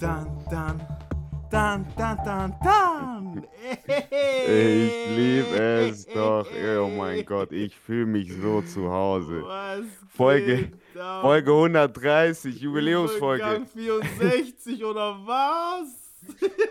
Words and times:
dann, 0.00 0.44
dann, 0.50 0.80
dann, 1.50 1.86
dann, 1.96 2.18
dann, 2.24 2.54
dann. 2.62 3.46
Ich 4.46 5.16
liebe 5.16 5.88
es 5.88 6.06
doch. 6.06 6.46
Oh 6.80 6.88
mein 6.88 7.24
Gott, 7.24 7.52
ich 7.52 7.74
fühle 7.74 8.06
mich 8.06 8.32
so 8.32 8.62
zu 8.62 8.90
Hause. 8.90 9.42
Was 9.44 9.84
Folge? 10.10 10.72
Folge 11.20 11.50
130, 11.50 12.60
Jubiläumsfolge. 12.60 13.42
Übergang 13.42 13.66
64 13.66 14.84
oder 14.84 15.18
was? 15.24 16.08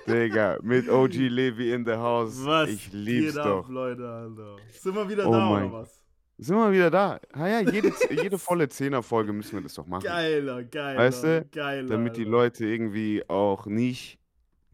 Digga, 0.07 0.57
mit 0.61 0.89
OG 0.89 1.13
Levi 1.13 1.71
in 1.71 1.85
the 1.85 1.93
house. 1.93 2.45
Was 2.45 2.69
ich 2.69 2.91
lieb's 2.91 3.35
geht 3.35 3.45
doch. 3.45 3.65
ab, 3.65 3.69
Leute, 3.69 4.07
Alter? 4.07 4.55
Sind 4.71 4.95
wir 4.95 5.09
wieder 5.09 5.27
Oh 5.27 5.31
da 5.31 5.39
mein 5.49 5.69
oder 5.69 5.81
was? 5.81 6.06
Sind 6.39 6.55
wir 6.55 6.71
wieder 6.71 6.91
da? 6.91 7.19
Ah 7.33 7.47
ja, 7.47 7.59
jede, 7.61 7.91
jede 8.11 8.37
volle 8.37 8.69
Zehner-Folge 8.69 9.33
müssen 9.33 9.53
wir 9.53 9.61
das 9.63 9.73
doch 9.73 9.87
machen. 9.87 10.03
Geiler, 10.03 10.63
geiler, 10.63 10.99
Weißt 10.99 11.23
du, 11.23 11.45
geiler. 11.51 11.89
Damit 11.89 12.15
die. 12.17 12.23
Leute 12.25 12.65
irgendwie 12.65 13.23
auch 13.27 13.65
nicht 13.65 14.19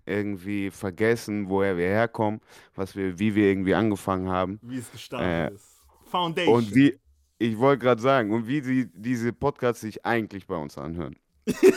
irgendwie 0.06 0.70
vergessen, 0.72 1.48
woher 1.50 1.78
wir 1.78 1.88
herkommen, 1.88 2.42
was 2.76 2.96
wir, 2.96 3.18
wie 3.18 3.34
wir 3.36 3.50
irgendwie 3.50 3.74
angefangen 3.76 4.28
haben. 4.28 4.60
Wie 4.62 4.78
es 4.80 4.92
gestartet 4.92 5.52
Äh, 5.54 5.56
ist. 5.56 5.82
Foundation. 6.12 6.56
Und 6.56 6.76
wie, 6.76 7.00
ich 7.40 7.58
wollte 7.58 7.86
gerade 7.86 8.02
sagen, 8.02 8.32
und 8.32 8.46
wie 8.48 8.60
sie 8.62 8.90
diese 8.94 9.32
Podcasts 9.32 9.80
sich 9.82 10.06
eigentlich 10.06 10.46
bei 10.46 10.58
uns 10.58 10.78
anhören. 10.78 11.16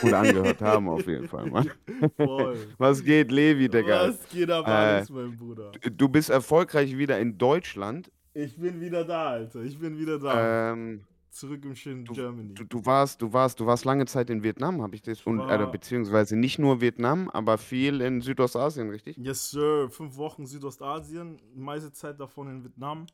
Oder 0.02 0.18
angehört 0.20 0.60
haben 0.62 0.88
auf 0.88 1.06
jeden 1.06 1.28
Fall, 1.28 1.46
Mann. 1.46 1.70
Voll. 2.16 2.56
Was 2.78 3.02
geht, 3.02 3.30
Levi, 3.32 3.68
Digga? 3.68 4.08
Was 4.08 4.28
geht 4.28 4.50
ab, 4.50 4.66
Äh, 4.66 4.70
alles, 4.70 5.10
mein 5.10 5.36
Bruder? 5.36 5.72
Du 5.96 6.08
bist 6.08 6.30
erfolgreich 6.30 6.96
wieder 6.96 7.18
in 7.20 7.36
Deutschland. 7.38 8.10
Ich 8.36 8.54
bin 8.56 8.80
wieder 8.82 9.02
da, 9.02 9.30
Alter. 9.30 9.62
Ich 9.62 9.78
bin 9.78 9.98
wieder 9.98 10.18
da. 10.18 10.72
Ähm, 10.72 11.02
Zurück 11.30 11.64
im 11.64 11.74
schönen 11.74 12.04
du, 12.04 12.12
Germany. 12.12 12.54
du, 12.54 12.64
du 12.64 12.84
warst, 12.84 13.20
du 13.22 13.32
warst, 13.32 13.60
du 13.60 13.66
warst 13.66 13.84
lange 13.86 14.04
Zeit 14.06 14.28
in 14.30 14.42
Vietnam, 14.42 14.82
habe 14.82 14.94
ich 14.94 15.02
das 15.02 15.22
und 15.22 15.38
äh, 15.40 15.66
beziehungsweise 15.70 16.36
nicht 16.36 16.58
nur 16.58 16.80
Vietnam, 16.80 17.30
aber 17.30 17.56
viel 17.58 18.00
in 18.00 18.20
Südostasien, 18.20 18.90
richtig? 18.90 19.16
Yes, 19.18 19.50
Sir. 19.50 19.88
Fünf 19.90 20.16
Wochen 20.16 20.46
Südostasien, 20.46 21.40
meiste 21.54 21.92
Zeit 21.92 22.20
davon 22.20 22.48
in 22.48 22.64
Vietnam, 22.64 23.06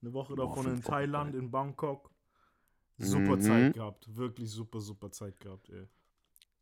eine 0.00 0.12
Woche 0.12 0.34
davon 0.36 0.66
in 0.66 0.72
fünf 0.74 0.84
Wochen, 0.86 0.92
Thailand, 0.92 1.26
Alter. 1.26 1.38
in 1.38 1.50
Bangkok. 1.50 2.10
Super 2.98 3.36
Mhm. 3.36 3.40
Zeit 3.42 3.74
gehabt. 3.74 4.16
Wirklich 4.16 4.50
super, 4.50 4.80
super 4.80 5.10
Zeit 5.10 5.38
gehabt, 5.40 5.68
ey. 5.70 5.86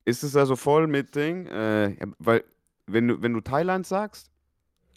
Ist 0.07 0.23
es 0.23 0.37
also 0.37 0.57
voll 0.57 0.87
mit 0.87 1.15
Ding? 1.15 1.47
Äh, 1.47 1.97
weil 2.19 2.45
wenn 2.87 3.09
du 3.09 3.23
wenn 3.23 3.33
du 3.35 3.41
Thailand 3.41 3.87
sagst, 3.87 4.31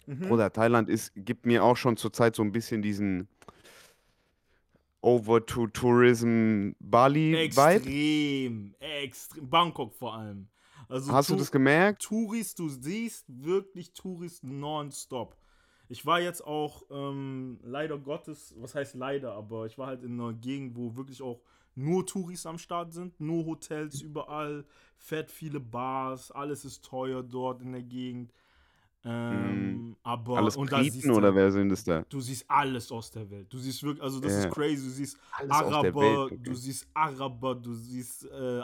Mhm. 0.06 0.28
Bruder, 0.28 0.52
Thailand 0.52 0.88
ist 0.88 1.12
gibt 1.14 1.46
mir 1.46 1.64
auch 1.64 1.76
schon 1.76 1.96
zurzeit 1.96 2.34
so 2.34 2.42
ein 2.42 2.52
bisschen 2.52 2.82
diesen 2.82 3.28
Over 5.02 5.44
to 5.46 5.66
Tourism 5.68 6.72
Bali 6.78 7.32
Vibe. 7.32 7.40
Extrem, 7.40 8.74
extrem. 8.78 9.48
Bangkok 9.48 9.94
vor 9.94 10.14
allem. 10.14 10.48
Also 10.88 11.12
Hast 11.12 11.30
du 11.30 11.36
das 11.36 11.52
gemerkt? 11.52 12.02
Touris, 12.02 12.54
du 12.54 12.68
siehst 12.68 13.24
wirklich 13.28 13.92
Touristen 13.92 14.58
nonstop. 14.58 15.36
Ich 15.88 16.04
war 16.06 16.20
jetzt 16.20 16.44
auch 16.44 16.82
ähm, 16.90 17.58
leider 17.62 17.98
Gottes, 17.98 18.54
was 18.58 18.74
heißt 18.74 18.94
leider, 18.94 19.32
aber 19.32 19.66
ich 19.66 19.78
war 19.78 19.86
halt 19.88 20.02
in 20.02 20.20
einer 20.20 20.32
Gegend, 20.32 20.76
wo 20.76 20.96
wirklich 20.96 21.22
auch 21.22 21.40
nur 21.74 22.06
Touris 22.06 22.46
am 22.46 22.58
Start 22.58 22.92
sind, 22.92 23.18
nur 23.20 23.46
Hotels 23.46 24.00
überall, 24.02 24.64
fett 24.98 25.30
viele 25.30 25.60
Bars, 25.60 26.30
alles 26.30 26.64
ist 26.64 26.84
teuer 26.84 27.22
dort 27.22 27.62
in 27.62 27.72
der 27.72 27.82
Gegend. 27.82 28.32
Ähm, 29.04 29.96
aber 30.02 30.32
Mhm. 30.32 30.38
Alles 30.38 30.56
und 30.56 30.70
Briten 30.70 30.82
siehst 30.92 31.08
du 31.08 31.14
oder 31.16 31.34
wer 31.34 31.50
sind 31.50 31.70
es 31.72 31.84
da? 31.84 32.04
Du 32.08 32.20
siehst 32.20 32.44
alles 32.50 32.90
aus 32.92 33.10
der 33.10 33.30
Welt. 33.30 33.52
Du 33.52 33.58
siehst 33.58 33.82
wirklich, 33.82 34.02
also 34.02 34.20
das 34.20 34.32
Ja. 34.32 34.38
ist 34.38 34.50
crazy. 34.50 34.84
Du 34.84 34.90
siehst 34.90 35.18
Alles 35.30 35.50
Araber, 35.50 36.00
Welt, 36.00 36.18
okay. 36.32 36.38
du 36.38 36.54
siehst 36.54 36.86
Araber, 36.94 37.54
du 37.54 37.72
siehst 37.74 38.24
äh, 38.26 38.60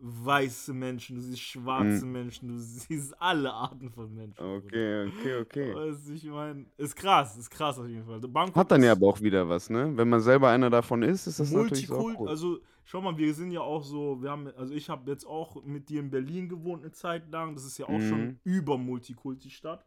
weiße 0.00 0.72
Menschen, 0.72 1.16
du 1.16 1.22
siehst 1.22 1.40
schwarze 1.40 2.06
Menschen, 2.06 2.48
du 2.48 2.58
siehst 2.58 3.20
alle 3.20 3.52
Arten 3.52 3.90
von 3.90 4.12
Menschen. 4.14 4.44
Mhm. 4.44 4.56
Okay, 4.56 5.06
okay, 5.08 5.36
okay. 5.40 5.74
Weißt 5.74 6.10
ich 6.10 6.24
meine, 6.24 6.66
ist 6.76 6.96
krass, 6.96 7.36
ist 7.36 7.50
krass 7.50 7.78
auf 7.78 7.86
jeden 7.86 8.04
Fall. 8.04 8.20
Bangkok 8.20 8.56
Hat 8.56 8.70
dann 8.70 8.82
ja 8.82 8.92
aber 8.92 9.06
auch 9.08 9.20
wieder 9.20 9.48
was, 9.48 9.70
ne? 9.70 9.92
Wenn 9.96 10.08
man 10.08 10.20
selber 10.20 10.48
einer 10.50 10.70
davon 10.70 11.02
ist, 11.02 11.26
ist 11.26 11.40
das 11.40 11.50
natürlich 11.50 11.90
auch 11.90 11.96
Multikult, 11.96 12.18
cool. 12.20 12.28
also 12.28 12.60
schau 12.84 13.00
mal, 13.00 13.16
wir 13.16 13.34
sind 13.34 13.50
ja 13.50 13.60
auch 13.60 13.84
so, 13.84 14.22
wir 14.22 14.30
haben, 14.30 14.48
also 14.56 14.74
ich 14.74 14.88
habe 14.88 15.10
jetzt 15.10 15.26
auch 15.26 15.62
mit 15.64 15.88
dir 15.88 16.00
in 16.00 16.10
Berlin 16.10 16.48
gewohnt 16.48 16.82
eine 16.82 16.92
Zeit 16.92 17.30
lang, 17.30 17.54
das 17.54 17.64
ist 17.64 17.78
ja 17.78 17.86
auch 17.86 17.98
Mhm. 17.98 18.08
schon 18.08 18.40
über 18.44 18.78
Multikulti-Stadt. 18.78 19.84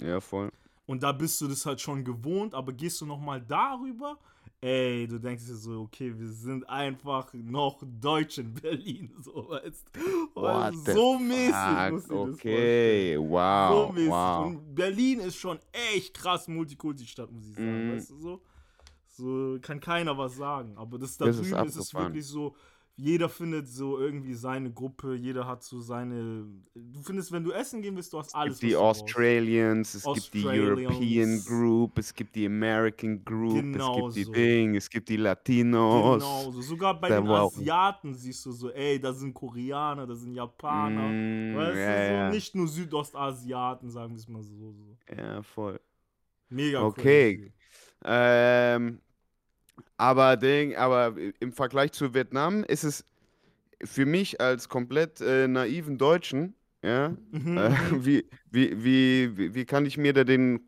Ja, 0.00 0.20
voll. 0.20 0.50
Und 0.86 1.02
da 1.02 1.12
bist 1.12 1.40
du 1.40 1.48
das 1.48 1.64
halt 1.64 1.80
schon 1.80 2.04
gewohnt, 2.04 2.54
aber 2.54 2.72
gehst 2.72 3.00
du 3.00 3.06
nochmal 3.06 3.40
darüber, 3.40 4.18
ey, 4.62 5.06
du 5.08 5.18
denkst 5.18 5.44
dir 5.44 5.56
so, 5.56 5.80
okay, 5.82 6.12
wir 6.16 6.28
sind 6.28 6.68
einfach 6.68 7.32
noch 7.34 7.82
Deutsch 8.00 8.38
in 8.38 8.54
Berlin, 8.54 9.12
so, 9.20 9.50
weißt? 9.50 9.84
What 10.34 10.74
so 10.74 11.18
mäßig 11.18 12.10
Okay, 12.10 13.18
wow, 13.18 13.88
so 13.88 13.92
mäßig. 13.92 14.10
wow. 14.10 14.46
Und 14.46 14.74
Berlin 14.74 15.20
ist 15.20 15.36
schon 15.36 15.58
echt 15.72 16.14
krass 16.14 16.48
Multikulti-Stadt, 16.48 17.30
muss 17.30 17.48
ich 17.48 17.56
sagen, 17.56 17.86
Mhm. 17.88 17.92
weißt 17.96 18.10
du 18.10 18.16
so? 18.16 18.42
So 19.14 19.58
kann 19.60 19.78
keiner 19.78 20.16
was 20.16 20.36
sagen, 20.36 20.76
aber 20.78 20.98
das 20.98 21.18
da 21.18 21.26
Das 21.26 21.36
ist 21.38 21.52
drüben 21.52 21.66
ist 21.68 21.76
es 21.76 21.88
abgefahren. 21.88 22.06
wirklich 22.06 22.26
so, 22.26 22.56
jeder 22.96 23.28
findet 23.28 23.68
so 23.68 23.98
irgendwie 23.98 24.34
seine 24.34 24.70
Gruppe, 24.72 25.14
jeder 25.14 25.46
hat 25.46 25.62
so 25.62 25.80
seine. 25.80 26.46
Du 26.74 27.02
findest, 27.02 27.32
wenn 27.32 27.42
du 27.42 27.50
essen 27.52 27.80
gehen 27.82 27.96
willst, 27.96 28.12
du 28.12 28.18
hast 28.18 28.28
Es 28.28 28.34
alles. 28.34 28.58
gibt 28.60 28.72
die. 28.72 28.76
Australians, 28.76 29.94
es 29.94 30.04
gibt 30.04 30.34
die 30.34 30.44
European. 30.46 31.42
Group, 31.44 31.98
es 31.98 32.14
gibt 32.14 32.34
die 32.36 32.46
American 32.46 33.24
Group, 33.24 33.54
Genau 33.54 34.08
es 34.08 34.14
gibt 34.14 34.16
die 34.16 34.24
so. 34.24 34.32
Ding, 34.32 34.74
es 34.76 34.90
gibt 34.90 35.08
die 35.08 35.16
Latinos. 35.16 36.22
Genau, 36.22 36.50
so. 36.50 36.60
sogar 36.62 37.00
bei 37.00 37.08
Da 37.08 37.20
den 37.20 37.28
Asiaten 37.28 38.14
siehst 38.14 38.44
du 38.46 38.52
so, 38.52 38.70
ey, 38.70 39.00
da 39.00 39.12
sind 39.12 39.32
Koreaner, 39.34 40.06
da 40.06 40.14
sind 40.14 40.34
Japaner. 40.34 41.08
Mm, 41.08 41.56
weißt 41.56 41.76
ja, 41.78 41.96
du, 41.96 42.06
so 42.08 42.12
ja. 42.12 42.30
nicht 42.30 42.54
nur 42.54 42.68
Südostasiaten, 42.68 43.90
sagen 43.90 44.10
wir 44.12 44.18
es 44.18 44.28
mal 44.28 44.42
so. 44.42 44.72
so. 44.72 44.96
Ja, 45.16 45.42
voll. 45.42 45.80
Mega 46.48 46.82
Okay. 46.82 47.36
crazy. 47.36 47.52
Ähm, 48.04 49.00
aber 49.96 50.36
Ding, 50.36 50.76
aber 50.76 51.14
im 51.40 51.52
Vergleich 51.52 51.92
zu 51.92 52.14
Vietnam 52.14 52.64
ist 52.64 52.84
es 52.84 53.04
für 53.84 54.06
mich 54.06 54.40
als 54.40 54.68
komplett 54.68 55.20
äh, 55.20 55.48
naiven 55.48 55.98
Deutschen, 55.98 56.54
ja, 56.82 57.16
Mhm, 57.32 57.56
äh, 57.56 57.70
wie, 58.06 58.28
wie, 58.50 58.84
wie, 58.84 59.36
wie, 59.38 59.54
wie 59.54 59.64
kann 59.66 59.86
ich 59.86 59.98
mir 59.98 60.12
da 60.12 60.24
den 60.24 60.60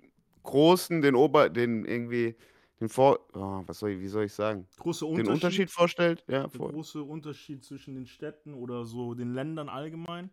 großen, 0.42 1.02
den 1.02 1.14
Ober, 1.14 1.48
den 1.50 1.84
irgendwie, 1.84 2.36
den 2.80 2.88
Vor, 2.88 3.20
oh, 3.34 3.62
was 3.66 3.78
soll 3.80 3.90
ich, 3.92 4.00
wie 4.00 4.08
soll 4.08 4.24
ich 4.24 4.32
sagen, 4.34 4.68
Große 4.78 5.06
den 5.16 5.26
Unterschied. 5.26 5.34
Unterschied 5.34 5.70
vorstellt? 5.70 6.24
Ja, 6.28 6.48
Der 6.52 6.60
voll. 6.60 6.70
große 6.70 7.02
Unterschied 7.02 7.64
zwischen 7.64 7.94
den 7.94 8.06
Städten 8.06 8.54
oder 8.54 8.84
so 8.84 9.14
den 9.14 9.32
Ländern 9.34 9.68
allgemein. 9.68 10.30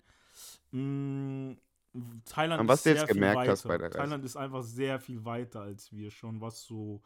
Mm, 0.72 1.54
Thailand 2.26 2.62
An 2.62 2.68
was 2.68 2.80
ist 2.80 2.86
du 2.86 2.90
jetzt 2.92 3.00
sehr 3.00 3.08
viel 3.08 3.16
gemerkt 3.16 3.34
weiter. 3.34 3.52
hast 3.52 3.64
bei 3.68 3.78
der 3.78 3.94
Reise. 3.94 3.98
Thailand 3.98 4.26
ist 4.26 4.38
einfach 4.38 4.64
sehr 4.64 5.00
viel 5.00 5.26
weiter 5.26 5.62
als 5.62 5.92
wir 5.92 6.12
schon, 6.12 6.42
was 6.42 6.64
so 6.64 7.02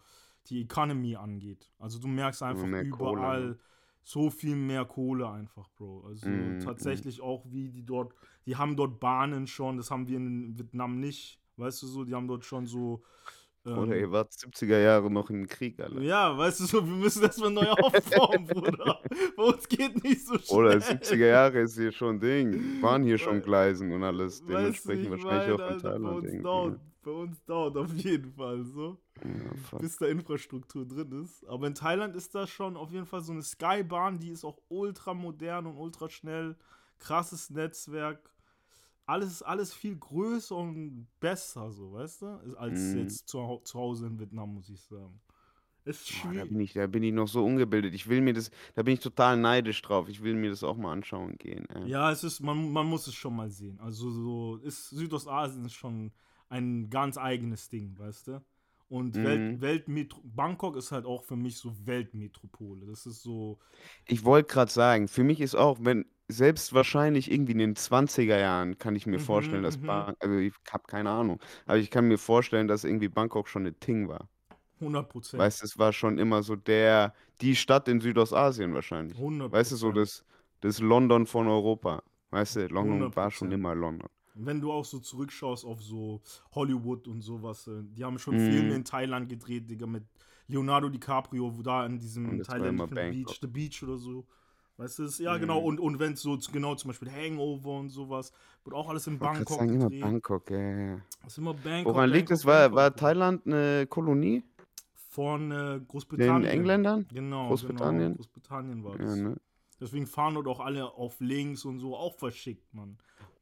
die 0.50 0.62
Economy 0.62 1.16
angeht. 1.16 1.70
Also 1.80 2.00
du 2.00 2.08
merkst 2.08 2.44
einfach 2.44 2.66
mehr 2.66 2.90
Kohle, 2.90 3.12
überall 3.12 3.46
ne? 3.50 3.60
so 4.04 4.30
viel 4.30 4.56
mehr 4.56 4.86
Kohle 4.86 5.30
einfach, 5.30 5.68
Bro. 5.78 6.06
Also 6.08 6.30
Mm, 6.30 6.58
mm. 6.58 6.60
tatsächlich 6.60 7.22
auch 7.22 7.44
wie 7.50 7.70
die 7.70 7.84
dort, 7.86 8.14
die 8.46 8.56
haben 8.56 8.76
dort 8.76 9.00
Bahnen 9.00 9.48
schon, 9.48 9.78
das 9.78 9.90
haben 9.92 10.08
wir 10.08 10.18
in 10.18 10.58
Vietnam 10.58 11.00
nicht. 11.00 11.40
Weißt 11.58 11.82
du 11.84 11.88
so, 11.88 12.04
die 12.04 12.14
haben 12.14 12.28
dort 12.28 12.46
schon 12.46 12.68
so. 12.68 13.02
ähm, 13.66 13.78
Oder 13.80 13.98
ihr 13.98 14.12
wart 14.12 14.32
70er 14.34 14.80
Jahre 14.80 15.10
noch 15.10 15.30
im 15.32 15.48
Krieg, 15.48 15.80
Alter. 15.80 16.02
ja, 16.02 16.38
weißt 16.38 16.60
du 16.62 16.66
so, 16.66 16.86
wir 16.86 16.96
müssen 16.96 17.24
erstmal 17.24 17.52
neu 17.52 17.68
aufbauen, 17.72 18.46
Bruder. 18.48 19.02
Bei 19.38 19.44
uns 19.44 19.68
geht 19.68 20.04
nicht 20.04 20.26
so 20.26 20.38
schnell. 20.38 20.60
Oder 20.60 20.78
70er 20.78 21.26
Jahre 21.28 21.62
ist 21.62 21.76
hier 21.78 21.92
schon 21.92 22.20
Ding. 22.20 22.62
Waren 22.82 23.04
hier 23.04 23.18
schon 23.18 23.42
Gleisen 23.42 23.92
und 23.92 24.04
alles. 24.04 24.46
Weißt 24.48 24.86
du, 24.86 24.90
Dementsprechend 24.94 25.10
ich 25.10 25.10
wahrscheinlich 25.10 25.48
meine, 25.48 25.56
auch 25.56 25.62
in 25.62 25.76
Alter, 25.76 26.00
bei 26.00 26.00
Thailand 26.00 26.16
uns 26.16 26.34
irgendwie. 26.34 26.44
dauert, 26.44 26.74
ne? 26.74 26.80
bei 27.04 27.12
uns 27.12 27.44
dauert 27.46 27.78
auf 27.78 27.94
jeden 27.94 28.32
Fall 28.34 28.64
so, 28.66 29.00
Ja, 29.28 29.52
bis 29.80 29.97
da 29.97 30.06
Infrastruktur 30.08 30.86
drin 30.88 31.24
ist. 31.24 31.46
Aber 31.47 31.68
in 31.68 31.75
Thailand 31.75 32.16
ist 32.16 32.34
da 32.36 32.47
schon 32.47 32.78
auf 32.78 32.91
jeden 32.91 33.06
Fall 33.06 33.22
so 33.22 33.31
eine 33.31 33.44
Skybahn, 33.44 34.19
die 34.19 34.30
ist 34.30 34.46
auch 34.46 34.59
ultra 34.69 35.13
modern 35.13 35.66
und 35.67 35.78
ultra 35.78 36.09
schnell. 36.09 36.55
Krasses 37.00 37.50
Netzwerk. 37.50 38.29
Alles 39.05 39.32
ist 39.32 39.41
alles 39.44 39.73
viel 39.73 39.96
größer 39.97 40.55
und 40.55 41.08
besser, 41.20 41.72
so, 41.72 41.94
weißt 41.94 42.22
du? 42.23 42.58
Als 42.58 42.94
Mhm. 42.94 43.00
jetzt 43.00 43.28
zu, 43.28 43.61
zu 43.64 43.79
Hause 43.79 44.08
in 44.08 44.20
Vietnam, 44.20 44.55
muss 44.55 44.70
ich 44.70 44.82
sagen. 44.82 45.20
Ist 45.84 46.08
Boah, 46.09 46.23
da 46.23 46.32
schwierig. 46.32 46.50
bin 46.50 46.59
ich, 46.61 46.73
da 46.73 46.88
bin 46.88 47.03
ich 47.03 47.14
noch 47.14 47.28
so 47.28 47.46
ungebildet. 47.46 47.94
Ich 47.94 48.08
will 48.08 48.22
mir 48.22 48.34
das, 48.34 48.50
da 48.73 48.82
bin 48.82 48.96
ich 48.96 49.00
total 49.02 49.38
neidisch 49.38 49.82
drauf. 49.84 50.09
Ich 50.09 50.23
will 50.23 50.34
mir 50.34 50.50
das 50.50 50.64
auch 50.64 50.78
mal 50.78 50.91
anschauen 50.91 51.38
gehen. 51.38 51.67
ey. 51.70 51.88
Ja, 51.90 52.11
es 52.11 52.23
ist, 52.23 52.40
man, 52.40 52.72
man 52.72 52.88
muss 52.88 53.05
es 53.05 53.14
schon 53.14 53.35
mal 53.35 53.50
sehen. 53.52 53.79
Also 53.79 54.09
so 54.09 54.55
ist 54.58 54.90
Südostasien 54.90 55.66
ist 55.66 55.73
schon 55.73 56.11
ein 56.50 56.90
ganz 56.90 57.17
eigenes 57.17 57.70
Ding, 57.70 57.97
weißt 58.00 58.28
du? 58.28 58.41
Und 58.87 59.16
Mhm. 59.16 59.23
Welt, 59.23 59.61
Weltmetro 59.61 60.22
Bangkok 60.23 60.76
ist 60.78 60.91
halt 60.91 61.05
auch 61.05 61.23
für 61.23 61.35
mich 61.35 61.58
so 61.58 61.76
Weltmetropole. 61.85 62.85
Das 62.85 63.05
ist 63.05 63.22
so, 63.23 63.59
Ich 64.05 64.23
wollte 64.26 64.52
gerade 64.53 64.72
sagen, 64.72 65.08
für 65.08 65.23
mich 65.23 65.41
ist 65.41 65.55
auch, 65.55 65.78
wenn, 65.82 66.05
selbst 66.28 66.73
wahrscheinlich 66.73 67.32
irgendwie 67.32 67.52
in 67.53 67.59
den 67.59 67.76
20er 67.76 68.37
Jahren 68.40 68.78
kann 68.79 68.96
ich 68.96 69.05
mir 69.05 69.20
Mhm, 69.20 69.20
vorstellen, 69.20 69.64
dass 69.64 69.78
mhm. 69.78 69.85
Bangkok, 69.85 70.16
also 70.20 70.37
ich 70.37 70.53
habe 70.72 70.84
keine 70.87 71.09
Ahnung, 71.11 71.40
aber 71.67 71.78
ich 71.78 71.91
kann 71.91 72.08
mir 72.08 72.17
vorstellen, 72.17 72.67
dass 72.67 72.84
irgendwie 72.84 73.09
Bangkok 73.09 73.47
schon 73.47 73.64
eine 73.64 73.73
Ting 73.79 74.08
war. 74.08 74.28
100 74.79 75.08
Prozent. 75.09 75.49
Weißt 75.49 75.61
du, 75.61 75.66
es 75.66 75.78
war 75.78 75.91
schon 75.93 76.17
immer 76.17 76.43
so 76.43 76.55
der, 76.55 77.14
die 77.41 77.55
Stadt 77.55 77.88
in 77.88 77.99
Südostasien 78.02 78.73
wahrscheinlich. 78.73 79.17
100 79.17 79.52
Weißt 79.52 79.72
du, 79.72 79.76
so 79.76 79.91
das, 79.91 80.23
das 80.61 80.79
London 80.79 81.26
von 81.26 81.47
Europa. 81.47 82.03
Weißt 82.31 82.55
du, 82.58 82.67
London 82.67 83.16
war 83.16 83.31
schon 83.31 83.52
100%. 83.52 83.52
immer 83.52 83.76
London. 83.76 84.09
Wenn 84.37 84.59
du 84.59 84.72
auch 84.72 84.84
so 84.85 84.99
zurückschaust 84.99 85.66
auf 85.66 85.82
so 85.82 86.22
Hollywood 86.53 87.08
und 87.08 87.22
sowas, 87.22 87.67
äh, 87.67 87.84
die 87.84 88.03
haben 88.03 88.20
schon 88.20 88.35
Mhm. 88.35 88.40
Filme 88.40 88.76
in 88.76 88.84
Thailand 88.84 89.29
gedreht, 89.29 89.70
Digga, 89.70 89.87
mit 89.87 90.03
Leonardo 90.47 90.90
DiCaprio, 90.90 91.58
wo 91.58 91.61
da 91.61 91.85
in 91.85 91.97
diesem 91.99 92.43
thailändischen 92.43 92.97
immer. 92.97 93.11
Beach, 93.11 93.40
The 93.41 93.47
Beach 93.47 93.84
oder 93.84 93.97
so. 93.97 94.26
Weißt 94.78 94.99
du, 94.99 95.03
das, 95.03 95.20
ja 95.20 95.35
Mhm. 95.35 95.40
genau, 95.41 95.59
und, 95.59 95.79
und 95.79 95.99
wenn 95.99 96.14
es 96.14 96.22
so, 96.22 96.37
genau 96.52 96.76
zum 96.76 96.90
Beispiel 96.90 97.09
Hangover 97.09 97.79
und 97.79 97.90
sowas, 97.90 98.34
wird 98.66 98.76
auch 98.76 98.90
alles 98.90 99.08
in 99.08 99.17
Bangkok 99.17 99.58
sagen, 99.59 99.70
immer 99.70 99.85
gedreht. 99.85 100.02
Bangkok, 100.02 100.52
ja, 100.52 100.59
ja. 100.59 101.02
Das 101.23 101.31
ist 101.31 101.38
immer 101.38 101.53
Bangkok. 101.53 101.93
Woran 101.93 102.09
liegt 102.09 102.29
es? 102.31 102.46
War, 102.46 102.73
war. 102.73 102.93
Thailand 102.93 103.46
eine 103.47 103.88
Kolonie 103.88 104.43
Von 105.09 105.52
äh, 105.52 105.55
den 105.79 105.88
Großbritannien. 105.88 106.46
Engländern? 106.52 107.05
Genau, 107.14 107.47
Großbritannien? 107.47 107.99
Genau, 107.99 108.16
Großbritannien 108.17 108.84
war 108.84 108.97
das. 108.97 109.16
Ja, 109.17 109.23
ne? 109.29 109.38
Deswegen 109.79 110.08
fahren 110.08 110.35
dort 110.35 110.47
auch 110.47 110.59
alle 110.59 110.93
auf 110.93 111.20
links 111.20 111.66
und 111.66 111.79
so, 111.79 111.96
auch 111.96 112.16
verschickt, 112.16 112.73
Mann. 112.73 112.97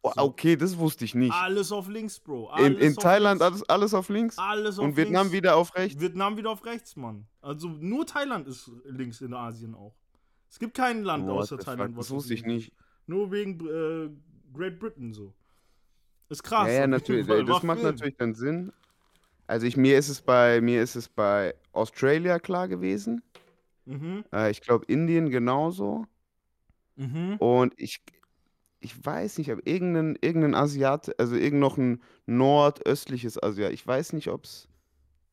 Oh, 0.05 0.11
So. 0.15 0.21
okay, 0.23 0.57
das 0.57 0.77
wusste 0.77 1.05
ich 1.05 1.15
nicht. 1.15 1.33
Alles 1.33 1.71
auf 1.71 1.87
links, 1.87 2.19
Bro. 2.19 2.49
In, 2.57 2.65
Alles 2.75 2.81
in 2.81 2.97
auf 2.97 3.03
Thailand 3.03 3.39
links. 3.39 3.53
alles, 3.53 3.69
alles 3.69 3.93
auf 3.93 4.09
links 4.09 4.37
Alles 4.37 4.77
auf 4.77 4.85
und 4.85 4.97
Vietnam 4.97 5.23
links. 5.27 5.33
wieder 5.37 5.55
auf 5.55 5.73
rechts. 5.75 5.99
Vietnam 6.01 6.35
wieder 6.37 6.49
auf 6.49 6.65
rechts, 6.65 6.95
Mann. 6.97 7.25
Also 7.41 7.69
nur 7.69 8.05
Thailand 8.05 8.47
ist 8.47 8.69
links 8.83 9.21
in 9.21 9.33
Asien 9.33 9.73
auch. 9.73 9.95
Es 10.49 10.59
gibt 10.59 10.75
kein 10.75 11.03
Land 11.03 11.25
What 11.27 11.43
außer 11.43 11.57
Thailand, 11.57 11.95
was 11.95 12.07
das 12.07 12.15
wusste 12.15 12.33
ich 12.33 12.45
nicht. 12.45 12.73
Nur 13.07 13.31
wegen 13.31 13.59
äh, 13.65 14.09
Great 14.53 14.77
Britain 14.79 15.13
so. 15.13 15.33
Ist 16.29 16.43
krass. 16.43 16.67
Ja, 16.67 16.73
ja, 16.81 16.87
natürlich. 16.87 17.25
Fall. 17.25 17.45
Das 17.45 17.63
macht 17.63 17.79
Film. 17.79 17.91
natürlich 17.91 18.17
dann 18.17 18.33
Sinn. 18.35 18.73
Also 19.47 19.65
ich, 19.65 19.77
mir 19.77 19.97
ist 19.97 20.09
es 20.09 20.21
bei 20.21 20.61
mir 20.61 20.81
ist 20.83 20.95
es 20.95 21.07
bei 21.09 21.55
Australia 21.71 22.39
klar 22.39 22.67
gewesen. 22.67 23.23
Mhm. 23.85 24.25
Äh, 24.33 24.51
ich 24.51 24.61
glaube 24.61 24.85
Indien 24.87 25.29
genauso. 25.29 26.05
Mhm. 26.95 27.37
Und 27.39 27.73
ich, 27.77 28.01
ich 28.83 29.03
weiß 29.05 29.37
nicht, 29.37 29.51
ob 29.51 29.65
irgendein, 29.67 30.17
irgendein 30.21 30.55
Asiat, 30.55 31.17
also 31.19 31.35
irgend 31.35 31.59
noch 31.61 31.77
ein 31.77 32.01
nordöstliches 32.25 33.41
Asiat. 33.41 33.71
Ich 33.71 33.85
weiß 33.87 34.13
nicht, 34.13 34.27
ob 34.29 34.43
es. 34.43 34.67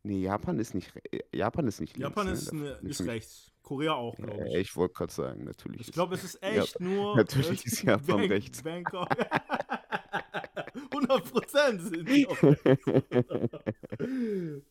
Nee, 0.03 0.21
Japan 0.23 0.59
ist 0.59 0.73
nicht. 0.75 0.93
Japan 1.35 1.67
ist 1.67 1.81
nicht 1.81 1.97
links. 1.97 2.09
Japan 2.09 2.27
ne? 2.27 2.33
ist, 2.33 2.53
ne, 2.55 2.79
nicht 2.81 3.01
ist 3.01 3.07
rechts. 3.07 3.53
Korea 3.63 3.93
auch, 3.93 4.17
glaube 4.17 4.39
Ja, 4.39 4.47
ich. 4.47 4.71
ich 4.71 4.77
wollte 4.77 4.95
gerade 4.95 5.13
sagen, 5.13 5.45
natürlich. 5.45 5.81
Ich 5.83 5.93
glaube, 5.93 6.15
es 6.15 6.25
ist 6.25 6.39
Ja, 6.43 6.49
echt 6.63 6.81
nur. 6.81 7.17
natürlich 7.23 7.65
äh, 7.65 7.69
ist 7.69 7.83
Japan 7.83 8.17
Bang- 8.17 8.29
rechts. 8.31 8.63
Bangkok. 8.63 9.09
100 10.93 11.33
Prozent 11.33 11.83
sind 11.83 12.09
die 12.09 12.27
auch. 12.27 12.37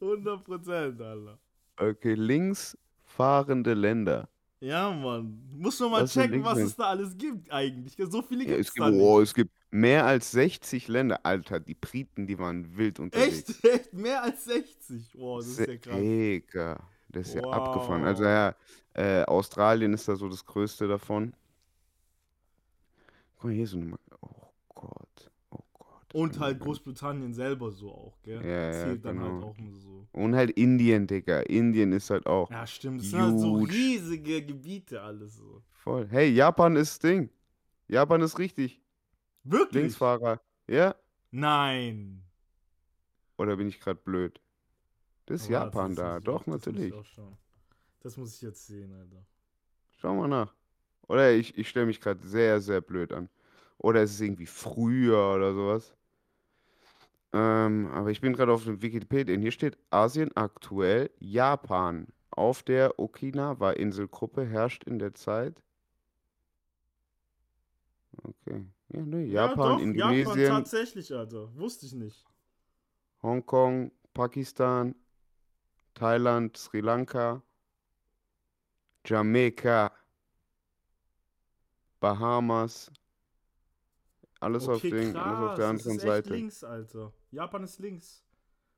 100 0.01 0.43
Prozent, 0.43 1.01
Alter. 1.01 1.39
okay, 1.77 2.13
links 2.13 2.77
fahrende 3.03 3.73
Länder. 3.73 4.29
Ja, 4.61 4.91
Mann. 4.91 5.41
Muss 5.57 5.79
man 5.79 5.91
mal 5.91 6.05
sind 6.05 6.05
checken, 6.05 6.43
was 6.43 6.61
es 6.61 6.75
da 6.75 6.85
alles 6.89 7.17
gibt 7.17 7.49
eigentlich. 7.51 7.95
So 8.11 8.21
viele 8.21 8.45
Ja, 8.45 8.55
gibt 8.55 8.65
es 8.65 8.67
es 8.67 8.73
gibt, 8.73 8.87
da 8.87 8.91
oh, 8.97 9.19
es 9.21 9.33
gibt 9.33 9.51
mehr 9.71 10.05
als 10.05 10.31
60 10.31 10.87
Länder. 10.87 11.25
Alter, 11.25 11.59
die 11.59 11.75
Briten, 11.75 12.27
die 12.27 12.39
waren 12.39 12.77
wild 12.77 12.99
unterwegs. 12.99 13.59
Echt? 13.59 13.63
Echt? 13.65 13.93
Mehr 13.93 14.23
als 14.23 14.45
60? 14.45 15.13
Wow, 15.15 15.41
das 15.41 15.49
ist 15.53 15.65
Se- 15.65 15.67
ja 15.67 15.77
krass. 15.77 16.07
Digga, 16.07 16.79
das 17.09 17.27
ist 17.29 17.33
ja 17.35 17.41
abgefahren. 17.51 18.03
Also 18.03 18.23
Wow. 18.23 18.25
ja, 18.25 18.55
äh, 18.93 19.23
Australien 19.23 19.93
ist 19.93 20.07
da 20.07 20.15
so 20.15 20.29
das 20.29 20.45
Größte 20.45 20.87
davon. 20.87 21.33
Guck 23.37 23.45
mal, 23.45 23.53
hier 23.53 23.67
so 23.67 23.77
eine. 23.77 23.97
Oh 24.21 24.51
Gott, 24.75 25.28
oh 26.13 26.23
das 26.25 26.29
Und 26.29 26.39
kann 26.39 26.41
halt 26.41 26.59
Großbritannien 26.59 27.33
selber 27.33 27.71
so 27.71 27.91
auch, 27.91 28.21
gell? 28.23 28.41
Ja, 28.41 28.71
ja, 28.71 28.71
Zählt 28.71 29.05
dann 29.05 29.19
halt 29.21 29.37
genau. 29.37 29.41
auch 29.41 29.57
nur 29.57 29.75
so. 29.79 30.07
Und 30.11 30.35
halt 30.35 30.51
Indien, 30.51 31.07
Digga. 31.07 31.41
Indien 31.41 31.93
ist 31.93 32.09
halt 32.09 32.27
auch 32.27 32.51
Ja, 32.51 32.65
stimmt. 32.67 33.01
Das 33.01 33.09
sind 33.11 33.21
halt 33.21 33.39
so 33.39 33.55
riesige 33.55 34.43
Gebiete 34.45 35.01
alles 35.01 35.35
so. 35.37 35.63
voll. 35.71 36.07
Hey, 36.09 36.29
Japan 36.33 36.75
ist 36.75 37.03
Ding. 37.03 37.29
Japan 37.87 38.21
ist 38.21 38.39
richtig. 38.39 38.81
Wirklich? 39.43 39.73
Linksfahrer. 39.83 40.41
Ja? 40.67 40.95
Nein. 41.31 42.21
Oder 43.39 43.57
bin 43.57 43.67
ich 43.67 43.79
gerade 43.79 43.99
blöd? 43.99 44.39
Das 45.27 45.41
ist 45.43 45.49
Warte, 45.49 45.51
Japan 45.51 45.87
das 45.87 45.95
da. 45.95 46.19
muss 46.19 46.25
ich 46.25 46.25
Doch, 46.25 46.45
muss 46.45 46.65
natürlich. 46.65 46.93
schauen. 47.03 47.37
Das 48.01 48.17
muss 48.17 48.35
ich 48.35 48.41
jetzt 48.43 48.67
sehen, 48.67 48.93
Alter. 48.93 49.25
Schau 49.97 50.15
mal 50.15 50.27
nach. 50.27 50.55
Oder 51.07 51.31
ich, 51.33 51.57
ich 51.57 51.69
stelle 51.69 51.85
mich 51.87 52.01
gerade 52.01 52.25
sehr, 52.27 52.61
sehr 52.61 52.81
blöd 52.81 53.13
an. 53.13 53.29
Oder 53.77 54.03
es 54.03 54.11
ist 54.13 54.21
irgendwie 54.21 54.45
früher 54.47 55.35
oder 55.35 55.53
sowas. 55.53 55.95
Ähm, 57.33 57.87
aber 57.93 58.09
ich 58.09 58.21
bin 58.21 58.33
gerade 58.33 58.51
auf 58.53 58.63
dem 58.63 58.81
Wikipedia. 58.81 59.37
Hier 59.37 59.51
steht 59.51 59.77
Asien 59.91 60.35
aktuell 60.35 61.11
Japan. 61.19 62.07
Auf 62.31 62.63
der 62.63 62.97
Okinawa-Inselgruppe 62.99 64.45
herrscht 64.45 64.83
in 64.85 64.97
der 64.99 65.13
Zeit. 65.13 65.61
Okay. 68.23 68.65
Ja, 68.89 69.01
ne, 69.05 69.23
ja, 69.25 69.45
Japan, 69.45 69.77
doch, 69.77 69.79
Indonesien, 69.79 70.39
Japan 70.39 70.63
tatsächlich, 70.63 71.13
Alter. 71.13 71.55
Wusste 71.55 71.85
ich 71.85 71.93
nicht. 71.93 72.25
Hongkong, 73.21 73.91
Pakistan, 74.13 74.95
Thailand, 75.93 76.57
Sri 76.57 76.79
Lanka, 76.81 77.43
Jamaika, 79.05 79.91
Bahamas. 81.99 82.91
Alles 84.39 84.67
auf, 84.69 84.77
Okay, 84.77 84.91
den, 84.91 85.13
krass. 85.13 85.25
alles 85.25 85.39
auf 85.39 85.55
der 85.55 85.57
das 85.57 85.69
anderen 85.69 85.97
ist 85.97 86.03
echt 86.03 86.07
Seite. 86.07 86.33
links, 86.33 86.63
Alter. 86.63 87.13
Japan 87.31 87.63
ist 87.63 87.79
links. 87.79 88.23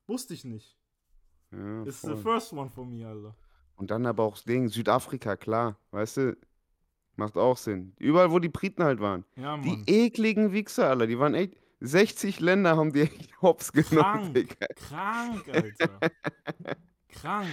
Wusste 0.07 0.33
ich 0.33 0.43
nicht. 0.45 0.77
Ja, 1.51 1.83
It's 1.83 2.01
the 2.01 2.09
voll. 2.09 2.17
first 2.17 2.53
one 2.53 2.69
for 2.69 2.85
me, 2.85 3.05
Alter. 3.07 3.35
Und 3.75 3.91
dann 3.91 4.05
aber 4.05 4.23
auch 4.23 4.33
das 4.35 4.43
Ding, 4.43 4.67
Südafrika, 4.69 5.35
klar, 5.35 5.77
weißt 5.91 6.17
du, 6.17 6.37
macht 7.15 7.35
auch 7.37 7.57
Sinn. 7.57 7.93
Überall, 7.97 8.31
wo 8.31 8.39
die 8.39 8.49
Briten 8.49 8.83
halt 8.83 8.99
waren. 8.99 9.25
Ja, 9.35 9.57
Die 9.57 9.83
ekligen 9.87 10.51
Wichser, 10.53 10.89
Alter, 10.89 11.07
die 11.07 11.17
waren 11.19 11.33
echt, 11.33 11.55
60 11.79 12.39
Länder 12.39 12.77
haben 12.77 12.93
die 12.93 13.01
echt 13.01 13.31
hops 13.41 13.71
genommen, 13.71 13.91
Krank. 14.01 14.33
Digga. 14.35 14.67
Krank, 14.75 15.47
Alter. 15.53 15.99
Krank. 17.09 17.47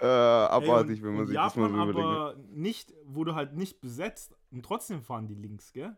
Äh, 0.00 0.04
Ey, 0.06 0.48
abartig, 0.50 1.00
und, 1.02 1.08
wenn 1.08 1.14
man 1.16 1.26
sich 1.26 1.36
das 1.36 1.56
mal 1.56 1.68
Japan 1.70 1.76
so 1.86 1.90
überlegt. 1.90 2.06
aber 2.06 2.36
nicht, 2.52 2.92
wurde 3.04 3.34
halt 3.34 3.54
nicht 3.54 3.80
besetzt 3.80 4.34
und 4.50 4.64
trotzdem 4.64 5.02
fahren 5.02 5.26
die 5.26 5.34
links, 5.34 5.72
gell? 5.72 5.96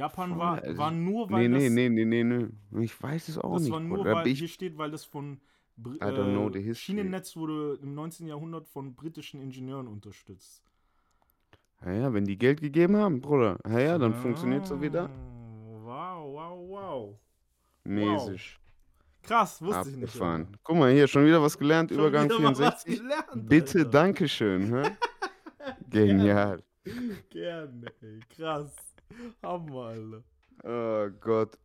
Japan 0.00 0.38
war, 0.38 0.62
also 0.62 0.76
war 0.78 0.90
nur, 0.90 1.26
Nee, 1.26 1.32
weil 1.32 1.48
nee, 1.48 1.64
das, 1.66 1.72
nee, 1.74 1.88
nee, 1.88 2.04
nee, 2.04 2.24
nee. 2.24 2.46
Ich 2.84 3.02
weiß 3.02 3.28
es 3.28 3.38
auch 3.38 3.54
das 3.54 3.62
nicht. 3.62 3.72
war 3.72 3.80
nur, 3.80 4.04
weil, 4.04 4.26
ich, 4.26 4.38
hier 4.38 4.48
steht, 4.48 4.76
weil 4.78 4.90
das 4.90 5.04
von 5.04 5.40
Br- 5.76 5.94
I 5.96 5.98
don't 5.98 6.32
know 6.32 6.50
the 6.52 6.58
äh, 6.58 6.62
history. 6.62 6.74
Schienennetz 6.74 7.36
wurde 7.36 7.78
im 7.82 7.94
19. 7.94 8.26
Jahrhundert 8.26 8.66
von 8.68 8.94
britischen 8.94 9.40
Ingenieuren 9.40 9.86
unterstützt. 9.88 10.62
ja, 11.84 11.92
ja, 11.92 12.12
wenn 12.14 12.24
die 12.24 12.36
Geld 12.38 12.60
gegeben 12.60 12.96
haben, 12.96 13.20
Bruder, 13.20 13.58
ja, 13.68 13.78
ja, 13.80 13.98
dann 13.98 14.14
funktioniert 14.14 14.66
so 14.66 14.80
wieder. 14.80 15.08
Ah, 15.08 15.36
Wow, 15.82 16.34
wow, 16.34 16.68
wow. 16.68 17.18
Mäßig. 17.84 18.58
Krass, 19.22 19.60
wusste 19.60 19.90
ich 19.90 19.96
nicht. 19.96 20.04
Abgefahren. 20.04 20.42
Alter. 20.46 20.58
Guck 20.62 20.76
mal, 20.76 20.92
hier 20.92 21.08
schon 21.08 21.26
wieder 21.26 21.42
was 21.42 21.58
gelernt, 21.58 21.90
Schon 21.90 21.98
Übergang 21.98 22.24
wieder 22.26 22.38
mal 22.40 22.50
was 22.58 22.84
64. 22.84 22.98
gelernt, 23.00 23.48
Bitte. 23.48 23.86
Dankeschön. 23.86 24.86
Genial. 25.90 26.62
Gerne, 27.28 27.92
ey. 28.00 28.20
Krass. 28.36 28.72
Hammer, 29.42 29.84
Alter. 29.86 30.22
Oh 30.64 31.10
Gott. 31.20 31.58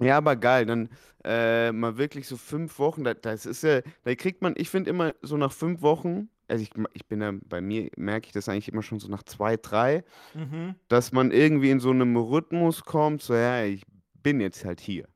Ja, 0.00 0.16
aber 0.16 0.34
geil, 0.36 0.64
dann 0.64 0.88
äh, 1.24 1.72
mal 1.72 1.98
wirklich 1.98 2.26
so 2.26 2.36
fünf 2.38 2.78
Wochen, 2.78 3.04
da, 3.04 3.12
das 3.12 3.44
ist 3.44 3.62
ja, 3.62 3.80
da 4.04 4.14
kriegt 4.14 4.40
man, 4.40 4.54
ich 4.56 4.70
finde 4.70 4.88
immer 4.90 5.14
so 5.20 5.36
nach 5.36 5.52
fünf 5.52 5.82
Wochen, 5.82 6.30
also 6.48 6.62
ich, 6.62 6.70
ich 6.94 7.06
bin 7.06 7.20
ja, 7.20 7.32
bei 7.44 7.60
mir 7.60 7.90
merke 7.96 8.26
ich 8.28 8.32
das 8.32 8.48
eigentlich 8.48 8.68
immer 8.72 8.82
schon 8.82 8.98
so 8.98 9.08
nach 9.08 9.22
zwei, 9.24 9.56
drei, 9.58 10.02
Mhm. 10.34 10.74
dass 10.88 11.12
man 11.12 11.32
irgendwie 11.32 11.70
in 11.70 11.80
so 11.80 11.90
einem 11.90 12.16
Rhythmus 12.16 12.82
kommt, 12.84 13.20
so 13.20 13.34
ja, 13.34 13.64
ich 13.64 13.82
bin 14.22 14.40
jetzt 14.40 14.64
halt 14.64 14.80
hier. 14.80 15.06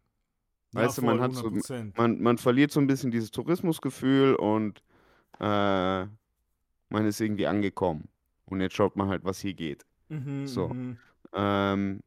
Weißt 0.73 0.99
du, 0.99 1.03
man 1.03 1.21
hat 1.21 1.33
so- 1.33 1.47
100%. 1.49 1.97
Man, 1.97 2.21
man 2.21 2.37
verliert 2.37 2.71
so 2.73 2.81
ein 2.81 2.87
bisschen 2.87 3.11
dieses 3.11 3.31
Tourismusgefühl 3.31 4.35
und 4.35 4.83
äh, 5.41 5.45
man 6.91 7.07
ist 7.07 7.21
irgendwie 7.21 7.47
angekommen. 7.47 8.09
Und 8.47 8.61
jetzt 8.61 8.75
schaut 8.75 8.97
man 8.97 9.09
halt, 9.09 9.25
was 9.25 9.39
hier 9.41 9.55
geht. 9.55 9.87
Mhm, 10.11 10.47
so. 10.47 10.69
mhm. 10.69 10.99
Ähm, 11.35 12.01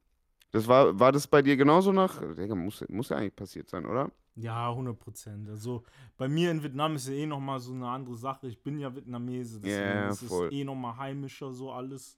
das 0.51 0.67
war, 0.67 0.99
war 0.99 1.11
das 1.11 1.27
bei 1.27 1.41
dir 1.41 1.57
genauso 1.57 1.91
nach? 1.93 2.21
Digga, 2.35 2.55
muss, 2.55 2.83
muss 2.89 3.09
ja 3.09 3.17
eigentlich 3.17 3.35
passiert 3.35 3.69
sein, 3.69 3.85
oder? 3.85 4.11
Ja, 4.35 4.69
100 4.73 4.99
Prozent. 4.99 5.49
Also 5.49 5.83
bei 6.15 6.27
mir 6.27 6.51
in 6.51 6.61
Vietnam 6.61 6.95
ist 6.95 7.07
ja 7.07 7.13
eh 7.13 7.25
nochmal 7.25 7.59
so 7.59 7.73
eine 7.73 7.87
andere 7.87 8.15
Sache. 8.15 8.47
Ich 8.47 8.61
bin 8.61 8.77
ja 8.79 8.93
Vietnamese, 8.95 9.59
deswegen 9.59 9.89
Ja, 9.89 10.11
ist 10.11 10.21
voll. 10.21 10.47
es 10.47 10.51
eh 10.53 10.63
nochmal 10.63 10.97
heimischer 10.97 11.51
so 11.53 11.71
alles. 11.71 12.17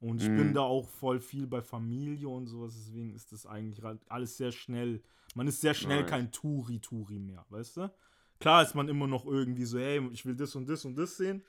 Und 0.00 0.20
ich 0.20 0.28
Mhm. 0.30 0.36
bin 0.36 0.54
da 0.54 0.62
auch 0.62 0.88
voll 0.88 1.20
viel 1.20 1.46
bei 1.46 1.62
Familie 1.62 2.28
und 2.28 2.48
sowas, 2.48 2.74
deswegen 2.74 3.14
ist 3.14 3.30
das 3.30 3.46
eigentlich 3.46 3.80
alles 4.08 4.36
sehr 4.36 4.50
schnell. 4.50 5.00
Man 5.36 5.46
ist 5.46 5.60
sehr 5.60 5.74
schnell 5.74 6.00
Nice. 6.00 6.10
kein 6.10 6.32
Touri-Touri 6.32 7.20
mehr, 7.20 7.46
weißt 7.50 7.76
du? 7.76 7.94
Klar 8.40 8.64
ist 8.64 8.74
man 8.74 8.88
immer 8.88 9.06
noch 9.06 9.24
irgendwie 9.24 9.64
so, 9.64 9.78
hey, 9.78 10.04
ich 10.12 10.26
will 10.26 10.34
das 10.34 10.56
und 10.56 10.68
das 10.68 10.84
und 10.84 10.96
das 10.96 11.16
sehen, 11.16 11.44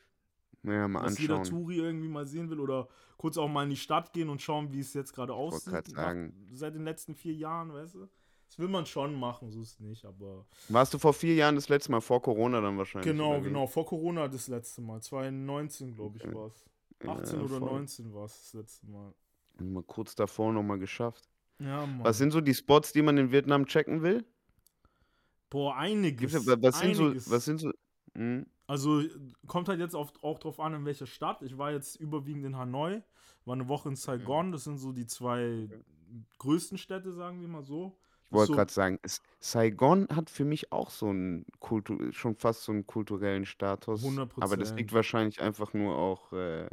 Naja, 0.64 0.88
mal 0.88 1.04
was 1.04 1.20
jeder 1.20 1.36
anschauen. 1.40 1.60
Touri 1.62 1.78
irgendwie 1.78 2.08
mal 2.08 2.26
sehen 2.26 2.50
will 2.50 2.60
oder 2.60 2.88
kurz 3.18 3.38
auch 3.38 3.48
mal 3.50 3.64
in 3.64 3.70
die 3.70 3.76
Stadt 3.76 4.14
gehen 4.14 4.30
und 4.30 4.42
schauen, 4.42 4.72
wie 4.72 4.80
es 4.80 4.94
jetzt 4.94 5.14
gerade 5.14 5.34
aussieht. 5.34 5.88
sagen. 5.88 6.34
Seit 6.54 6.74
den 6.76 6.84
letzten 6.86 7.16
vier 7.16 7.34
Jahren, 7.34 7.74
weißt 7.74 7.96
du? 7.96 8.08
Das 8.48 8.60
will 8.60 8.68
man 8.68 8.86
schon 8.86 9.14
machen, 9.20 9.50
so 9.50 9.62
ist 9.62 9.74
es 9.74 9.80
nicht, 9.80 10.06
aber. 10.06 10.46
Warst 10.70 10.94
du 10.94 11.00
vor 11.00 11.14
vier 11.14 11.34
Jahren 11.36 11.56
das 11.56 11.70
letzte 11.70 11.92
Mal 11.92 12.02
vor 12.02 12.22
Corona 12.22 12.62
dann 12.62 12.78
wahrscheinlich? 12.78 13.12
Genau, 13.12 13.42
genau. 13.42 13.66
Vor 13.68 13.86
Corona 13.86 14.28
das 14.28 14.48
letzte 14.48 14.82
Mal. 14.82 15.02
2019, 15.02 15.96
glaube 15.96 16.18
ich, 16.18 16.24
Okay. 16.26 16.36
war 16.36 16.48
es. 16.48 16.66
18 17.06 17.40
Ja, 17.40 17.46
oder 17.46 17.58
voll. 17.60 17.70
19 17.72 18.14
war 18.14 18.26
es 18.26 18.34
das 18.40 18.54
letzte 18.54 18.88
Mal. 18.88 19.14
Mal 19.60 19.84
kurz 19.84 20.16
davor 20.16 20.54
nochmal 20.54 20.80
geschafft. 20.80 21.28
Ja, 21.60 21.86
Mann. 21.86 22.04
Was 22.04 22.18
sind 22.20 22.32
so 22.32 22.40
die 22.42 22.54
Spots, 22.54 22.94
die 22.94 23.02
man 23.02 23.18
in 23.18 23.32
Vietnam 23.32 23.66
checken 23.66 24.02
will? 24.02 24.24
Boah, 25.50 25.76
Gibt's, 25.84 26.36
einiges. 26.36 26.46
ja- 26.46 26.62
was 26.62 26.80
sind 26.80 26.96
so, 26.96 27.04
einiges. 27.06 27.30
was 27.32 27.46
sind 27.46 27.58
so, 27.60 27.72
hm? 28.16 28.46
Also 28.68 29.04
kommt 29.48 29.68
halt 29.68 29.80
jetzt 29.80 29.96
auch 29.96 30.40
drauf 30.40 30.60
an, 30.60 30.74
in 30.74 30.86
welcher 30.86 31.06
Stadt. 31.06 31.42
Ich 31.42 31.58
war 31.58 31.72
jetzt 31.72 31.96
überwiegend 31.98 32.46
in 32.46 32.58
Hanoi, 32.58 33.02
war 33.46 33.54
eine 33.56 33.68
Woche 33.68 33.90
in 33.90 33.96
Saigon. 33.96 34.52
Das 34.52 34.64
sind 34.64 34.78
so 34.78 34.92
die 34.92 35.06
zwei 35.06 35.68
größten 36.40 36.78
Städte, 36.78 37.14
sagen 37.14 37.42
wir 37.42 37.48
mal 37.48 37.64
so. 37.64 37.98
Ich 38.28 38.32
wollte 38.34 38.48
so- 38.48 38.56
gerade 38.56 38.72
sagen, 38.72 39.00
es, 39.04 39.22
Saigon 39.40 40.08
hat 40.10 40.30
für 40.30 40.46
mich 40.46 40.72
auch 40.72 40.90
so 40.90 41.08
einen 41.08 41.46
Kultu 41.60 42.12
schon 42.12 42.36
fast 42.36 42.64
so 42.64 42.72
einen 42.72 42.88
kulturellen 42.88 43.46
Status. 43.46 44.04
Aber 44.40 44.58
das 44.58 44.72
100%. 44.72 44.76
liegt 44.78 44.94
wahrscheinlich 44.94 45.42
einfach 45.42 45.74
nur 45.74 45.96
auch 45.98 46.32
äh, 46.34 46.68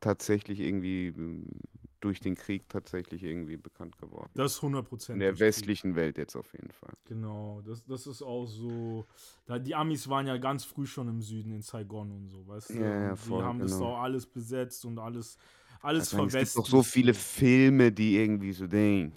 tatsächlich 0.00 0.60
irgendwie 0.60 1.08
ähm, 1.08 1.46
durch 2.06 2.20
den 2.20 2.36
Krieg 2.36 2.68
tatsächlich 2.68 3.24
irgendwie 3.24 3.56
bekannt 3.56 3.98
geworden. 3.98 4.30
Das 4.34 4.54
ist 4.54 4.60
100%. 4.60 5.12
In 5.12 5.18
der 5.18 5.30
durch 5.30 5.38
Krieg. 5.38 5.40
westlichen 5.40 5.96
Welt 5.96 6.18
jetzt 6.18 6.36
auf 6.36 6.52
jeden 6.52 6.70
Fall. 6.70 6.92
Genau, 7.04 7.60
das, 7.66 7.84
das 7.84 8.06
ist 8.06 8.22
auch 8.22 8.46
so. 8.46 9.06
Da, 9.44 9.58
die 9.58 9.74
Amis 9.74 10.08
waren 10.08 10.26
ja 10.28 10.36
ganz 10.36 10.64
früh 10.64 10.86
schon 10.86 11.08
im 11.08 11.20
Süden 11.20 11.52
in 11.52 11.62
Saigon 11.62 12.12
und 12.12 12.28
so, 12.28 12.46
weißt 12.46 12.70
du? 12.70 12.74
Ja, 12.74 13.02
ja, 13.08 13.16
voll, 13.16 13.38
die 13.38 13.44
haben 13.44 13.58
das 13.58 13.72
genau. 13.72 13.94
auch 13.94 14.02
alles 14.02 14.24
besetzt 14.24 14.84
und 14.84 14.98
alles, 15.00 15.36
alles 15.82 16.12
Ich 16.12 16.18
meine, 16.18 16.28
es 16.28 16.54
gibt 16.54 16.56
doch 16.56 16.66
so 16.66 16.82
viele. 16.84 17.12
Filme, 17.12 17.90
die 17.90 18.16
irgendwie 18.16 18.52
so, 18.52 18.68
dang, 18.68 19.10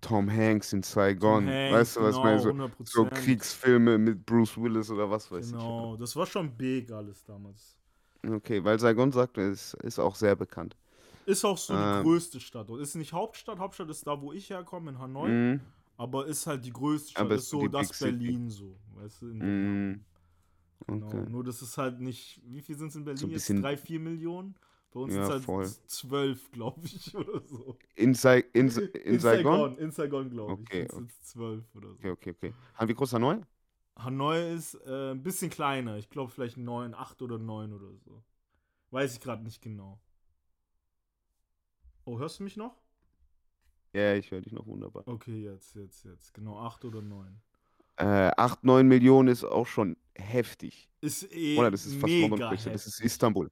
Tom 0.00 0.30
Hanks 0.30 0.72
in 0.72 0.82
Saigon, 0.82 1.46
Hanks, 1.46 1.72
weißt 1.72 1.96
du, 1.96 2.00
was 2.00 2.16
ich 2.16 2.22
meine? 2.22 2.38
So, 2.40 2.52
genau, 2.52 2.70
so 2.82 3.02
100%. 3.04 3.10
Kriegsfilme 3.10 3.98
mit 3.98 4.24
Bruce 4.24 4.56
Willis 4.56 4.90
oder 4.90 5.10
was 5.10 5.30
weiß 5.30 5.50
Genau, 5.50 5.96
das 5.96 6.16
war 6.16 6.24
schon 6.24 6.56
big 6.56 6.90
alles 6.90 7.22
damals. 7.24 7.76
ich. 8.22 8.30
Okay, 8.30 8.64
weil 8.64 8.78
Saigon 8.78 9.12
sagt, 9.12 9.36
ist, 9.36 9.74
ist 9.82 9.98
auch 9.98 10.14
sehr 10.14 10.34
bekannt. 10.34 10.76
Ist 11.26 11.44
auch 11.44 11.58
so 11.58 11.74
die 11.74 11.84
Ähm. 11.84 12.04
größte 12.04 12.40
Stadt. 12.40 12.68
dort. 12.68 12.80
Ist 12.80 12.94
nicht 12.94 13.12
Hauptstadt, 13.12 13.58
Hauptstadt 13.58 13.90
ist 13.90 14.06
da, 14.06 14.20
wo 14.20 14.32
ich 14.32 14.50
herkomme, 14.50 14.90
in 14.90 14.98
Hanoi. 14.98 15.28
Mhm. 15.30 15.60
Aber 15.96 16.26
ist 16.26 16.46
halt 16.46 16.64
die 16.64 16.72
größte 16.72 17.12
Stadt, 17.12 17.26
Aber 17.26 17.34
ist 17.36 17.48
so 17.48 17.60
die 17.60 17.68
das 17.68 17.86
Big 17.88 17.94
City. 17.94 18.18
Berlin 18.18 18.50
so, 18.50 18.76
weißt 18.96 19.22
du? 19.22 19.28
in 19.28 19.40
Mhm. 19.40 20.04
Genau. 20.86 21.08
Okay. 21.08 21.30
Nur 21.30 21.44
das 21.44 21.62
ist 21.62 21.78
halt 21.78 22.00
nicht, 22.00 22.40
wie 22.44 22.60
viel 22.60 22.76
sind 22.76 22.88
es 22.88 22.96
in 22.96 23.04
Berlin 23.04 23.20
So 23.20 23.26
jetzt? 23.28 23.48
Drei, 23.62 23.76
vier 23.76 24.00
Millionen? 24.00 24.54
Bei 24.92 25.00
uns 25.00 25.14
Ja, 25.14 25.26
sind 25.26 25.48
es 25.48 25.48
halt 25.68 25.90
zwölf, 25.90 26.50
glaube 26.50 26.80
ich, 26.84 27.14
oder 27.16 27.40
so. 27.40 27.76
In, 27.94 28.14
Sai 28.14 28.44
in, 28.52 28.68
Sa- 28.68 28.80
in, 28.80 29.18
Saigon? 29.20 29.78
In 29.78 29.90
Saigon, 29.90 30.28
glaube 30.30 30.62
ich. 30.62 30.68
Okay, 30.68 30.82
Jetzt 30.82 30.96
sind 30.96 31.12
zwölf 31.24 31.64
oder 31.76 31.88
so. 31.88 31.94
Okay, 31.98 32.10
okay, 32.10 32.30
okay. 32.30 32.52
Haben 32.74 32.88
wie 32.88 32.94
groß 32.94 33.12
Hanoi? 33.14 33.40
Hanoi 33.96 34.54
ist 34.54 34.74
äh, 34.86 35.12
ein 35.12 35.22
bisschen 35.22 35.50
kleiner. 35.50 35.96
Ich 35.98 36.10
glaube 36.10 36.30
vielleicht 36.30 36.56
neun, 36.56 36.94
acht 36.94 37.22
oder 37.22 37.38
neun 37.38 37.72
oder 37.72 37.92
so. 38.04 38.22
Weiß 38.90 39.14
ich 39.14 39.20
gerade 39.20 39.42
nicht 39.44 39.62
genau. 39.62 40.00
Oh, 42.04 42.18
hörst 42.18 42.38
du 42.40 42.44
mich 42.44 42.56
noch? 42.56 42.74
Ja, 43.92 44.14
ich 44.14 44.30
höre 44.30 44.40
dich 44.40 44.52
noch 44.52 44.66
wunderbar. 44.66 45.06
Okay, 45.06 45.44
jetzt, 45.44 45.74
jetzt, 45.74 46.04
jetzt. 46.04 46.32
Genau, 46.34 46.58
acht 46.58 46.84
oder 46.84 47.02
neun. 47.02 47.40
Äh, 47.96 48.30
8, 48.36 48.64
9 48.64 48.88
Millionen 48.88 49.28
ist 49.28 49.44
auch 49.44 49.66
schon 49.66 49.96
heftig. 50.14 50.88
Ist 51.00 51.30
eh 51.32 51.58
Oder 51.58 51.70
das 51.70 51.84
ist 51.84 51.94
fast 51.94 52.04
mega 52.06 52.28
London, 52.28 52.50
das 52.50 52.66
ist 52.66 52.94
heftig. 52.94 53.04
Istanbul. 53.04 53.50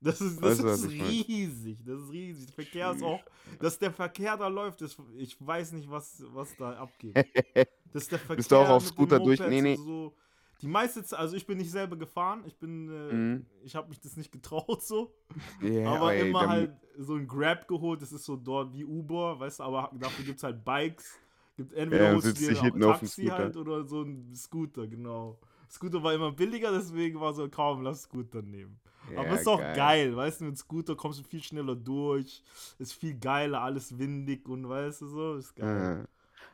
Das 0.00 0.20
ist, 0.20 0.40
das 0.40 0.62
Weißt 0.62 0.84
ist 0.84 0.90
riesig. 0.90 1.78
Das 1.84 2.00
ist 2.02 2.12
riesig. 2.12 2.46
Der 2.46 2.54
Verkehr 2.54 2.92
ist 2.92 3.02
auch, 3.02 3.20
dass 3.58 3.78
der 3.78 3.90
Verkehr 3.90 4.36
da 4.36 4.46
läuft, 4.46 4.80
ist, 4.82 4.96
ich 5.16 5.36
weiß 5.44 5.72
nicht, 5.72 5.90
was, 5.90 6.22
was 6.32 6.54
da 6.56 6.72
abgeht. 6.74 7.16
Das 7.90 8.02
ist 8.02 8.12
der 8.12 8.18
Verkehr 8.18 8.36
Bist 8.36 8.52
du 8.52 8.56
auch 8.56 8.68
auf 8.68 8.86
Scooter 8.86 9.18
durch- 9.18 9.40
nee, 9.40 9.62
nee. 9.62 9.76
So. 9.76 10.14
Die 10.60 10.66
meiste 10.68 11.04
Zeit, 11.04 11.18
also 11.18 11.36
ich 11.36 11.46
bin 11.46 11.58
nicht 11.58 11.70
selber 11.70 11.96
gefahren, 11.96 12.42
ich 12.46 12.56
bin, 12.58 12.88
äh, 12.90 13.14
Mhm. 13.14 13.46
ich 13.64 13.76
habe 13.76 13.88
mich 13.88 14.00
das 14.00 14.16
nicht 14.16 14.32
getraut 14.32 14.82
so, 14.82 15.14
Ja, 15.60 15.94
aber 15.94 16.10
ey, 16.10 16.30
immer 16.30 16.48
halt 16.48 16.72
so 16.98 17.14
ein 17.14 17.26
Grab 17.28 17.68
geholt, 17.68 18.02
das 18.02 18.12
ist 18.12 18.24
so 18.24 18.36
dort 18.36 18.72
wie 18.74 18.84
Uber, 18.84 19.38
weißt 19.38 19.60
du, 19.60 19.64
aber 19.64 19.90
dafür 19.98 20.24
gibt 20.24 20.38
es 20.38 20.42
halt 20.44 20.64
Bikes, 20.64 21.20
gibt 21.56 21.72
entweder 21.72 22.06
Ja, 22.06 22.10
holst 22.10 22.32
du 22.32 22.34
dir 22.34 22.50
ein 22.62 22.80
Taxi 22.80 23.26
halt 23.26 23.56
oder 23.56 23.84
so 23.84 24.02
ein 24.02 24.34
Scooter, 24.34 24.86
genau. 24.88 25.38
Scooter 25.70 26.02
war 26.02 26.14
immer 26.14 26.32
billiger, 26.32 26.72
deswegen 26.72 27.20
war 27.20 27.32
so, 27.34 27.48
kaum, 27.48 27.82
lass 27.82 28.02
Scooter 28.02 28.42
nehmen. 28.42 28.80
Ja, 29.10 29.20
Aber 29.20 29.34
ist 29.34 29.46
auch 29.46 29.72
geil. 29.72 30.16
weißt 30.16 30.40
du, 30.40 30.44
mit 30.46 30.58
Scooter 30.58 30.96
kommst 30.96 31.20
du 31.20 31.24
viel 31.24 31.42
schneller 31.42 31.76
durch, 31.76 32.42
ist 32.78 32.94
viel 32.94 33.14
geiler, 33.18 33.62
alles 33.62 33.96
windig 33.98 34.48
und 34.48 34.68
weißt 34.68 35.02
du 35.02 35.06
so, 35.08 35.34
ist 35.36 35.54
geil. 35.56 35.92
Äh, 35.96 36.04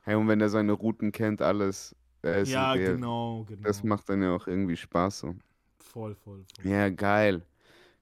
hey, 0.02 0.14
und 0.14 0.28
wenn 0.28 0.40
er 0.40 0.49
seine 0.49 0.73
Routen 0.73 1.12
kennt, 1.12 1.42
alles. 1.42 1.94
Ist- 2.32 2.50
ja, 2.50 2.74
der- 2.74 2.94
genau, 2.94 3.44
genau. 3.44 3.62
Das 3.62 3.82
macht 3.84 4.08
dann 4.08 4.22
ja 4.22 4.34
auch 4.34 4.46
irgendwie 4.46 4.76
Spaß 4.76 5.20
so. 5.20 5.34
voll, 5.78 6.14
voll, 6.14 6.44
voll. 6.60 6.70
Ja, 6.70 6.88
geil. 6.90 7.42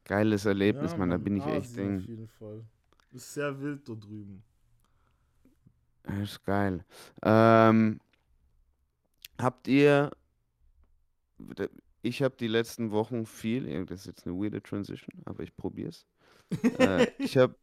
Geiles 0.05 0.45
Erlebnis, 0.47 0.93
Ja, 0.93 0.99
Mann. 0.99 1.11
Da 1.11 1.17
bin 1.19 1.37
ich 1.37 1.45
echt 1.47 1.57
Asien 1.67 1.97
Auf 1.97 2.03
Ding. 2.05 2.09
jeden 2.09 2.29
Fall. 2.29 2.65
Ist 3.13 3.35
sehr 3.35 3.61
wild 3.61 3.89
dort 3.89 4.05
drüben. 4.05 4.43
Das 6.05 6.19
ist 6.33 6.45
geil. 6.45 6.85
Ähm, 7.23 8.01
habt 9.39 9.69
ihr. 9.69 10.11
Ich 12.03 12.23
habe 12.23 12.35
die 12.37 12.49
letzten 12.49 12.91
Wochen 12.91 13.27
viel. 13.27 13.85
Das 13.87 14.01
ist 14.01 14.07
jetzt 14.07 14.27
eine 14.27 14.35
weirde 14.37 14.61
Transition, 14.63 15.23
aber 15.25 15.43
ich 15.45 15.57
probier's. 15.57 16.05
äh, 16.79 17.07
ich 17.19 17.37
habe 17.37 17.55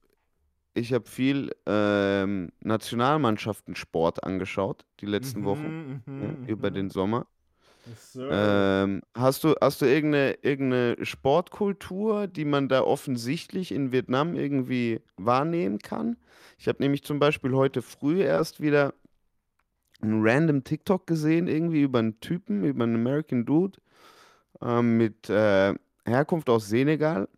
ich 0.74 0.94
hab 0.94 1.08
viel 1.08 1.52
ähm, 1.66 2.52
Nationalmannschaften-Sport 2.62 4.24
angeschaut, 4.24 4.86
die 5.02 5.06
letzten 5.06 5.44
Wochen, 5.46 6.02
Mhm, 6.06 6.22
ja, 6.22 6.28
mhm, 6.28 6.46
über 6.48 6.70
mhm. 6.70 6.74
den 6.76 6.90
Sommer. 6.90 7.28
Ähm, 8.16 9.02
hast 9.16 9.44
du, 9.44 9.56
hast 9.62 9.82
du 9.82 9.86
irgendeine, 9.86 10.34
irgendeine 10.42 11.06
Sportkultur, 11.06 12.28
die 12.28 12.46
man 12.46 12.68
da 12.70 12.82
offensichtlich 12.84 13.72
in 13.72 13.92
Vietnam 13.92 14.36
irgendwie 14.36 15.02
wahrnehmen 15.18 15.80
kann? 15.80 16.18
Ich 16.58 16.68
habe 16.68 16.82
nämlich 16.84 17.04
zum 17.04 17.20
Beispiel 17.20 17.54
heute 17.54 17.82
früh 17.82 18.22
erst 18.22 18.62
wieder 18.62 18.94
einen 20.02 20.22
random 20.26 20.64
TikTok 20.64 21.08
gesehen, 21.08 21.48
irgendwie 21.48 21.82
über 21.82 22.00
einen 22.00 22.20
Typen, 22.20 22.64
über 22.64 22.84
einen 22.84 22.96
American 22.96 23.46
Dude 23.46 23.80
ähm, 24.62 24.98
mit 24.98 25.30
äh, 25.30 25.74
Herkunft 26.06 26.50
aus 26.50 26.70
Senegal 26.70 27.30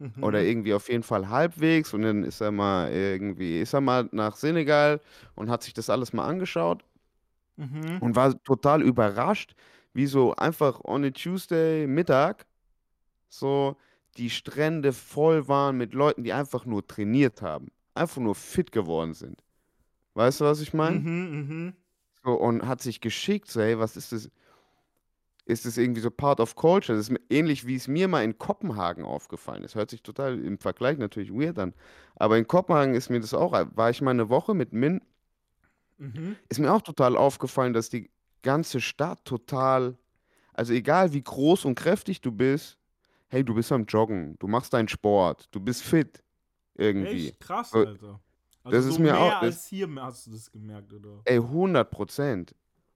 Mhm. 0.00 0.22
oder 0.22 0.42
irgendwie 0.42 0.74
auf 0.74 0.88
jeden 0.88 1.02
Fall 1.04 1.28
halbwegs 1.30 1.94
und 1.94 2.02
dann 2.02 2.24
ist 2.24 2.40
er 2.40 2.52
mal 2.52 2.92
irgendwie, 2.92 3.60
ist 3.60 3.74
er 3.74 3.80
mal 3.82 4.08
nach 4.12 4.36
Senegal 4.36 5.00
und 5.36 5.50
hat 5.50 5.62
sich 5.64 5.74
das 5.74 5.90
alles 5.90 6.12
mal 6.12 6.26
angeschaut 6.26 6.84
Mhm. 7.58 8.00
und 8.00 8.16
war 8.16 8.40
total 8.44 8.82
überrascht, 8.82 9.54
wie 9.92 10.06
so 10.06 10.34
einfach 10.36 10.80
on 10.84 11.04
a 11.04 11.10
Tuesday 11.10 11.86
Mittag 11.86 12.46
so 13.30 13.76
die 14.18 14.30
Strände 14.30 14.92
voll 14.94 15.48
waren 15.48 15.78
mit 15.78 15.94
Leuten, 15.94 16.24
die 16.24 16.34
einfach 16.34 16.66
nur 16.66 16.86
trainiert 16.86 17.42
haben, 17.42 17.68
einfach 17.94 18.22
nur 18.22 18.36
fit 18.36 18.72
geworden 18.72 19.14
sind. 19.14 19.44
Weißt 20.14 20.40
du, 20.40 20.46
was 20.46 20.60
ich 20.60 20.74
meine? 20.74 21.04
Mhm, 21.04 21.22
mhm. 21.34 21.76
So, 22.24 22.32
und 22.32 22.66
hat 22.66 22.80
sich 22.82 23.00
geschickt, 23.00 23.48
so, 23.50 23.60
hey, 23.60 23.78
was 23.78 23.96
ist 23.96 24.12
das? 24.12 24.30
Ist 25.48 25.64
das 25.64 25.78
irgendwie 25.78 26.02
so 26.02 26.10
part 26.10 26.40
of 26.40 26.54
culture? 26.56 26.94
Das 26.96 27.08
ist 27.08 27.18
ähnlich, 27.30 27.66
wie 27.66 27.74
es 27.74 27.88
mir 27.88 28.06
mal 28.06 28.22
in 28.22 28.36
Kopenhagen 28.36 29.02
aufgefallen 29.04 29.64
ist. 29.64 29.74
Hört 29.74 29.88
sich 29.88 30.02
total 30.02 30.38
im 30.38 30.58
Vergleich 30.58 30.98
natürlich 30.98 31.32
weird 31.32 31.58
an. 31.58 31.72
Aber 32.16 32.36
in 32.36 32.46
Kopenhagen 32.46 32.94
ist 32.94 33.08
mir 33.08 33.18
das 33.18 33.32
auch, 33.32 33.52
war 33.52 33.88
ich 33.90 34.02
mal 34.02 34.10
eine 34.10 34.28
Woche 34.28 34.52
mit 34.54 34.74
Min, 34.74 35.00
Mhm. 35.96 36.36
ist 36.50 36.60
mir 36.60 36.70
auch 36.72 36.82
total 36.82 37.16
aufgefallen, 37.16 37.72
dass 37.72 37.88
die 37.88 38.10
ganze 38.42 38.80
Stadt 38.82 39.24
total, 39.24 39.96
also 40.52 40.72
egal 40.74 41.12
wie 41.14 41.22
groß 41.22 41.64
und 41.64 41.74
kräftig 41.76 42.20
du 42.20 42.30
bist, 42.30 42.78
hey, 43.28 43.42
du 43.42 43.54
bist 43.54 43.72
am 43.72 43.84
Joggen, 43.86 44.36
du 44.38 44.48
machst 44.48 44.74
deinen 44.74 44.88
Sport, 44.88 45.48
du 45.50 45.60
bist 45.60 45.82
fit 45.82 46.22
irgendwie. 46.74 47.28
Echt 47.28 47.40
krass, 47.40 47.70
So, 47.70 47.78
Alter. 47.78 48.20
Also 48.64 48.76
das 48.76 48.84
ist 48.86 48.94
so 48.96 49.00
mir 49.00 49.12
mehr 49.12 49.18
auch- 49.20 49.40
das- 49.40 49.54
als 49.56 49.66
hier 49.66 49.88
hast 49.96 50.26
du 50.26 50.30
das 50.32 50.52
gemerkt, 50.52 50.92
oder? 50.92 51.22
Ey, 51.24 51.38
100 51.38 51.90
Prozent. 51.90 52.54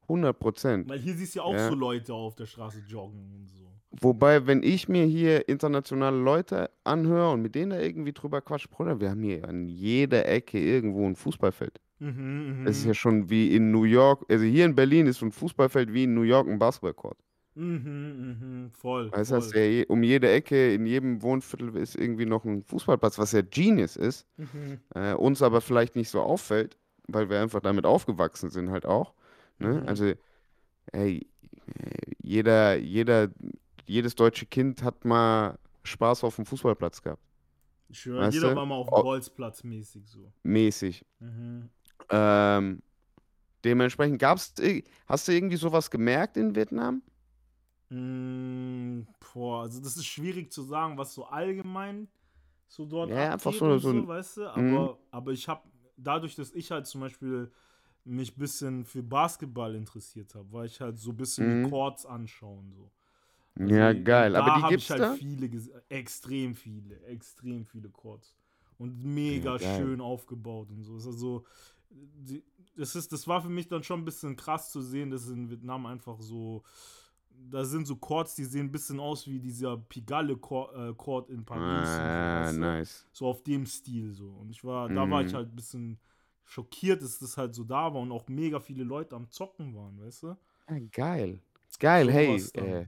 100 0.09 0.38
Prozent. 0.38 0.88
Weil 0.88 0.99
hier 0.99 1.14
siehst 1.14 1.35
du 1.35 1.38
ja 1.40 1.44
auch 1.44 1.52
Ja. 1.54 1.68
so 1.68 1.75
Leute 1.75 2.14
auf 2.14 2.35
der 2.35 2.47
Straße 2.47 2.82
joggen 2.87 3.21
und 3.35 3.49
so. 3.49 3.62
Wobei, 4.00 4.47
wenn 4.47 4.62
ich 4.62 4.88
mir 4.88 5.04
hier 5.04 5.49
internationale 5.49 6.16
Leute 6.16 6.71
anhöre 6.82 7.32
und 7.32 7.42
mit 7.42 7.54
denen 7.54 7.71
da 7.71 7.78
irgendwie 7.80 8.12
drüber 8.14 8.40
quatsch, 8.40 8.68
Bruder, 8.71 9.00
wir 9.00 9.11
haben 9.11 9.23
hier 9.23 9.47
an 9.47 9.68
jeder 9.68 10.26
Ecke 10.26 10.59
irgendwo 10.59 11.06
ein 11.06 11.14
Fußballfeld. 11.14 11.78
Mhm, 11.99 12.64
Es 12.66 12.78
ist 12.78 12.85
mhm. 12.85 12.88
ja 12.88 12.94
schon 12.94 13.30
wie 13.30 13.54
in 13.54 13.71
New 13.71 13.85
York, 13.85 14.25
also 14.30 14.44
hier 14.44 14.64
in 14.64 14.75
Berlin 14.75 15.06
ist 15.06 15.18
so 15.18 15.26
ein 15.26 15.32
Fußballfeld 15.32 15.92
wie 15.92 16.04
in 16.04 16.14
New 16.14 16.23
York 16.23 16.49
ein 16.49 16.59
Basketballcourt. 16.59 17.18
Mhm, 17.54 18.64
mhm, 18.64 18.71
voll. 18.71 19.12
Weißt 19.12 19.30
du, 19.32 19.40
voll. 19.42 19.56
je- 19.61 19.87
um 19.87 20.02
jede 20.02 20.30
Ecke, 20.30 20.73
in 20.75 20.87
jedem 20.87 21.21
Wohnviertel 21.23 21.76
ist 21.76 21.94
irgendwie 21.97 22.25
noch 22.26 22.44
ein 22.47 22.62
Fußballplatz, 22.62 23.18
was 23.18 23.32
ja 23.32 23.42
Genius 23.42 23.97
ist, 23.97 24.26
Mhm. 24.38 24.78
äh, 24.94 25.12
uns 25.14 25.42
aber 25.42 25.61
vielleicht 25.61 25.97
nicht 25.97 26.09
so 26.09 26.21
auffällt, 26.21 26.78
weil 27.09 27.28
wir 27.28 27.40
einfach 27.42 27.61
damit 27.61 27.85
aufgewachsen 27.85 28.49
sind 28.50 28.71
halt 28.71 28.87
auch. 28.87 29.12
Ne? 29.62 29.81
Mhm. 29.81 29.88
Also, 29.88 30.12
ey, 30.92 31.26
äh, 31.78 32.12
jeder, 32.23 32.76
jeder, 32.76 33.31
jedes 33.87 34.14
deutsche 34.14 34.47
Kind 34.47 34.83
hat 34.83 35.04
mal 35.04 35.59
Spaß 35.85 36.25
auf 36.25 36.37
dem 36.37 36.47
Fußballplatz 36.47 37.02
gehabt. 37.02 37.23
Schwöre, 37.90 38.23
Weißt 38.26 38.35
jeder 38.35 38.50
du? 38.50 38.57
war 38.57 38.66
mal 38.66 38.76
auf 38.76 38.88
Oh. 38.90 38.97
dem 38.97 39.02
Bolzplatz 39.04 39.64
mäßig 39.64 40.09
so. 40.09 40.33
Mäßig. 40.45 41.04
Mhm. 41.21 41.69
Ähm, 42.11 42.83
dementsprechend 43.64 44.19
gab's, 44.19 44.54
ir- 44.59 44.85
hast 45.07 45.28
du 45.28 45.33
irgendwie 45.33 45.57
sowas 45.57 45.90
gemerkt 45.90 46.37
in 46.37 46.54
Vietnam? 46.54 47.02
Mm, 47.90 49.02
boah, 49.35 49.62
also 49.62 49.81
das 49.81 49.97
ist 49.97 50.07
schwierig 50.07 50.50
zu 50.50 50.62
sagen, 50.62 50.97
was 50.97 51.12
so 51.14 51.26
allgemein 51.26 52.09
so 52.69 52.87
dort 52.87 53.11
Ja, 53.11 53.33
einfach 53.33 53.52
so- 53.52 53.78
so 53.78 53.90
so, 54.02 54.09
weißt 54.09 54.37
du? 54.38 54.40
Mhm. 54.57 54.75
Aber, 54.78 54.99
aber 55.11 55.33
ich 55.33 55.47
habe, 55.49 55.62
dadurch, 55.97 56.35
dass 56.35 56.52
ich 56.52 56.71
halt 56.71 56.87
zum 56.87 57.02
Beispiel 57.02 57.52
mich 58.04 58.37
ein 58.37 58.38
bisschen 58.40 58.85
für 58.85 59.02
Basketball 59.02 59.75
interessiert 59.75 60.35
habe, 60.35 60.50
war 60.52 60.64
ich 60.64 60.80
halt 60.80 60.99
so 60.99 61.11
ein 61.11 61.16
bisschen 61.16 61.44
Mhm. 61.44 61.64
die 61.64 61.71
Chords 61.71 62.06
anschauen. 62.06 62.73
So. 62.73 62.90
Also, 63.61 63.76
Ja, 63.76 63.92
geil. 63.92 64.32
Da 64.32 64.40
Aber 64.40 64.50
die 64.50 64.66
gibt's 64.66 64.87
ich 64.87 64.90
halt 64.90 65.02
da? 65.02 65.18
viele, 65.18 65.50
extrem 65.88 66.54
viele, 66.54 67.00
extrem 67.04 67.64
viele 67.66 67.88
Chords. 67.90 68.35
Und 68.78 69.04
mega 69.04 69.59
Ja, 69.59 69.76
schön 69.76 70.00
aufgebaut 70.00 70.71
und 70.71 70.82
so. 70.85 70.97
Ist 70.97 71.06
also, 71.06 71.44
die, 71.90 72.42
das, 72.76 72.97
ist, 72.97 73.12
das 73.12 73.28
war 73.28 73.42
für 73.42 73.49
mich 73.50 73.68
dann 73.68 73.82
schon 73.82 74.00
ein 74.00 74.04
bisschen 74.04 74.35
krass 74.37 74.73
zu 74.73 74.80
sehen, 74.80 75.11
dass 75.11 75.28
in 75.28 75.50
Vietnam 75.50 75.87
einfach 75.87 76.21
so, 76.21 76.64
da 77.50 77.64
sind 77.64 77.87
so 77.87 77.97
Chords, 77.97 78.35
die 78.35 78.44
sehen 78.44 78.66
ein 78.66 78.73
bisschen 78.73 79.00
aus 79.00 79.26
wie 79.26 79.38
dieser 79.40 79.76
Pigalle-Chord 79.76 81.30
in 81.30 81.44
Paris. 81.44 82.00
und 82.00 82.11
so, 82.12 82.28
Ah, 82.30 82.50
du? 82.50 82.52
nice. 82.52 83.06
so 83.12 83.26
auf 83.26 83.42
dem 83.42 83.66
Stil 83.66 84.12
so. 84.12 84.28
Und 84.30 84.50
ich 84.50 84.64
war, 84.64 84.88
da 84.90 85.09
war 85.11 85.23
ich 85.23 85.32
Mhm. 85.32 85.35
halt 85.35 85.49
ein 85.50 85.56
bisschen 85.56 85.99
schockiert, 86.44 87.02
dass 87.02 87.18
das 87.18 87.37
halt 87.37 87.54
so 87.54 87.64
da 87.64 87.92
war 87.94 88.00
und 88.00 88.12
auch 88.12 88.28
mega 88.28 88.61
viele 88.61 88.84
Leute 88.84 89.14
am 89.16 89.30
Zocken 89.30 89.75
waren, 89.75 90.00
weißt 90.04 90.22
du? 90.25 90.37
Ja, 90.68 90.76
geil. 90.92 91.40
Geil, 91.78 92.06
So 92.06 92.12
hey, 92.12 92.42
äh, 92.54 92.87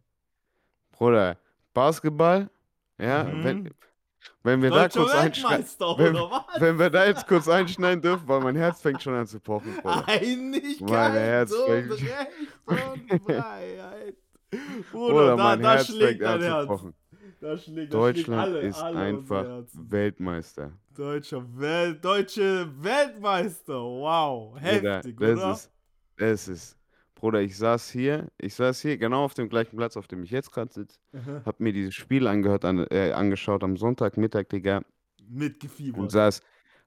Bruder, 0.93 1.37
Basketball, 1.73 2.51
ja, 2.99 3.27
wenn, 3.43 3.63
Mhm. 3.65 3.71
wenn 4.43 4.63
wir 4.63 4.71
da 4.71 4.89
kurz 4.89 5.13
einschneiden, 5.13 5.67
wenn- 5.99 6.17
wenn 6.61 6.79
wir 6.79 6.91
da 6.91 7.07
jetzt 7.07 7.27
kurz 7.27 7.49
einschneiden 7.49 8.01
dürfen, 8.03 8.29
weil 8.29 8.41
mein 8.41 8.57
Herz 8.57 8.81
fängt 8.81 9.03
schon 9.03 9.15
an 9.15 9.27
zu 9.27 9.41
pochen, 9.41 9.75
Bruder. 9.77 10.07
Einigkeit 10.07 10.89
Mein 10.89 11.13
Herz 11.13 11.53
und 11.53 11.67
fängt- 11.67 11.91
Recht 11.93 12.03
und 12.67 13.23
Freiheit. 13.25 14.15
Bruder, 14.93 15.13
Bruder, 15.13 15.37
da, 15.37 15.37
mein 15.37 15.63
da 15.63 15.73
Herz 15.75 15.87
schlägt 15.87 16.23
an 16.23 16.41
dein 16.41 16.41
zu 16.41 16.47
Herz. 16.57 16.67
pochen. 16.69 16.95
Da 17.45 17.59
schlägt, 17.59 17.93
da 17.93 18.01
schlägt 18.01 18.29
Deutschland 18.29 18.43
alle, 18.43 18.61
ist 18.61 18.83
alle 18.83 18.99
einfach. 18.99 19.65
Weltmeister. 19.75 20.73
Deutscher 20.95 21.45
Wel 21.59 21.95
deutsche 21.95 22.73
Weltmeister. 22.83 23.75
Wow, 23.75 24.55
Bruder, 24.55 24.97
heftig, 24.97 25.19
das 25.19 25.39
oder? 25.39 25.51
ist, 25.53 25.71
das 26.17 26.49
ist, 26.49 26.79
Bruder, 27.15 27.43
ich 27.43 27.55
saß 27.59 27.91
hier, 27.91 28.29
ich 28.39 28.55
saß 28.55 28.81
hier 28.81 28.97
genau 28.97 29.27
auf 29.27 29.35
dem 29.35 29.51
gleichen 29.51 29.77
Platz, 29.77 29.99
auf 29.99 30.07
dem 30.07 30.23
ich 30.23 30.31
jetzt 30.31 30.53
gerade 30.53 30.73
sitze, 30.73 30.99
hab 31.45 31.61
mir 31.61 31.75
dieses 31.75 31.95
Spiel 31.95 32.27
angehört, 32.29 32.65
an, 32.65 32.87
äh, 32.91 33.13
angeschaut 33.13 33.63
am 33.63 33.77
Sonntagmittag, 33.77 34.49
Digga, 34.49 34.81
Mitgefiebert. 35.29 36.01
und 36.01 36.11
saß, 36.11 36.41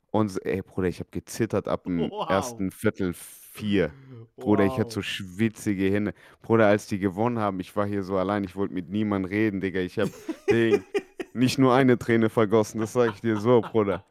und 0.09 0.43
ey, 0.43 0.63
Bruder, 0.63 0.87
ich 0.87 0.99
hab 0.99 1.11
gezittert 1.11 1.67
ab 1.67 1.83
dem 1.83 2.09
Wow. 2.09 2.31
ersten 2.31 2.71
Viertel 2.71 3.13
vier. 3.13 3.91
Bruder, 4.36 4.65
ich 4.65 4.77
hatte 4.79 4.93
so 4.93 5.01
schwitzige 5.01 5.91
Hände. 5.91 6.13
Bruder, 6.41 6.67
als 6.67 6.88
die 6.88 7.00
gewonnen 7.00 7.39
haben, 7.39 7.60
ich 7.60 7.75
war 7.75 7.86
hier 7.86 8.03
so 8.03 8.17
allein, 8.17 8.43
ich 8.43 8.55
wollte 8.55 8.74
mit 8.74 8.89
niemandem 8.89 9.29
reden, 9.31 9.62
Digga. 9.62 9.79
Ich 9.79 9.98
hab 9.98 10.10
Ding, 10.51 10.84
nicht 11.34 11.57
nur 11.57 11.74
eine 11.74 11.98
Träne 11.98 12.29
vergossen, 12.29 12.79
das 12.79 12.93
sag 12.93 13.13
ich 13.13 13.22
dir 13.22 13.38
so, 13.38 13.62
Bruder. 13.62 14.03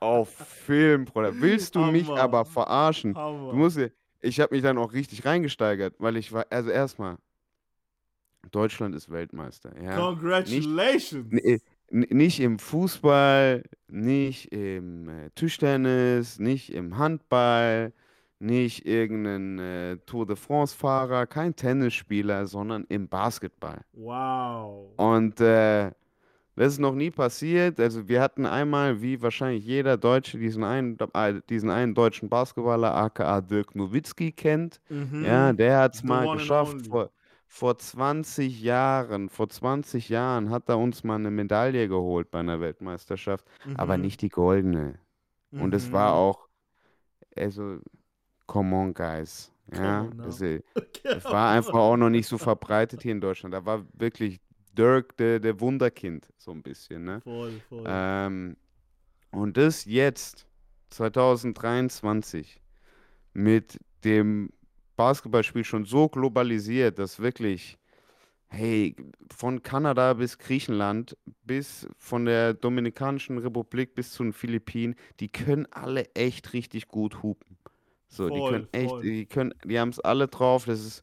Auf 0.00 0.30
Film, 0.30 1.04
Bruder. 1.04 1.32
Willst 1.40 1.74
du 1.74 1.80
mich 1.84 2.08
Hammer. 2.08 2.20
aber 2.20 2.44
verarschen? 2.44 3.14
Hammer. 3.16 3.50
Du 3.50 3.56
musst 3.56 3.76
dir, 3.76 3.90
ich 4.20 4.40
habe 4.40 4.54
mich 4.54 4.62
dann 4.62 4.78
auch 4.78 4.92
richtig 4.92 5.24
reingesteigert, 5.24 5.94
weil 5.98 6.16
ich 6.16 6.32
war, 6.32 6.46
also 6.50 6.70
erstmal, 6.70 7.16
Deutschland 8.50 8.94
ist 8.94 9.10
Weltmeister, 9.10 9.72
ja. 9.82 9.96
Congratulations. 9.96 11.32
N- 11.90 12.06
Nicht 12.10 12.40
im 12.40 12.58
Fußball, 12.58 13.62
nicht 13.88 14.52
im 14.52 15.08
äh, 15.08 15.30
Tischtennis, 15.34 16.38
nicht 16.38 16.72
im 16.72 16.98
Handball, 16.98 17.92
nicht 18.44 18.86
irgendein 18.86 19.58
äh, 19.58 19.96
Tour 20.06 20.26
de 20.26 20.36
France-Fahrer, 20.36 21.26
kein 21.26 21.56
Tennisspieler, 21.56 22.46
sondern 22.46 22.84
im 22.88 23.08
Basketball. 23.08 23.80
Wow. 23.92 24.92
Und 24.96 25.40
äh, 25.40 25.90
das 26.56 26.74
ist 26.74 26.78
noch 26.78 26.94
nie 26.94 27.10
passiert. 27.10 27.80
Also 27.80 28.06
wir 28.06 28.20
hatten 28.20 28.46
einmal, 28.46 29.02
wie 29.02 29.20
wahrscheinlich 29.20 29.64
jeder 29.64 29.96
Deutsche, 29.96 30.38
diesen 30.38 30.62
einen, 30.62 30.96
äh, 31.14 31.40
diesen 31.48 31.70
einen 31.70 31.94
deutschen 31.94 32.28
Basketballer, 32.28 32.94
aka 32.94 33.40
Dirk 33.40 33.74
Nowitzki, 33.74 34.30
kennt. 34.30 34.80
Mhm. 34.88 35.24
Ja, 35.24 35.52
der 35.52 35.78
hat 35.80 35.94
es 35.96 36.04
mal 36.04 36.30
geschafft. 36.30 36.86
Vor, 36.86 37.10
vor 37.48 37.78
20 37.78 38.62
Jahren, 38.62 39.28
vor 39.28 39.48
20 39.48 40.08
Jahren 40.08 40.50
hat 40.50 40.68
er 40.68 40.78
uns 40.78 41.02
mal 41.02 41.16
eine 41.16 41.30
Medaille 41.30 41.88
geholt 41.88 42.30
bei 42.30 42.40
einer 42.40 42.60
Weltmeisterschaft, 42.60 43.44
aber 43.76 43.96
Mhm. 43.96 44.02
nicht 44.02 44.22
die 44.22 44.28
goldene. 44.28 44.98
Und 45.52 45.72
es 45.74 45.92
war 45.92 46.12
Mhm. 46.12 46.18
auch, 46.18 46.48
also, 47.36 47.78
come 48.46 48.74
on, 48.74 48.94
guys. 48.94 49.50
Ja, 49.72 50.08
das, 50.16 50.40
äh, 50.40 50.62
das 51.02 51.24
war 51.24 51.52
einfach 51.52 51.74
auch 51.74 51.96
noch 51.96 52.10
nicht 52.10 52.26
so 52.26 52.38
verbreitet 52.38 53.02
hier 53.02 53.12
in 53.12 53.20
Deutschland. 53.20 53.54
Da 53.54 53.64
war 53.64 53.84
wirklich 53.94 54.40
Dirk 54.76 55.16
der, 55.16 55.40
der 55.40 55.60
Wunderkind, 55.60 56.28
so 56.36 56.50
ein 56.50 56.62
bisschen, 56.62 57.04
ne? 57.04 57.20
Voll, 57.22 57.60
voll. 57.68 57.84
Ähm, 57.86 58.56
und 59.30 59.56
das 59.56 59.84
jetzt, 59.84 60.46
2023, 60.90 62.60
mit 63.32 63.78
dem 64.04 64.50
Basketballspiel 64.96 65.64
schon 65.64 65.84
so 65.84 66.08
globalisiert, 66.08 66.98
dass 66.98 67.18
wirklich, 67.18 67.78
hey, 68.48 68.94
von 69.32 69.62
Kanada 69.62 70.14
bis 70.14 70.38
Griechenland, 70.38 71.16
bis 71.42 71.88
von 71.98 72.26
der 72.26 72.54
Dominikanischen 72.54 73.38
Republik 73.38 73.94
bis 73.94 74.12
zu 74.12 74.22
den 74.22 74.32
Philippinen, 74.32 74.94
die 75.18 75.28
können 75.28 75.66
alle 75.72 76.14
echt 76.14 76.52
richtig 76.52 76.88
gut 76.88 77.22
hupen. 77.22 77.58
So, 78.16 78.28
die 78.28 78.38
Voll, 78.38 78.52
können 78.52 78.68
echt, 78.72 78.90
voll. 78.90 79.02
die 79.02 79.26
können, 79.26 79.54
die 79.64 79.78
haben 79.78 79.88
es 79.90 80.00
alle 80.00 80.28
drauf. 80.28 80.64
Das 80.66 80.80
ist 80.84 81.02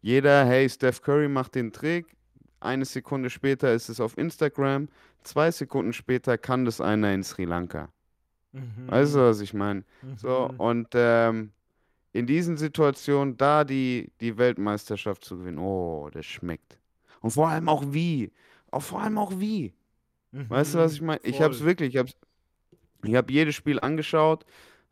jeder, 0.00 0.44
hey, 0.44 0.68
Steph 0.68 1.00
Curry 1.02 1.28
macht 1.28 1.54
den 1.54 1.72
Trick. 1.72 2.06
Eine 2.60 2.84
Sekunde 2.84 3.30
später 3.30 3.72
ist 3.72 3.88
es 3.88 4.00
auf 4.00 4.16
Instagram. 4.18 4.88
Zwei 5.22 5.50
Sekunden 5.50 5.92
später 5.92 6.38
kann 6.38 6.64
das 6.64 6.80
einer 6.80 7.12
in 7.14 7.22
Sri 7.22 7.44
Lanka. 7.44 7.88
Mhm. 8.52 8.88
Weißt 8.88 9.14
du, 9.14 9.20
was 9.20 9.40
ich 9.40 9.54
meine? 9.54 9.84
So, 10.16 10.48
Mhm. 10.52 10.60
und 10.60 10.88
ähm, 10.94 11.52
in 12.12 12.26
diesen 12.26 12.56
Situationen, 12.58 13.36
da 13.36 13.64
die, 13.64 14.12
die 14.20 14.36
Weltmeisterschaft 14.36 15.24
zu 15.24 15.38
gewinnen, 15.38 15.58
oh, 15.58 16.10
das 16.12 16.26
schmeckt. 16.26 16.78
Und 17.20 17.30
vor 17.30 17.48
allem 17.48 17.68
auch 17.68 17.84
wie. 17.88 18.30
Auch 18.70 18.82
vor 18.82 19.00
allem 19.00 19.16
auch 19.18 19.32
wie. 19.38 19.72
Weißt 20.32 20.74
du, 20.74 20.78
was 20.78 20.92
Mhm. 20.92 20.96
ich 20.96 21.02
meine? 21.02 21.20
Ich 21.24 21.40
habe 21.40 21.54
es 21.54 21.64
wirklich, 21.64 21.94
ich 21.94 21.98
habe 21.98 22.10
ich 23.04 23.14
hab 23.14 23.30
jedes 23.30 23.54
Spiel 23.54 23.80
angeschaut. 23.80 24.44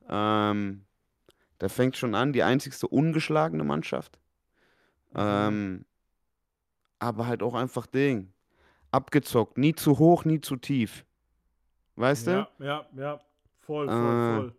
Ähm, 0.08 0.82
da 1.60 1.68
fängt 1.68 1.96
schon 1.96 2.14
an, 2.14 2.32
die 2.32 2.42
einzigste 2.42 2.88
ungeschlagene 2.88 3.62
Mannschaft. 3.64 4.18
Mhm. 5.12 5.20
Ähm, 5.20 5.84
aber 6.98 7.26
halt 7.26 7.42
auch 7.42 7.54
einfach 7.54 7.86
Ding. 7.86 8.32
Abgezockt. 8.90 9.56
Nie 9.58 9.74
zu 9.74 9.98
hoch, 9.98 10.24
nie 10.24 10.40
zu 10.40 10.56
tief. 10.56 11.04
Weißt 11.96 12.26
du? 12.26 12.30
Ja, 12.30 12.48
ja, 12.58 12.86
ja. 12.96 13.20
Voll, 13.60 13.86
voll, 13.86 13.96
Äh, 13.96 14.36
voll. 14.36 14.54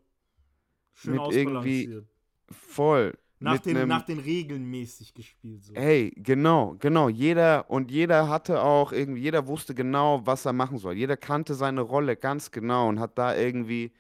Schön 0.94 1.14
mit 1.14 1.32
irgendwie. 1.34 2.02
Voll. 2.50 3.18
Nach 3.40 3.58
den, 3.58 3.74
nem- 3.74 3.88
nach 3.90 4.04
den 4.04 4.20
Regeln 4.20 4.64
mäßig 4.70 5.16
gespielt. 5.16 5.64
So. 5.64 5.74
Hey, 5.74 6.14
genau, 6.16 6.76
genau. 6.80 7.10
Jeder 7.10 7.68
und 7.72 7.90
jeder 7.90 8.30
hatte 8.30 8.62
auch 8.62 8.92
irgendwie, 8.92 9.22
jeder 9.22 9.48
wusste 9.48 9.74
genau, 9.74 10.24
was 10.28 10.46
er 10.46 10.54
machen 10.54 10.78
soll. 10.78 10.94
Jeder 10.94 11.18
kannte 11.18 11.56
seine 11.56 11.82
Rolle 11.82 12.16
ganz 12.16 12.52
genau 12.52 12.88
und 12.88 13.00
hat 13.00 13.18
da 13.18 13.36
irgendwie 13.36 13.92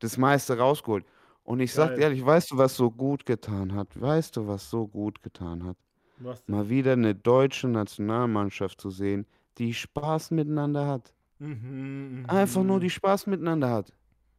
das 0.00 0.16
meiste 0.16 0.58
rausgeholt. 0.58 1.04
Und 1.44 1.60
ich 1.60 1.72
sag 1.72 1.94
dir 1.94 2.00
Geil. 2.00 2.00
ehrlich, 2.02 2.24
weißt 2.24 2.52
du, 2.52 2.58
was 2.58 2.76
so 2.76 2.90
gut 2.90 3.26
getan 3.26 3.74
hat? 3.74 4.00
Weißt 4.00 4.36
du, 4.36 4.46
was 4.46 4.70
so 4.70 4.86
gut 4.86 5.22
getan 5.22 5.64
hat? 5.64 5.76
Was 6.18 6.44
denn? 6.44 6.54
Mal 6.54 6.68
wieder 6.68 6.92
eine 6.92 7.14
deutsche 7.14 7.68
Nationalmannschaft 7.68 8.80
zu 8.80 8.90
sehen, 8.90 9.26
die 9.58 9.74
Spaß 9.74 10.30
miteinander 10.30 10.86
hat. 10.86 11.14
Mhm, 11.38 12.24
Einfach 12.28 12.62
nur 12.62 12.76
mhm, 12.76 12.80
die 12.80 12.90
Spaß 12.90 13.26
miteinander 13.26 13.70
hat. 13.70 13.92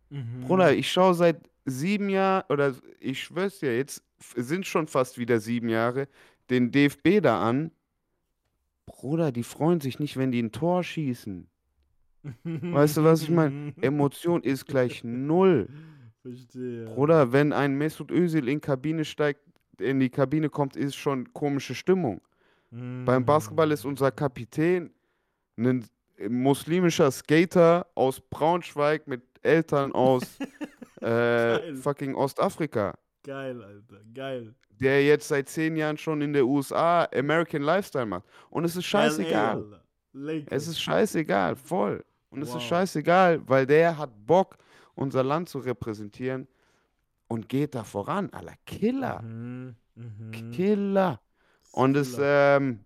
mhm. 0.09 0.41
Bruder, 0.41 0.73
ich 0.73 0.91
schaue 0.91 1.13
seit 1.13 1.49
sieben 1.65 2.09
Jahren, 2.09 2.43
oder 2.49 2.73
ich 2.99 3.23
schwör's 3.23 3.59
dir, 3.59 3.75
jetzt 3.75 4.03
f- 4.19 4.35
sind 4.37 4.65
schon 4.65 4.87
fast 4.87 5.17
wieder 5.17 5.39
sieben 5.39 5.69
Jahre, 5.69 6.07
den 6.49 6.71
DFB 6.71 7.21
da 7.21 7.41
an. 7.47 7.71
Bruder, 8.85 9.31
die 9.31 9.43
freuen 9.43 9.81
sich 9.81 9.99
nicht, 9.99 10.17
wenn 10.17 10.31
die 10.31 10.41
ein 10.41 10.51
Tor 10.51 10.83
schießen. 10.83 11.47
Weißt 12.43 12.97
du, 12.97 13.03
was 13.03 13.21
ich 13.21 13.29
meine? 13.29 13.73
Emotion 13.81 14.41
ist 14.43 14.65
gleich 14.65 15.03
null. 15.03 15.67
Verstehe. 16.23 16.85
Bruder, 16.85 17.31
wenn 17.31 17.53
ein 17.53 17.75
Mesut 17.77 18.09
Özil 18.11 18.47
in 18.47 18.59
Kabine 18.61 19.05
steigt, 19.05 19.41
in 19.79 19.99
die 19.99 20.09
Kabine 20.09 20.49
kommt, 20.49 20.75
ist 20.75 20.95
schon 20.95 21.31
komische 21.33 21.75
Stimmung. 21.75 22.21
Beim 22.71 23.23
Basketball 23.23 23.71
ist 23.71 23.85
unser 23.85 24.09
Kapitän 24.11 24.89
ein 25.57 25.85
muslimischer 26.27 27.11
Skater 27.11 27.85
aus 27.93 28.19
Braunschweig 28.19 29.05
mit 29.07 29.21
Eltern 29.43 29.91
aus 29.91 30.23
äh, 31.01 31.75
fucking 31.75 32.15
Ostafrika, 32.15 32.95
Geil, 33.23 33.61
Alter. 33.61 34.01
Geil. 34.13 34.55
der 34.79 35.05
jetzt 35.05 35.27
seit 35.27 35.49
zehn 35.49 35.75
Jahren 35.75 35.97
schon 35.97 36.21
in 36.21 36.33
der 36.33 36.45
USA 36.47 37.07
American 37.13 37.61
Lifestyle 37.61 38.05
macht. 38.07 38.25
Und 38.49 38.63
es 38.65 38.75
ist 38.75 38.85
scheißegal. 38.85 39.79
Es 40.47 40.67
ist 40.67 40.81
scheißegal, 40.81 41.55
voll. 41.55 42.03
Und 42.31 42.41
es 42.41 42.49
Wow. 42.49 42.57
ist 42.57 42.63
scheißegal, 42.63 43.41
weil 43.47 43.65
der 43.67 43.95
hat 43.97 44.09
Bock, 44.25 44.57
unser 44.95 45.23
Land 45.23 45.49
zu 45.49 45.59
repräsentieren 45.59 46.47
und 47.27 47.49
geht 47.49 47.75
da 47.75 47.83
voran. 47.83 48.29
Aller 48.31 48.55
Killer. 48.65 49.21
Mhm, 49.21 49.75
mhm. 49.95 50.51
Killer. 50.51 51.19
Und 51.71 51.95
es, 51.97 52.17
ähm, 52.19 52.79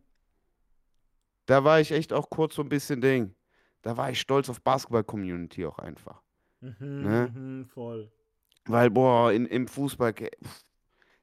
da 1.45 1.63
war 1.63 1.79
ich 1.79 1.91
echt 1.91 2.13
auch 2.13 2.29
kurz 2.29 2.55
so 2.55 2.61
ein 2.61 2.69
bisschen 2.69 3.01
Ding. 3.01 3.33
da 3.81 3.95
war 3.95 4.09
ich 4.09 4.19
stolz 4.19 4.49
auf 4.49 4.61
Basketball-Community 4.61 5.65
auch 5.65 5.79
einfach. 5.79 6.21
Mhm, 6.61 6.75
Ne? 6.79 7.31
mhm, 7.33 7.65
voll. 7.65 8.11
Weil, 8.65 8.89
boah, 8.89 9.31
in, 9.31 9.45
im 9.45 9.67
Fußball, 9.67 10.13
pff, 10.13 10.63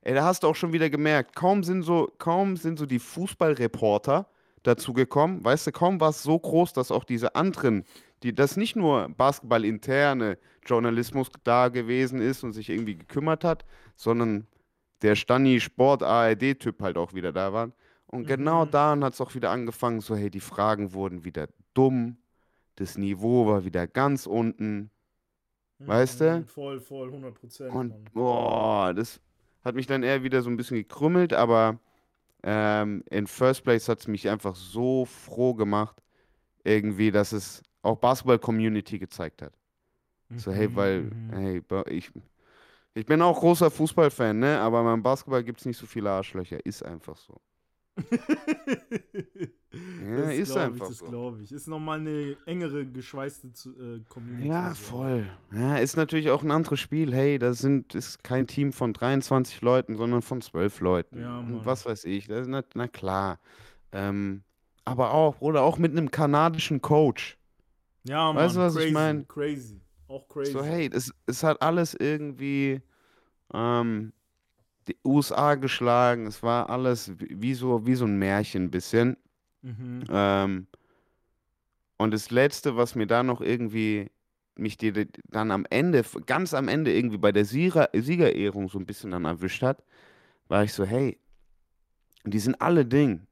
ey, 0.03 0.14
da 0.14 0.25
hast 0.25 0.42
du 0.42 0.47
auch 0.49 0.55
schon 0.57 0.73
wieder 0.73 0.88
gemerkt, 0.88 1.35
kaum 1.37 1.62
sind 1.62 1.83
so, 1.83 2.11
kaum 2.18 2.57
sind 2.57 2.79
so 2.79 2.87
die 2.87 2.99
Fußballreporter 2.99 4.27
dazu 4.62 4.94
gekommen, 4.94 5.44
weißt 5.44 5.66
du, 5.66 5.73
kaum 5.73 6.01
war 6.01 6.09
es 6.11 6.23
so 6.23 6.38
groß, 6.38 6.73
dass 6.73 6.90
auch 6.90 7.05
diese 7.05 7.35
anderen, 7.35 7.85
die, 8.24 8.34
dass 8.34 8.56
nicht 8.56 8.76
nur 8.76 9.08
Basketball-interne 9.10 10.38
Journalismus 10.66 11.28
da 11.44 11.68
gewesen 11.68 12.20
ist 12.20 12.42
und 12.44 12.52
sich 12.52 12.70
irgendwie 12.70 12.96
gekümmert 12.96 13.44
hat, 13.44 13.64
sondern 13.96 14.46
der 15.02 15.14
Stani-Sport-ARD-Typ 15.16 16.80
halt 16.82 16.96
auch 16.96 17.14
wieder 17.14 17.32
da 17.32 17.52
war. 17.52 17.72
Und 18.06 18.26
genau 18.26 18.64
Mhm. 18.64 18.70
dann 18.70 19.04
hat 19.04 19.14
es 19.14 19.20
auch 19.20 19.34
wieder 19.34 19.50
angefangen, 19.50 20.00
so, 20.00 20.16
hey, 20.16 20.30
die 20.30 20.40
Fragen 20.40 20.92
wurden 20.94 21.24
wieder 21.24 21.48
dumm, 21.74 22.16
das 22.76 22.98
Niveau 22.98 23.46
war 23.46 23.64
wieder 23.64 23.87
ganz 23.87 24.26
unten. 24.26 24.90
Weißt 25.80 26.20
du? 26.20 26.40
Mhm, 26.40 26.46
Voll, 26.46 26.80
voll, 26.80 27.10
100 27.10 27.34
Prozent, 27.34 27.74
Und 27.74 28.14
boah, 28.14 28.94
das 28.94 29.20
hat 29.64 29.74
mich 29.74 29.87
dann 29.87 30.02
eher 30.02 30.22
wieder 30.22 30.42
so 30.42 30.50
ein 30.50 30.56
bisschen 30.56 30.76
gekrümmelt, 30.76 31.32
aber 31.32 31.78
ähm, 32.42 33.02
in 33.10 33.26
First 33.26 33.64
Place 33.64 33.88
hat 33.88 34.00
es 34.00 34.08
mich 34.08 34.28
einfach 34.28 34.56
so 34.56 35.04
froh 35.04 35.54
gemacht, 35.54 35.96
irgendwie, 36.64 37.10
dass 37.10 37.32
es 37.32 37.62
auch 37.85 37.97
Basketball-Community 37.99 38.99
gezeigt 38.99 39.42
hat. 39.42 39.53
So, 40.37 40.53
hey, 40.53 40.68
Mhm, 40.68 40.77
weil, 40.77 41.01
mhm. 41.03 41.31
hey, 41.33 41.62
ich, 41.90 42.11
ich 42.94 43.07
bin 43.07 43.23
auch 43.23 43.38
großer 43.38 43.70
Fußballfan, 43.70 44.38
ne? 44.38 44.59
Aber 44.61 44.83
beim 44.83 45.03
Basketball 45.03 45.44
gibt 45.44 45.61
es 45.61 45.66
nicht 45.66 45.77
so 45.77 45.87
viele 45.87 46.11
Arschlöcher. 46.11 46.64
Ist 46.64 46.83
einfach 46.85 47.16
so. 47.16 47.40
Ja, 50.07 50.16
das 50.18 50.35
ist 50.35 50.51
ich, 50.51 50.57
einfach 50.57 50.88
das 50.88 50.99
so. 50.99 51.07
glaube 51.07 51.42
ich. 51.42 51.51
Ist 51.51 51.66
nochmal 51.66 51.99
eine 51.99 52.37
engere, 52.47 52.87
geschweißte 52.87 53.49
äh, 53.49 54.01
Community. 54.09 54.49
Ja, 54.49 54.68
so. 54.70 54.75
voll. 54.77 55.27
Ja, 55.53 55.77
ist 55.79 55.97
natürlich 55.97 56.31
auch 56.31 56.42
ein 56.44 56.51
anderes 56.53 56.79
Spiel. 56.79 57.12
Hey, 57.12 57.38
das 57.40 57.59
sind, 57.59 57.94
ist 57.94 58.23
kein 58.23 58.47
Team 58.47 58.73
von 58.73 58.92
23 58.92 59.61
Leuten, 59.62 59.97
sondern 59.97 60.23
von 60.23 60.40
12 60.40 60.81
Leuten. 60.81 61.20
Ja, 61.20 61.40
Und 61.40 61.51
Mann. 61.51 61.66
was 61.66 61.87
weiß 61.87 62.05
ich. 62.05 62.29
Das 62.29 62.47
na, 62.47 62.62
na 62.75 62.87
klar. 62.87 63.40
Ähm, 63.90 64.44
aber 64.85 65.12
auch, 65.12 65.40
oder 65.40 65.62
auch 65.62 65.79
mit 65.79 65.92
einem 65.92 66.11
kanadischen 66.11 66.81
Coach. 66.81 67.37
Ja, 68.04 68.32
Mann, 68.32 68.44
Weißt 68.44 68.56
du, 68.56 68.60
was 68.60 68.74
ich 68.76 68.80
crazy, 68.80 68.92
mein? 68.92 69.28
crazy. 69.28 69.80
Auch 70.08 70.28
crazy. 70.28 70.52
So, 70.52 70.62
hey, 70.62 70.90
es, 70.92 71.12
es 71.26 71.42
hat 71.42 71.62
alles 71.62 71.94
irgendwie 71.94 72.82
ähm, 73.52 74.12
die 74.88 74.96
USA 75.04 75.54
geschlagen. 75.54 76.26
Es 76.26 76.42
war 76.42 76.68
alles 76.70 77.18
wie 77.18 77.40
wie 77.40 77.54
so, 77.54 77.86
wie 77.86 77.94
so 77.94 78.04
ein 78.04 78.18
Märchen 78.18 78.64
ein 78.64 78.70
bisschen. 78.70 79.16
Mhm. 79.62 80.04
Ähm, 80.10 80.66
und 81.96 82.10
das 82.12 82.30
Letzte, 82.30 82.76
was 82.76 82.94
mir 82.94 83.06
da 83.06 83.22
noch 83.22 83.40
irgendwie, 83.40 84.10
mich 84.56 84.76
die, 84.76 84.92
die- 84.92 85.08
dann 85.30 85.50
am 85.50 85.66
Ende, 85.70 86.04
ganz 86.26 86.52
am 86.54 86.68
Ende 86.68 86.92
irgendwie 86.92 87.18
bei 87.18 87.32
der 87.32 87.44
Sieger, 87.44 87.88
Siegerehrung 87.94 88.68
so 88.68 88.78
ein 88.78 88.86
bisschen 88.86 89.12
dann 89.12 89.24
erwischt 89.24 89.62
hat, 89.62 89.82
war 90.48 90.64
ich 90.64 90.72
so, 90.72 90.84
hey, 90.84 91.18
die 92.24 92.38
sind 92.38 92.60
alle 92.60 92.84
Ding. 92.84 93.26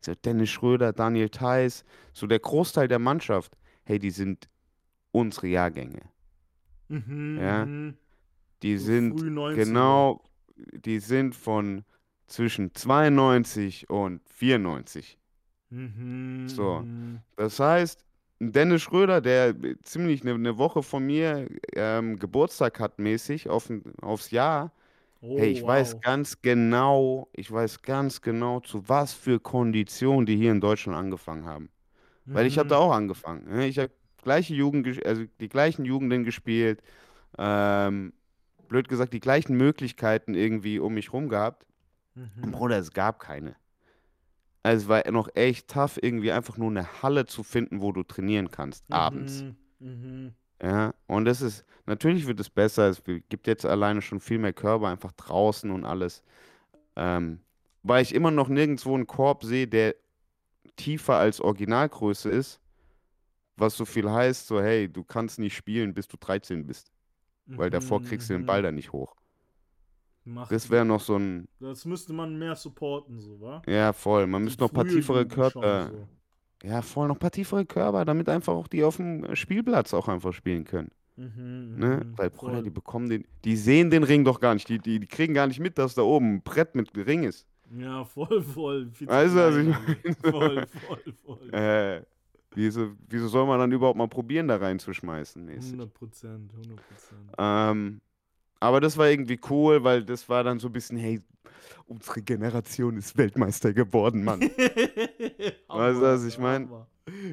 So 0.00 0.14
Dennis 0.14 0.50
Schröder, 0.50 0.92
Daniel 0.92 1.30
Theiss, 1.30 1.84
so 2.12 2.26
der 2.26 2.38
Großteil 2.38 2.88
der 2.88 2.98
Mannschaft, 2.98 3.56
hey, 3.84 3.98
die 3.98 4.10
sind 4.10 4.48
unsere 5.12 5.48
Jahrgänge. 5.48 6.02
Mhm, 6.88 7.04
Ja. 7.36 7.70
mhm. 7.88 7.98
Die 8.62 8.78
So 8.78 8.88
sind 8.88 9.26
früh 9.26 9.30
90er. 9.30 10.06
genau, 10.06 10.22
die 10.56 11.00
sind 11.00 11.34
von 11.36 11.84
zwischen 12.26 12.74
92 12.74 13.90
und 13.90 14.22
94. 14.28 15.18
Mhm, 15.70 16.48
So. 16.48 16.86
Das 17.36 17.58
heißt, 17.60 18.04
Dennis 18.40 18.82
Schröder, 18.82 19.20
der 19.20 19.54
ziemlich 19.82 20.22
eine, 20.22 20.34
eine 20.34 20.58
Woche 20.58 20.82
von 20.82 21.06
mir 21.06 21.48
ähm, 21.74 22.18
Geburtstag 22.18 22.80
hat 22.80 22.98
mäßig 22.98 23.48
auf, 23.48 23.70
aufs 24.02 24.30
Jahr, 24.30 24.72
Oh, 25.22 25.26
hey, 25.34 25.50
ich 25.52 25.66
weiß 25.66 26.00
wow. 26.00 26.02
ganz 26.02 26.42
genau, 26.42 27.28
ich 27.34 27.50
weiß 27.52 27.82
ganz 27.82 28.22
genau, 28.22 28.60
zu 28.60 28.88
was 28.88 29.14
für 29.14 29.40
Konditionen 29.40 30.26
die 30.26 30.36
hier 30.36 30.52
in 30.52 30.60
Deutschland 30.62 30.98
angefangen 30.98 31.46
haben. 31.46 31.70
Weil 32.26 32.46
ich 32.46 32.58
habe 32.58 32.66
Mhm. 32.66 32.70
da 32.70 32.78
auch 32.78 32.92
angefangen. 32.92 33.44
ne? 33.48 33.66
Ich 33.66 33.78
habe 33.78 33.90
gleiche 34.22 34.54
Jugend, 34.54 35.04
also 35.06 35.24
die 35.40 35.48
gleichen 35.48 35.84
Jugenden 35.84 36.24
gespielt, 36.24 36.82
ähm, 37.38 38.12
blöd 38.68 38.88
gesagt, 38.88 39.12
die 39.12 39.20
gleichen 39.20 39.56
Möglichkeiten 39.56 40.34
irgendwie 40.34 40.78
um 40.78 40.94
mich 40.94 41.12
rum 41.12 41.28
gehabt. 41.28 41.66
Und 42.16 42.48
Mhm. 42.48 42.52
Bruder, 42.52 42.78
es 42.78 42.92
gab 42.92 43.18
keine. 43.20 43.56
Also 44.62 44.84
es 44.84 44.88
war 44.88 45.10
noch 45.10 45.28
echt 45.34 45.68
tough, 45.68 45.98
irgendwie 46.00 46.32
einfach 46.32 46.56
nur 46.56 46.70
eine 46.70 47.02
Halle 47.02 47.26
zu 47.26 47.42
finden, 47.42 47.82
wo 47.82 47.92
du 47.92 48.02
trainieren 48.02 48.50
kannst, 48.50 48.84
abends. 48.90 49.42
Mhm. 49.42 49.56
Mhm. 49.80 50.34
Ja, 50.62 50.94
und 51.06 51.26
es 51.28 51.42
ist, 51.42 51.64
natürlich 51.84 52.26
wird 52.26 52.40
es 52.40 52.48
besser, 52.48 52.88
es 52.88 53.02
gibt 53.28 53.46
jetzt 53.46 53.66
alleine 53.66 54.00
schon 54.00 54.20
viel 54.20 54.38
mehr 54.38 54.54
Körper 54.54 54.88
einfach 54.88 55.12
draußen 55.12 55.70
und 55.70 55.84
alles. 55.84 56.22
Ähm, 56.96 57.40
weil 57.82 58.02
ich 58.02 58.14
immer 58.14 58.30
noch 58.30 58.48
nirgendwo 58.48 58.94
einen 58.94 59.06
Korb 59.06 59.44
sehe, 59.44 59.68
der 59.68 59.94
tiefer 60.76 61.16
als 61.16 61.40
Originalgröße 61.40 62.30
ist, 62.30 62.60
was 63.56 63.76
so 63.76 63.84
viel 63.84 64.10
heißt, 64.10 64.46
so 64.48 64.60
hey, 64.62 64.88
du 64.92 65.04
kannst 65.04 65.38
nicht 65.38 65.56
spielen, 65.56 65.94
bis 65.94 66.08
du 66.08 66.16
13 66.18 66.66
bist, 66.66 66.92
weil 67.56 67.70
davor 67.70 68.00
Mhm, 68.00 68.04
kriegst 68.04 68.30
du 68.30 68.34
den 68.34 68.42
mhm. 68.42 68.46
Ball 68.46 68.62
da 68.62 68.72
nicht 68.72 68.92
hoch. 68.92 69.16
Macht, 70.24 70.50
Das 70.50 70.70
wäre 70.70 70.84
noch 70.84 71.00
so 71.00 71.16
ein, 71.16 71.48
das 71.58 71.84
müsste 71.84 72.12
man 72.12 72.38
mehr 72.38 72.54
supporten, 72.56 73.20
so, 73.20 73.40
wa? 73.40 73.66
ja 73.66 73.92
voll, 73.92 74.26
man 74.26 74.44
müsste 74.44 74.62
noch 74.62 74.70
ein 74.70 74.74
paar 74.74 74.86
tiefere 74.86 75.26
Körper, 75.26 75.90
so. 75.90 76.08
ja 76.62 76.82
voll, 76.82 77.08
noch 77.08 77.16
ein 77.16 77.18
paar 77.18 77.30
tiefere 77.32 77.66
Körper, 77.66 78.04
damit 78.04 78.28
einfach 78.28 78.54
auch 78.54 78.68
die 78.68 78.84
auf 78.84 78.96
dem 78.96 79.34
Spielplatz 79.36 79.94
auch 79.94 80.08
einfach 80.08 80.32
spielen 80.32 80.64
können. 80.64 80.90
Mhm, 81.16 81.26
Ne? 81.76 82.02
mhm, 82.02 82.14
Weil, 82.16 82.30
Bruder, 82.30 82.62
voll. 82.62 82.62
die 82.62 82.70
bekommen 82.70 83.08
den, 83.08 83.26
die 83.44 83.56
sehen 83.56 83.90
den 83.90 84.04
Ring 84.04 84.24
doch 84.24 84.40
gar 84.40 84.54
nicht. 84.54 84.68
Die, 84.68 84.78
die, 84.78 85.00
die 85.00 85.06
kriegen 85.08 85.34
gar 85.34 85.46
nicht 85.48 85.60
mit, 85.60 85.78
dass 85.78 85.94
da 85.94 86.02
oben 86.02 86.36
ein 86.36 86.42
Brett 86.42 86.74
mit 86.76 86.96
Ring 86.96 87.24
ist. 87.24 87.46
Ja, 87.76 88.04
voll, 88.04 88.42
voll. 88.42 88.90
Weißt 89.00 89.34
du, 89.34 89.38
was 89.38 89.56
ich 89.56 89.74
Alter. 89.74 90.30
Voll, 90.30 90.66
voll, 90.66 91.14
voll. 91.24 91.50
Äh, 91.52 92.02
wieso, 92.54 92.92
wieso 93.08 93.28
soll 93.28 93.46
man 93.46 93.58
dann 93.58 93.72
überhaupt 93.72 93.98
mal 93.98 94.08
probieren, 94.08 94.48
da 94.48 94.56
reinzuschmeißen? 94.56 95.44
Mäßig? 95.44 95.72
100 95.72 95.92
Prozent, 95.94 96.52
100 96.52 96.76
Prozent. 96.88 97.20
Ähm, 97.38 98.00
aber 98.60 98.80
das 98.80 98.96
war 98.96 99.08
irgendwie 99.08 99.40
cool, 99.50 99.82
weil 99.82 100.04
das 100.04 100.28
war 100.28 100.44
dann 100.44 100.58
so 100.58 100.68
ein 100.68 100.72
bisschen, 100.72 100.96
hey, 100.98 101.20
unsere 101.86 102.22
Generation 102.22 102.96
ist 102.96 103.16
Weltmeister 103.16 103.72
geworden, 103.72 104.24
Mann. 104.24 104.40
Hammer, 105.68 106.00
was 106.00 106.24
ich 106.24 106.34
Alter, 106.38 106.42
mein? 106.42 106.68
Hammer. 106.68 106.86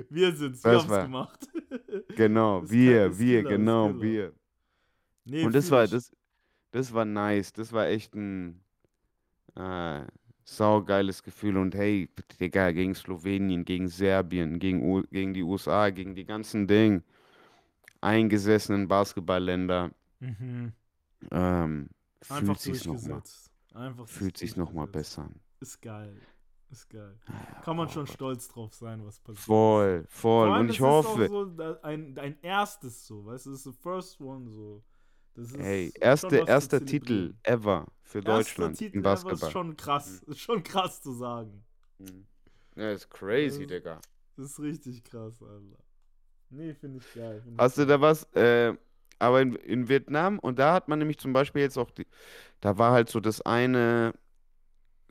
Wir 0.10 0.36
sind's, 0.36 0.64
wir 0.64 0.72
Das 0.72 0.82
haben's 0.84 0.92
war- 0.92 1.04
gemacht. 1.04 1.48
Genau, 2.16 2.62
Das 2.62 2.72
wir, 2.72 3.18
wir, 3.20 3.42
Killer, 3.44 3.58
genau, 3.58 4.02
wir. 4.02 4.34
Nee, 5.26 5.44
Und 5.46 5.54
das 5.56 5.70
war, 5.72 5.88
das, 5.88 6.12
das 6.72 6.94
war 6.94 7.06
nice. 7.06 7.54
Das 7.54 7.72
war 7.74 7.88
echt 7.88 8.14
ein 8.16 8.60
äh, 9.56 10.02
saugeiles 10.52 11.24
Gefühl. 11.24 11.58
Und 11.58 11.76
hey, 11.76 12.10
Digga, 12.40 12.72
gegen 12.72 12.94
Slowenien, 12.96 13.66
gegen 13.66 13.88
Serbien, 13.88 14.60
gegen, 14.60 14.82
U 14.84 15.04
gegen 15.12 15.34
die 15.34 15.44
USA, 15.44 15.90
gegen 15.90 16.16
die 16.16 16.26
ganzen 16.26 16.68
Ding, 16.68 17.04
eingesessenen 18.02 18.88
Basketballländer, 18.88 19.92
Mhm. 20.20 20.74
ähm, 21.32 21.90
Einfach 22.30 22.38
fühlt 22.46 22.60
sich's 22.60 22.86
noch 22.86 22.94
mal, 22.94 23.00
durchgesetzt. 23.00 23.52
Einfach 23.74 24.08
fühlt 24.08 24.38
sich's 24.38 24.56
noch 24.56 24.72
mal 24.72 24.86
besser 24.88 25.24
an. 25.24 25.36
Ist 25.60 25.82
geil. 25.82 26.16
Ist 26.70 26.90
geil. 26.90 27.20
Kann 27.64 27.76
man 27.76 27.90
schon 27.90 28.08
stolz 28.08 28.48
drauf 28.48 28.74
sein, 28.74 29.06
was 29.06 29.20
passiert. 29.20 29.40
Voll, 29.40 30.06
voll. 30.10 30.50
allem, 30.52 30.62
Und 30.62 30.68
das 30.68 30.76
ich 30.76 30.82
hoffe, 30.82 31.28
so 31.28 31.56
ein, 31.84 32.18
ein 32.18 32.38
erstes 32.42 33.06
so, 33.08 33.26
weißt 33.26 33.48
du, 33.48 33.52
das 33.52 33.60
ist 33.60 33.64
the 33.66 33.82
first 33.82 34.22
one 34.22 34.50
so. 34.50 34.84
Das 35.36 35.52
ist 35.52 35.58
hey, 35.58 35.92
schon 35.92 36.02
erste, 36.02 36.36
erster 36.38 36.86
Titel 36.86 37.34
ever 37.44 37.88
für 38.04 38.22
Erster 38.22 38.22
Deutschland 38.22 38.78
Titel 38.78 38.98
im 38.98 39.04
ever 39.04 39.32
ist 39.32 39.42
Basketball. 39.42 39.52
schon 39.52 39.78
krass. 39.78 40.24
Ist 40.24 40.40
schon 40.40 40.64
krass 40.64 41.02
zu 41.02 41.14
sagen. 41.14 41.64
Mhm. 42.00 42.26
Ja, 42.76 42.92
ist 42.92 43.10
crazy, 43.10 43.68
Das- 43.68 43.68
Digga. 43.68 44.02
Das 44.38 44.46
ist 44.52 44.60
richtig 44.60 45.04
krass, 45.04 45.42
Alter. 45.44 45.78
Nee, 46.50 46.74
finde 46.74 47.00
ich 47.00 47.14
geil. 47.14 47.42
find 47.42 47.56
ich 47.56 47.60
Hast 47.60 47.78
du 47.78 47.82
geil. 47.82 47.88
da 47.88 48.02
was? 48.02 48.24
Äh, 48.34 48.76
aber 49.20 49.42
in, 49.42 49.56
in 49.56 49.88
Vietnam, 49.90 50.40
und 50.40 50.60
da 50.60 50.74
hat 50.74 50.88
man 50.88 51.00
nämlich 51.00 51.18
zum 51.20 51.34
Beispiel 51.34 51.62
jetzt 51.62 51.78
auch, 51.78 51.92
die, 51.92 52.08
da 52.62 52.78
war 52.78 52.92
halt 52.94 53.10
so 53.10 53.20
das 53.20 53.42
eine 53.42 54.14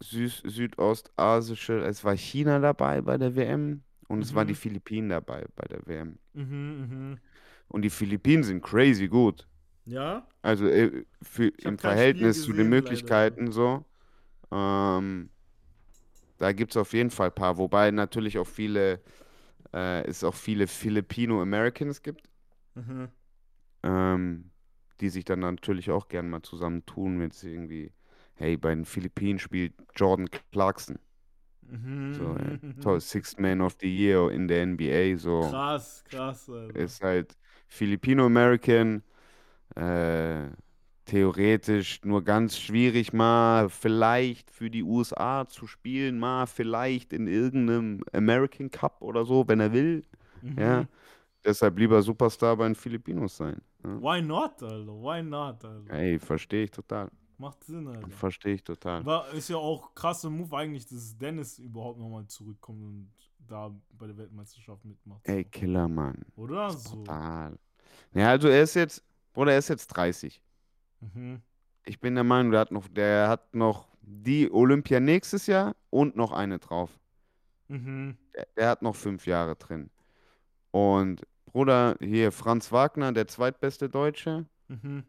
Süß, 0.01 0.43
südostasische, 0.47 1.81
es 1.85 2.05
war 2.05 2.17
China 2.17 2.59
dabei 2.59 3.03
bei 3.03 3.19
der 3.19 3.37
WM 3.37 3.83
und 4.09 4.23
es 4.23 4.35
waren 4.35 4.47
die 4.49 4.55
Mhm. 4.55 4.59
Philippinen 4.59 5.09
dabei 5.11 5.47
bei 5.57 5.67
der 5.69 5.87
WM. 5.87 6.19
Mhm, 6.33 6.43
mhm. 6.45 7.19
Und 7.69 7.83
die 7.83 7.91
Philippinen 7.91 8.43
sind 8.43 8.63
crazy 8.63 9.09
gut. 9.09 9.47
Ja? 9.91 10.27
Also 10.43 10.67
äh, 10.69 11.05
für, 11.23 11.49
im 11.49 11.79
Verhältnis 11.79 12.43
zu 12.43 12.53
den 12.53 12.69
gesehen, 12.69 12.81
leider. 12.81 13.09
Möglichkeiten 13.09 13.53
so. 13.53 13.85
Ähm, 14.53 15.31
da 16.39 16.53
gibt 16.53 16.73
es 16.73 16.77
auf 16.77 16.93
jeden 16.93 17.11
Fall 17.11 17.29
ein 17.29 17.35
paar, 17.35 17.59
wobei 17.59 17.91
natürlich 17.91 18.39
auch 18.39 18.47
viele, 18.47 19.01
äh, 19.75 20.05
es 20.07 20.25
auch 20.25 20.35
viele 20.35 20.67
Filipino-Americans 20.69 22.03
gibt. 22.03 22.29
Mhm. 22.77 23.11
ähm, 23.83 24.51
die 25.01 25.09
sich 25.11 25.25
dann 25.25 25.41
natürlich 25.41 25.91
auch 25.91 26.09
gern 26.09 26.29
mal 26.31 26.43
zusammentun, 26.43 27.21
wenn 27.21 27.31
es 27.31 27.43
irgendwie, 27.45 27.93
hey, 28.35 28.57
bei 28.57 28.75
den 28.75 28.85
Philippinen 28.85 29.39
spielt 29.39 29.75
Jordan 29.97 30.29
Clarkson. 30.53 30.99
Mhm, 31.63 31.79
So, 32.13 32.35
mhm, 32.35 32.61
toll. 32.81 33.01
Sixth 33.01 33.39
Man 33.39 33.61
of 33.61 33.77
the 33.81 33.89
Year 33.89 34.31
in 34.31 34.49
der 34.49 34.63
NBA, 34.63 35.17
so. 35.17 35.41
Krass, 35.51 36.03
krass, 36.05 36.49
Alter. 36.49 36.79
Ist 36.81 37.03
halt 37.03 37.37
Filipino-American, 37.69 39.03
äh, 39.77 40.49
theoretisch 41.05 42.01
nur 42.05 42.23
ganz 42.23 42.59
schwierig, 42.59 43.13
mal 43.13 43.69
vielleicht 43.69 44.51
für 44.51 44.71
die 44.71 44.83
USA 44.83 45.47
zu 45.49 45.67
spielen, 45.67 46.19
mal 46.19 46.47
vielleicht 46.47 47.13
in 47.13 47.27
irgendeinem 47.27 48.03
American 48.13 48.71
Cup 48.71 49.03
oder 49.03 49.25
so, 49.25 49.49
wenn 49.49 49.61
er 49.61 49.73
will. 49.73 50.05
Ja, 50.57 50.83
Mhm. 50.83 50.89
deshalb 51.45 51.79
lieber 51.79 52.03
Superstar 52.03 52.57
bei 52.57 52.67
den 52.67 52.75
Filipinos 52.75 53.37
sein. 53.37 53.61
Ja. 53.85 54.01
Why 54.01 54.23
not, 54.23 54.63
Alter? 54.63 54.87
Why 54.87 55.23
not, 55.23 55.65
Alter? 55.65 55.93
Ey, 55.93 56.19
verstehe 56.19 56.65
ich 56.65 56.71
total. 56.71 57.11
Macht 57.39 57.65
Sinn, 57.65 57.89
Alter. 57.89 58.09
Verstehe 58.11 58.55
ich 58.55 58.63
total. 58.65 59.05
War, 59.05 59.29
ist 59.31 59.49
ja 59.49 59.57
auch 59.57 59.95
krasser 59.95 60.29
Move 60.31 60.55
eigentlich, 60.57 60.87
dass 60.87 61.17
Dennis 61.17 61.59
überhaupt 61.59 61.99
nochmal 61.99 62.27
zurückkommt 62.27 62.83
und 62.83 63.11
da 63.49 63.75
bei 63.99 64.07
der 64.07 64.17
Weltmeisterschaft 64.17 64.85
mitmacht. 64.85 65.27
Ey, 65.27 65.45
Killer, 65.45 65.89
Mann. 65.89 66.25
Oder 66.37 66.71
so. 66.71 66.97
Total. 66.97 67.59
Ja, 68.15 68.31
also 68.31 68.49
er 68.49 68.63
ist 68.63 68.75
jetzt, 68.75 69.03
Bruder, 69.33 69.53
er 69.53 69.59
ist 69.59 69.69
jetzt 69.69 69.89
30. 69.89 70.43
Mhm. 71.01 71.41
Ich 71.85 72.01
bin 72.01 72.15
der 72.15 72.25
Meinung, 72.25 72.53
der 72.53 72.61
hat 72.61 72.73
noch, 72.73 72.89
der 72.89 73.29
hat 73.29 73.55
noch 73.55 73.89
die 74.03 74.51
Olympia 74.51 75.01
nächstes 75.01 75.47
Jahr 75.47 75.75
und 75.91 76.17
noch 76.17 76.33
eine 76.33 76.59
drauf. 76.59 76.99
Mhm. 77.69 78.17
Der, 78.35 78.47
der 78.57 78.69
hat 78.69 78.83
noch 78.83 78.97
fünf 78.97 79.27
Jahre 79.27 79.57
drin. 79.57 79.91
Und 80.71 81.27
Bruder, 81.47 81.97
hier 82.01 82.33
Franz 82.33 82.71
Wagner, 82.73 83.13
der 83.13 83.27
zweitbeste 83.27 83.89
Deutsche, 83.89 84.47
Mhm. 84.69 85.03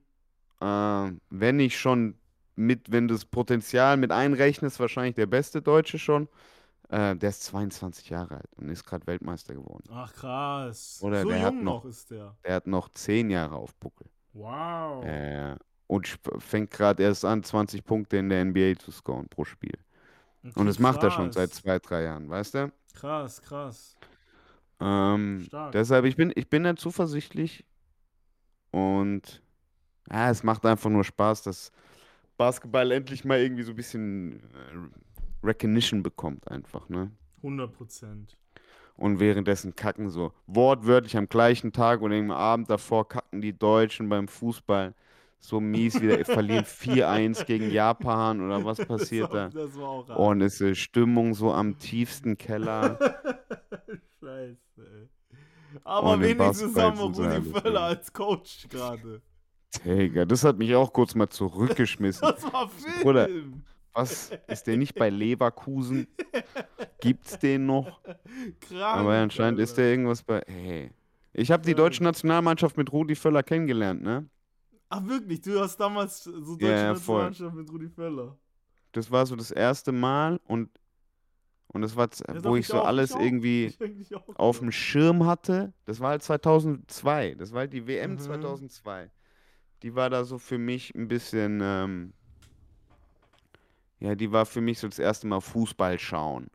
äh, 0.59 1.11
wenn 1.29 1.59
ich 1.59 1.79
schon 1.79 2.15
mit, 2.55 2.91
wenn 2.91 3.07
du 3.07 3.13
das 3.13 3.25
Potenzial 3.25 3.95
mit 3.97 4.11
einrechnest, 4.11 4.79
wahrscheinlich 4.79 5.15
der 5.15 5.27
beste 5.27 5.61
Deutsche 5.61 5.99
schon. 5.99 6.27
Äh, 6.91 7.15
der 7.15 7.29
ist 7.29 7.43
22 7.43 8.09
Jahre 8.09 8.35
alt 8.35 8.49
und 8.57 8.67
ist 8.69 8.83
gerade 8.85 9.07
Weltmeister 9.07 9.53
geworden. 9.53 9.83
Ach 9.91 10.11
krass. 10.13 10.99
Oder 11.01 11.21
so 11.21 11.29
der 11.29 11.37
jung 11.37 11.45
hat 11.45 11.53
noch 11.55 11.61
noch- 11.63 11.85
ist 11.85 12.11
der. 12.11 12.35
Der 12.45 12.55
hat 12.55 12.67
noch 12.67 12.89
zehn 12.89 13.29
Jahre 13.29 13.55
auf 13.55 13.73
Buckel. 13.75 14.07
Wow. 14.33 15.03
Äh, 15.05 15.55
und 15.87 16.07
fängt 16.39 16.71
gerade 16.71 17.03
erst 17.03 17.23
an, 17.25 17.43
20 17.43 17.83
Punkte 17.85 18.17
in 18.17 18.27
der 18.29 18.41
NBA 18.45 18.77
zu 18.77 18.91
scoren 18.91 19.27
pro 19.29 19.45
Spiel. 19.45 19.77
Und 20.43 20.51
Okay, 20.57 20.65
das 20.65 20.79
macht 20.79 21.03
er 21.03 21.11
schon 21.11 21.31
seit 21.31 21.51
krass. 21.51 21.61
zwei, 21.61 21.79
drei 21.79 22.03
Jahren, 22.03 22.29
weißt 22.29 22.55
du? 22.55 22.71
Krass, 22.93 23.41
krass. 23.41 23.95
Ähm, 24.79 25.47
deshalb, 25.73 26.05
ich 26.05 26.15
bin, 26.15 26.33
ich 26.35 26.49
bin 26.49 26.63
da 26.63 26.75
zuversichtlich 26.75 27.65
und 28.71 29.41
ja, 30.11 30.29
es 30.29 30.43
macht 30.43 30.65
einfach 30.65 30.89
nur 30.89 31.03
Spaß, 31.03 31.43
dass 31.43 31.71
Basketball 32.37 32.91
endlich 32.91 33.23
mal 33.23 33.39
irgendwie 33.39 33.63
so 33.63 33.71
ein 33.71 33.75
bisschen 33.75 34.39
äh, 34.53 35.10
Recognition 35.43 36.03
bekommt, 36.03 36.49
einfach, 36.49 36.89
ne? 36.89 37.11
100 37.37 37.73
Prozent. 37.73 38.37
Und 38.95 39.19
währenddessen 39.19 39.75
kacken 39.75 40.09
so 40.09 40.31
wortwörtlich 40.45 41.17
am 41.17 41.27
gleichen 41.27 41.71
Tag 41.71 42.01
und 42.01 42.13
am 42.13 42.29
Abend 42.29 42.69
davor 42.69 43.07
kacken 43.07 43.41
die 43.41 43.57
Deutschen 43.57 44.09
beim 44.09 44.27
Fußball 44.27 44.93
so 45.39 45.59
mies 45.59 45.99
wieder, 45.99 46.23
verlieren 46.25 46.65
4-1 46.65 47.45
gegen 47.45 47.71
Japan 47.71 48.41
oder 48.41 48.63
was 48.63 48.77
passiert 48.77 49.33
da? 49.33 49.49
das 49.49 49.55
war, 49.55 49.65
das 49.65 49.77
war 49.77 49.89
auch 49.89 50.29
Und 50.29 50.41
es 50.41 50.61
ist 50.61 50.77
Stimmung 50.77 51.33
so 51.33 51.51
am 51.51 51.79
tiefsten 51.79 52.37
Keller. 52.37 52.99
Scheiße, 54.19 54.57
ey. 54.77 55.09
Aber 55.83 56.13
Und 56.13 56.21
wenigstens 56.21 56.77
haben 56.77 56.97
wir 56.97 57.05
Rudi 57.05 57.59
Völler 57.59 57.81
als 57.81 58.11
Coach 58.11 58.67
gerade. 58.69 59.21
Digga, 59.85 60.25
das 60.25 60.43
hat 60.43 60.57
mich 60.57 60.75
auch 60.75 60.91
kurz 60.91 61.15
mal 61.15 61.29
zurückgeschmissen. 61.29 62.21
Das 62.21 62.43
war 62.51 62.67
Film. 62.69 63.01
Bruder. 63.01 63.29
Was? 63.93 64.31
Ist 64.47 64.67
der 64.67 64.77
nicht 64.77 64.95
bei 64.95 65.09
Leverkusen? 65.09 66.07
Gibt's 67.01 67.37
den 67.39 67.65
noch? 67.65 68.01
Krank. 68.61 68.81
Aber 68.81 69.13
anscheinend 69.15 69.59
ist 69.59 69.71
Alter. 69.71 69.81
der 69.81 69.91
irgendwas 69.91 70.23
bei. 70.23 70.41
Hey. 70.47 70.91
Ich 71.33 71.51
habe 71.51 71.63
die 71.63 71.73
deutsche 71.75 72.03
Nationalmannschaft 72.03 72.77
mit 72.77 72.91
Rudi 72.91 73.15
Völler 73.15 73.43
kennengelernt, 73.43 74.01
ne? 74.01 74.29
Ach 74.89 75.05
wirklich, 75.07 75.41
du 75.41 75.59
hast 75.59 75.77
damals 75.77 76.23
so 76.23 76.31
deutsche 76.55 76.95
voll. 76.95 77.23
Nationalmannschaft 77.23 77.55
mit 77.55 77.69
Rudi 77.71 77.89
Völler. 77.89 78.37
Das 78.91 79.09
war 79.09 79.25
so 79.25 79.35
das 79.37 79.51
erste 79.51 79.93
Mal 79.93 80.39
und, 80.47 80.69
und 81.67 81.81
das 81.81 81.95
war, 81.95 82.09
Ja, 82.27 82.35
wo 82.35 82.39
doch, 82.41 82.55
ich 82.57 82.67
so 82.67 82.81
auch, 82.81 82.85
alles 82.87 83.13
auch. 83.13 83.21
irgendwie 83.21 83.65
Ich 83.67 83.81
eigentlich 83.81 84.13
auch, 84.15 84.27
auf 84.35 84.59
dem 84.59 84.71
Schirm 84.71 85.25
hatte. 85.25 85.73
Das 85.85 85.99
war 86.01 86.09
halt 86.09 86.23
2002. 86.23 87.35
Das 87.35 87.53
war 87.53 87.59
halt 87.61 87.73
die 87.73 87.87
WM 87.87 88.11
Mhm. 88.13 88.19
2002. 88.19 89.09
Die 89.83 89.95
war 89.95 90.09
da 90.09 90.25
so 90.25 90.37
für 90.37 90.57
mich 90.57 90.93
ein 90.93 91.07
bisschen, 91.07 91.59
ähm, 91.63 92.13
ja, 94.01 94.15
die 94.15 94.31
war 94.31 94.45
für 94.45 94.61
mich 94.61 94.79
so 94.79 94.87
das 94.87 94.99
erste 94.99 95.27
Mal 95.27 95.41
Fußball 95.41 95.99
schauen. 95.99 96.47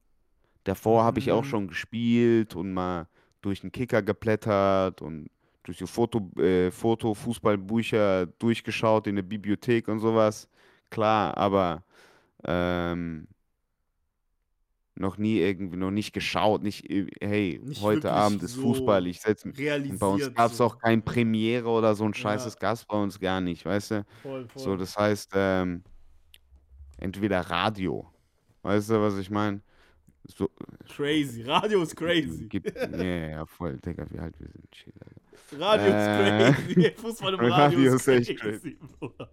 Davor 0.64 1.04
habe 1.04 1.20
ich 1.20 1.32
auch 1.32 1.44
Mhm. 1.44 1.46
schon 1.46 1.68
gespielt 1.68 2.56
und 2.56 2.74
mal 2.74 3.08
durch 3.42 3.60
den 3.62 3.72
Kicker 3.72 4.02
geblättert 4.02 5.02
und 5.02 5.28
durch 5.64 5.78
die 5.78 5.86
Foto, 5.86 6.30
äh, 6.40 6.70
Foto 6.72 7.14
Fußballbücher 7.14 8.26
durchgeschaut 8.26 9.06
in 9.08 9.16
der 9.16 9.22
Bibliothek 9.24 9.88
und 9.88 10.00
sowas. 10.00 10.48
Klar, 10.90 11.36
aber 11.36 11.84
ähm, 12.46 13.28
noch 14.94 15.18
nie 15.18 15.38
irgendwie, 15.40 15.76
noch 15.76 15.90
nicht 15.90 16.12
geschaut, 16.12 16.62
nicht, 16.62 16.88
äh, 16.90 17.06
hey, 17.20 17.60
Nicht 17.60 17.78
heute 17.78 18.10
wirklich 18.10 18.12
Abend 18.12 18.42
ist 18.42 18.54
so 18.54 18.62
Fußball, 18.62 19.06
ich 19.06 19.20
setze 19.20 19.48
mich. 19.48 19.58
Und 19.86 19.98
bei 19.98 20.06
uns 20.06 20.30
gab 20.32 20.52
es 20.52 20.58
so. 20.58 20.64
auch 20.64 20.78
kein 20.78 21.04
Premiere 21.04 21.68
oder 21.68 21.94
so 21.94 22.04
ein 22.04 22.14
Scheiß, 22.14 22.44
Ja. 22.44 22.44
das 22.44 22.56
gab 22.58 22.74
es 22.74 22.84
bei 22.86 22.96
uns 22.96 23.20
gar 23.20 23.40
nicht, 23.40 23.64
weißt 23.66 23.90
du? 23.92 24.06
Voll, 24.22 24.48
voll. 24.48 24.62
So, 24.62 24.76
das 24.76 24.96
heißt, 24.96 25.32
ähm, 25.34 25.84
entweder 26.98 27.40
Radio, 27.40 28.10
weißt 28.62 28.90
du, 28.90 29.00
was 29.00 29.18
ich 29.18 29.30
meine? 29.30 29.60
So, 30.28 30.50
crazy. 30.88 31.42
Radio 31.42 31.82
ist 31.82 31.94
crazy. 31.94 32.46
Gibt, 32.48 32.74
ja, 32.76 33.04
ja, 33.04 33.46
voll, 33.46 33.78
Digga, 33.78 34.06
wie 34.10 34.18
alt 34.18 34.34
wir 34.40 34.48
sind. 34.48 35.62
Alter. 35.62 35.64
Radio 35.64 35.86
Äh, 35.92 36.50
ist 36.50 36.56
crazy. 36.74 36.92
Fußball 36.96 37.34
im 37.34 37.40
Radio, 37.40 37.54
Radio 37.78 37.94
ist 37.94 38.08
echt 38.08 38.36
crazy. 38.40 38.76
Bruder. 38.98 39.30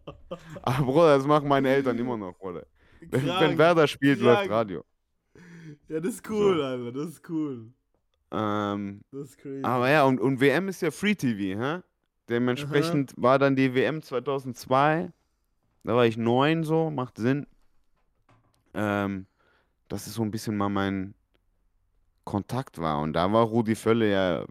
Aber 0.62 0.86
Bruder, 0.86 1.17
das 1.17 1.26
machen 1.26 1.47
meine 1.47 1.69
Eltern 1.69 1.97
immer 1.97 2.15
noch, 2.17 2.38
Bruder. 2.38 2.65
Wenn, 3.02 3.12
wenn 3.12 3.26
Krank. 3.26 3.58
Werder 3.58 3.88
spielt, 3.88 4.19
Ja, 4.21 4.34
läuft 4.34 4.49
Radio. 4.52 4.84
Ja, 5.89 5.99
das 5.99 6.13
ist 6.15 6.30
cool, 6.30 6.58
So. 6.58 6.63
Alter. 6.63 6.91
Das 6.91 7.10
ist 7.10 7.30
cool. 7.30 7.71
Ähm, 8.32 9.02
Das 9.12 9.30
ist 9.30 9.38
crazy. 9.39 9.63
aber 9.63 9.89
ja, 9.89 10.04
und, 10.06 10.19
und 10.19 10.39
WM 10.39 10.67
ist 10.67 10.82
ja 10.82 10.91
Free 10.91 11.15
TV, 11.15 11.60
hä? 11.60 11.82
Dementsprechend 12.30 13.13
war 13.17 13.38
dann 13.39 13.56
die 13.56 13.73
WM 13.76 14.02
2002, 14.02 15.12
da 15.84 15.95
war 15.95 16.06
ich 16.06 16.17
neun 16.17 16.63
so, 16.63 16.89
macht 16.91 17.17
Sinn. 17.17 17.45
Ähm, 18.73 19.27
das 19.89 20.07
ist 20.07 20.15
so 20.15 20.23
ein 20.23 20.31
bisschen 20.31 20.57
mal 20.57 20.69
mein 20.69 21.13
Kontakt 22.23 22.79
war. 22.79 23.01
Und 23.01 23.13
da 23.13 23.31
war 23.31 23.43
Rudi 23.45 23.75
Völle 23.75 24.12
ja 24.12 24.45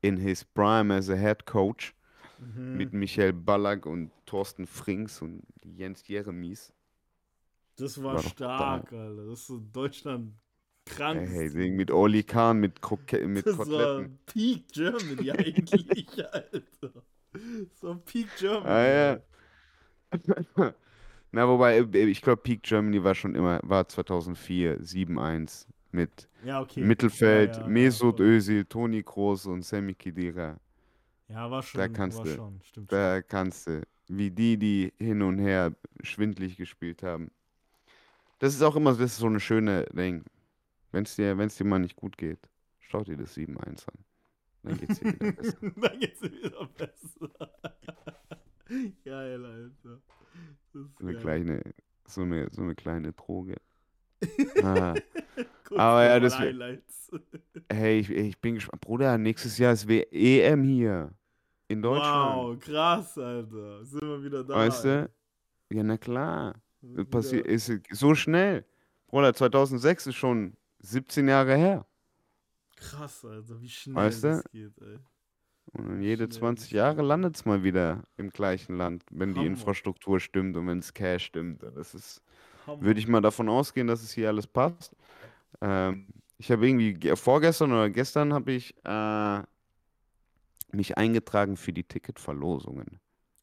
in 0.00 0.16
his 0.16 0.44
prime 0.44 0.94
as 0.94 1.10
a 1.10 1.14
head 1.16 1.46
coach 1.46 1.94
Mhm. 2.38 2.78
mit 2.78 2.92
Michael 2.92 3.32
Ballack 3.32 3.84
und 3.86 4.10
Thorsten 4.26 4.66
Frings 4.66 5.20
und 5.20 5.42
Jens 5.64 6.06
Jeremies. 6.08 6.72
Das 7.76 8.02
war, 8.02 8.14
war 8.14 8.22
stark, 8.22 8.92
Alter. 8.92 9.16
Das 9.16 9.40
ist 9.40 9.46
so 9.46 9.58
Deutschland 9.72 10.32
krank. 10.86 11.28
Hey, 11.28 11.50
Ding 11.50 11.76
mit 11.76 11.90
Oli 11.90 12.22
Kahn, 12.22 12.60
mit, 12.60 12.80
Kroke 12.80 13.18
mit 13.26 13.44
das 13.44 13.58
war 13.58 13.66
Koteletten. 13.66 14.18
Peak 14.26 14.68
Germany 14.72 15.30
eigentlich, 15.38 16.24
Alter. 16.32 16.92
So 17.80 17.94
Peak 17.96 18.28
Germany. 18.38 18.68
Ah, 18.68 18.86
ja. 18.86 19.20
Na, 21.32 21.46
wobei, 21.48 21.78
äh, 21.78 22.04
ich 22.06 22.22
glaube, 22.22 22.42
Peak 22.42 22.62
Germany 22.62 23.02
war 23.04 23.14
schon 23.14 23.34
immer, 23.34 23.60
war 23.62 23.86
2004, 23.88 24.80
7-1 24.82 25.66
mit 25.92 26.28
Ja, 26.44 26.60
okay. 26.60 26.82
Mittelfeld, 26.82 27.56
Ja, 27.56 27.62
ja, 27.62 27.68
Mesut. 27.68 28.20
Özil, 28.20 28.64
Toni 28.64 29.02
Kroos 29.02 29.46
und 29.46 29.62
Sammy 29.62 29.94
Khedira. 29.94 30.58
Ja, 31.28 31.50
war 31.50 31.62
schon. 31.62 31.80
Da 31.80 31.88
kannst 31.88 32.18
war 32.18 32.24
du- 32.24 32.34
schon. 32.34 32.60
Stimmt 32.64 32.90
Da 32.92 33.22
kannst 33.22 33.68
du, 33.68 33.82
wie 34.08 34.30
die, 34.30 34.56
die 34.58 34.92
hin 34.98 35.22
und 35.22 35.38
her 35.38 35.72
schwindlig 36.02 36.56
gespielt 36.56 37.02
haben. 37.02 37.30
Das 38.40 38.54
ist 38.54 38.62
auch 38.62 38.74
immer 38.74 38.90
das 38.92 39.00
ist 39.12 39.18
so 39.18 39.26
eine 39.26 39.38
schöne 39.40 39.84
Ding. 39.92 40.24
Wenn 40.92 41.04
es 41.04 41.14
dir, 41.14 41.38
wenn's 41.38 41.56
dir 41.56 41.64
mal 41.64 41.78
nicht 41.78 41.94
gut 41.94 42.16
geht, 42.16 42.40
schau 42.80 43.04
dir 43.04 43.16
das 43.16 43.34
7-1 43.36 43.86
an. 43.86 43.94
Dann 44.64 44.76
geht's 44.78 44.98
dir 44.98 45.12
wieder 45.12 45.32
besser. 45.32 45.58
Dann 45.60 46.00
geht's 46.00 46.20
dir 46.20 46.32
wieder 46.32 46.66
besser. 46.66 47.30
Geil, 49.04 49.44
Alter. 49.44 50.00
So 50.72 50.86
eine 51.00 51.12
geil. 51.14 51.20
kleine, 51.22 51.62
so 52.06 52.22
eine, 52.22 52.48
so 52.52 52.62
eine 52.62 52.74
kleine 52.74 53.12
Droge. 53.12 53.56
Ah. 54.62 54.94
Aber 55.76 56.04
ja, 56.04 56.18
das 56.20 56.38
Highlights. 56.38 57.10
Hey, 57.72 58.00
ich, 58.00 58.10
ich 58.10 58.38
bin 58.40 58.56
gespannt. 58.56 58.80
Bruder, 58.82 59.16
nächstes 59.18 59.56
Jahr 59.58 59.72
ist 59.72 59.86
W- 59.88 60.02
EM 60.10 60.62
hier. 60.64 61.14
In 61.68 61.80
Deutschland. 61.80 62.36
Wow, 62.36 62.58
krass, 62.58 63.16
Alter. 63.16 63.84
Sind 63.84 64.02
wir 64.02 64.22
wieder 64.22 64.42
da. 64.44 64.56
Weißt 64.56 64.84
du? 64.84 65.10
Ja, 65.70 65.82
na 65.84 65.96
klar. 65.96 66.60
Passiert, 67.10 67.46
ist 67.46 67.70
so 67.90 68.14
schnell. 68.14 68.64
Bruder, 69.06 69.32
2006 69.32 70.08
ist 70.08 70.16
schon 70.16 70.56
17 70.80 71.28
Jahre 71.28 71.56
her. 71.56 71.86
Krass, 72.76 73.24
Alter, 73.24 73.60
wie 73.60 73.68
schnell 73.68 73.94
Weißt 73.96 74.24
du? 74.24 74.28
das 74.28 74.44
geht, 74.50 74.76
ey. 74.80 74.98
Und 75.72 76.02
jede 76.02 76.28
Schnell, 76.28 76.28
20 76.28 76.72
schnell. 76.72 76.72
Jahre 76.72 77.02
landet 77.02 77.36
es 77.36 77.44
mal 77.44 77.62
wieder 77.62 78.02
im 78.16 78.30
gleichen 78.30 78.76
Land, 78.76 79.04
wenn 79.10 79.34
die 79.34 79.44
Hammer. 79.44 79.46
Infrastruktur 79.46 80.18
stimmt 80.18 80.56
und 80.56 80.66
wenn 80.66 80.80
das 80.80 80.94
Cash 80.94 81.26
stimmt. 81.26 81.62
Das 81.62 81.94
ist, 81.94 82.22
würde 82.80 83.00
ich 83.00 83.08
mal 83.08 83.20
davon 83.20 83.48
ausgehen, 83.48 83.86
dass 83.86 84.02
es 84.02 84.12
hier 84.12 84.28
alles 84.28 84.46
passt. 84.48 84.96
Ähm, 85.60 86.08
ich 86.38 86.50
habe 86.52 86.66
irgendwie 86.68 86.94
ge- 86.94 87.16
vorgestern 87.16 87.72
oder 87.72 87.90
gestern 87.90 88.32
habe 88.34 88.52
ich 88.52 88.74
äh, 88.84 89.42
mich 90.72 90.98
eingetragen 90.98 91.56
für 91.56 91.72
die 91.72 91.84
Ticketverlosungen. 91.84 92.98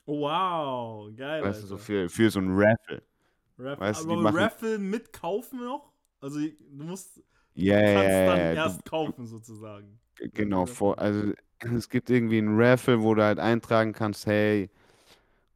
Wow, 0.05 1.09
geil, 1.15 1.43
Weißt 1.43 1.63
du, 1.63 1.67
so 1.67 1.77
für, 1.77 2.09
für 2.09 2.31
so 2.31 2.39
ein 2.39 2.47
Raffle. 2.49 3.03
Raff 3.59 3.79
Weißt 3.79 4.07
du, 4.07 4.13
aber 4.13 4.33
Raffle 4.35 4.79
mit 4.79 5.13
kaufen 5.13 5.59
noch? 5.63 5.93
Also 6.21 6.39
du 6.39 6.83
musst, 6.83 7.21
Ja, 7.55 7.75
du 7.75 7.83
kannst 7.83 8.25
dann 8.27 8.47
ja, 8.47 8.53
erst 8.53 8.85
du, 8.85 8.85
kaufen 8.85 9.27
sozusagen. 9.27 9.99
genau, 10.33 10.65
Raffle. 10.65 10.75
vor, 10.75 10.99
also 10.99 11.33
es 11.76 11.89
gibt 11.89 12.10
irgendwie 12.10 12.39
ein 12.39 12.60
Raffle, 12.60 13.02
wo 13.02 13.15
du 13.15 13.24
halt 13.24 13.39
eintragen 13.39 13.93
kannst, 13.93 14.26
hey, 14.26 14.70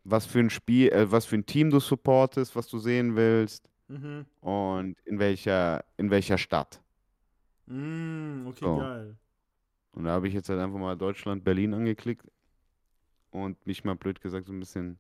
was 0.03 0.25
für 0.25 0.39
ein 0.39 0.49
Spiel, 0.49 0.89
äh, 0.91 1.11
was 1.11 1.25
für 1.25 1.37
ein 1.37 1.45
Team 1.45 1.69
du 1.71 1.79
supportest, 1.79 2.55
was 2.55 2.67
du 2.67 2.79
sehen 2.79 3.15
willst 3.15 3.69
Mhm. 3.89 4.25
und 4.41 4.95
in 5.05 5.19
welcher, 5.19 5.83
in 5.97 6.09
welcher 6.11 6.37
Stadt. 6.37 6.81
Mm, 7.67 8.47
okay, 8.47 8.65
So. 8.65 8.77
geil. 8.77 9.15
Und 9.93 10.05
da 10.05 10.11
habe 10.11 10.27
ich 10.27 10.33
jetzt 10.33 10.49
halt 10.49 10.59
einfach 10.59 10.79
mal 10.79 10.97
Deutschland, 10.97 11.43
Berlin 11.43 11.73
angeklickt 11.73 12.25
und 13.31 13.65
mich 13.65 13.83
mal 13.83 13.95
blöd 13.95 14.21
gesagt 14.21 14.47
so 14.47 14.53
ein 14.53 14.59
bisschen, 14.59 14.97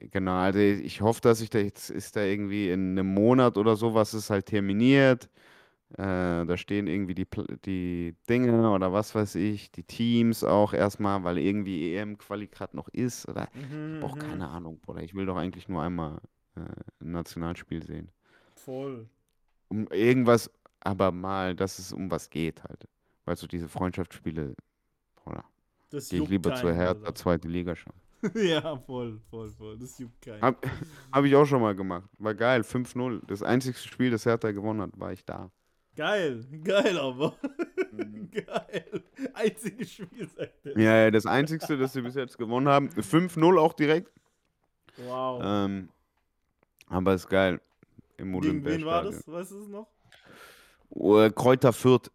genau, 0.00 0.36
also 0.36 0.58
ich 0.58 1.00
hoffe, 1.00 1.20
dass 1.20 1.40
ich 1.40 1.50
da 1.50 1.58
jetzt, 1.58 1.90
ist 1.90 2.16
da 2.16 2.22
irgendwie 2.22 2.70
in 2.70 2.92
einem 2.92 3.12
Monat 3.14 3.56
oder 3.58 3.76
sowas 3.76 4.14
ist 4.14 4.30
halt 4.30 4.46
terminiert. 4.46 5.28
Äh, 5.96 6.44
da 6.46 6.56
stehen 6.56 6.86
irgendwie 6.88 7.14
die, 7.14 7.24
Pl- 7.26 7.58
die 7.64 8.16
Dinge 8.28 8.70
oder 8.72 8.92
was 8.92 9.14
weiß 9.14 9.36
ich, 9.36 9.70
die 9.72 9.84
Teams 9.84 10.42
auch 10.44 10.72
erstmal, 10.72 11.22
weil 11.24 11.38
irgendwie 11.38 11.94
EM-Quali 11.94 12.48
gerade 12.48 12.76
noch 12.76 12.88
ist. 12.88 13.28
Oder 13.28 13.48
ich 13.54 13.54
Mhm, 13.54 13.96
habe 13.96 14.06
auch 14.06 14.16
mhm. 14.16 14.18
keine 14.18 14.48
Ahnung, 14.48 14.80
Bruder. 14.80 15.02
Ich 15.02 15.14
will 15.14 15.26
doch 15.26 15.36
eigentlich 15.36 15.68
nur 15.68 15.82
einmal 15.82 16.18
äh, 16.56 16.60
ein 17.00 17.12
Nationalspiel 17.12 17.82
sehen. 17.84 18.10
Voll. 18.56 19.08
Um 19.68 19.86
irgendwas, 19.88 20.50
aber 20.80 21.10
mal, 21.12 21.54
dass 21.54 21.78
es 21.78 21.92
um 21.92 22.10
was 22.10 22.30
geht 22.30 22.62
halt. 22.64 22.88
Weil 23.24 23.36
so 23.36 23.46
diese 23.46 23.68
Freundschaftsspiele, 23.68 24.54
Bruder, 25.16 25.44
Das 25.90 26.08
gehe 26.10 26.20
ich 26.20 26.28
juckt 26.28 26.30
lieber 26.30 26.54
zur 26.54 26.70
keinen, 26.70 26.76
Hertha 26.76 27.06
Alter. 27.06 27.14
zweite 27.14 27.48
Liga 27.48 27.76
schauen. 27.76 28.00
ja, 28.34 28.76
voll, 28.78 29.20
voll, 29.30 29.50
voll. 29.50 29.78
Das 29.78 29.98
juckt 29.98 30.20
keinen. 30.22 30.42
Hab, 30.42 30.64
hab 31.12 31.24
ich 31.24 31.34
auch 31.36 31.46
schon 31.46 31.60
mal 31.62 31.74
gemacht. 31.74 32.08
War 32.18 32.34
geil, 32.34 32.62
5-0. 32.64 33.20
Das 33.26 33.42
einzige 33.42 33.76
Spiel, 33.78 34.10
das 34.10 34.26
Hertha 34.26 34.50
gewonnen 34.52 34.80
hat, 34.82 34.98
war 34.98 35.12
ich 35.12 35.24
da. 35.24 35.50
Geil, 35.96 36.44
geil 36.64 36.98
aber. 36.98 37.36
Mhm. 37.92 38.30
geil. 38.32 39.02
Einziges 39.32 39.92
Spiel, 39.92 40.28
sagt 40.28 40.66
er. 40.66 40.78
Ja, 40.78 40.96
ja, 41.04 41.10
das 41.10 41.26
einzigste, 41.26 41.76
das 41.78 41.92
sie 41.92 42.02
bis 42.02 42.14
jetzt 42.14 42.36
gewonnen 42.36 42.68
haben. 42.68 42.88
5-0 42.88 43.58
auch 43.58 43.72
direkt. 43.72 44.10
Wow. 44.96 45.40
Ähm, 45.44 45.88
aber 46.88 47.14
ist 47.14 47.28
geil. 47.28 47.60
Im 48.16 48.40
Gegen 48.40 48.64
wen 48.64 48.84
war 48.84 49.02
das? 49.04 49.26
Weißt 49.26 49.52
du 49.52 49.60
es 49.60 49.68
noch? 49.68 49.88
Oh, 50.90 51.28
Kräuter 51.30 51.72
Fürth. 51.72 52.10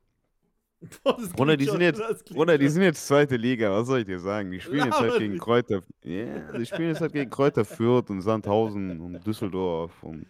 Boah, 1.03 1.17
Bruder, 1.35 1.57
die 1.57 1.65
schon- 1.65 1.73
sind 1.73 1.81
jetzt, 1.81 2.25
Bruder, 2.33 2.57
die 2.57 2.69
sind 2.69 2.83
jetzt 2.83 3.05
zweite 3.05 3.35
Liga. 3.35 3.69
Was 3.71 3.87
soll 3.87 3.99
ich 3.99 4.05
dir 4.05 4.19
sagen? 4.19 4.49
Die 4.51 4.61
spielen 4.61 4.85
jetzt 4.85 4.99
halt 4.99 5.17
gegen. 5.17 5.37
Kräuter. 5.37 5.81
Ja, 6.03 6.53
die 6.53 6.65
spielen 6.65 6.89
jetzt 6.89 7.01
halt 7.01 7.11
gegen 7.11 7.29
Kräuter 7.29 7.65
Fürth 7.65 8.09
und 8.09 8.21
Sandhausen 8.21 8.99
und 9.01 9.25
Düsseldorf 9.25 9.91
und 10.03 10.25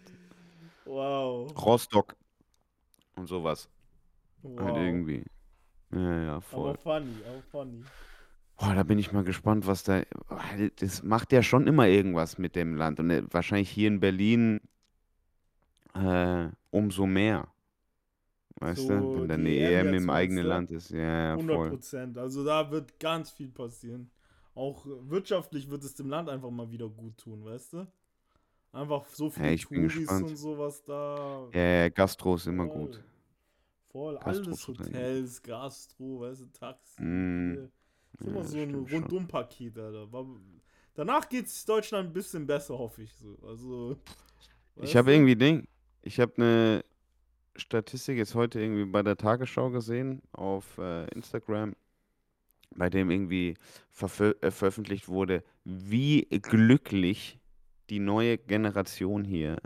Wow. 0.86 1.52
Rostock 1.64 2.16
und 3.20 3.28
sowas. 3.28 3.70
Halt 4.58 4.76
wow. 4.76 4.78
irgendwie. 4.78 5.24
Ja, 5.92 6.24
ja, 6.24 6.42
voll. 6.42 6.72
Aber 6.72 6.78
funny, 6.78 7.24
aber 7.26 7.42
funny. 7.52 7.84
Boah, 8.58 8.76
da 8.76 8.84
bin 8.84 9.00
ich 9.00 9.12
mal 9.14 9.24
gespannt, 9.24 9.68
was 9.68 9.84
da. 9.84 10.04
Das 10.78 11.02
macht 11.04 11.32
ja 11.32 11.42
schon 11.44 11.66
immer 11.68 11.88
irgendwas 11.88 12.38
mit 12.38 12.56
dem 12.56 12.76
Land. 12.76 13.00
Und 13.00 13.10
äh, 13.10 13.24
wahrscheinlich 13.32 13.70
hier 13.70 13.88
in 13.88 14.00
Berlin 14.00 14.60
äh, 15.94 16.50
umso 16.72 17.06
mehr. 17.06 17.48
Weißt 18.60 18.82
So, 18.82 18.90
du? 18.90 19.14
Wenn 19.16 19.28
dann 19.30 19.40
eine 19.42 19.50
EM 19.56 19.94
im 19.94 20.10
eigenen? 20.10 20.46
Land 20.46 20.72
ist. 20.72 20.90
Ja, 20.90 21.00
ja, 21.00 21.36
100 21.36 21.56
voll. 21.56 21.70
Prozent. 21.70 22.18
Also 22.18 22.44
da 22.44 22.70
wird 22.72 23.00
ganz 23.00 23.32
viel 23.32 23.50
passieren. 23.50 24.12
Auch 24.56 24.86
wirtschaftlich 24.86 25.70
wird 25.70 25.84
es 25.84 25.96
dem 25.96 26.10
Land 26.10 26.30
einfach 26.30 26.52
mal 26.52 26.70
wieder 26.70 26.90
gut 26.90 27.18
tun, 27.18 27.46
weißt 27.46 27.74
du? 27.74 27.88
Einfach 28.74 29.06
so 29.08 29.30
viele 29.30 29.54
ich 29.54 29.68
bin 29.70 29.90
Touris 29.90 30.10
und 30.22 30.38
sowas 30.38 30.84
da. 30.86 31.48
Ja, 31.54 31.62
ja, 31.62 31.90
Gastro 31.90 32.36
ist 32.36 32.48
immer 32.48 32.68
Voll. 32.68 32.88
gut. 32.88 33.04
Voll, 33.92 34.16
Gastro 34.16 34.52
alles. 34.52 34.68
Hotels, 34.68 35.42
Gastro, 35.42 36.22
weißt 36.22 36.42
du, 36.42 36.46
Taxi. 36.48 37.02
Mm. 37.02 37.54
Ist 37.54 37.72
Ja, 38.22 38.28
immer 38.28 38.40
das 38.42 38.52
so 38.52 38.58
ein. 38.58 38.76
Rundumpaket, 38.76 39.78
Alter. 39.78 40.12
War- 40.12 40.28
Danach 40.94 41.30
geht 41.30 41.46
es 41.46 41.66
Deutschland 41.66 42.10
ein 42.10 42.14
bisschen 42.14 42.46
besser, 42.46 42.78
hoffe 42.78 43.04
ich 43.04 43.14
so. 43.16 43.38
Also. 43.48 43.98
Ich 44.82 44.96
habe 44.96 45.14
irgendwie 45.14 45.36
Ding. 45.36 45.68
Ich 46.02 46.20
habe 46.20 46.34
eine 46.38 46.86
Statistik 47.56 48.18
jetzt 48.18 48.36
heute 48.36 48.60
irgendwie 48.60 48.86
bei 48.86 49.02
der 49.04 49.18
Tagesschau 49.18 49.70
gesehen 49.70 50.22
auf 50.34 50.78
äh, 50.78 51.06
Instagram, 51.14 51.76
bei 52.76 52.90
dem 52.90 53.12
irgendwie 53.12 53.56
verfö 53.92 54.34
äh, 54.42 54.52
veröffentlicht 54.52 55.08
wurde, 55.08 55.44
wie 55.64 56.22
glücklich 56.24 57.40
die 57.90 58.00
neue 58.00 58.38
Generation 58.38 59.24
hier 59.24 59.58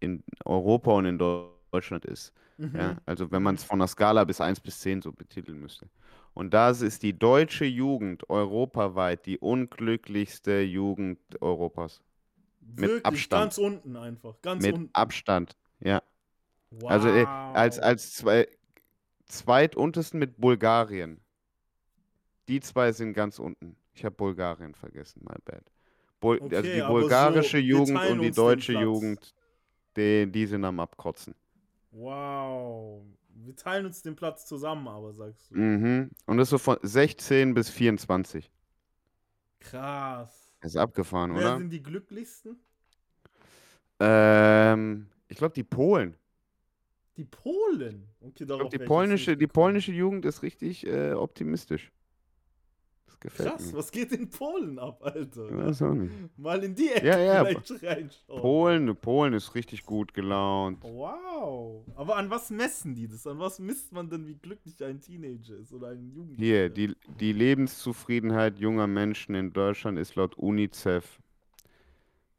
in 0.00 0.22
Europa 0.44 0.92
und 0.92 1.06
in 1.06 1.18
Deu- 1.18 1.48
Deutschland 1.70 2.04
ist. 2.04 2.32
Ja, 2.74 2.94
Mhm. 2.94 2.98
also 3.06 3.30
wenn 3.30 3.42
man 3.42 3.56
es 3.56 3.64
von 3.64 3.78
der 3.78 3.88
Skala 3.88 4.24
bis 4.24 4.40
1 4.40 4.60
bis 4.60 4.80
10 4.80 5.02
so 5.02 5.12
betiteln 5.12 5.60
müsste. 5.60 5.88
Und 6.34 6.54
da 6.54 6.70
ist 6.70 7.02
die 7.02 7.18
deutsche 7.18 7.64
Jugend 7.64 8.28
europaweit 8.30 9.26
die 9.26 9.38
unglücklichste 9.38 10.60
Jugend 10.62 11.18
Europas. 11.42 12.02
Wirklich, 12.60 13.04
Abstand. 13.04 13.42
ganz 13.42 13.58
unten 13.58 13.96
einfach. 13.96 14.40
Ganz 14.42 14.62
Mit 14.62 14.74
unten. 14.74 14.90
Abstand. 14.94 15.56
Ja. 15.80 16.02
Wow. 16.70 16.90
Also 16.90 17.08
äh, 17.08 17.24
als, 17.26 17.78
als 17.78 18.14
zwei, 18.14 18.48
zweituntersten 19.26 20.18
mit 20.18 20.40
Bulgarien. 20.40 21.20
Die 22.48 22.60
zwei 22.60 22.92
sind 22.92 23.14
ganz 23.14 23.38
unten. 23.38 23.76
Ich 23.94 24.04
habe 24.04 24.14
Bulgarien 24.14 24.74
vergessen, 24.74 25.22
my 25.28 25.36
bad. 25.44 25.62
Bul 26.20 26.40
also 26.40 26.56
Okay, 26.56 26.74
die 26.76 26.82
aber 26.82 26.94
so, 26.94 27.00
bulgarische 27.00 27.56
wir 27.58 27.64
Jugend 27.64 28.00
und 28.10 28.20
die 28.22 28.30
deutsche. 28.30 28.72
Jugend, 28.72 29.34
die, 29.96 30.30
die 30.30 30.46
sind 30.46 30.64
am 30.64 30.80
Abkotzen. 30.80 31.34
Wow. 31.92 33.02
Wir 33.34 33.56
teilen 33.56 33.86
uns 33.86 34.02
den 34.02 34.16
Platz 34.16 34.46
zusammen, 34.46 34.88
aber 34.88 35.12
sagst 35.12 35.50
du. 35.50 35.58
Mhm. 35.58 36.10
Und 36.26 36.36
das 36.38 36.50
so 36.50 36.58
von 36.58 36.78
16 36.82 37.54
bis 37.54 37.70
24. 37.70 38.50
Krass. 39.60 40.52
Ist 40.62 40.76
abgefahren, 40.76 41.32
Wer 41.34 41.38
oder? 41.38 41.58
sind 41.58 41.70
die 41.70 41.82
glücklichsten? 41.82 42.56
Ähm, 44.00 45.06
ich 45.28 45.36
glaube, 45.36 45.54
die 45.54 45.64
Polen. 45.64 46.16
Die 47.16 47.24
Polen. 47.24 48.08
Okay, 48.20 48.32
Ich 48.40 48.46
glaube, 48.46 48.68
die 48.70 48.78
polnische, 48.78 49.36
die 49.36 49.46
polnische 49.46 49.92
Jugend 49.92 50.24
ist 50.24 50.42
richtig 50.42 50.86
äh, 50.86 51.12
optimistisch. 51.12 51.92
Gefällt 53.22 53.50
Krass, 53.50 53.66
mir. 53.66 53.78
was 53.78 53.92
geht 53.92 54.10
in 54.10 54.28
Polen 54.28 54.80
ab, 54.80 55.00
Alter? 55.04 55.48
Ich 55.48 55.56
weiß 55.56 55.82
auch 55.82 55.94
nicht. 55.94 56.12
Mal 56.36 56.64
in 56.64 56.74
die 56.74 56.88
Ecke 56.88 57.06
Ja, 57.06 57.18
ja, 57.20 57.44
vielleicht 57.44 57.82
reinschauen. 57.84 58.40
Polen, 58.40 58.96
Polen 58.96 59.32
ist 59.32 59.54
richtig 59.54 59.84
gut 59.84 60.12
gelaunt. 60.12 60.82
Wow. 60.82 61.84
Aber 61.94 62.16
an 62.16 62.30
was 62.30 62.50
messen 62.50 62.96
die 62.96 63.06
das? 63.06 63.24
An 63.28 63.38
was 63.38 63.60
misst 63.60 63.92
man 63.92 64.10
denn, 64.10 64.26
wie 64.26 64.34
glücklich 64.34 64.82
ein 64.82 65.00
Teenager 65.00 65.56
ist 65.56 65.72
oder 65.72 65.90
ein 65.90 66.10
Jugendlicher? 66.10 66.44
Hier, 66.44 66.68
die, 66.68 66.96
die 67.20 67.32
Lebenszufriedenheit 67.32 68.58
junger 68.58 68.88
Menschen 68.88 69.36
in 69.36 69.52
Deutschland 69.52 70.00
ist 70.00 70.16
laut 70.16 70.36
UNICEF. 70.36 71.20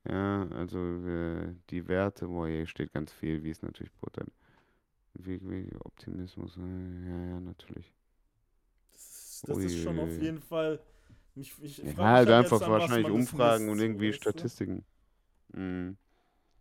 Ja, 0.06 0.50
also 0.50 0.80
äh, 0.80 1.56
die 1.70 1.88
Werte, 1.88 2.28
boah, 2.28 2.50
hier 2.50 2.68
steht 2.68 2.92
ganz 2.92 3.14
viel, 3.14 3.42
wie 3.46 3.52
es 3.52 3.62
natürlich 3.62 3.94
buttert. 3.94 4.28
Wie, 5.14 5.40
wie 5.50 5.70
Optimismus, 5.86 6.58
äh, 6.58 7.10
ja, 7.10 7.26
ja, 7.30 7.40
natürlich. 7.40 7.94
Das 9.44 9.58
ist, 9.58 9.66
das 9.66 9.72
ist 9.74 9.80
schon 9.84 10.00
auf 10.00 10.22
jeden 10.22 10.40
Fall. 10.42 10.80
Ich, 11.36 11.54
ich 11.62 11.78
Ja, 11.78 11.96
mich 11.96 11.98
halt 11.98 12.30
einfach 12.30 12.62
an 12.62 12.72
wahrscheinlich 12.72 13.10
Umfragen 13.12 13.70
und 13.70 13.80
so, 13.80 13.84
irgendwie 13.84 14.08
du? 14.08 14.14
Statistiken. 14.14 14.86
Mhm. 15.54 15.98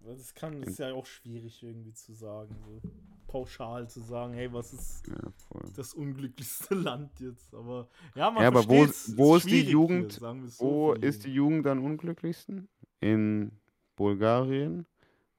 Weil 0.00 0.16
Das 0.16 0.34
kann, 0.34 0.60
das 0.60 0.70
ist 0.70 0.78
ja 0.78 0.92
auch 0.92 1.06
schwierig 1.06 1.62
irgendwie 1.62 1.92
zu 1.92 2.12
sagen, 2.12 2.54
so 2.66 2.80
pauschal 3.28 3.88
zu 3.88 4.00
sagen, 4.00 4.34
hey, 4.34 4.52
was 4.52 4.72
ist 4.72 5.04
Ja, 5.06 5.32
das 5.76 5.94
unglücklichste 5.94 6.74
Land 6.74 7.20
jetzt? 7.20 7.54
Aber 7.54 7.88
ja, 8.14 8.30
man 8.30 8.42
Ja, 8.42 8.48
aber 8.48 8.68
wo- 8.68 8.86
wo 9.16 9.36
ist 9.36 9.44
ist 9.44 9.50
die 9.50 9.62
Jugend? 9.70 10.12
Hier, 10.12 10.48
so 10.48 10.64
Wo 10.64 10.92
ist 10.94 11.24
die. 11.24 11.34
Jugend 11.34 11.66
am 11.66 11.84
unglücklichsten? 11.84 12.68
In 13.00 13.52
Bulgarien 13.96 14.86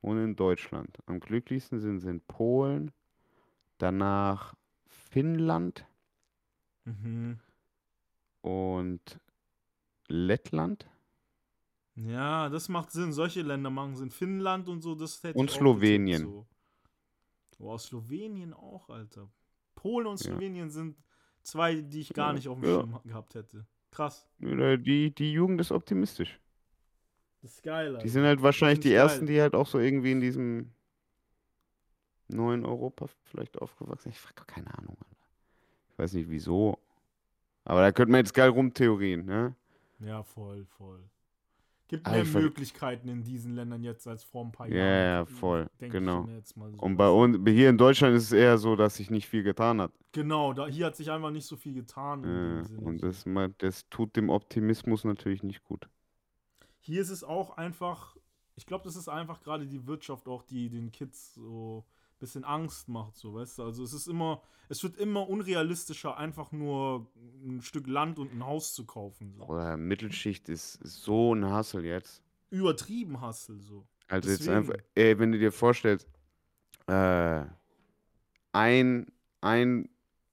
und 0.01 0.17
in 0.24 0.36
Deutschland. 0.36 0.97
Am 1.05 1.20
glücklichsten 1.20 1.80
sind 1.80 1.99
sie 1.99 2.09
in 2.09 2.22
Polen, 2.22 2.91
danach 3.78 4.55
Finnland 4.88 5.86
Mhm. 6.86 7.39
und 8.41 9.19
Lettland 10.07 10.89
Ja, 11.95 12.49
das 12.49 12.69
macht 12.69 12.91
Sinn. 12.91 13.13
Solche 13.13 13.41
Länder 13.41 13.69
machen 13.69 13.95
Sinn. 13.95 14.09
Finnland 14.09 14.67
und 14.67 14.81
so, 14.81 14.95
das 14.95 15.21
hätte 15.23 15.38
Und 15.39 15.51
Slowenien. 15.51 16.23
so. 16.23 16.47
Boah, 17.57 17.77
Slowenien 17.79 18.53
auch, 18.53 18.89
Alter. 18.89 19.31
Polen 19.75 20.07
und 20.07 20.19
Ja. 20.23 20.31
Slowenien 20.31 20.69
sind 20.69 20.97
zwei, 21.43 21.75
die 21.81 22.01
ich 22.01 22.13
gar 22.13 22.29
Ja, 22.29 22.34
nicht 22.34 22.47
auf 22.47 22.59
dem 22.59 22.67
ja. 22.69 22.75
Schirm 22.79 22.99
gehabt 23.03 23.36
hätte. 23.36 23.65
Krass. 23.91 24.27
Die, 24.39 25.13
die 25.13 25.31
Jugend 25.34 25.61
ist 25.61 25.71
optimistisch. 25.71 26.39
Das 27.41 27.51
ist 27.55 27.63
geil, 27.63 27.89
Alter. 27.89 28.03
Die 28.03 28.09
sind 28.09 28.23
halt 28.23 28.41
wahrscheinlich 28.41 28.79
die 28.79 28.89
ich 28.89 28.95
ersten, 28.95 29.25
geil. 29.25 29.36
die 29.36 29.41
halt 29.41 29.53
auch 29.53 29.67
so 29.67 29.79
irgendwie 29.79 30.11
in 30.11 30.19
diesem 30.19 30.73
in 32.29 32.65
Europa 32.65 33.07
vielleicht 33.25 33.61
aufgewachsen. 33.61 34.09
Ich 34.09 34.23
habe 34.25 34.45
keine 34.47 34.73
Ahnung. 34.77 34.97
Alter. 34.99 35.12
Ich 35.93 35.99
weiß 35.99 36.13
nicht 36.13 36.29
wieso. 36.29 36.79
Aber 37.65 37.81
da 37.81 37.91
könnte 37.91 38.11
man 38.11 38.19
jetzt 38.19 38.33
geil 38.33 38.49
rumtheorien, 38.49 39.25
ne? 39.25 39.55
Ja, 39.99 40.23
voll, 40.23 40.65
voll. 40.65 40.99
Gibt 41.87 42.07
Ah, 42.07 42.11
mehr 42.11 42.25
ver- 42.25 42.41
Möglichkeiten 42.41 43.07
in 43.07 43.23
diesen 43.23 43.53
Ländern 43.55 43.83
jetzt 43.83 44.07
als 44.07 44.23
vor 44.23 44.43
ein 44.43 44.51
paar 44.51 44.67
Ja, 44.67 44.75
Jahren. 44.77 45.05
ja, 45.05 45.25
voll, 45.25 45.69
denke 45.79 45.85
ich 45.97 46.03
genau. 46.03 46.23
mir 46.23 46.35
jetzt 46.37 46.57
mal 46.57 46.71
so. 46.73 46.79
Und 46.81 46.97
bei 46.97 47.07
uns, 47.09 47.37
hier 47.47 47.69
in 47.69 47.77
Deutschland 47.77 48.15
ist 48.15 48.23
es 48.23 48.31
eher 48.31 48.57
so, 48.57 48.75
dass 48.75 48.95
sich 48.95 49.11
nicht 49.11 49.27
viel 49.27 49.43
getan 49.43 49.79
hat. 49.79 49.91
Genau, 50.11 50.53
da, 50.53 50.67
hier 50.67 50.87
hat 50.87 50.95
sich 50.95 51.11
einfach 51.11 51.29
nicht 51.29 51.45
so 51.45 51.55
viel 51.55 51.73
getan. 51.73 52.23
Sinne. 52.63 52.79
und 52.81 53.03
das, 53.03 53.25
das 53.59 53.87
tut 53.89 54.15
dem 54.15 54.29
Optimismus 54.29 55.03
natürlich 55.03 55.43
nicht 55.43 55.63
gut. 55.63 55.87
Hier 56.79 57.01
ist 57.01 57.09
es 57.11 57.23
auch 57.23 57.57
einfach, 57.57 58.17
ich 58.55 58.65
glaube, 58.65 58.83
das 58.85 58.95
ist 58.95 59.07
einfach 59.07 59.41
gerade 59.41 59.67
die 59.67 59.85
Wirtschaft 59.85 60.27
auch, 60.27 60.43
die 60.43 60.69
den 60.69 60.91
Kids 60.91 61.35
so 61.35 61.85
bisschen 62.24 62.43
Angst 62.43 62.88
macht, 62.89 63.15
so, 63.17 63.34
weißt 63.36 63.59
du? 63.59 63.63
Also 63.63 63.84
es 63.84 63.93
ist 63.93 64.07
immer, 64.07 64.41
es 64.69 64.82
wird 64.84 64.97
immer 64.97 65.28
unrealistischer, 65.30 66.17
einfach 66.17 66.51
nur 66.51 67.07
ein 67.45 67.61
Stück 67.61 67.88
Land 67.88 68.17
und 68.19 68.34
ein 68.34 68.45
Haus 68.45 68.74
zu 68.74 68.86
kaufen. 68.86 69.34
So. 69.36 69.43
Oder 69.47 69.78
Mittelschicht 69.78 70.49
ist 70.49 70.80
so 70.84 71.34
ein 71.36 71.45
Hassel 71.45 71.86
jetzt. 71.86 72.24
Übertrieben 72.49 73.19
Hassel, 73.21 73.59
so. 73.61 73.86
Also 74.07 74.30
jetzt 74.30 74.39
Deswegen. 74.41 74.57
einfach, 74.57 74.76
ey, 74.95 75.17
wenn 75.19 75.32
du 75.32 75.39
dir 75.39 75.51
vorstellst, 75.51 76.07
äh, 76.88 77.45
ein, 78.51 79.07
ein 79.41 79.89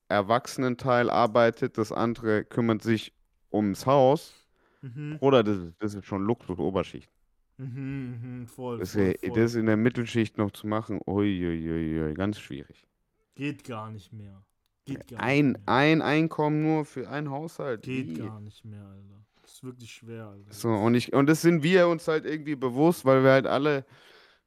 Erwachsenenteil 0.09 1.09
arbeitet, 1.11 1.79
das 1.79 1.93
andere 1.93 2.45
kümmert 2.45 2.83
sich 2.83 3.13
ums 3.53 3.87
Haus. 3.87 4.35
Mhm, 4.83 5.19
Oder 5.21 5.43
das, 5.43 5.59
ist- 5.59 5.75
das 5.79 5.95
ist 5.95 6.07
schon 6.07 6.25
Luxus 6.25 6.59
Oberschicht. 6.59 7.11
Mhm, 7.65 8.41
mhm, 8.41 8.47
voll, 8.47 8.79
Das, 8.79 8.93
voll, 8.93 9.15
voll. 9.25 9.41
das 9.43 9.55
in 9.55 9.67
der 9.67 9.77
Mittelschicht 9.77 10.39
noch 10.39 10.51
zu 10.51 10.67
machen, 10.67 11.01
uiuiui, 11.07 12.15
ganz 12.15 12.39
schwierig. 12.39 12.87
Geht 13.35 13.65
gar 13.65 13.91
nicht 13.91 14.13
mehr. 14.13 14.43
Geht 14.85 15.09
gar 15.09 15.21
Ein, 15.21 15.53
nicht 15.53 15.67
mehr. 15.67 15.75
ein 15.75 16.03
Einkommen 16.03 16.63
nur 16.63 16.85
für 16.85 17.09
einen 17.09 17.31
Haushalt. 17.31 17.83
Geht 17.83 18.09
wie? 18.09 18.15
gar 18.15 18.41
nicht 18.41 18.65
mehr, 18.65 18.85
Alter. 18.85 19.25
Das 19.43 19.53
ist 19.53 19.65
wirklich 19.65 19.93
schwer, 19.93 20.27
Alter. 20.27 20.53
So, 20.53 20.69
und 20.71 20.95
ich, 20.95 21.13
und 21.13 21.27
das 21.27 21.43
sind 21.43 21.63
wir 21.63 21.89
uns 21.89 22.09
halt 22.09 22.25
irgendwie 22.27 22.57
bewusst, 22.57 23.05
weil 23.05 23.23
wir 23.25 23.31
halt 23.33 23.47
alle, 23.47 23.85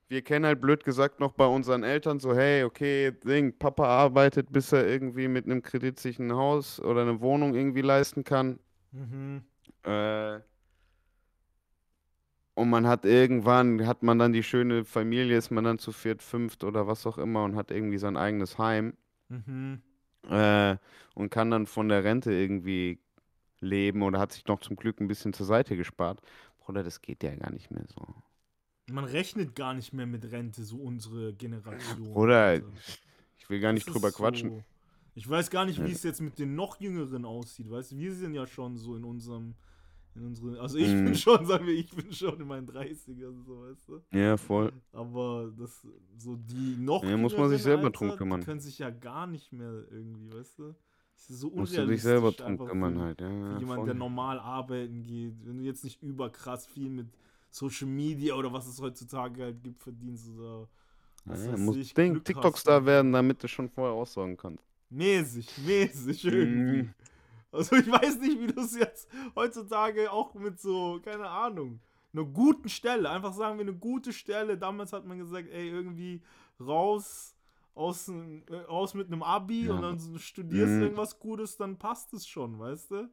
wir 0.08 0.22
kennen 0.22 0.46
halt 0.46 0.62
blöd 0.62 0.84
gesagt 0.84 1.20
noch 1.20 1.34
bei 1.34 1.46
unseren 1.46 1.84
Eltern 1.84 2.20
so, 2.20 2.36
hey, 2.36 2.64
okay, 2.64 3.12
Ding, 3.12 3.58
Papa 3.58 3.86
arbeitet, 3.86 4.52
bis 4.52 4.72
er 4.72 4.88
irgendwie 4.88 5.28
mit 5.28 5.46
einem 5.46 5.62
Kredit 5.62 6.00
sich 6.00 6.20
ein 6.20 6.34
Haus 6.34 6.80
oder 6.80 7.02
eine 7.02 7.22
Wohnung 7.22 7.56
irgendwie 7.56 7.82
leisten 7.82 8.24
kann. 8.24 8.60
Mhm. 8.92 9.44
Äh, 9.84 10.40
und 12.56 12.70
man 12.70 12.88
hat 12.88 13.06
irgendwann, 13.06 13.86
hat 13.88 14.04
man 14.04 14.20
dann 14.20 14.34
die 14.34 14.44
schöne 14.44 14.86
Familie, 14.86 15.38
ist 15.38 15.52
man 15.52 15.64
dann 15.64 15.80
zu 15.80 15.92
viert, 15.92 16.22
fünft 16.24 16.64
oder 16.64 16.88
was 16.88 17.06
auch 17.08 17.18
immer 17.18 17.44
und 17.44 17.56
hat 17.56 17.72
irgendwie 17.72 17.98
sein 17.98 18.18
eigenes 18.18 18.58
Heim 18.58 18.94
Mhm. 19.30 19.82
äh, 20.30 20.78
und 21.16 21.30
kann 21.30 21.52
dann 21.52 21.68
von 21.68 21.90
der 21.90 22.04
Rente 22.04 22.32
irgendwie 22.32 23.00
leben 23.62 24.04
oder 24.04 24.20
hat 24.20 24.34
sich 24.34 24.46
noch 24.48 24.62
zum 24.62 24.76
Glück 24.76 25.00
ein 25.02 25.08
bisschen 25.08 25.34
zur 25.34 25.46
Seite 25.46 25.78
gespart. 25.78 26.22
Bruder, 26.60 26.84
das 26.84 27.02
geht 27.02 27.24
ja 27.24 27.36
gar 27.36 27.52
nicht 27.52 27.72
mehr 27.72 27.86
so. 27.88 28.08
Man 28.88 29.06
rechnet 29.06 29.56
gar 29.56 29.74
nicht 29.74 29.94
mehr 29.94 30.06
mit 30.06 30.30
Rente, 30.32 30.64
so 30.64 30.78
unsere 30.78 31.34
Generation. 31.34 32.14
Bruder, 32.14 32.44
Alter. 32.46 32.68
Ich 33.38 33.50
will 33.50 33.60
gar 33.60 33.74
nicht 33.74 33.88
Das 33.88 33.94
drüber 33.94 34.08
ist 34.10 34.16
quatschen. 34.18 34.50
So, 34.50 34.64
ich 35.16 35.30
weiß 35.30 35.50
gar 35.50 35.66
nicht, 35.66 35.84
wie 35.84 35.92
es 35.92 36.04
jetzt 36.04 36.22
mit 36.22 36.40
den 36.40 36.56
noch 36.56 36.80
Jüngeren 36.80 37.26
aussieht. 37.26 37.70
Weißt 37.70 37.92
du, 37.92 37.98
wir 37.98 38.14
sind 38.14 38.34
ja 38.34 38.48
schon 38.48 38.78
so 38.78 38.96
in 38.96 39.04
unserem, 39.04 39.56
in 40.16 40.26
unsere, 40.26 40.60
also 40.60 40.78
ich 40.78 40.94
Mhm. 40.94 41.06
bin 41.06 41.16
schon, 41.16 41.46
sagen 41.46 41.66
wir, 41.66 41.74
ich 41.74 41.90
bin 41.96 42.12
schon 42.14 42.40
in 42.40 42.48
meinen 42.48 42.68
30ern, 42.68 43.44
so, 43.44 43.62
weißt 43.62 43.88
du. 43.90 44.02
Ja, 44.12 44.38
voll. 44.38 44.72
Aber 44.94 45.52
das, 45.58 45.86
so 46.18 46.36
die 46.36 46.78
noch 46.78 47.04
Ja, 47.04 47.18
muss 47.18 47.36
man 47.36 47.50
sich 47.50 47.62
selber 47.62 47.90
drum 47.90 48.10
Alter, 48.10 48.18
kümmern. 48.18 48.40
Die 48.42 48.46
können 48.46 48.60
sich 48.60 48.80
ja 48.80 48.90
gar 48.90 49.28
nicht 49.28 49.52
mehr 49.52 49.86
irgendwie, 49.92 50.32
weißt 50.38 50.60
du. 50.60 50.76
Das 51.16 51.30
ist 51.30 51.40
so 51.40 51.48
Musst 51.50 51.78
du 51.78 51.78
dich 51.78 52.02
unrealistisch 52.02 52.04
selber 52.04 52.32
drum 52.32 52.58
kümmern 52.58 53.00
halt. 53.00 53.22
Ja, 53.22 53.28
für 53.28 53.58
jemanden, 53.60 53.76
voll. 53.76 53.86
der 53.86 53.96
normal 53.96 54.40
arbeiten 54.40 55.04
geht. 55.04 55.34
Wenn 55.46 55.58
du 55.58 55.64
jetzt 55.64 55.84
nicht 55.84 56.02
überkrass 56.02 56.68
viel 56.68 56.90
mit 56.90 57.08
Social 57.50 57.88
Media 57.88 58.34
oder 58.36 58.52
was 58.52 58.68
es 58.68 58.80
heutzutage 58.82 59.44
halt 59.44 59.64
gibt, 59.64 59.82
verdienst 59.82 60.30
oder 60.30 60.68
was 61.26 61.46
Ja, 61.46 61.58
muss 61.58 61.78
TikTok-Star 61.94 62.86
werden, 62.86 63.12
damit 63.14 63.44
du 63.44 63.48
schon 63.48 63.70
vorher 63.70 63.94
aussorgen 63.94 64.38
kannst. 64.38 64.64
Mäßig, 64.90 65.48
mäßig 65.66 66.26
irgendwie. 66.26 66.90
Also 67.54 67.76
ich 67.76 67.90
weiß 67.90 68.20
nicht, 68.20 68.40
wie 68.42 68.48
du 68.48 68.62
es 68.62 68.76
jetzt 68.78 69.08
heutzutage 69.36 70.12
auch 70.12 70.34
mit 70.34 70.60
so, 70.60 71.00
keine 71.06 71.30
Ahnung, 71.30 71.80
einer 72.14 72.26
guten 72.26 72.68
Stelle, 72.68 73.10
einfach 73.10 73.34
sagen 73.34 73.58
wir 73.60 73.66
eine 73.66 73.76
gute 73.76 74.12
Stelle. 74.12 74.58
Damals 74.58 74.92
hat 74.92 75.06
man 75.06 75.20
gesagt, 75.20 75.50
ey, 75.52 75.70
irgendwie 75.70 76.22
raus 76.60 77.36
aus, 77.76 78.08
äh, 78.10 78.56
raus 78.68 78.94
mit 78.94 79.08
einem 79.08 79.24
Abi 79.24 79.68
Ja. 79.68 79.76
und 79.76 79.82
dann 79.84 80.00
so 80.00 80.18
studierst 80.18 80.78
Mhm. 80.78 80.84
irgendwas 80.84 81.20
Gutes, 81.20 81.58
dann 81.58 81.78
passt 81.78 82.14
es 82.14 82.28
schon, 82.28 82.60
weißt 82.60 82.92
du? 82.92 83.10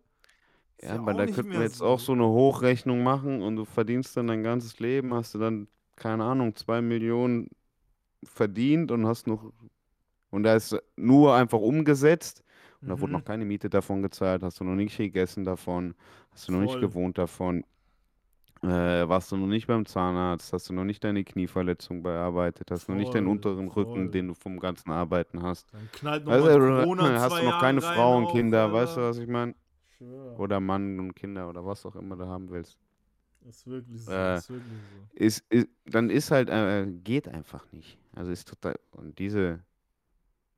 Ist 0.78 0.88
Ja, 0.88 0.97
aber 0.97 1.14
da 1.14 1.26
könnten 1.26 1.53
wir 1.53 1.62
jetzt 1.62 1.82
auch 1.82 1.99
so 1.99 2.12
eine 2.12 2.26
Hochrechnung 2.26 3.03
machen 3.03 3.43
und 3.43 3.57
du 3.57 3.64
verdienst 3.64 4.16
dann 4.16 4.26
dein 4.26 4.43
ganzes 4.43 4.78
Leben, 4.80 5.12
hast 5.14 5.34
du 5.34 5.38
dann, 5.38 5.68
keine 5.97 6.24
Ahnung, 6.24 6.55
zwei 6.57 6.80
Millionen 6.80 7.49
verdient 8.24 8.91
und 8.91 9.07
hast 9.07 9.26
noch, 9.26 9.53
und 10.30 10.43
da 10.43 10.55
ist 10.57 10.76
nur 10.97 11.34
einfach 11.34 11.59
umgesetzt 11.61 12.45
und 12.83 12.89
da 12.89 13.01
wurde 13.01 13.12
Mhm. 13.12 13.18
noch 13.18 13.24
keine 13.24 13.45
Miete 13.45 13.70
davon 13.70 14.03
gezahlt, 14.03 14.43
hast 14.43 14.61
du 14.61 14.64
noch 14.64 14.74
nicht 14.74 14.97
gegessen 14.97 15.45
davon, 15.45 15.95
hast 16.33 16.49
du 16.49 16.53
noch 16.53 16.61
nicht 16.61 16.72
Voll. 16.72 16.81
gewohnt 16.81 17.18
davon, 17.18 17.64
äh, 18.62 18.68
warst 19.09 19.33
du 19.33 19.37
noch 19.37 19.47
nicht 19.47 19.66
beim 19.66 19.87
Zahnarzt, 19.87 20.53
hast 20.53 20.68
du 20.68 20.74
noch 20.74 20.85
nicht 20.85 21.03
deine 21.03 21.24
Knieverletzung 21.24 22.03
bearbeitet, 22.03 22.70
hast 22.70 22.89
noch 22.89 22.97
nicht 22.97 23.14
deinen 23.14 23.24
Voll, 23.26 23.33
unteren 23.33 23.70
voll. 23.70 23.85
Rücken, 23.85 24.11
den 24.12 24.28
du 24.28 24.35
vom 24.35 24.59
ganzen 24.61 24.91
Arbeiten 24.91 25.43
hast. 25.43 25.72
Dann 25.72 25.91
knallt 25.93 26.24
noch 26.24 26.33
Also, 26.33 26.59
du- 26.59 26.74
Corona 26.83 27.20
hast 27.20 27.41
du 27.41 27.45
noch 27.45 27.59
keine 27.59 27.81
Jahre 27.81 27.95
Frau 27.95 28.16
und 28.18 28.26
Kinder, 28.28 28.66
auch, 28.68 28.72
weißt 28.72 28.97
du, 28.97 29.01
was 29.01 29.18
ich 29.18 29.28
meine? 29.28 29.55
Schwör. 29.97 30.39
Oder 30.39 30.61
Mann 30.61 30.99
und 31.01 31.14
Kinder 31.14 31.49
oder 31.49 31.64
was 31.64 31.87
auch 31.87 31.97
immer 31.97 32.16
du 32.16 32.26
haben 32.26 32.51
willst. 32.51 32.78
Ist 33.49 33.66
wirklich 33.66 34.05
so, 34.05 34.11
Äh, 34.12 34.37
ist 34.37 34.51
wirklich 34.51 34.83
so. 34.91 35.09
Ist, 35.14 35.45
ist, 35.51 35.68
dann 35.87 36.11
ist 36.11 36.31
halt, 36.31 36.51
äh, 36.51 36.87
geht 37.03 37.28
einfach 37.28 37.70
nicht. 37.72 37.99
Also 38.14 38.31
ist 38.31 38.47
total, 38.49 38.78
und 38.93 39.18
diese, 39.18 39.61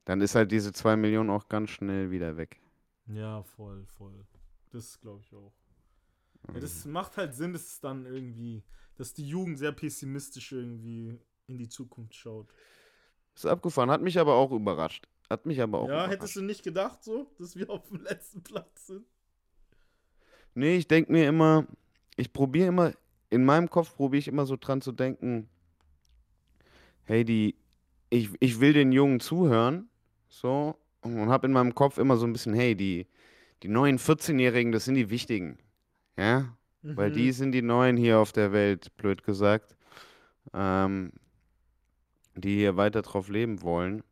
dann 0.04 0.20
ist 0.20 0.34
halt 0.36 0.52
diese 0.52 0.72
2 0.72 0.96
Millionen 0.96 1.30
auch 1.30 1.48
ganz 1.48 1.70
schnell 1.70 2.10
wieder 2.10 2.36
weg. 2.36 2.60
Ja, 3.06 3.42
voll, 3.42 3.84
voll. 3.86 4.26
Das 4.70 5.00
glaube 5.00 5.22
ich 5.24 5.34
auch. 5.34 5.52
Ja, 6.54 6.60
Mhm. 6.60 6.60
das 6.60 6.84
macht 6.84 7.16
halt 7.16 7.34
Sinn, 7.34 7.52
dass 7.52 7.66
es 7.66 7.80
dann 7.80 8.06
irgendwie, 8.06 8.64
dass 8.96 9.14
die 9.14 9.26
Jugend 9.28 9.58
sehr 9.58 9.72
pessimistisch 9.72 10.52
irgendwie 10.52 11.18
in 11.46 11.58
die 11.58 11.68
Zukunft 11.68 12.14
schaut. 12.14 12.48
Ist 13.34 13.44
abgefahren, 13.46 13.90
hat 13.90 14.00
mich 14.02 14.18
aber 14.18 14.34
auch 14.36 14.52
überrascht. 14.52 15.06
Hat 15.28 15.44
mich 15.46 15.60
aber 15.60 15.78
auch 15.80 15.88
ja, 15.88 15.94
überrascht. 15.94 16.10
hättest 16.10 16.36
du 16.36 16.42
nicht 16.42 16.62
gedacht 16.62 17.02
so, 17.04 17.30
dass 17.38 17.56
wir 17.56 17.68
auf 17.70 17.88
dem 17.88 18.00
letzten 18.02 18.42
Platz 18.42 18.86
sind? 18.86 19.06
Nee, 20.54 20.76
ich 20.76 20.88
denke 20.88 21.12
mir 21.12 21.28
immer, 21.28 21.66
ich 22.16 22.32
probiere 22.32 22.68
immer, 22.68 22.92
in 23.30 23.44
meinem 23.44 23.70
Kopf 23.70 23.94
probiere 23.96 24.18
ich 24.18 24.28
immer 24.28 24.46
so 24.46 24.56
dran 24.56 24.82
zu 24.82 24.92
denken, 24.92 25.48
hey, 27.04 27.24
die, 27.24 27.56
ich, 28.10 28.30
ich 28.40 28.60
will 28.60 28.72
den 28.72 28.92
Jungen 28.92 29.20
zuhören, 29.20 29.88
so, 30.32 30.76
und 31.02 31.28
habe 31.28 31.46
in 31.46 31.52
meinem 31.52 31.74
Kopf 31.74 31.98
immer 31.98 32.16
so 32.16 32.26
ein 32.26 32.32
bisschen, 32.32 32.54
hey, 32.54 32.74
die, 32.74 33.06
die 33.62 33.68
neuen 33.68 33.98
14-Jährigen, 33.98 34.72
das 34.72 34.84
sind 34.86 34.94
die 34.94 35.10
Wichtigen, 35.10 35.58
ja, 36.16 36.56
weil 36.82 37.10
Mhm. 37.10 37.14
die 37.14 37.32
sind 37.32 37.52
die 37.52 37.62
Neuen 37.62 37.96
hier 37.96 38.18
auf 38.18 38.32
der 38.32 38.52
Welt, 38.52 38.96
blöd 38.96 39.22
gesagt, 39.22 39.76
ähm, 40.54 41.12
die 42.34 42.56
hier 42.56 42.76
weiter 42.76 43.02
drauf 43.02 43.28
leben 43.28 43.62
wollen. 43.62 44.02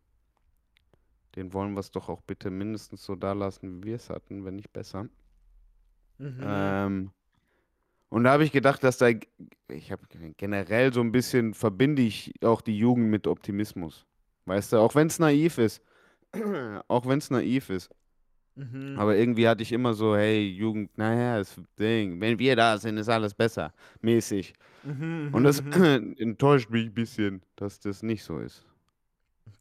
Den 1.37 1.53
wollen 1.53 1.73
wir 1.75 1.81
es 1.81 1.91
doch 1.91 2.09
auch 2.09 2.21
bitte 2.23 2.51
mindestens 2.51 3.05
so 3.05 3.15
da 3.17 3.33
lassen, 3.33 3.83
wie 3.83 3.89
wir 3.89 3.97
es 3.97 4.11
hatten, 4.11 4.45
wenn 4.45 4.57
nicht 4.57 4.73
besser. 4.73 5.09
Mhm. 6.19 6.41
Ähm, 6.43 7.11
und 8.09 8.25
da 8.25 8.33
habe 8.33 8.45
ich 8.45 8.53
gedacht, 8.53 8.83
dass 8.85 8.99
da, 8.99 9.09
ich 9.69 9.93
habe 9.93 10.03
generell 10.37 10.93
so 10.93 11.01
ein 11.01 11.13
bisschen, 11.13 11.55
verbinde 11.55 12.03
ich 12.03 12.35
auch 12.45 12.61
die 12.61 12.77
Jugend 12.77 13.09
mit 13.11 13.27
Optimismus. 13.27 14.07
Weißt 14.47 14.73
du, 14.73 14.79
auch 14.79 14.95
wenn 14.95 15.07
es 15.07 15.19
naiv 15.19 15.59
ist. 15.59 15.83
auch 16.89 17.07
wenn 17.07 17.19
es 17.19 17.31
naiv 17.31 17.71
ist. 17.71 17.91
Mhm. 18.57 18.97
Aber 18.99 19.17
irgendwie 19.17 19.49
hatte 19.49 19.63
ich 19.63 19.73
immer 19.73 19.95
so, 19.95 20.17
hey, 20.17 20.47
Jugend, 20.49 20.97
naja, 20.99 21.39
das 21.39 21.61
Ding, 21.79 22.21
wenn 22.21 22.39
wir 22.39 22.57
da 22.57 22.79
sind, 22.79 22.99
ist 22.99 23.09
alles 23.09 23.35
besser. 23.35 23.73
Mäßig. 24.01 24.53
Mhm, 24.83 25.31
Und 25.33 25.45
das 25.45 25.63
mhm. 25.63 26.15
enttäuscht 26.19 26.71
mich 26.71 26.87
ein 26.87 26.95
bisschen, 26.95 27.43
dass 27.57 27.81
das 27.81 28.03
nicht 28.03 28.23
so 28.23 28.39
ist. 28.39 28.67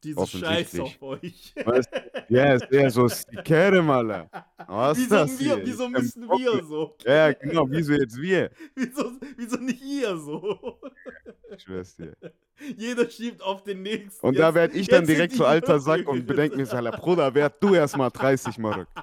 Diese 0.04 0.26
Scheiß 0.28 0.80
auf 0.80 1.02
euch. 1.02 1.54
Weißt 1.66 1.90
Ja, 2.30 2.54
ist 2.54 2.72
eher 2.72 2.90
so, 2.90 3.08
Sikere, 3.08 3.82
Maler. 3.82 4.30
Was 4.68 4.98
ist 4.98 5.06
wieso 5.06 5.16
das 5.16 5.40
wir, 5.40 5.56
hier? 5.56 5.66
wieso 5.66 5.90
müssen 5.90 6.24
wir 6.28 6.64
so? 6.64 6.96
Ja, 7.06 7.34
genau, 7.34 7.66
wieso 7.70 7.94
jetzt 7.94 8.18
wir? 8.18 8.50
Wieso, 8.76 9.12
wieso 9.36 9.58
nicht 9.58 9.82
ihr 9.82 10.16
so? 10.18 10.80
Ich 11.54 11.64
schwör's 11.64 11.96
dir. 11.96 12.16
Jeder 12.78 13.10
schiebt 13.10 13.42
auf 13.42 13.64
den 13.64 13.82
nächsten. 13.82 14.26
Und 14.26 14.38
da 14.38 14.48
Jetzt- 14.48 14.56
werd 14.56 14.76
ich 14.76 14.88
dann 14.88 15.06
direkt 15.06 15.34
so 15.34 15.46
alter. 15.46 15.80
Sack 15.80 16.08
und 16.08 16.26
bedenke 16.28 16.56
mir, 16.56 16.66
Salah, 16.66 16.92
Bruder, 16.92 17.34
werd 17.34 17.62
du 17.62 17.74
erst 17.76 17.98
mal 17.98 18.10
30 18.10 18.58
Mark. 18.58 18.88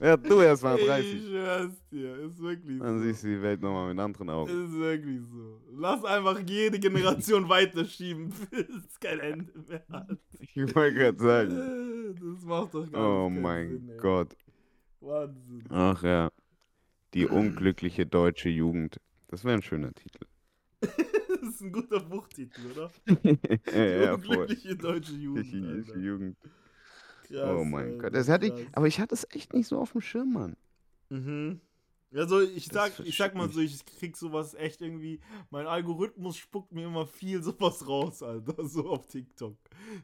Ja, 0.00 0.16
du 0.16 0.40
erst 0.40 0.62
mal 0.62 0.78
Ich 0.78 0.86
30. 0.86 1.22
schwör's 1.26 1.72
dir, 1.90 2.16
ist 2.18 2.38
wirklich 2.40 2.78
Dann 2.78 2.98
so. 2.98 3.04
siehst 3.04 3.22
du 3.24 3.28
die 3.28 3.42
Welt 3.42 3.60
nochmal 3.62 3.88
mit 3.94 4.00
anderen 4.02 4.30
Augen. 4.30 4.50
Ist 4.66 4.72
wirklich 4.72 5.20
so. 5.26 5.60
Lass 5.76 6.04
einfach 6.04 6.40
jede 6.46 6.78
Generation 6.78 7.48
weiterschieben, 7.48 8.32
bis 8.50 8.68
es 8.68 8.98
kein 9.00 9.20
Ende 9.20 9.52
mehr 9.68 9.84
hat. 9.90 10.18
Ich 10.40 10.56
wollte 10.74 10.94
gerade 10.94 11.18
sagen. 11.18 12.14
Das 12.20 12.44
macht 12.44 12.74
doch 12.74 12.90
gar 12.90 13.00
Oh 13.24 13.28
keinen 13.28 13.42
mein 13.42 13.68
Sinn. 13.70 13.96
Gott. 13.98 14.36
Wahnsinn. 15.00 15.64
Ach 15.68 16.02
ja. 16.02 16.30
Die 17.14 17.26
unglückliche 17.26 18.04
deutsche 18.06 18.48
Jugend. 18.48 19.00
Das 19.28 19.44
wäre 19.44 19.54
ein 19.54 19.62
schöner 19.62 19.92
Titel. 19.94 20.24
Das 21.40 21.50
ist 21.50 21.60
ein 21.60 21.70
guter 21.72 22.00
Buchtitel, 22.00 22.60
oder? 22.72 22.90
Die 23.06 23.38
ja, 23.72 24.18
voll. 24.18 24.38
unglückliche 24.38 24.74
deutsche 24.74 25.12
Jugend. 25.12 25.52
Die 25.52 25.62
Alter. 25.64 25.96
Jugend. 25.98 26.36
Krass, 27.28 27.56
oh 27.58 27.64
mein 27.64 27.84
Alter, 27.86 27.98
Gott. 27.98 28.14
Das 28.14 28.28
hatte 28.28 28.46
ich, 28.46 28.52
aber 28.72 28.86
ich 28.86 29.00
hatte 29.00 29.14
es 29.14 29.26
echt 29.30 29.52
nicht 29.54 29.66
so 29.68 29.78
auf 29.78 29.92
dem 29.92 30.00
Schirm, 30.00 30.32
Mann. 30.32 30.56
Mhm. 31.10 31.60
Also 32.14 32.40
ich 32.40 32.64
sag, 32.66 32.98
ich 33.00 33.18
sag 33.18 33.34
mal 33.34 33.50
so, 33.50 33.60
ich 33.60 33.84
krieg 33.84 34.16
sowas 34.16 34.54
echt 34.54 34.80
irgendwie, 34.80 35.20
mein 35.50 35.66
Algorithmus 35.66 36.38
spuckt 36.38 36.72
mir 36.72 36.86
immer 36.86 37.06
viel 37.06 37.42
sowas 37.42 37.86
raus, 37.86 38.22
Alter, 38.22 38.54
so 38.66 38.88
auf 38.88 39.06
TikTok. 39.06 39.56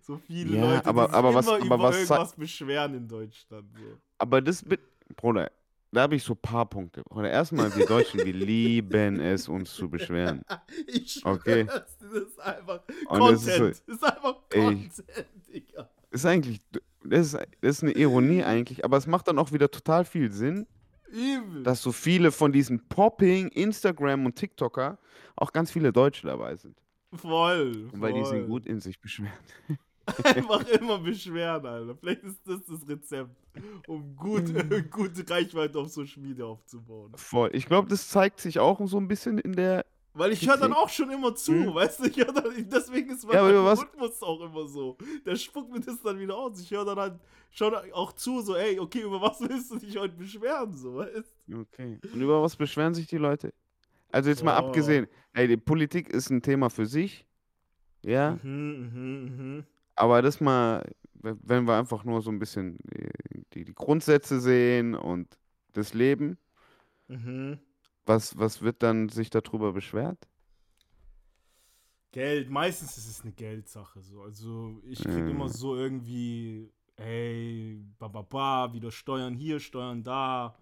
So 0.02 0.18
viele 0.18 0.56
Ja, 0.58 0.64
Leute, 0.70 0.82
die 0.82 0.88
aber- 0.88 1.06
sich 1.06 1.14
aber 1.14 1.28
immer 1.30 1.34
was- 1.38 1.48
aber 1.48 1.64
über 1.64 1.78
was 1.78 1.96
irgendwas 1.96 2.36
beschweren 2.36 2.94
in 2.94 3.08
Deutschland. 3.08 3.66
So. 3.74 3.98
Aber 4.18 4.42
das 4.42 4.64
mit. 4.66 4.80
Bruder, 5.16 5.50
da 5.92 6.02
habe 6.02 6.16
ich 6.16 6.22
so 6.24 6.34
ein 6.34 6.38
paar 6.42 6.66
Punkte. 6.68 7.02
Bruder, 7.04 7.30
erstmal, 7.30 7.74
wir 7.74 7.86
Deutschen, 7.86 8.20
wir 8.24 8.32
lieben 8.34 9.20
es, 9.20 9.48
uns 9.48 9.74
zu 9.74 9.88
beschweren. 9.88 10.42
Ich 10.86 11.24
Okay. 11.24 11.64
das 11.64 11.96
ist 12.12 12.38
einfach 12.40 12.82
Und 13.06 13.20
das 13.32 13.46
Content. 13.46 13.70
ist, 13.70 13.88
Das 13.88 13.96
ist 13.96 14.04
einfach 14.04 14.36
Ey. 14.50 14.60
Content, 14.62 15.26
Digga. 15.52 15.88
ist 16.10 16.26
eigentlich. 16.26 16.60
Das 17.04 17.26
ist, 17.26 17.34
das 17.60 17.76
ist 17.76 17.82
eine 17.82 17.92
Ironie 17.92 18.42
eigentlich, 18.42 18.84
aber 18.84 18.96
es 18.96 19.06
macht 19.06 19.28
dann 19.28 19.38
auch 19.38 19.52
wieder 19.52 19.70
total 19.70 20.04
viel 20.04 20.32
Sinn, 20.32 20.66
Übel. 21.10 21.62
dass 21.62 21.82
so 21.82 21.92
viele 21.92 22.32
von 22.32 22.52
diesen 22.52 22.88
Popping, 22.88 23.48
Instagram 23.48 24.26
und 24.26 24.36
TikToker 24.36 24.98
auch 25.36 25.52
ganz 25.52 25.70
viele 25.70 25.92
Deutsche 25.92 26.26
dabei 26.26 26.56
sind. 26.56 26.76
voll. 27.12 27.88
Weil 27.92 28.12
die 28.14 28.24
sind 28.24 28.40
voll. 28.40 28.48
gut 28.48 28.66
in 28.66 28.80
sich 28.80 29.00
beschweren. 29.00 29.32
Einfach 30.24 30.66
immer 30.68 30.98
beschweren, 30.98 31.64
Alter. 31.64 31.96
Vielleicht 31.96 32.22
ist 32.24 32.40
das 32.46 32.64
das 32.66 32.86
Rezept, 32.86 33.30
um 33.86 34.14
gut, 34.16 34.44
gute 34.90 35.28
Reichweite 35.28 35.78
auf 35.78 35.88
Social 35.88 36.22
Media 36.22 36.44
aufzubauen. 36.44 37.12
Voll. 37.16 37.50
Ich 37.52 37.66
glaube, 37.66 37.88
das 37.88 38.08
zeigt 38.08 38.40
sich 38.40 38.58
auch 38.58 38.80
so 38.86 38.98
ein 38.98 39.08
bisschen 39.08 39.38
in 39.38 39.52
der. 39.52 39.86
Weil 40.16 40.30
ich 40.32 40.46
höre 40.48 40.56
dann 40.56 40.72
auch 40.72 40.88
schon 40.88 41.10
immer 41.10 41.34
zu, 41.34 41.52
Mhm. 41.52 41.74
weißt 41.74 42.00
du? 42.00 42.04
Ich 42.04 42.16
hör 42.16 42.32
dann, 42.32 42.44
deswegen 42.70 43.10
ist 43.10 43.26
mein 43.26 43.34
Ja, 43.36 43.42
Algorithmus 43.42 44.22
auch 44.22 44.40
immer 44.42 44.66
so. 44.68 44.96
Der 45.26 45.34
spuckt 45.36 45.72
mir 45.72 45.80
das 45.80 46.00
dann 46.02 46.18
wieder 46.18 46.36
aus. 46.36 46.60
Ich 46.60 46.70
höre 46.70 46.84
dann 46.84 46.98
halt 46.98 47.14
schon 47.50 47.74
auch 47.92 48.12
zu, 48.12 48.40
so, 48.40 48.54
ey, 48.54 48.78
okay, 48.78 49.02
über 49.02 49.20
was 49.20 49.40
willst 49.40 49.72
du 49.72 49.76
dich 49.78 49.96
heute 49.98 50.14
beschweren, 50.14 50.72
so, 50.76 50.94
weißt 50.96 51.36
Okay. 51.52 51.98
Und 52.12 52.20
über 52.20 52.40
was 52.42 52.54
beschweren 52.56 52.94
sich 52.94 53.06
die 53.08 53.16
Leute? 53.18 53.52
Also 54.12 54.30
jetzt 54.30 54.44
mal 54.44 54.54
Oh. 54.54 54.66
abgesehen, 54.66 55.08
ey, 55.32 55.48
die 55.48 55.56
Politik 55.56 56.08
ist 56.10 56.30
ein 56.30 56.40
Thema 56.42 56.70
für 56.70 56.86
sich. 56.86 57.26
Ja. 58.02 58.38
Mhm, 58.42 58.90
mhm, 58.94 59.36
mhm. 59.36 59.64
Aber 59.96 60.22
das 60.22 60.40
mal, 60.40 60.84
we- 61.14 61.36
wenn 61.42 61.64
wir 61.66 61.76
einfach 61.76 62.04
nur 62.04 62.22
so 62.22 62.30
ein 62.30 62.38
bisschen 62.38 62.78
die, 62.92 63.42
die, 63.52 63.64
die 63.64 63.74
Grundsätze 63.74 64.38
sehen 64.40 64.94
und 64.94 65.36
das 65.72 65.92
Leben, 65.92 66.38
Mhm. 67.08 67.58
Was, 68.06 68.38
was 68.38 68.62
wird 68.62 68.82
dann 68.82 69.08
sich 69.08 69.30
darüber 69.30 69.72
beschwert? 69.72 70.28
Geld, 72.12 72.48
meistens 72.48 72.96
ist 72.96 73.08
es 73.08 73.22
eine 73.22 73.32
Geldsache, 73.32 74.00
so. 74.00 74.22
Also, 74.22 74.80
ich 74.84 75.08
krieg 75.08 75.26
Mhm. 75.26 75.28
immer 75.28 75.48
so 75.48 75.74
irgendwie, 75.76 76.72
ey, 76.96 77.84
bababa, 77.98 78.72
wieder 78.72 78.92
Steuern 78.92 79.34
hier, 79.34 79.58
Steuern 79.60 80.02
da. 80.04 80.56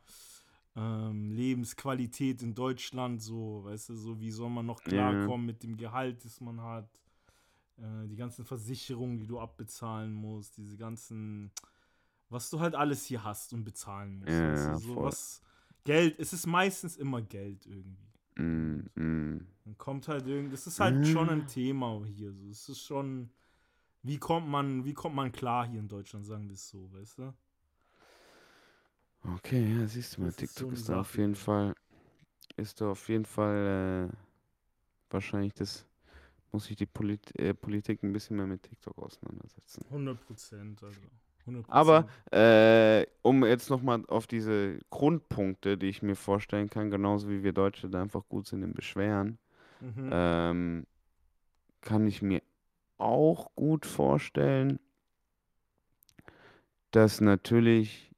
Ähm, 0.76 1.32
Lebensqualität 1.32 2.42
in 2.42 2.54
Deutschland, 2.54 3.22
so, 3.22 3.64
weißt 3.64 3.90
du, 3.90 3.94
so 3.96 4.20
wie 4.20 4.30
soll 4.30 4.50
man 4.50 4.66
noch 4.66 4.84
klarkommen 4.84 5.46
mit 5.46 5.62
dem 5.62 5.76
Gehalt, 5.76 6.24
das 6.24 6.40
man 6.40 6.62
hat, 6.62 6.88
äh, 7.78 8.08
die 8.08 8.16
ganzen 8.16 8.44
Versicherungen, 8.44 9.18
die 9.18 9.26
du 9.26 9.40
abbezahlen 9.40 10.12
musst, 10.14 10.56
diese 10.58 10.76
ganzen, 10.78 11.52
was 12.30 12.50
du 12.50 12.60
halt 12.60 12.74
alles 12.74 13.06
hier 13.06 13.24
hast 13.24 13.52
und 13.54 13.64
bezahlen 13.64 14.18
musst. 14.18 14.44
Ja, 14.44 14.48
du, 14.48 14.76
so 14.76 15.02
was, 15.02 15.42
Geld, 15.84 16.18
es 16.18 16.32
ist 16.32 16.46
meistens 16.46 16.96
immer 16.96 17.22
Geld 17.22 17.66
irgendwie. 17.66 18.08
Mm, 18.36 18.88
mm. 18.94 19.46
Dann 19.64 19.78
kommt 19.78 20.08
halt 20.08 20.26
irgendwie, 20.26 20.52
das 20.52 20.66
ist 20.66 20.80
halt 20.80 21.06
schon 21.06 21.28
Ah. 21.28 21.32
ein 21.32 21.46
Thema 21.46 22.04
hier. 22.06 22.32
So. 22.32 22.48
Es 22.50 22.68
ist 22.68 22.82
schon, 22.82 23.30
wie 24.02 24.18
kommt 24.18 24.48
man, 24.48 24.84
wie 24.84 24.94
kommt 24.94 25.14
man 25.14 25.30
klar 25.32 25.66
hier 25.66 25.80
in 25.80 25.88
Deutschland, 25.88 26.24
sagen 26.26 26.48
wir 26.48 26.54
es 26.54 26.68
so, 26.68 26.90
weißt 26.92 27.18
du? 27.18 27.34
Okay, 29.36 29.78
ja, 29.78 29.86
siehst 29.86 30.16
du 30.16 30.22
mal, 30.22 30.32
Das 30.32 30.42
ist 30.42 30.54
so 30.54 30.64
TikTok 30.64 30.72
ist 30.72 30.88
da 30.88 31.00
auf 31.00 31.16
jeden. 31.16 31.34
Fall, 31.36 31.74
ist 32.56 32.80
da 32.80 32.90
auf 32.90 33.08
jeden 33.08 33.24
Fall 33.24 34.10
äh, 34.10 34.16
wahrscheinlich 35.10 35.54
das, 35.54 35.86
muss 36.50 36.64
sich 36.66 36.76
die 36.76 36.86
Polit 36.86 37.34
äh, 37.38 37.54
Politik 37.54 38.02
ein 38.02 38.12
bisschen 38.12 38.36
mehr 38.36 38.46
mit 38.46 38.62
TikTok 38.64 38.98
auseinandersetzen. 38.98 39.84
100 39.90 40.20
Prozent, 40.20 40.82
also. 40.82 41.00
100%. 41.46 41.72
Aber 41.72 42.08
äh, 42.32 43.06
um 43.22 43.44
jetzt 43.44 43.70
nochmal 43.70 44.04
auf 44.08 44.26
diese 44.26 44.78
Grundpunkte, 44.90 45.76
die 45.78 45.88
ich 45.88 46.02
mir 46.02 46.16
vorstellen 46.16 46.70
kann, 46.70 46.90
genauso 46.90 47.28
wie 47.28 47.42
wir 47.42 47.52
Deutsche 47.52 47.88
da 47.88 48.02
einfach 48.02 48.22
gut 48.28 48.46
sind 48.46 48.62
im 48.62 48.74
Beschweren, 48.74 49.38
Mhm. 49.80 50.10
ähm, 50.12 50.86
kann 51.80 52.06
ich 52.06 52.22
mir 52.22 52.42
auch 52.98 53.50
gut 53.56 53.86
vorstellen, 53.86 54.78
dass 56.90 57.20
natürlich, 57.20 58.12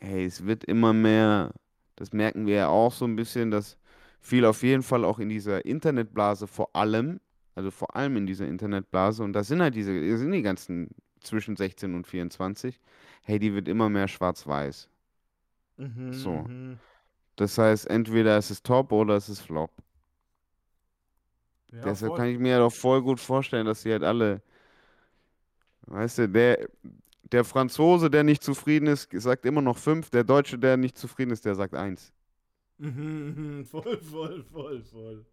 hey, 0.00 0.24
es 0.24 0.46
wird 0.46 0.64
immer 0.64 0.92
mehr, 0.92 1.52
das 1.96 2.12
merken 2.12 2.46
wir 2.46 2.54
ja 2.54 2.68
auch 2.68 2.92
so 2.92 3.04
ein 3.06 3.16
bisschen, 3.16 3.50
dass 3.50 3.78
viel 4.20 4.44
auf 4.44 4.62
jeden 4.62 4.82
Fall 4.82 5.04
auch 5.04 5.18
in 5.18 5.28
dieser 5.28 5.64
Internetblase 5.66 6.46
vor 6.46 6.74
allem, 6.74 7.20
also 7.54 7.70
vor 7.70 7.96
allem 7.96 8.16
in 8.16 8.26
dieser 8.26 8.46
Internetblase, 8.48 9.22
und 9.22 9.32
da 9.32 9.44
sind 9.44 9.62
halt 9.62 9.74
diese, 9.74 10.18
sind 10.18 10.32
die 10.32 10.42
ganzen 10.42 10.90
zwischen 11.24 11.56
16 11.56 11.94
und 11.94 12.06
24, 12.06 12.80
hey, 13.22 13.38
die 13.38 13.54
wird 13.54 13.68
immer 13.68 13.88
mehr 13.88 14.08
schwarz-weiß. 14.08 14.88
Mhm, 15.78 16.10
so. 16.10 16.48
mhm. 16.48 16.80
Das 17.36 17.58
heißt, 17.58 17.88
entweder 17.88 18.38
es 18.38 18.50
ist 18.50 18.64
top 18.66 18.92
oder 18.92 19.16
es 19.16 19.28
ist 19.28 19.40
flop. 19.42 19.70
Ja, 21.72 21.82
Deshalb 21.84 22.10
voll. 22.12 22.18
kann 22.18 22.28
ich 22.28 22.38
mir 22.38 22.54
halt 22.54 22.62
auch 22.64 22.72
voll 22.72 23.02
gut 23.02 23.20
vorstellen, 23.20 23.66
dass 23.66 23.82
sie 23.82 23.92
halt 23.92 24.04
alle, 24.04 24.42
weißt 25.86 26.18
du, 26.18 26.28
der, 26.28 26.68
der 27.32 27.44
Franzose, 27.44 28.10
der 28.10 28.24
nicht 28.24 28.42
zufrieden 28.42 28.86
ist, 28.88 29.08
sagt 29.12 29.46
immer 29.46 29.62
noch 29.62 29.78
fünf, 29.78 30.10
der 30.10 30.24
Deutsche, 30.24 30.58
der 30.58 30.76
nicht 30.76 30.98
zufrieden 30.98 31.30
ist, 31.32 31.44
der 31.44 31.54
sagt 31.54 31.74
eins. 31.74 32.12
Mhm, 32.78 33.34
mhm, 33.58 33.64
voll, 33.70 33.98
voll, 34.02 34.44
voll, 34.44 34.82
voll. 34.82 35.26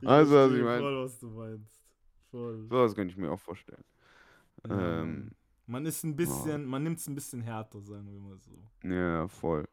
Ich 0.00 0.08
Also, 0.08 0.32
verstehe 0.32 0.58
ich 0.58 0.64
mein- 0.64 0.80
voll, 0.80 1.04
was 1.04 1.18
du 1.18 1.28
meinst. 1.30 1.82
Voll. 2.30 2.70
So 2.70 2.76
was 2.76 2.94
könnte 2.94 3.12
ich 3.12 3.18
mir 3.18 3.30
auch 3.30 3.40
vorstellen. 3.40 3.84
Ja, 4.68 5.02
ähm, 5.02 5.30
man 5.66 5.86
ist 5.86 6.04
ein 6.04 6.16
bisschen, 6.16 6.66
man 6.66 6.82
nimmt 6.82 6.98
es 6.98 7.06
ein 7.06 7.14
bisschen 7.14 7.40
härter, 7.42 7.80
sagen 7.80 8.10
wir 8.10 8.20
mal 8.20 8.38
so. 8.38 8.88
Ja, 8.88 9.28
voll. 9.28 9.68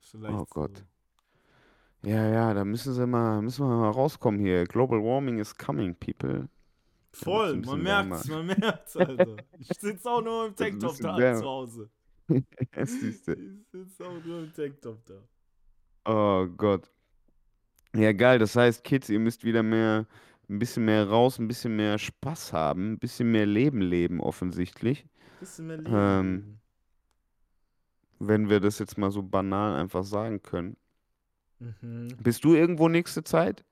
Vielleicht 0.00 0.34
Oh 0.34 0.46
Gott. 0.50 0.78
So. 0.78 2.08
Ja, 2.08 2.28
ja, 2.28 2.54
da 2.54 2.64
müssen 2.64 2.94
sie 2.94 3.06
mal, 3.06 3.42
müssen 3.42 3.66
wir 3.66 3.74
mal 3.74 3.90
rauskommen 3.90 4.40
hier. 4.40 4.64
Global 4.64 5.02
Warming 5.02 5.38
is 5.38 5.56
coming, 5.56 5.94
people. 5.94 6.48
Voll, 7.12 7.54
ein 7.54 7.60
man 7.62 7.82
merkt's, 7.82 8.28
wärmer. 8.28 8.44
man 8.44 8.58
merkt's, 8.58 8.96
Alter. 8.96 9.36
Ich 9.58 9.78
sitze 9.78 10.08
auch 10.08 10.22
nur 10.22 10.46
im 10.46 10.54
Tanktop 10.54 10.96
da 10.98 11.36
zu 11.36 11.44
Hause. 11.44 11.90
Siehst 12.84 13.28
du. 13.28 13.32
Ich 13.32 13.66
sitze 13.72 14.04
auch 14.04 14.24
nur 14.24 14.44
im 14.44 14.52
Tanktop 14.52 15.04
da. 15.06 15.14
Oh 16.04 16.46
Gott. 16.46 16.90
Ja, 17.94 18.12
geil. 18.12 18.38
Das 18.38 18.54
heißt, 18.54 18.84
Kids, 18.84 19.08
ihr 19.08 19.18
müsst 19.18 19.42
wieder 19.42 19.62
mehr, 19.62 20.06
ein 20.48 20.58
bisschen 20.58 20.84
mehr 20.84 21.08
raus, 21.08 21.38
ein 21.38 21.48
bisschen 21.48 21.76
mehr 21.76 21.98
Spaß 21.98 22.52
haben, 22.52 22.92
ein 22.92 22.98
bisschen 22.98 23.30
mehr 23.30 23.46
Leben 23.46 23.80
leben, 23.80 24.20
offensichtlich. 24.20 25.06
Bisschen 25.40 25.66
mehr 25.66 25.78
Leben. 25.78 25.94
Ähm. 25.94 26.58
Wenn 28.20 28.48
wir 28.50 28.58
das 28.60 28.78
jetzt 28.80 28.98
mal 28.98 29.10
so 29.12 29.22
banal 29.22 29.76
einfach 29.78 30.02
sagen 30.04 30.42
können. 30.42 30.76
Mhm. 31.60 32.08
Bist 32.20 32.44
du 32.44 32.54
irgendwo 32.54 32.88
nächste 32.88 33.22
Zeit, 33.22 33.64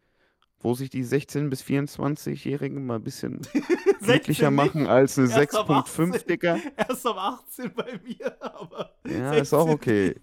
wo 0.60 0.74
sich 0.74 0.88
die 0.90 1.04
16- 1.04 1.48
bis 1.48 1.62
24-Jährigen 1.62 2.84
mal 2.86 2.96
ein 2.96 3.02
bisschen 3.04 3.40
glücklicher 4.00 4.00
16 4.00 4.54
nicht, 4.54 4.74
machen 4.74 4.86
als 4.86 5.18
eine 5.18 5.28
Erst 5.28 5.54
ab 5.56 5.68
6.5, 5.68 6.14
18. 6.14 6.28
Digga? 6.28 6.58
Erst 6.76 7.06
ab 7.06 7.16
18 7.16 7.72
bei 7.74 8.00
mir, 8.04 8.42
aber. 8.42 8.94
Ja, 9.06 9.32
ist 9.34 9.52
auch 9.52 9.66
16 9.68 9.74
okay. 9.74 10.14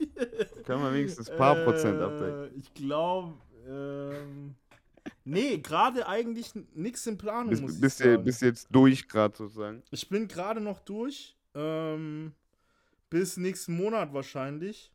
Kann 0.65 0.81
man 0.81 0.93
wenigstens 0.93 1.29
ein 1.29 1.37
paar 1.37 1.55
Prozent 1.55 1.99
abdecken. 2.01 2.43
Äh, 2.45 2.59
Ich 2.59 2.73
glaube, 2.73 3.33
ähm, 3.67 4.55
nee, 5.25 5.57
gerade 5.59 6.07
eigentlich 6.07 6.51
nichts 6.73 7.05
in 7.07 7.17
Planung, 7.17 7.59
muss 7.61 7.79
Bist, 7.79 7.97
sagen. 7.99 8.23
bist 8.23 8.41
jetzt 8.41 8.67
durch 8.71 9.07
gerade 9.07 9.35
sozusagen? 9.35 9.83
Ich 9.91 10.07
bin 10.09 10.27
gerade 10.27 10.59
noch 10.61 10.79
durch. 10.79 11.35
Ähm, 11.55 12.33
bis 13.09 13.37
nächsten 13.37 13.75
Monat 13.77 14.13
wahrscheinlich. 14.13 14.91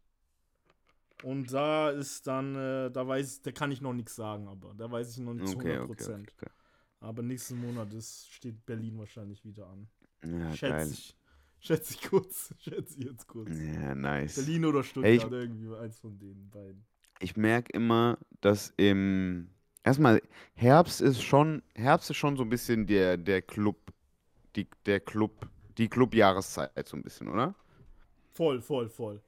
Und 1.25 1.53
da 1.53 1.91
ist 1.91 2.27
dann, 2.27 2.55
äh, 2.55 2.91
da 2.91 3.07
weiß 3.07 3.37
ich, 3.37 3.43
da 3.43 3.51
kann 3.53 3.73
ich 3.73 3.81
noch 3.81 3.93
nichts 3.93 4.15
sagen, 4.15 4.47
aber 4.49 4.73
da 4.75 4.91
weiß 4.91 5.11
ich 5.13 5.19
noch 5.19 5.35
nicht 5.35 5.49
zu 5.49 5.57
Okay, 5.57 5.73
100 5.73 5.91
okay, 5.91 5.95
Prozent. 6.05 6.33
okay. 6.37 6.51
Aber 7.01 7.23
nächsten 7.23 7.61
Monat 7.61 7.93
ist, 7.95 8.31
steht 8.33 8.65
Berlin 8.67 8.99
wahrscheinlich 8.99 9.45
wieder 9.45 9.67
an. 9.69 9.89
Ja, 10.25 10.53
Schätze 10.53 10.73
geil. 10.77 10.89
ich. 10.93 11.17
Schätze 11.61 11.95
ich 11.95 12.09
kurz. 12.09 12.55
Schätze 12.59 12.99
ich 12.99 13.05
jetzt 13.05 13.27
kurz. 13.27 13.51
Ja, 13.51 13.95
nice. 13.97 14.37
Berlin 14.37 14.65
oder 14.65 14.83
Stuttgart, 14.85 15.13
ich- 15.13 15.25
irgendwie 15.25 15.75
eins 15.77 15.99
von 15.99 16.17
den 16.19 16.49
beiden. 16.51 16.85
Ich 17.21 17.37
merke 17.37 17.73
immer, 17.73 18.17
dass 18.41 18.73
im 18.77 19.51
erstmal 19.85 20.23
Herbst 20.55 21.01
ist 21.01 21.23
schon 21.23 21.63
Herbst 21.75 22.11
ist 22.11 22.17
schon 22.17 22.37
so 22.37 22.43
ein 22.43 22.49
bisschen 22.51 22.87
der 22.87 23.17
der 23.17 23.43
Club 23.43 23.77
die 24.57 24.67
der 24.87 25.01
Club 25.01 25.49
die 25.79 25.89
Club-Jahreszeit 25.89 26.89
so 26.89 26.97
ein 26.97 27.03
bisschen, 27.03 27.29
oder? 27.29 27.55
Voll, 28.33 28.61
voll, 28.61 28.89
voll. 28.89 29.21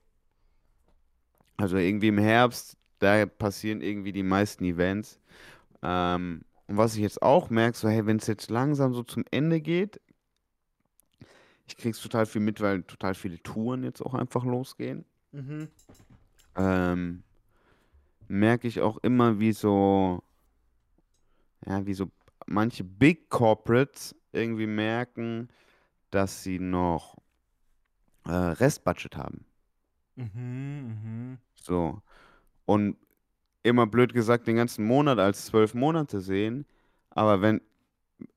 Also 1.57 1.77
irgendwie 1.77 2.09
im 2.09 2.19
Herbst, 2.19 2.77
da 2.99 3.25
passieren 3.27 3.81
irgendwie 3.81 4.13
die 4.13 4.23
meisten 4.23 4.65
Events. 4.65 5.21
Ähm, 5.83 6.43
und 6.67 6.77
was 6.77 6.95
ich 6.95 7.01
jetzt 7.01 7.23
auch 7.23 7.51
merke, 7.51 7.77
so 7.77 7.89
hey, 7.89 8.07
wenn 8.07 8.19
es 8.19 8.27
jetzt 8.27 8.51
langsam 8.51 8.95
so 8.95 9.03
zum 9.03 9.25
Ende 9.31 9.61
geht, 9.61 10.01
ich 11.67 11.77
krieg's 11.77 12.01
total 12.01 12.27
viel 12.27 12.41
mit, 12.41 12.61
weil 12.61 12.83
total 12.83 13.15
viele 13.15 13.41
Touren 13.43 13.85
jetzt 13.85 14.01
auch 14.03 14.15
einfach 14.15 14.45
losgehen. 14.45 15.05
Mhm. 15.33 15.69
ähm, 16.57 17.23
merke 18.27 18.67
ich 18.67 18.81
auch 18.81 18.99
immer, 18.99 19.39
wie 19.39 19.53
so, 19.53 20.23
ja, 21.67 21.85
wie 21.87 21.95
so 21.95 22.11
manche 22.47 22.85
Big 22.85 23.29
Corporates 23.29 24.15
irgendwie 24.33 24.67
merken, 24.67 25.49
dass 26.11 26.43
sie 26.43 26.59
noch 26.59 27.17
äh, 28.25 28.33
Restbudget 28.33 29.17
haben. 29.17 29.45
Mhm, 30.17 30.29
mhm. 31.03 31.39
So. 31.55 32.03
Und 32.67 32.97
immer 33.63 33.87
blöd 33.87 34.13
gesagt, 34.13 34.47
den 34.47 34.57
ganzen 34.57 34.85
Monat 34.85 35.19
als 35.19 35.47
zwölf 35.47 35.75
Monate 35.75 36.21
sehen, 36.21 36.67
aber 37.11 37.43
wenn, 37.43 37.61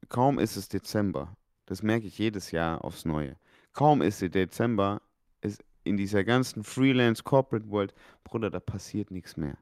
kaum 0.10 0.40
ist 0.40 0.56
es 0.56 0.70
Dezember, 0.70 1.36
das 1.66 1.84
merke 1.84 2.08
ich 2.08 2.18
jedes 2.18 2.52
Jahr 2.52 2.84
aufs 2.84 3.06
Neue. 3.06 3.38
Kaum 3.72 4.02
ist 4.02 4.22
es 4.22 4.32
Dezember, 4.32 5.02
ist 5.42 5.64
in 5.84 5.98
dieser 5.98 6.24
ganzen 6.24 6.64
Freelance 6.64 7.24
Corporate 7.24 7.70
World, 7.70 7.94
Bruder, 8.24 8.50
da 8.50 8.60
passiert 8.60 9.12
nichts 9.12 9.38
mehr. 9.38 9.58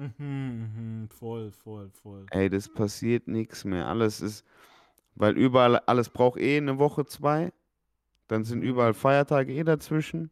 Mhm, 0.00 1.02
mhm. 1.02 1.08
Voll, 1.10 1.50
voll, 1.52 1.90
voll. 1.90 2.26
Ey, 2.30 2.48
das 2.48 2.68
passiert 2.68 3.28
nichts 3.28 3.64
mehr. 3.64 3.86
Alles 3.86 4.20
ist, 4.20 4.44
weil 5.14 5.36
überall, 5.36 5.76
alles 5.80 6.08
braucht 6.08 6.40
eh 6.40 6.56
eine 6.56 6.78
Woche, 6.78 7.04
zwei. 7.04 7.52
Dann 8.28 8.44
sind 8.44 8.60
Mhm. 8.60 8.66
überall 8.68 8.94
Feiertage 8.94 9.52
eh 9.52 9.64
dazwischen. 9.64 10.30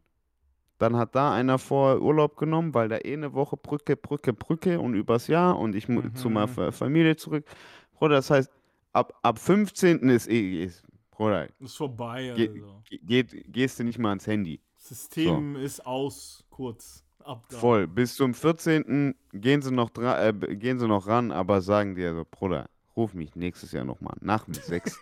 Dann 0.79 0.97
hat 0.97 1.15
da 1.17 1.35
einer 1.35 1.59
vor 1.59 2.01
Urlaub 2.01 2.37
genommen, 2.37 2.73
weil 2.73 2.89
da 2.89 2.97
eh 2.99 3.13
eine 3.13 3.33
Woche 3.35 3.57
Brücke, 3.57 3.97
Brücke, 3.97 4.33
Brücke 4.33 4.81
und 4.81 4.95
übers 4.95 5.27
Jahr 5.27 5.59
und 5.59 5.75
ich 5.75 5.89
mu- 5.89 6.09
zu 6.15 6.31
meiner 6.31 6.47
Mhm. 6.47 6.51
Fa- 6.53 6.73
Familie 6.73 7.17
zurück. 7.17 7.45
Bruder, 7.93 8.15
das 8.17 8.31
heißt, 8.31 8.51
ab, 8.93 9.13
ab 9.23 9.39
15. 9.41 10.09
ist 10.09 10.29
eh, 10.29 10.65
ist, 10.65 10.85
Bruder, 11.11 11.49
Ist 11.59 11.77
vorbei, 11.77 12.33
Ge- 12.37 12.49
also. 12.49 12.83
ge- 12.89 13.01
geht, 13.03 13.53
gehst 13.53 13.81
du 13.81 13.85
nicht 13.85 13.99
mal 13.99 14.11
ans 14.11 14.27
Handy. 14.29 14.61
System 14.77 15.57
ist 15.57 15.85
aus, 15.85 16.45
kurz. 16.49 17.05
Ab 17.29 17.45
da. 17.51 17.59
Voll. 17.59 17.87
Bis 17.87 18.15
zum 18.15 18.33
14. 18.33 19.15
gehen 19.35 19.61
sie 19.61 19.71
noch, 19.71 19.91
dra 19.91 20.29
äh, 20.29 20.33
gehen 20.33 20.79
sie 20.79 20.89
noch 20.89 21.07
ran, 21.07 21.31
aber 21.31 21.61
sagen 21.61 21.95
dir 21.95 22.15
so, 22.15 22.25
Bruder, 22.31 22.71
ruf 22.97 23.13
mich 23.13 23.37
nächstes 23.37 23.73
Jahr 23.73 23.85
nochmal 23.85 24.17
nach 24.23 24.45
dem 24.47 24.55
6. 24.55 24.99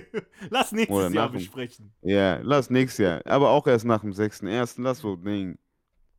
Lass 0.50 0.72
nächstes 0.72 0.96
Oder 0.96 1.08
Jahr 1.10 1.28
dem- 1.28 1.34
besprechen. 1.34 1.92
Ja, 2.02 2.38
lass 2.42 2.68
nächstes 2.68 2.98
Jahr. 3.04 3.22
Aber 3.26 3.50
auch 3.50 3.64
erst 3.68 3.84
nach 3.84 4.00
dem 4.00 4.10
6.1. 4.10 4.82
Lass 4.82 4.98
so 4.98 5.14
Ding. 5.14 5.56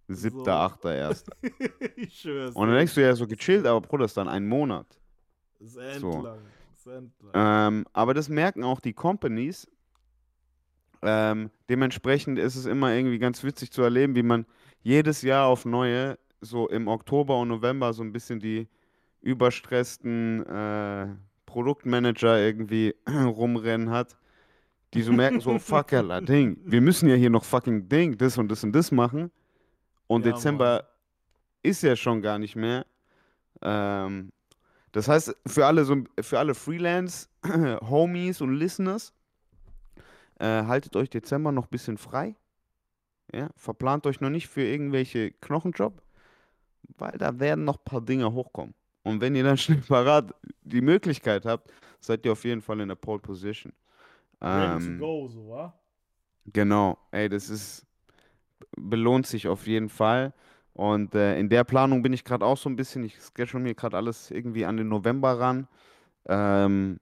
7., 0.08 0.46
So. 0.46 0.50
8., 0.50 0.86
1. 0.86 1.26
ich 1.98 2.20
schwör's. 2.22 2.56
Und 2.56 2.68
dann 2.68 2.78
denkst 2.78 2.96
du 2.96 3.02
ja 3.02 3.14
so 3.16 3.28
gechillt, 3.28 3.66
aber 3.68 3.82
Bruder, 3.82 4.06
das 4.06 4.12
ist 4.12 4.18
dann 4.18 4.30
ein 4.30 4.48
Monat. 4.48 4.88
Ist 5.60 5.74
so. 5.74 5.80
endlang. 6.10 6.40
Ist 6.74 6.88
endlang. 6.88 7.32
Ähm, 7.34 7.86
aber 7.92 8.14
das 8.14 8.30
merken 8.30 8.64
auch 8.64 8.80
die 8.80 8.94
Companies. 8.94 9.68
Ähm, 11.02 11.50
dementsprechend 11.70 12.40
ist 12.40 12.56
es 12.56 12.66
immer 12.66 12.94
irgendwie 12.94 13.20
ganz 13.20 13.44
witzig 13.44 13.72
zu 13.72 13.82
erleben, 13.82 14.16
wie 14.16 14.24
man 14.24 14.46
jedes 14.82 15.22
Jahr 15.22 15.48
auf 15.48 15.66
neue, 15.66 16.18
so 16.42 16.68
im 16.70 16.88
Oktober 16.88 17.40
und 17.40 17.50
November, 17.50 17.94
so 17.94 18.04
ein 18.04 18.12
bisschen 18.12 18.40
die 18.40 18.68
überstressten 19.22 20.46
äh, 20.46 21.08
Produktmanager 21.46 22.40
irgendwie 22.40 22.96
rumrennen 23.10 23.90
hat, 23.90 24.18
die 24.94 25.02
so 25.02 25.12
merken, 25.12 25.40
so, 25.42 25.58
fuck, 25.60 25.94
Alter, 25.94 26.22
Ding, 26.22 26.58
wir 26.64 26.82
müssen 26.82 27.10
ja 27.10 27.16
hier 27.16 27.30
noch 27.30 27.44
fucking 27.44 27.90
Ding, 27.90 28.18
das 28.18 28.38
und 28.38 28.50
das 28.50 28.64
und 28.64 28.72
das 28.74 28.92
machen. 28.92 29.32
Und 30.08 30.26
Ja, 30.26 30.32
Dezember 30.32 30.88
ist 31.62 31.84
ja 31.84 31.96
schon 31.96 32.22
gar 32.22 32.40
nicht 32.40 32.56
mehr. 32.56 32.86
Ähm, 33.62 34.32
das 34.92 35.08
heißt, 35.08 35.36
für 35.46 35.66
alle, 35.66 35.86
so, 35.86 35.98
für 36.20 36.40
alle 36.40 36.56
Freelance-Homies 36.56 38.42
und 38.42 38.54
Listeners, 38.54 39.14
äh, 40.40 40.64
haltet 40.64 40.96
euch 40.96 41.10
Dezember 41.10 41.52
noch 41.52 41.66
ein 41.66 41.70
bisschen 41.70 41.98
frei. 41.98 42.36
Ja, 43.34 43.50
verplant 43.56 44.06
euch 44.08 44.22
noch 44.22 44.30
nicht 44.30 44.48
für 44.48 44.64
irgendwelche 44.64 45.32
Knochenjob, 45.32 46.02
weil 46.98 47.12
da 47.18 47.40
werden 47.40 47.66
noch 47.66 47.78
ein 47.78 47.84
paar 47.86 48.02
Dinge 48.02 48.32
hochkommen. 48.34 48.74
Und 49.04 49.22
wenn 49.22 49.36
ihr 49.36 49.44
dann 49.44 49.58
schnell 49.60 49.82
parat 49.82 50.34
die 50.64 50.82
Möglichkeit 50.82 51.46
habt, 51.46 51.72
seid 52.00 52.26
ihr 52.26 52.32
auf 52.32 52.44
jeden 52.44 52.62
Fall 52.62 52.80
in 52.80 52.90
der 52.90 52.96
Pole 52.96 53.20
Position. 53.20 53.74
Ready 54.42 54.78
Ähm, 54.78 54.98
to 54.98 55.06
go, 55.06 55.28
so, 55.28 55.50
wa? 55.50 55.74
Genau, 56.52 56.98
ey, 57.12 57.30
das 57.30 57.50
ist, 57.50 57.86
belohnt 58.78 59.28
sich 59.28 59.48
auf 59.48 59.68
jeden 59.68 59.90
Fall. 59.90 60.34
Und 60.74 61.14
äh, 61.16 61.38
in 61.40 61.50
der 61.50 61.64
Planung 61.64 62.02
bin 62.02 62.14
ich 62.14 62.24
gerade 62.24 62.46
auch 62.46 62.58
so 62.58 62.70
ein 62.70 62.76
bisschen, 62.76 63.04
ich 63.04 63.18
schedule 63.22 63.64
mir 63.64 63.76
gerade 63.76 63.98
alles 63.98 64.32
irgendwie 64.32 64.66
an 64.66 64.78
den 64.78 64.88
November 64.88 65.40
ran. 65.40 65.68
Ähm, 66.28 67.00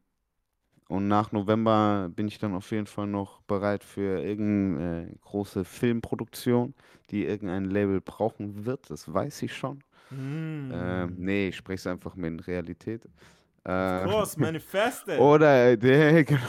und 0.88 1.08
nach 1.08 1.32
November 1.32 2.10
bin 2.16 2.28
ich 2.28 2.40
dann 2.40 2.56
auf 2.56 2.72
jeden 2.72 2.88
Fall 2.88 3.08
noch 3.08 3.42
bereit 3.44 3.84
für 3.84 4.22
irgendeine 4.24 5.16
große 5.22 5.64
Filmproduktion, 5.66 6.74
die 7.12 7.26
irgendein 7.26 7.66
Label 7.66 8.02
brauchen 8.02 8.66
wird, 8.66 8.90
das 8.90 9.12
weiß 9.14 9.44
ich 9.44 9.56
schon. 9.56 9.84
Mm. 10.10 10.72
Ähm, 10.72 11.16
nee, 11.18 11.48
ich 11.50 11.58
spreche 11.58 11.76
es 11.78 11.88
einfach 11.88 12.16
mit 12.16 12.32
in 12.34 12.40
Realität. 12.40 13.06
Of 13.78 13.92
Äh, 13.94 13.96
course, 13.96 14.36
manifested. 14.40 15.18
oder, 15.18 15.72
äh, 15.72 15.78
der, 16.14 16.24
genau, 16.24 16.40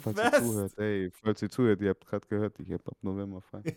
falls 0.00 0.22
ihr 0.22 0.30
Manifest. 0.30 0.32
zuhört, 0.32 0.78
ey, 0.78 1.10
falls 1.12 1.42
ihr 1.42 1.50
zuhört, 1.50 1.80
ihr 1.82 1.90
habt 1.90 2.06
gerade 2.06 2.26
gehört, 2.28 2.58
ich 2.60 2.72
habe 2.72 2.84
ab 2.90 2.96
November 3.02 3.40
frei. 3.42 3.62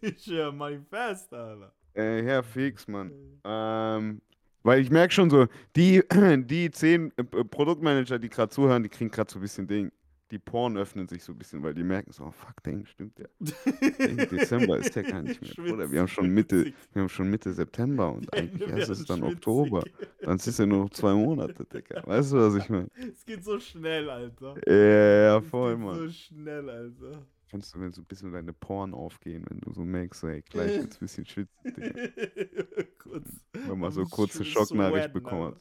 ich 0.00 0.26
höre 0.26 0.52
Manifest, 0.52 1.32
Alter. 1.32 1.72
Äh, 1.94 2.24
ja, 2.26 2.42
fix, 2.42 2.86
Mann. 2.86 3.12
Ähm, 3.44 4.20
weil 4.62 4.80
ich 4.80 4.90
merke 4.90 5.12
schon 5.14 5.30
so, 5.30 5.46
die, 5.76 6.02
die 6.46 6.70
zehn 6.70 7.12
äh, 7.16 7.24
Produktmanager, 7.24 8.18
die 8.18 8.28
gerade 8.28 8.50
zuhören, 8.50 8.82
die 8.82 8.88
kriegen 8.88 9.10
gerade 9.10 9.30
so 9.30 9.38
ein 9.38 9.42
bisschen 9.42 9.66
Ding. 9.66 9.90
Die 10.30 10.38
Poren 10.38 10.76
öffnen 10.76 11.08
sich 11.08 11.24
so 11.24 11.32
ein 11.32 11.38
bisschen, 11.38 11.62
weil 11.62 11.72
die 11.72 11.82
merken 11.82 12.12
so, 12.12 12.24
oh, 12.24 12.30
fuck, 12.30 12.62
Ding, 12.62 12.84
stimmt 12.84 13.18
ja. 13.18 13.24
Ding, 13.40 14.16
Dezember 14.30 14.76
ist 14.76 14.94
ja 14.94 15.00
gar 15.00 15.22
nicht 15.22 15.40
mehr, 15.40 15.52
Bruder. 15.56 15.90
Wir 15.90 16.00
haben 16.00 16.08
schon 16.08 16.28
Mitte, 16.28 16.64
Schwitzig. 16.64 16.74
wir 16.92 17.00
haben 17.02 17.08
schon 17.08 17.30
Mitte 17.30 17.50
September 17.54 18.12
und 18.12 18.28
Die 18.34 18.38
eigentlich 18.38 18.68
erst 18.68 18.90
ist 18.90 19.00
es 19.00 19.06
dann 19.06 19.20
schwitzig. 19.20 19.36
Oktober. 19.36 19.82
Dann 20.20 20.36
ist 20.36 20.58
ja 20.58 20.66
nur 20.66 20.80
noch 20.84 20.90
zwei 20.90 21.14
Monate, 21.14 21.64
Digga. 21.64 22.02
Weißt 22.06 22.32
du, 22.32 22.36
was 22.36 22.54
ich 22.56 22.68
meine? 22.68 22.88
Es 23.10 23.24
geht 23.24 23.42
so 23.42 23.58
schnell, 23.58 24.10
Alter. 24.10 24.54
Ja, 24.66 24.74
ja, 24.74 25.38
Es 25.38 25.46
voll, 25.46 25.78
Mann. 25.78 25.94
so 25.96 26.08
schnell, 26.10 26.68
Alter. 26.68 27.26
Kannst 27.50 27.74
du, 27.74 27.80
wenn 27.80 27.92
so 27.92 28.02
ein 28.02 28.04
bisschen 28.04 28.32
deine 28.32 28.52
Poren 28.52 28.92
aufgehen, 28.92 29.44
wenn 29.48 29.60
du 29.60 29.72
so 29.72 29.82
merkst, 29.82 30.20
so, 30.20 30.28
ey, 30.28 30.42
gleich 30.42 30.76
wird's 30.78 30.96
ein 30.96 31.00
bisschen 31.00 31.24
schwitzig, 31.24 31.74
Digga. 31.74 32.84
Kurz. 32.98 33.28
Wenn 33.52 33.78
man 33.78 33.90
so 33.90 34.04
kurze 34.04 34.42
Sch- 34.42 34.52
Schocknachricht 34.52 35.14
hat. 35.14 35.56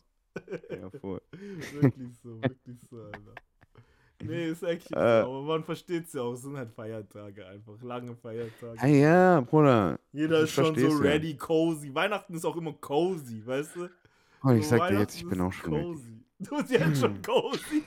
Ja, 0.69 0.89
voll. 0.99 1.21
Wirklich 1.31 2.15
so, 2.21 2.41
wirklich 2.41 2.79
so, 2.89 3.01
Alter. 3.03 3.33
Nee, 4.21 4.49
ist 4.49 4.63
echt 4.63 4.89
so, 4.89 4.95
Äh. 4.95 5.21
aber 5.21 5.41
man 5.43 5.63
versteht 5.63 6.05
es 6.07 6.13
ja 6.13 6.21
auch, 6.21 6.33
es 6.33 6.41
sind 6.41 6.57
halt 6.57 6.71
Feiertage 6.71 7.45
einfach, 7.47 7.81
lange 7.81 8.15
Feiertage. 8.15 8.79
Ah 8.79 8.87
ja, 8.87 9.41
Bruder. 9.41 9.99
Jeder 10.11 10.41
ist 10.41 10.51
schon 10.51 10.65
so 10.65 10.73
versteh's 10.73 10.99
ja. 10.99 11.11
ready, 11.11 11.37
cozy. 11.37 11.93
Weihnachten 11.93 12.33
ist 12.33 12.45
auch 12.45 12.55
immer 12.57 12.73
cozy, 12.73 13.45
weißt 13.45 13.75
du? 13.75 13.89
Oh, 14.43 14.51
ich 14.51 14.63
So 14.65 14.77
sag 14.77 14.89
dir 14.89 14.99
jetzt, 14.99 15.15
ich 15.15 15.27
bin 15.27 15.39
auch 15.41 15.53
schon 15.53 15.73
ready. 15.73 15.85
cozy. 15.85 16.25
Du 16.39 16.55
bist 16.57 16.69
jetzt 16.71 16.99
schon 17.01 17.19
cozy. 17.23 17.83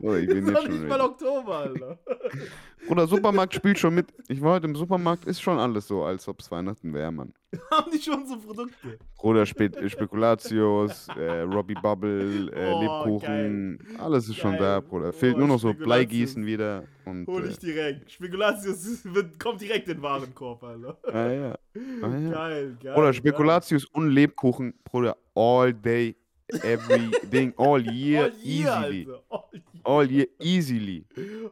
Oh, 0.00 0.14
ich 0.14 0.28
ist 0.28 0.34
bin 0.34 0.44
noch 0.44 0.60
jetzt 0.62 0.68
nicht 0.70 0.78
schon 0.80 0.88
mal. 0.88 1.00
Oktober, 1.00 1.56
Alter. 1.58 1.98
Bruder, 2.86 3.06
Supermarkt 3.08 3.54
spielt 3.54 3.78
schon 3.78 3.94
mit. 3.94 4.06
Ich 4.28 4.40
war 4.40 4.54
heute 4.54 4.66
im 4.66 4.76
Supermarkt, 4.76 5.24
ist 5.24 5.40
schon 5.42 5.58
alles 5.58 5.88
so, 5.88 6.04
als 6.04 6.26
ob 6.28 6.40
es 6.40 6.50
Weihnachten 6.50 6.94
wäre, 6.94 7.10
Mann. 7.10 7.32
Haben 7.70 7.90
die 7.92 8.00
schon 8.00 8.24
so 8.26 8.38
Produkte? 8.38 8.98
Bruder, 9.16 9.44
Spe 9.46 9.70
Spekulatius, 9.88 11.08
äh, 11.16 11.40
Robbie 11.40 11.74
Bubble, 11.74 12.50
äh, 12.52 12.72
Oh, 12.72 12.80
Lebkuchen, 12.80 13.78
alles 13.98 14.28
ist 14.28 14.36
schon 14.36 14.52
Geil. 14.52 14.60
da, 14.60 14.80
Bruder. 14.80 15.12
Fehlt 15.12 15.34
Oh, 15.36 15.38
nur 15.40 15.48
noch 15.48 15.58
so. 15.58 15.74
Bleigießen 15.74 16.44
wieder 16.46 16.84
und. 17.04 17.26
Hol 17.26 17.44
Äh, 17.44 17.48
ich 17.48 17.58
direkt. 17.58 18.10
Spekulatius 18.12 19.04
wird, 19.04 19.38
kommt 19.40 19.60
direkt 19.60 19.88
in 19.88 19.94
den 19.96 20.02
Warenkorb, 20.02 20.62
Alter. 20.62 20.98
ah, 21.04 21.30
ja. 21.30 21.54
Ah, 22.02 22.08
ja. 22.18 22.30
Geil, 22.30 22.76
geil. 22.80 22.94
Bruder, 22.94 23.06
geil. 23.06 23.14
Spekulatius 23.14 23.84
und 23.86 24.10
Lebkuchen, 24.10 24.74
Bruder, 24.84 25.16
all 25.34 25.72
day, 25.74 26.16
everything, 26.62 27.52
all 27.56 27.80
year, 27.80 28.24
All 28.24 28.32
year, 28.32 28.32
easily. 28.42 29.06
Alter. 29.08 29.22
All 29.30 29.48
year. 29.52 29.62
All 29.84 30.10
year, 30.10 30.26
easily. 30.40 31.06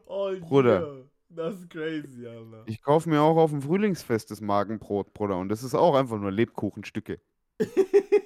All 0.07 0.39
Bruder. 0.39 0.79
year. 0.81 1.05
Das 1.33 1.55
ist 1.55 1.69
crazy, 1.69 2.27
Alter. 2.27 2.63
Ich 2.65 2.81
kaufe 2.81 3.09
mir 3.09 3.21
auch 3.21 3.37
auf 3.37 3.51
dem 3.51 3.61
Frühlingsfest 3.61 4.31
das 4.31 4.41
Magenbrot, 4.41 5.13
Bruder. 5.13 5.37
Und 5.37 5.47
das 5.49 5.63
ist 5.63 5.73
auch 5.75 5.95
einfach 5.95 6.17
nur 6.19 6.31
Lebkuchenstücke. 6.31 7.19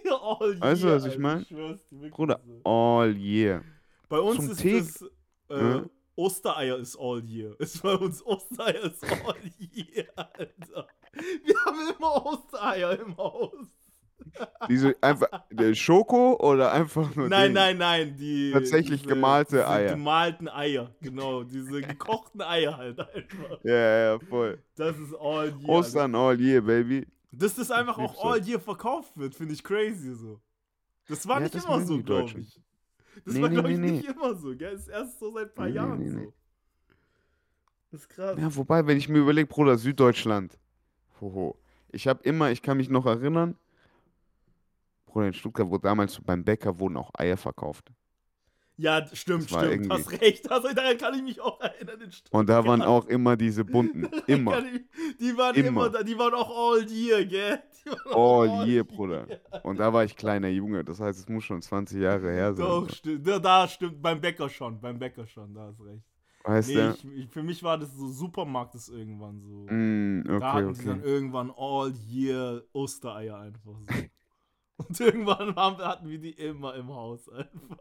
All 0.10 0.60
Weißt 0.60 0.82
du, 0.84 0.88
year, 0.88 0.96
was 0.96 1.04
ich 1.06 1.12
Alter. 1.12 1.20
mein? 1.22 1.46
schwör's 1.46 1.86
dir 1.88 1.96
wirklich 1.98 2.14
Bruder, 2.14 2.40
so. 2.46 2.62
all 2.70 3.16
year. 3.16 3.64
Bei 4.10 4.20
uns 4.20 4.38
zum 4.38 4.52
ist 4.52 4.60
Tee- 4.62 4.80
das. 4.80 5.02
Äh, 5.50 5.60
Hm? 5.60 5.90
Ostereier 6.16 6.78
ist 6.78 6.98
all 6.98 7.24
year. 7.26 7.56
Ist 7.60 7.84
bei 7.84 7.94
uns 7.94 8.26
Ostereier 8.26 8.84
ist 8.86 9.04
all 9.04 9.36
year, 9.60 10.06
Alter. 10.16 10.88
Wir 11.44 11.56
haben 11.66 11.78
immer 11.96 12.26
Ostereier 12.26 13.00
im 13.00 13.16
Haus. 13.18 13.68
Diese 14.70 14.96
einfach 15.02 15.28
der 15.52 15.74
Schoko 15.76 16.36
oder 16.40 16.72
einfach 16.72 17.16
nur 17.16 17.30
Nein, 17.30 17.48
Ding? 17.48 17.54
nein, 17.54 17.78
nein, 17.78 18.16
die 18.18 18.52
Tatsächlich 18.52 19.02
diese, 19.04 19.14
gemalte 19.14 19.56
diese 19.58 19.70
Eier. 19.70 19.92
gemalten 19.94 20.48
Eier, 20.50 20.94
genau, 21.02 21.44
diese 21.44 21.82
gekochten 21.82 22.42
Eier 22.42 22.76
halt 22.78 23.00
einfach. 23.00 23.60
Ja, 23.64 24.14
ja, 24.14 24.20
voll. 24.20 24.62
Das 24.76 24.98
ist 24.98 25.14
all 25.16 25.50
year. 25.60 25.70
Ostern 25.70 26.16
all 26.16 26.40
year, 26.40 26.62
baby. 26.62 27.08
Dass 27.32 27.56
das 27.56 27.70
einfach 27.72 27.98
auch 27.98 28.24
all 28.26 28.42
year 28.46 28.60
verkauft 28.60 29.18
wird, 29.18 29.36
finde 29.36 29.54
ich 29.54 29.64
crazy 29.64 30.14
so. 30.14 30.40
Das 31.08 31.28
war 31.28 31.36
Ja, 31.38 31.44
nicht 31.44 31.56
das 31.56 31.66
immer 31.66 31.82
so, 31.82 31.98
die 31.98 32.04
glaube 32.04 32.40
ich. 32.40 32.60
Das 33.24 33.34
Nee, 33.34 33.42
war, 33.42 33.50
nee, 33.50 33.54
glaube 33.56 33.72
ich, 33.72 33.78
nee, 33.78 33.92
nicht 33.92 34.06
immer 34.10 34.36
so, 34.36 34.56
gell? 34.56 34.72
Das 34.72 34.82
ist 34.82 34.88
erst 34.90 35.20
so 35.20 35.32
seit 35.32 35.50
ein 35.50 35.56
paar 35.56 35.68
Jahren 35.68 36.00
nee, 36.00 36.10
nee. 36.10 36.24
so. 36.26 36.34
Das 37.92 38.02
ist 38.02 38.10
krass. 38.10 38.38
Ja, 38.40 38.54
wobei, 38.56 38.86
wenn 38.88 38.98
ich 38.98 39.08
mir 39.08 39.20
überlege, 39.20 39.48
Bruder, 39.48 39.78
Süddeutschland. 39.78 40.58
Hoho. 41.22 41.58
Ich 41.92 42.08
habe 42.08 42.22
immer, 42.24 42.52
ich 42.52 42.62
kann 42.62 42.78
mich 42.78 42.90
noch 42.90 43.06
erinnern, 43.06 43.56
Bruder, 45.16 45.28
in 45.28 45.34
Stuttgart 45.34 45.70
wurde 45.70 45.84
damals 45.84 46.20
beim 46.22 46.44
Bäcker 46.44 46.78
wurden 46.78 46.98
auch 46.98 47.10
Eier 47.18 47.38
verkauft. 47.38 47.90
Ja, 48.76 49.08
stimmt, 49.14 49.46
stimmt. 49.50 49.64
irgendwie- 49.64 49.90
Hast 49.90 50.12
recht. 50.12 50.52
Also, 50.52 50.74
daran 50.74 50.98
kann 50.98 51.14
ich 51.16 51.22
mich 51.22 51.40
auch 51.40 51.58
erinnern. 51.62 52.02
in 52.02 52.12
Und 52.32 52.50
da 52.50 52.66
waren 52.66 52.82
Stuttgart. 52.82 53.06
auch 53.06 53.06
immer 53.08 53.38
diese 53.38 53.64
bunten. 53.64 54.10
Immer. 54.28 54.60
Ich, 54.66 54.82
die 55.22 55.38
waren 55.38 55.56
immer. 55.56 55.68
Immer. 55.68 55.90
da, 55.90 56.04
die 56.04 56.18
waren 56.20 56.34
auch 56.34 56.74
all 56.74 56.86
year, 56.92 57.24
gell? 57.26 57.64
Auch 58.12 58.42
All 58.42 58.68
year, 58.68 58.84
Bruder. 58.84 59.26
Und 59.64 59.80
da 59.80 59.94
war 59.94 60.04
ich 60.04 60.18
kleiner 60.18 60.50
Junge. 60.50 60.84
Das 60.84 61.00
heißt, 61.00 61.18
es 61.20 61.30
muss 61.30 61.46
schon 61.46 61.62
20 61.62 62.02
Jahre 62.02 62.30
her 62.34 62.54
sein. 62.54 62.66
Doch, 62.66 62.90
stimmt. 62.90 63.26
Ja, 63.26 63.40
da 63.40 63.66
stimmt. 63.70 64.02
Beim 64.02 64.20
Bäcker 64.20 64.50
schon. 64.50 64.82
Beim 64.82 65.00
Bäcker 65.00 65.26
schon. 65.26 65.54
Da 65.54 65.68
hast 65.68 65.80
recht. 65.80 66.04
Weißt 66.44 66.68
Nee, 66.70 66.76
du? 66.76 66.90
ich, 66.90 67.06
ich, 67.24 67.30
für 67.30 67.44
mich 67.44 67.64
war 67.64 67.78
das 67.78 67.96
so 67.96 68.10
Supermarkt 68.10 68.76
ist 68.76 68.90
irgendwann 68.90 69.40
so. 69.40 69.66
Mm, 69.70 70.24
da 70.28 70.36
okay, 70.36 70.46
hatten 70.46 70.74
sie 70.76 70.86
dann 70.86 71.00
okay. 71.00 71.08
irgendwann 71.10 71.52
all 71.56 71.94
year 72.10 72.62
Ostereier 72.74 73.38
einfach 73.40 73.80
so. 73.80 73.86
Und 74.78 75.00
irgendwann 75.00 75.56
haben, 75.56 75.78
hatten 75.78 76.10
wir 76.10 76.20
die 76.20 76.32
immer 76.32 76.76
im 76.76 76.90
Haus 76.90 77.30
einfach. 77.30 77.78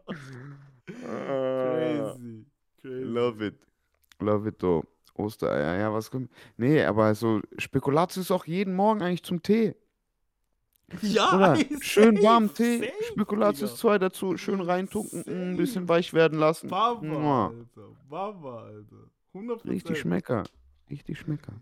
Crazy. 0.85 2.45
Crazy. 2.81 3.03
love 3.03 3.45
it. 3.45 3.55
Love 4.19 4.47
it, 4.47 4.59
though. 4.59 4.85
Ostereier, 5.15 5.79
ja, 5.79 5.93
was 5.93 6.11
kommt. 6.11 6.29
Nee, 6.57 6.83
aber 6.83 7.15
so 7.15 7.41
Spekulatius 7.57 8.31
auch 8.31 8.45
jeden 8.45 8.75
Morgen 8.75 9.01
eigentlich 9.01 9.23
zum 9.23 9.41
Tee. 9.41 9.75
Ja, 11.01 11.35
Oder 11.35 11.57
schön 11.81 12.21
warm 12.21 12.53
Tee, 12.53 12.79
safe, 12.79 12.91
Spekulatius 13.11 13.71
Digga. 13.71 13.81
2 13.81 13.99
dazu, 13.99 14.37
schön 14.37 14.61
reintunken, 14.61 15.21
mm, 15.21 15.51
ein 15.51 15.57
bisschen 15.57 15.87
weich 15.87 16.13
werden 16.13 16.37
lassen. 16.37 16.69
Baba, 16.69 17.01
Mua. 17.01 17.47
Alter. 17.47 17.89
Baba, 18.09 18.63
Alter. 18.65 19.09
100%. 19.33 19.69
Richtig 19.69 19.99
Schmecker. 19.99 20.43
Richtig 20.89 21.17
Schmecker. 21.19 21.53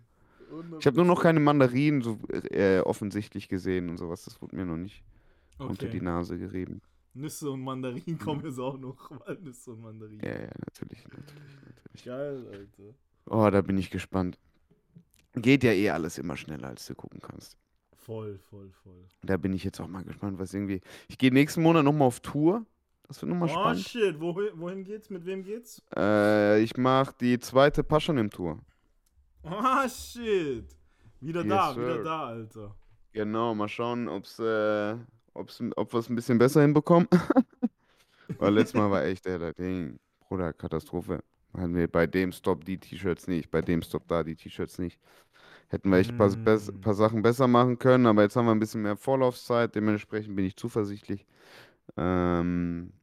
100%. 0.52 0.80
Ich 0.80 0.88
habe 0.88 0.98
nur 0.98 1.06
noch 1.06 1.22
keine 1.22 1.40
Mandarinen 1.40 2.02
so 2.02 2.20
äh, 2.30 2.80
offensichtlich 2.82 3.48
gesehen 3.48 3.90
und 3.90 3.98
sowas. 3.98 4.26
Das 4.26 4.42
wurde 4.42 4.56
mir 4.56 4.66
noch 4.66 4.78
nicht 4.78 5.04
unter 5.64 5.88
die 5.88 5.98
Okay. 5.98 6.06
Nase 6.06 6.38
gerieben. 6.38 6.82
Nüsse 7.16 7.52
und 7.52 7.62
Mandarinen 7.62 8.18
kommen 8.18 8.44
jetzt 8.46 8.60
auch 8.60 8.78
noch. 8.78 9.12
Walnüsse 9.28 9.72
und 9.72 9.82
Mandarinen. 9.82 10.22
Ja, 10.26 10.32
ja, 10.32 10.50
natürlich, 10.66 11.04
natürlich, 11.08 11.44
natürlich. 11.66 12.04
Geil, 12.06 12.48
Alter. 12.52 12.96
Oh, 13.28 13.50
da 13.50 13.62
bin 13.62 13.78
ich 13.78 13.90
gespannt. 13.92 14.38
Geht 15.36 15.64
ja 15.64 15.72
eh 15.72 15.90
alles 15.92 16.18
immer 16.18 16.36
schneller, 16.38 16.68
als 16.70 16.86
du 16.88 16.96
gucken 16.96 17.20
kannst. 17.22 17.58
Voll, 17.96 18.38
voll, 18.50 18.70
voll. 18.84 19.06
Da 19.22 19.38
bin 19.38 19.54
ich 19.54 19.64
jetzt 19.64 19.80
auch 19.80 19.88
mal 19.88 20.04
gespannt, 20.04 20.38
was 20.40 20.54
irgendwie. 20.54 20.82
Ich 21.08 21.18
gehe 21.18 21.32
nächsten 21.32 21.62
Monat 21.62 21.86
nochmal 21.86 22.08
auf 22.08 22.20
Tour. 22.20 22.66
Das 23.08 23.22
wird 23.22 23.30
nochmal 23.32 23.50
Oh 23.50 23.54
spannend. 23.54 23.82
shit, 23.86 24.20
wohin, 24.20 24.50
wohin 24.56 24.84
geht's? 24.84 25.10
Mit 25.10 25.26
wem 25.26 25.44
geht's? 25.44 25.82
Äh, 25.96 26.62
ich 26.62 26.76
mache 26.78 27.14
die 27.20 27.40
zweite 27.40 27.84
Paschanim-Tour. 27.84 28.60
Oh 29.44 29.88
shit. 29.88 30.66
Wieder 31.20 31.42
Yes, 31.42 31.50
da, 31.50 31.76
wieder 31.76 31.96
sir. 31.98 32.04
da, 32.04 32.26
Alter. 32.28 32.76
Genau, 33.14 33.54
mal 33.56 33.68
schauen, 33.70 34.08
ob's, 34.10 34.40
äh, 34.40 34.96
ob's, 35.34 35.62
ob 35.76 35.94
wir 35.94 36.00
es 36.00 36.10
ein 36.10 36.16
bisschen 36.16 36.38
besser 36.38 36.62
hinbekommen. 36.62 37.08
Weil 38.38 38.54
letztes 38.54 38.76
Mal 38.76 38.92
war 38.92 39.04
echt, 39.04 39.26
der 39.26 39.54
Ding, 39.54 40.00
Bruder, 40.20 40.54
Katastrophe. 40.54 41.24
Hatten 41.56 41.76
wir 41.76 41.88
bei 41.88 42.08
dem 42.08 42.32
Stop 42.32 42.66
die 42.66 42.80
T-Shirts 42.80 43.28
nicht, 43.28 43.52
bei 43.52 43.62
dem 43.62 43.82
Stop 43.84 44.08
da 44.08 44.24
die 44.24 44.36
T-Shirts 44.36 44.80
nicht. 44.80 45.00
Hätten 45.70 45.92
wir 45.92 46.00
echt 46.00 46.12
ein 46.12 46.18
paar, 46.18 46.32
Mm. 46.36 46.82
paar 46.82 46.96
Sachen 46.96 47.22
besser 47.24 47.48
machen 47.48 47.80
können, 47.80 48.08
aber 48.08 48.24
jetzt 48.24 48.36
haben 48.36 48.46
wir 48.46 48.54
ein 48.54 48.60
bisschen 48.60 48.84
mehr 48.84 48.98
Vorlaufzeit, 48.98 49.76
dementsprechend 49.76 50.36
bin 50.36 50.46
ich 50.46 50.56
zuversichtlich. 50.58 51.26
Ähm, 51.98 52.94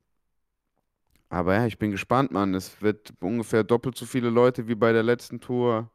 aber 1.29 1.55
ja, 1.55 1.67
ich 1.67 1.79
bin 1.79 1.91
gespannt, 1.91 2.33
Mann. 2.33 2.55
Es 2.55 2.83
wird 2.83 3.13
ungefähr 3.21 3.63
doppelt 3.65 3.97
so 3.97 4.07
viele 4.07 4.31
Leute 4.31 4.67
wie 4.69 4.75
bei 4.75 4.93
der 4.93 5.03
letzten 5.03 5.41
Tour. 5.41 5.91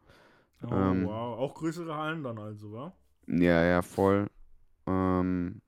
Oh, 0.64 0.68
Ähm. 0.72 1.06
wow. 1.06 1.40
Auch 1.40 1.54
größere 1.56 1.96
Hallen 1.96 2.24
dann 2.24 2.38
also, 2.40 2.72
wa? 2.74 2.94
Ja, 3.28 3.64
ja, 3.64 3.82
voll. 3.82 4.30
Ähm, 4.88 5.62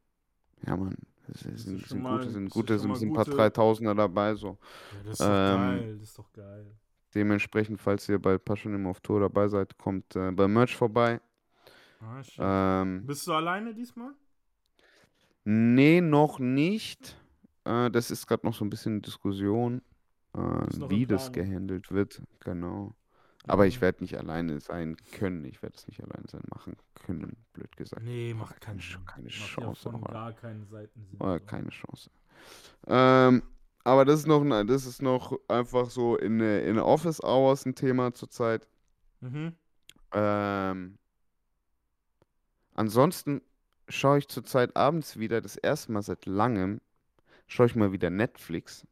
ja, 0.66 0.76
Mann. 0.78 0.96
Ist 1.30 1.42
sind, 1.42 1.80
schon 1.82 1.90
sind 1.90 2.02
mal- 2.04 2.20
gute, 2.20 2.32
sind 2.32 2.46
das 2.46 2.54
gute, 2.54 2.80
sind, 2.80 2.96
sind 2.96 3.10
ein 3.10 3.14
paar 3.14 3.26
gute- 3.26 3.36
Dreitausender 3.38 3.94
dabei, 3.94 4.34
so. 4.36 4.48
Ja, 4.48 5.04
das 5.04 5.12
ist 5.12 5.20
doch 5.22 5.26
Ähm, 5.28 5.58
geil, 5.80 5.98
das 6.00 6.10
ist 6.10 6.18
doch 6.20 6.34
geil. 6.34 6.66
Dementsprechend, 7.16 7.82
falls 7.82 8.08
ihr 8.10 8.20
bei 8.20 8.38
Passionim 8.38 8.88
auf 8.88 9.02
Tour 9.02 9.20
dabei 9.20 9.48
seid, 9.50 9.78
kommt 9.78 10.16
äh, 10.16 10.32
bei 10.32 10.48
Merch 10.48 10.76
vorbei. 10.76 11.20
Ah. 12.40 12.82
Ähm, 12.82 13.06
Bist 13.06 13.26
du 13.28 13.34
alleine 13.34 13.74
diesmal? 13.74 14.12
nee, 15.44 16.02
noch 16.02 16.40
nicht. 16.40 17.18
Äh, 17.66 17.90
das 17.92 18.12
ist 18.12 18.28
gerade 18.28 18.46
noch 18.46 18.54
so 18.54 18.64
ein 18.66 18.70
bisschen 18.70 19.02
Diskussion, 19.02 19.82
äh, 20.34 20.40
wie 20.90 21.06
das 21.06 21.32
gehandelt 21.32 21.92
wird. 21.92 22.22
Genau. 22.42 22.94
Aber 23.46 23.66
ich 23.66 23.78
Mhm. 23.78 23.82
werde 23.82 24.04
nicht 24.04 24.18
alleine 24.18 24.60
sein 24.60 24.98
können. 25.14 25.46
Ich 25.46 25.62
werde 25.62 25.76
es 25.78 25.88
nicht 25.88 26.02
alleine 26.04 26.28
sein 26.28 26.44
machen 26.54 26.76
können, 26.96 27.38
blöd 27.54 27.76
gesagt. 27.78 28.04
Nee, 28.04 28.34
macht 28.34 28.60
keine 28.60 28.78
Macht 28.80 28.90
ja 28.90 29.30
Chance, 29.30 29.82
von 29.84 29.96
aber- 29.96 30.12
gar 30.12 30.34
keinen 30.34 30.66
Seiten 30.68 31.06
Sinn. 31.06 31.18
Oh, 31.20 31.38
so. 31.38 31.46
keine 31.46 31.70
Chance. 31.70 32.10
Ähm, 32.88 33.44
aber 33.84 34.04
das 34.04 34.20
ist 34.22 34.28
noch, 34.28 34.42
ein- 34.44 34.68
das 34.68 34.86
ist 34.86 35.02
noch 35.02 35.38
einfach 35.48 35.90
so 35.90 36.18
in, 36.18 36.40
in 36.42 36.78
Office 36.80 37.22
Hours 37.24 37.66
ein 37.66 37.76
Thema 37.76 38.14
zurzeit. 38.14 38.68
Mhm. 39.22 39.54
Ähm, 40.12 40.98
ansonsten 42.74 43.42
schaue 43.88 44.20
ich 44.20 44.28
zurzeit 44.28 44.76
abends 44.76 45.18
wieder, 45.18 45.42
das 45.42 45.56
erste 45.56 45.92
Mal 45.92 46.02
seit 46.02 46.26
langem, 46.26 46.82
schaue 47.48 47.68
ich 47.68 47.76
mal 47.76 47.92
wieder 47.92 48.10
Netflix. 48.10 48.86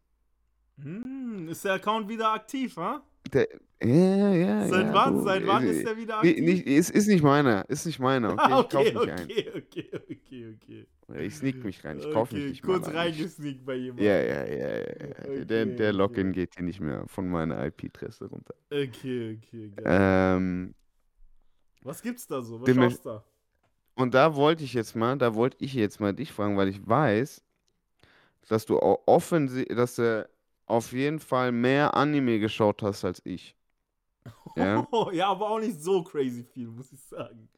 Hm, 0.81 1.47
ist 1.49 1.65
der 1.65 1.73
Account 1.73 2.07
wieder 2.07 2.31
aktiv, 2.33 2.77
ha? 2.77 3.03
Der, 3.33 3.47
ja, 3.83 4.33
ja, 4.33 4.67
Seit 4.67 4.85
ja, 4.85 4.93
wann? 4.93 5.15
du, 5.15 5.23
Seit 5.23 5.47
wann 5.47 5.63
äh, 5.63 5.71
ist 5.71 5.85
der 5.85 5.97
wieder 5.97 6.17
aktiv? 6.19 6.39
nicht, 6.43 6.65
ist, 6.67 6.89
ist 6.91 7.07
nicht 7.07 7.23
meiner, 7.23 7.69
ist 7.69 7.85
nicht 7.85 7.99
meiner, 7.99 8.33
okay? 8.33 8.41
Ah, 8.51 8.61
Ich 8.61 8.69
kaufe 8.69 8.97
okay, 8.97 9.07
mich 9.07 9.11
ein. 9.11 9.25
okay, 9.25 9.51
okay, 9.55 9.89
okay, 9.95 10.55
okay. 10.55 10.87
Ich 11.23 11.35
sneak 11.35 11.63
mich 11.63 11.83
rein, 11.83 11.97
ich 11.99 12.09
kaufe 12.11 12.33
mich 12.33 12.43
Okay, 12.43 12.49
nicht 12.51 12.63
kurz 12.63 12.87
reingesneakt 12.87 13.63
bei 13.65 13.75
jemandem. 13.75 14.05
Ja, 14.05 14.19
ja, 14.21 14.45
ja, 14.45 14.67
ja, 14.67 14.77
ja. 14.79 15.43
Der, 15.45 15.65
Okay, 15.65 15.75
der 15.75 15.93
Login 15.93 16.29
okay. 16.29 16.33
geht 16.33 16.55
hier 16.55 16.63
nicht 16.63 16.79
mehr 16.79 17.03
von 17.07 17.29
meiner 17.29 17.63
IP-Adresse 17.65 18.25
runter. 18.25 18.55
Okay, 18.71 19.37
okay, 19.37 19.69
geil. 19.75 19.85
Ähm, 19.85 20.73
Was 21.83 22.01
gibt's 22.01 22.25
da 22.25 22.41
so? 22.41 22.59
Was 22.59 22.65
dem- 22.67 22.81
schaust 22.81 23.05
du 23.05 23.09
da? 23.09 23.23
Und 23.97 24.13
da 24.13 24.35
wollte 24.35 24.63
ich 24.63 24.73
jetzt 24.73 24.95
mal, 24.95 25.17
da 25.17 25.35
wollte 25.35 25.57
ich 25.63 25.73
jetzt 25.73 25.99
mal 25.99 26.13
dich 26.13 26.31
fragen, 26.31 26.57
weil 26.57 26.67
ich 26.69 26.85
weiß, 26.85 27.41
dass 28.47 28.65
du 28.65 28.79
au- 28.79 29.01
offensi 29.05 29.65
dass 29.65 29.95
du 29.95 30.27
auf 30.65 30.91
jeden 30.91 31.19
Fall 31.19 31.51
mehr 31.51 31.93
Anime 31.95 32.39
geschaut 32.39 32.81
hast 32.81 33.05
als 33.05 33.21
ich. 33.23 33.55
Ja? 34.57 34.87
ja, 35.11 35.27
aber 35.27 35.49
auch 35.49 35.59
nicht 35.59 35.81
so 35.81 36.01
crazy 36.01 36.43
viel, 36.43 36.67
muss 36.67 36.91
ich 36.93 37.01
sagen. 37.01 37.49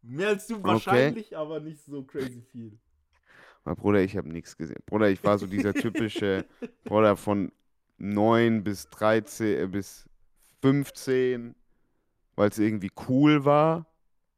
Mehr 0.00 0.28
als 0.28 0.46
du 0.46 0.62
wahrscheinlich, 0.62 1.36
aber 1.36 1.58
nicht 1.58 1.84
so 1.84 2.04
crazy 2.04 2.40
viel. 2.40 2.78
Aber 3.64 3.74
Bruder, 3.76 4.00
ich 4.00 4.16
habe 4.16 4.28
nichts 4.28 4.56
gesehen. 4.56 4.80
Bruder, 4.86 5.10
ich 5.10 5.22
war 5.24 5.38
so 5.38 5.46
dieser 5.46 5.74
typische, 5.74 6.46
Bruder, 6.84 7.16
von 7.16 7.52
9 7.98 8.64
bis 8.64 8.88
13, 8.90 9.58
äh, 9.58 9.66
bis 9.66 10.08
15, 10.62 11.54
weil 12.36 12.48
es 12.48 12.58
irgendwie 12.58 12.90
cool 13.08 13.44
war. 13.44 13.86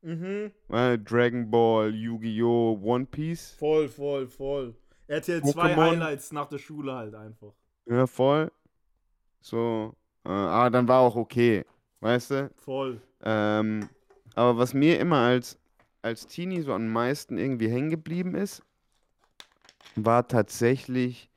Mhm. 0.00 0.50
Äh, 0.68 0.98
Dragon 0.98 1.50
Ball, 1.50 1.94
Yu-Gi-Oh!, 1.94 2.80
One 2.82 3.06
Piece. 3.06 3.52
Voll, 3.52 3.88
voll, 3.88 4.26
voll. 4.26 4.74
RTL 5.06 5.42
2 5.42 5.52
Pokémon. 5.52 5.90
Highlights 5.90 6.32
nach 6.32 6.48
der 6.48 6.58
Schule 6.58 6.92
halt 6.94 7.14
einfach. 7.14 7.52
Ja, 7.86 8.06
voll. 8.06 8.50
So. 9.40 9.94
Äh, 10.24 10.30
aber 10.30 10.70
dann 10.70 10.88
war 10.88 11.00
auch 11.00 11.16
okay. 11.16 11.64
Weißt 12.00 12.30
du? 12.32 12.50
Voll. 12.56 13.00
Ähm, 13.22 13.90
aber 14.34 14.58
was 14.58 14.74
mir 14.74 15.00
immer 15.00 15.18
als, 15.18 15.58
als 16.02 16.26
Teenie 16.26 16.62
so 16.62 16.74
am 16.74 16.88
meisten 16.92 17.38
irgendwie 17.38 17.68
hängen 17.70 17.90
geblieben 17.90 18.34
ist, 18.34 18.62
war 19.94 20.26
tatsächlich 20.26 21.30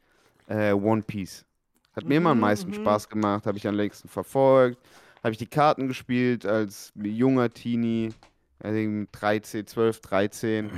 äh, 0.48 0.74
One 0.74 1.04
Piece. 1.04 1.46
Hat 1.96 2.08
mir 2.08 2.18
immer 2.18 2.32
am 2.32 2.40
Mhm, 2.40 2.42
meisten 2.42 2.72
mhm. 2.72 2.74
Spaß 2.74 3.10
gemacht, 3.10 3.46
habe 3.48 3.58
ich 3.58 3.68
am 3.68 3.76
längsten 3.76 4.10
verfolgt, 4.10 4.80
habe 5.24 5.32
ich 5.34 5.38
die 5.38 5.48
Karten 5.48 5.88
gespielt 5.88 6.46
als 6.46 6.94
junger 6.96 7.54
Teenie, 7.54 8.16
also 8.60 8.78
irgendwie 8.78 9.10
13, 9.12 9.68
12, 9.68 10.02
13. 10.02 10.74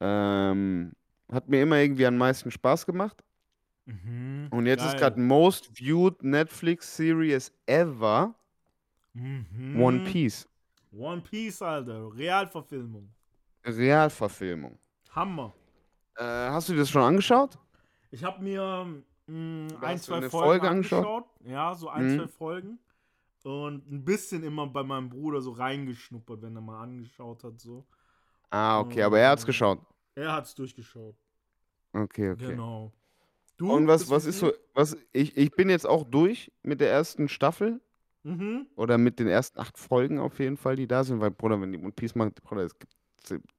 Ähm, 0.00 0.92
hat 1.30 1.48
mir 1.48 1.62
immer 1.62 1.78
irgendwie 1.78 2.06
am 2.06 2.16
meisten 2.18 2.50
Spaß 2.50 2.86
gemacht. 2.86 3.22
Mhm. 3.84 4.48
Und 4.50 4.66
jetzt 4.66 4.84
ist 4.84 4.92
Geil. 4.92 5.00
gerade 5.00 5.20
most 5.20 5.70
viewed 5.76 6.22
Netflix 6.22 6.96
Series 6.96 7.52
ever 7.66 8.34
One 9.14 9.98
Mhm. 9.98 10.04
Piece. 10.04 10.48
One 10.92 11.20
Piece, 11.20 11.60
Alter. 11.62 12.10
Realverfilmung. 12.14 13.10
Realverfilmung. 13.64 14.78
Hammer. 15.14 15.52
Äh, 16.16 16.22
hast 16.24 16.68
du 16.68 16.72
dir 16.74 16.80
das 16.80 16.90
schon 16.90 17.02
angeschaut? 17.02 17.58
Ich 18.10 18.22
habe 18.24 18.42
mir 18.42 18.86
mh, 19.26 19.74
Oder 19.76 19.86
ein, 19.86 19.98
zwei 19.98 20.20
Folgen 20.22 20.30
Folge 20.30 20.68
angeschaut? 20.68 21.04
angeschaut. 21.06 21.24
Ja, 21.44 21.74
so 21.74 21.88
ein, 21.88 22.06
Mhm. 22.06 22.18
zwei 22.18 22.28
Folgen. 22.28 22.78
Und 23.44 23.90
ein 23.90 24.04
bisschen 24.04 24.44
immer 24.44 24.66
bei 24.68 24.82
meinem 24.84 25.08
Bruder 25.08 25.40
so 25.40 25.50
reingeschnuppert, 25.52 26.42
wenn 26.42 26.54
er 26.54 26.60
mal 26.62 26.80
angeschaut 26.82 27.42
hat. 27.42 27.58
So. 27.60 27.84
Ah, 28.50 28.78
okay, 28.80 29.02
aber 29.02 29.18
er 29.18 29.30
hat's 29.30 29.42
Und 29.42 29.46
geschaut. 29.46 29.80
Er 30.14 30.32
hat's 30.32 30.54
durchgeschaut. 30.54 31.16
Okay, 31.92 32.30
okay. 32.30 32.46
Genau. 32.48 32.92
Du? 33.56 33.70
Und 33.70 33.86
was, 33.86 34.10
was 34.10 34.26
ist 34.26 34.38
so, 34.38 34.52
was, 34.74 34.96
ich, 35.12 35.36
ich 35.36 35.50
bin 35.52 35.70
jetzt 35.70 35.86
auch 35.86 36.04
durch 36.04 36.50
mit 36.62 36.80
der 36.80 36.90
ersten 36.90 37.28
Staffel 37.28 37.80
Mhm. 38.24 38.66
oder 38.76 38.98
mit 38.98 39.18
den 39.18 39.26
ersten 39.26 39.58
acht 39.58 39.76
Folgen 39.78 40.18
auf 40.20 40.38
jeden 40.38 40.56
Fall, 40.56 40.76
die 40.76 40.86
da 40.86 41.02
sind, 41.02 41.20
weil, 41.20 41.32
Bruder, 41.32 41.60
wenn 41.60 41.72
die 41.72 41.78
One 41.78 41.92
Piece 41.92 42.14
machen, 42.14 42.32
Bruder, 42.42 42.62
es 42.62 42.78
gibt 42.78 42.94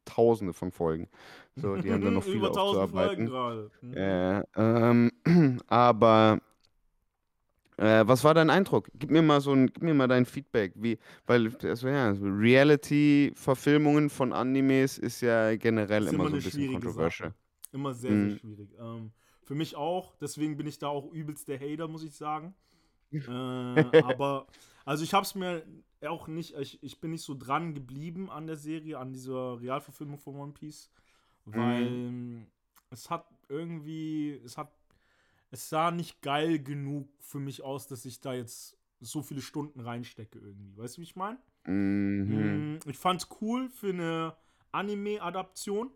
tausende 0.05 0.53
von 0.53 0.71
Folgen. 0.71 1.09
So, 1.55 1.75
die 1.77 1.91
haben 1.91 2.01
da 2.01 2.11
noch 2.11 2.23
viel 2.23 2.35
Über 2.35 2.47
1000 2.47 2.91
Folgen. 2.91 3.31
Mhm. 3.81 3.93
Äh, 3.93 4.43
ähm, 4.55 5.11
aber 5.67 6.39
äh, 7.77 8.03
was 8.07 8.23
war 8.23 8.33
dein 8.33 8.49
Eindruck? 8.49 8.87
Gib 8.95 9.09
mir 9.11 9.21
mal 9.21 9.41
so 9.41 9.51
ein, 9.53 9.67
gib 9.67 9.83
mir 9.83 9.93
mal 9.93 10.07
dein 10.07 10.25
Feedback, 10.25 10.73
wie, 10.75 10.97
weil 11.25 11.53
also 11.63 11.87
ja, 11.87 12.11
Reality-Verfilmungen 12.21 14.09
von 14.09 14.31
Animes 14.33 14.97
ist 14.97 15.21
ja 15.21 15.55
generell 15.55 16.03
Ist 16.03 16.13
immer 16.13 16.25
immer 16.25 16.29
so 16.29 16.35
ein 16.37 16.43
bisschen. 16.43 16.91
Sache. 16.91 17.33
Immer 17.71 17.93
sehr, 17.93 18.11
sehr 18.11 18.29
Mhm. 18.29 18.37
schwierig. 18.37 18.69
Ähm, 18.79 19.11
für 19.45 19.55
mich 19.55 19.75
auch. 19.75 20.15
Deswegen 20.21 20.57
bin 20.57 20.67
ich 20.67 20.79
da 20.79 20.87
auch 20.87 21.11
übelst 21.11 21.47
der 21.47 21.59
Hater, 21.59 21.87
muss 21.87 22.03
ich 22.03 22.15
sagen. 22.15 22.55
Äh, 23.27 23.31
aber, 23.31 24.47
also 24.85 25.03
ich 25.03 25.13
habe 25.13 25.25
es 25.25 25.35
mir 25.35 25.63
auch 26.07 26.27
nicht, 26.27 26.55
ich, 26.57 26.83
ich 26.83 26.99
bin 27.01 27.11
nicht 27.11 27.23
so 27.23 27.35
dran 27.37 27.73
geblieben 27.75 28.29
an 28.29 28.47
der 28.47 28.57
Serie, 28.57 28.99
an 28.99 29.13
dieser 29.13 29.61
Realverfilmung 29.61 30.19
von 30.19 30.35
One 30.35 30.53
Piece, 30.53 30.91
weil 31.45 32.01
Mhm. 32.03 32.47
es 32.91 33.09
hat 33.09 33.27
irgendwie, 33.49 34.41
es 34.45 34.57
hat, 34.57 34.71
es 35.51 35.69
sah 35.69 35.91
nicht 35.91 36.21
geil 36.21 36.59
genug 36.59 37.09
für 37.21 37.39
mich 37.39 37.63
aus, 37.63 37.87
dass 37.87 38.05
ich 38.05 38.21
da 38.21 38.33
jetzt 38.33 38.77
so 39.01 39.21
viele 39.21 39.41
Stunden 39.41 39.79
reinstecke 39.81 40.39
irgendwie. 40.39 40.77
Weißt 40.77 40.97
du, 40.97 41.01
wie 41.01 41.05
ich 41.05 41.15
meine? 41.15 41.37
Mhm. 41.67 42.65
Mm, 42.65 42.79
Ich 42.87 42.97
fand's 42.97 43.27
cool 43.41 43.69
für 43.69 43.89
eine 43.89 44.35
Anime-Adaption. 44.71 45.91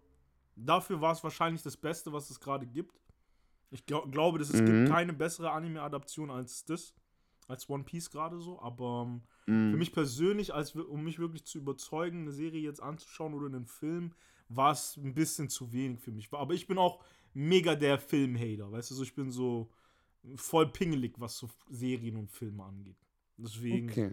Dafür 0.56 1.02
war 1.02 1.14
es 1.14 1.24
wahrscheinlich 1.24 1.64
das 1.64 1.78
Beste, 1.78 2.14
was 2.14 2.30
es 2.30 2.40
gerade 2.40 2.68
gibt. 2.68 2.96
Ich 3.70 3.86
glaub, 3.86 4.12
glaube, 4.12 4.40
dass 4.40 4.50
es 4.50 4.62
Mhm. 4.62 4.66
gibt 4.66 4.90
keine 4.90 5.14
bessere 5.14 5.52
Anime-Adaption 5.52 6.32
als 6.32 6.64
das, 6.66 6.94
als 7.48 7.70
One 7.70 7.84
Piece 7.84 8.10
gerade 8.10 8.40
so. 8.40 8.62
Aber 8.62 9.04
ähm, 9.08 9.22
Mhm. 9.46 9.72
für 9.72 9.78
mich 9.78 9.92
persönlich, 9.92 10.54
als 10.54 10.76
um 10.76 11.04
mich 11.04 11.20
wirklich 11.20 11.46
zu 11.46 11.58
überzeugen, 11.58 12.22
eine 12.22 12.32
Serie 12.32 12.62
jetzt 12.62 12.82
anzuschauen 12.82 13.34
oder 13.34 13.48
einen 13.48 13.66
Film, 13.66 14.14
war 14.50 14.72
es 14.72 14.96
ein 14.98 15.14
bisschen 15.14 15.50
zu 15.50 15.74
wenig 15.74 16.00
für 16.00 16.12
mich. 16.12 16.32
Aber 16.32 16.54
ich 16.54 16.68
bin 16.68 16.78
auch 16.78 17.04
mega 17.34 17.76
der 17.76 18.00
Film-Hater, 18.00 18.72
weißt 18.72 18.92
du, 18.92 18.96
so 18.96 19.04
ich 19.04 19.14
bin 19.14 19.32
so 19.32 19.70
voll 20.36 20.68
pingelig, 20.72 21.20
was 21.20 21.38
so 21.38 21.50
Serien 21.70 22.16
und 22.18 22.32
Filme 22.32 22.64
angeht. 22.64 22.98
Deswegen. 23.38 23.90
Okay. 23.90 24.12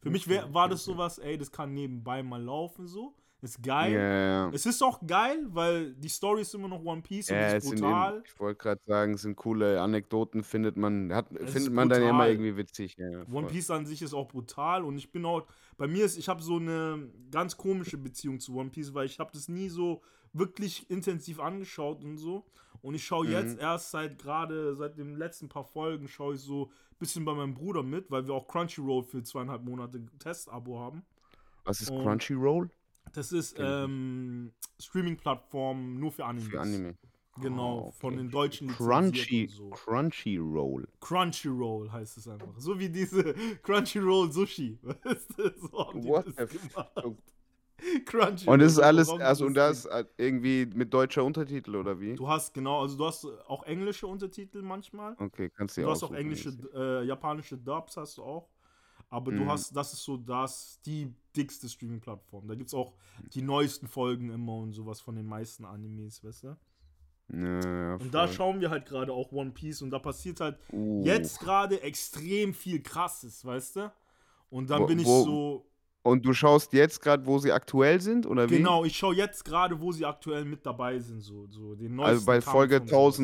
Für 0.00 0.10
mich 0.10 0.28
wär, 0.28 0.52
war 0.54 0.68
das 0.68 0.84
sowas, 0.84 1.18
ey, 1.18 1.36
das 1.38 1.50
kann 1.50 1.74
nebenbei 1.74 2.22
mal 2.22 2.42
laufen, 2.42 2.86
so. 2.86 3.14
Ist 3.40 3.62
geil. 3.62 3.92
ja. 3.92 4.50
Es 4.50 4.66
ist 4.66 4.82
auch 4.82 5.00
geil, 5.06 5.46
weil 5.50 5.94
die 5.94 6.08
Story 6.08 6.40
ist 6.42 6.54
immer 6.54 6.66
noch 6.66 6.84
One 6.84 7.02
Piece 7.02 7.28
Ja, 7.28 7.50
und 7.52 7.56
ist 7.58 7.64
sind 7.68 7.72
eben, 7.78 7.82
brutal. 7.82 8.22
ich 8.26 8.40
wollte 8.40 8.58
gerade 8.62 8.80
sagen, 8.84 9.14
es 9.14 9.22
sind 9.22 9.36
coole 9.36 9.80
Anekdoten, 9.80 10.42
findet 10.42 10.76
man, 10.76 11.12
hat, 11.14 11.30
Es 11.36 11.52
findet 11.52 11.72
man 11.72 11.88
dann 11.88 12.02
immer 12.02 12.10
brutal. 12.12 12.30
irgendwie 12.30 12.56
witzig. 12.56 12.96
Ja, 12.98 13.22
One. 13.32 13.46
Piece 13.46 13.70
an 13.70 13.86
sich 13.86 14.02
ist 14.02 14.12
auch 14.12 14.26
brutal 14.26 14.84
und 14.84 14.96
ich 14.98 15.12
bin 15.12 15.24
auch, 15.24 15.46
bei 15.76 15.86
mir 15.86 16.04
ist, 16.04 16.18
ich 16.18 16.28
habe 16.28 16.42
so 16.42 16.56
eine 16.56 17.08
ganz 17.30 17.56
komische 17.56 17.96
Beziehung 17.96 18.40
zu 18.40 18.56
One 18.56 18.70
Piece, 18.70 18.92
weil 18.92 19.06
ich 19.06 19.20
habe 19.20 19.30
das 19.32 19.48
nie 19.48 19.68
so 19.68 20.02
wirklich 20.32 20.90
intensiv 20.90 21.38
angeschaut 21.38 22.02
und 22.02 22.16
so. 22.18 22.44
Und 22.82 22.94
ich 22.94 23.04
schaue 23.04 23.26
jetzt 23.28 23.54
Mhm. 23.56 23.60
erst 23.60 23.90
seit 23.92 24.18
gerade, 24.18 24.74
seit 24.74 24.98
den 24.98 25.16
letzten 25.16 25.48
paar 25.48 25.64
Folgen, 25.64 26.06
schaue 26.08 26.34
ich 26.34 26.40
so 26.40 26.64
ein 26.66 26.96
bisschen 26.98 27.24
bei 27.24 27.34
meinem 27.34 27.54
Bruder 27.54 27.82
mit, 27.84 28.10
weil 28.10 28.26
wir 28.26 28.34
auch 28.34 28.46
Crunchyroll 28.48 29.04
für 29.04 29.22
zweieinhalb 29.22 29.62
Monate 29.64 30.00
Testabo 30.18 30.78
haben. 30.80 31.04
Was 31.64 31.80
ist 31.80 31.90
Und- 31.90 32.02
Crunchyroll? 32.02 32.68
Das 33.12 33.32
ist 33.32 33.56
ähm, 33.58 34.52
Streaming-Plattform 34.80 35.98
nur 35.98 36.12
für 36.12 36.24
Animes. 36.24 36.48
Für 36.48 36.60
Anime. 36.60 36.94
Genau, 37.40 37.92
von 37.92 38.14
okay. 38.14 38.22
den 38.22 38.30
Deutschen 38.30 38.68
Crunchy, 38.68 39.48
so. 39.48 39.70
Crunchyroll. 39.70 40.88
Crunchyroll 41.00 41.90
heißt 41.90 42.18
es 42.18 42.28
einfach. 42.28 42.48
So 42.58 42.78
wie 42.78 42.88
diese 42.88 43.34
Crunchyroll 43.62 44.32
Sushi. 44.32 44.78
Weißt 45.04 45.38
du, 45.38 45.52
so 45.56 45.86
haben 45.86 46.02
die 46.02 46.08
What 46.08 46.26
das 46.36 46.50
the 46.50 46.58
gemacht. 46.58 46.90
fuck? 46.94 47.16
Crunchyroll. 48.06 48.54
Und 48.54 48.60
das 48.60 48.72
ist 48.72 48.80
alles, 48.80 49.08
also 49.08 49.46
und 49.46 49.54
das 49.54 49.84
halt 49.84 50.08
irgendwie 50.16 50.66
mit 50.74 50.92
deutscher 50.92 51.22
Untertitel 51.24 51.76
oder 51.76 52.00
wie? 52.00 52.16
Du 52.16 52.28
hast, 52.28 52.52
genau, 52.52 52.80
also 52.82 52.96
du 52.98 53.06
hast 53.06 53.24
auch 53.46 53.62
englische 53.62 54.08
Untertitel 54.08 54.62
manchmal. 54.62 55.14
Okay, 55.18 55.48
kannst 55.50 55.76
du 55.76 55.82
Du 55.82 55.86
ja 55.86 55.92
hast 55.92 56.02
auch 56.02 56.12
englische, 56.12 56.50
äh, 56.74 57.06
japanische 57.06 57.56
Dubs 57.56 57.96
hast 57.96 58.18
du 58.18 58.24
auch. 58.24 58.48
Aber 59.10 59.32
du 59.32 59.42
Mhm. 59.44 59.48
hast, 59.48 59.74
das 59.74 59.92
ist 59.94 60.04
so 60.04 60.16
das, 60.18 60.80
die 60.84 61.14
dickste 61.34 61.68
Streaming-Plattform. 61.68 62.46
Da 62.46 62.54
gibt 62.54 62.68
es 62.68 62.74
auch 62.74 62.94
die 63.32 63.40
neuesten 63.42 63.88
Folgen 63.88 64.30
immer 64.30 64.56
und 64.56 64.72
sowas 64.72 65.00
von 65.00 65.16
den 65.16 65.26
meisten 65.26 65.64
Animes, 65.64 66.22
weißt 66.22 66.44
du? 66.44 66.56
Ja, 67.30 67.96
Und 67.96 68.12
da 68.14 68.26
schauen 68.28 68.60
wir 68.60 68.70
halt 68.70 68.86
gerade 68.86 69.12
auch 69.12 69.32
One 69.32 69.50
Piece 69.50 69.82
und 69.82 69.90
da 69.90 69.98
passiert 69.98 70.40
halt 70.40 70.58
Uh. 70.72 71.02
jetzt 71.04 71.40
gerade 71.40 71.80
extrem 71.82 72.54
viel 72.54 72.82
Krasses, 72.82 73.44
weißt 73.44 73.76
du? 73.76 73.92
Und 74.50 74.70
dann 74.70 74.82
Wo- 74.82 74.86
bin 74.86 74.98
ich 74.98 75.06
wo- 75.06 75.24
so, 75.24 75.70
Und 76.02 76.24
du 76.24 76.32
schaust 76.32 76.72
jetzt 76.72 77.00
gerade, 77.02 77.26
wo 77.26 77.38
sie 77.38 77.52
aktuell 77.52 78.00
sind, 78.00 78.24
oder 78.26 78.48
wie? 78.48 78.56
genau, 78.56 78.84
ich 78.84 78.96
schaue 78.96 79.14
jetzt 79.14 79.44
gerade, 79.44 79.78
wo 79.80 79.92
sie 79.92 80.06
aktuell 80.06 80.44
mit 80.46 80.64
dabei 80.64 80.98
sind, 80.98 81.20
so, 81.20 81.46
so 81.50 81.74
den 81.74 81.96
neuesten 81.96 82.08
Also 82.14 82.26
bei 82.26 82.32
Kampf 82.40 82.44
Folge 82.50 82.80
und 82.80 82.88
sowas. 82.88 83.18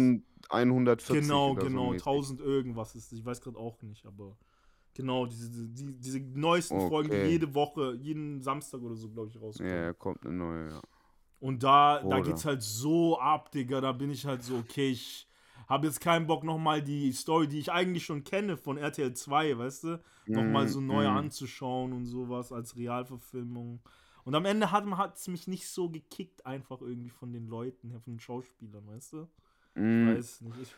1140 0.51 1.21
Genau, 1.23 1.53
oder 1.53 1.63
so 1.63 1.69
genau, 1.69 1.91
mäßig. 1.93 2.03
1000 2.07 2.41
irgendwas 2.41 2.95
ist, 2.95 3.13
ich 3.13 3.25
weiß 3.25 3.41
gerade 3.41 3.59
auch 3.59 3.81
nicht, 3.83 4.05
aber 4.05 4.37
genau, 4.95 5.27
diese, 5.27 5.51
die, 5.51 5.93
diese 5.99 6.21
neuesten 6.21 6.81
Folgen, 6.81 7.11
die 7.11 7.17
Okay. 7.17 7.31
jede 7.33 7.55
Woche, 7.55 7.95
jeden 8.01 8.41
Samstag 8.41 8.81
oder 8.83 8.97
so, 8.97 9.09
glaube 9.09 9.31
ich, 9.31 9.41
rauskommen. 9.41 9.71
Ja, 9.71 9.93
kommt 9.93 10.25
eine 10.25 10.35
neue, 10.35 10.71
ja. 10.71 10.81
Und 11.41 11.63
da, 11.63 11.99
da 11.99 12.07
Oder? 12.07 12.25
geht's 12.25 12.45
halt 12.45 12.63
so 12.63 13.19
ab, 13.19 13.51
Digga. 13.53 13.81
Da 13.81 13.93
bin 13.93 14.11
ich 14.11 14.25
halt 14.25 14.43
so, 14.43 14.57
okay, 14.57 14.91
ich 14.91 15.29
habe 15.69 15.87
jetzt 15.87 16.01
keinen 16.01 16.27
Bock, 16.27 16.43
nochmal 16.45 16.83
die 16.83 17.13
Story, 17.13 17.49
die 17.49 17.59
ich 17.59 17.71
eigentlich 17.71 18.05
schon 18.05 18.25
kenne 18.25 18.57
von 18.57 18.77
RTL 18.79 19.13
2, 19.15 19.59
weißt 19.59 19.85
du, 19.85 20.03
nochmal 20.29 20.67
Mm, 20.67 20.69
so 20.69 20.81
neu 20.81 21.05
mm. 21.05 21.17
anzuschauen 21.17 21.93
und 21.93 22.07
sowas 22.07 22.53
als 22.53 22.77
Realverfilmung. 22.77 23.81
Und 24.25 24.35
am 24.35 24.47
Ende 24.47 24.71
hat 24.73 25.17
es 25.17 25.29
mich 25.29 25.47
nicht 25.47 25.69
so 25.69 25.91
gekickt, 25.91 26.47
einfach 26.47 26.81
irgendwie 26.81 27.11
von 27.11 27.33
den 27.33 27.47
Leuten 27.47 27.91
von 28.01 28.15
den 28.15 28.21
Schauspielern, 28.21 28.87
weißt 28.87 29.13
du? 29.15 29.29
Ich 29.77 29.83
Mm. 29.83 30.09
weiß 30.09 30.41
nicht. 30.43 30.61
Ich, 30.63 30.75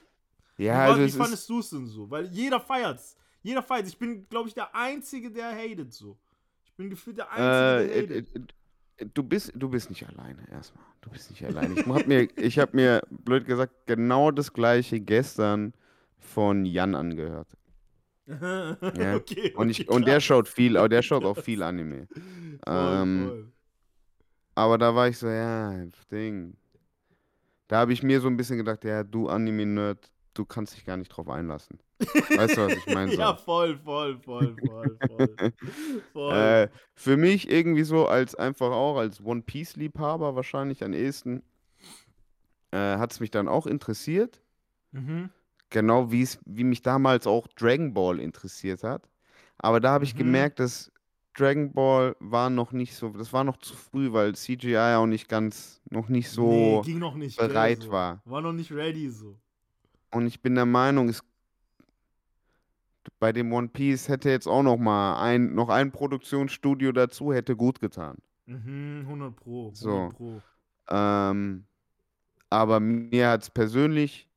Ja, 0.59 0.75
wie, 0.87 0.91
also 0.91 1.01
wie 1.01 1.05
es 1.05 1.11
ist, 1.13 1.17
fandest 1.17 1.49
du 1.49 1.59
es 1.61 1.71
denn 1.71 1.87
so? 1.87 2.11
Weil 2.11 2.27
jeder 2.33 2.61
feiert's. 2.61 3.17
Jeder 3.47 3.63
feiert's. 3.63 3.91
Ich 3.91 3.99
bin, 3.99 4.29
glaube 4.29 4.49
ich, 4.49 4.55
der 4.55 4.75
Einzige, 4.75 5.31
der 5.31 5.55
hatet 5.55 5.93
so. 5.93 6.19
Ich 6.65 6.75
bin 6.75 6.91
gefühlt 6.91 7.17
der 7.19 7.31
Einzige, 7.31 7.95
äh, 7.95 8.07
der 8.09 8.17
äh, 8.17 8.21
hatet. 8.21 8.35
äh, 8.35 9.05
äh, 9.05 9.07
du 9.15 9.23
bist, 9.23 9.53
du 9.55 9.69
bist 9.69 9.89
nicht 9.89 10.05
alleine 10.05 10.51
erstmal. 10.51 10.85
Du 11.01 11.11
bist 11.11 11.31
nicht 11.31 11.45
alleine. 11.45 11.75
Ich 11.75 11.87
hab 11.87 12.07
mir, 12.09 12.29
ich 12.37 12.59
habe 12.59 12.77
mir, 12.77 13.03
blöd 13.09 13.47
gesagt, 13.47 13.87
genau 13.87 14.33
das 14.33 14.53
gleiche 14.53 14.99
gestern 14.99 15.75
von 16.19 16.67
Jan 16.67 16.95
angehört. 16.95 17.49
Ja. 18.29 19.15
okay, 19.15 19.55
Und, 19.55 19.71
ich, 19.71 19.89
und 19.89 20.09
der 20.09 20.19
schaut 20.19 20.49
viel, 20.49 20.77
aber 20.77 20.89
der 20.89 21.03
schaut 21.03 21.25
auch 21.25 21.39
viel 21.45 21.63
Anime. 21.63 22.09
Voll, 22.09 22.59
ähm, 22.67 23.27
voll. 23.29 23.53
Aber 24.57 24.79
da 24.79 24.93
war 24.93 25.07
ich 25.07 25.17
so, 25.17 25.29
ja, 25.29 25.87
Ding. 26.11 26.57
Da 27.69 27.79
habe 27.79 27.93
ich 27.93 28.03
mir 28.03 28.21
so 28.21 28.27
ein 28.27 28.37
bisschen 28.37 28.57
gedacht, 28.57 28.83
ja, 28.83 29.05
du 29.05 29.29
Anime-Nerd, 29.29 30.11
du 30.35 30.45
kannst 30.45 30.75
dich 30.75 30.85
gar 30.85 30.97
nicht 30.97 31.11
drauf 31.11 31.29
einlassen. 31.29 31.79
Weißt 31.99 32.57
du, 32.57 32.61
was 32.63 32.77
ich 32.77 32.87
meine? 32.87 33.13
So. 33.13 33.21
Ja, 33.21 33.35
voll, 33.35 33.77
voll, 33.79 34.19
voll, 34.19 34.57
voll, 34.57 34.99
voll. 35.07 35.37
voll. 36.13 36.35
Äh, 36.37 36.69
für 36.95 37.17
mich 37.17 37.51
irgendwie 37.51 37.85
so 37.85 38.07
als 38.07 38.35
einfach 38.35 38.71
auch 38.71 38.99
als 38.99 39.23
One 39.25 39.43
Piece-Liebhaber 39.43 40.35
wahrscheinlich 40.37 40.85
am 40.85 40.93
ehesten 40.93 41.43
äh, 42.73 42.77
hat 42.99 43.13
es 43.13 43.21
mich 43.21 43.31
dann 43.31 43.49
auch 43.49 43.67
interessiert. 43.67 44.41
mhm. 44.93 45.31
Genau 45.71 46.13
wie 46.13 46.23
es, 46.23 46.39
wie 46.45 46.63
mich 46.65 46.83
damals 46.83 47.27
auch 47.27 47.49
Dragon 47.49 47.93
Ball 47.93 48.21
interessiert 48.21 48.85
hat. 48.85 49.09
Aber 49.59 49.81
da 49.81 49.91
habe 49.91 50.05
ich 50.05 50.15
Mhm. 50.15 50.19
gemerkt, 50.19 50.61
dass 50.61 50.93
Dragon 51.35 51.73
Ball 51.73 52.15
war 52.21 52.51
noch 52.51 52.73
nicht 52.73 52.95
so, 52.95 53.09
das 53.11 53.33
war 53.33 53.43
noch 53.45 53.57
zu 53.59 53.75
früh, 53.75 54.13
weil 54.13 54.35
CGI 54.35 54.95
auch 54.97 55.07
nicht 55.07 55.29
ganz, 55.29 55.81
noch 55.91 56.09
nicht 56.09 56.31
so. 56.31 56.49
nee, 56.51 56.81
ging 56.83 56.99
noch 56.99 57.15
nicht. 57.17 57.37
bereit 57.37 57.83
so. 57.83 57.91
war. 57.91 58.23
War 58.25 58.41
noch 58.43 58.53
nicht 58.53 58.71
ready 58.73 59.09
so. 59.11 59.37
Und 60.13 60.27
ich 60.27 60.41
bin 60.41 60.55
der 60.55 60.67
Meinung, 60.67 61.09
es 61.09 61.23
bei 63.19 63.33
dem 63.33 63.53
One 63.53 63.69
Piece 63.69 64.09
hätte 64.09 64.31
jetzt 64.31 64.47
auch 64.47 64.63
noch 64.63 64.77
mal 64.77 65.21
ein, 65.21 65.55
noch 65.55 65.69
ein 65.69 65.93
Produktionsstudio 65.93 66.93
dazu, 66.93 67.33
hätte 67.33 67.57
gut 67.57 67.81
getan. 67.81 68.17
Mhm, 68.47 69.03
100 69.07 69.37
Pro. 69.37 69.73
100 69.73 69.77
So. 69.77 70.09
Pro. 70.17 70.43
Ähm, 70.89 71.65
aber 72.51 72.81
mir 72.81 73.31
hat 73.31 73.43
es 73.43 73.51
persönlich 73.51 74.29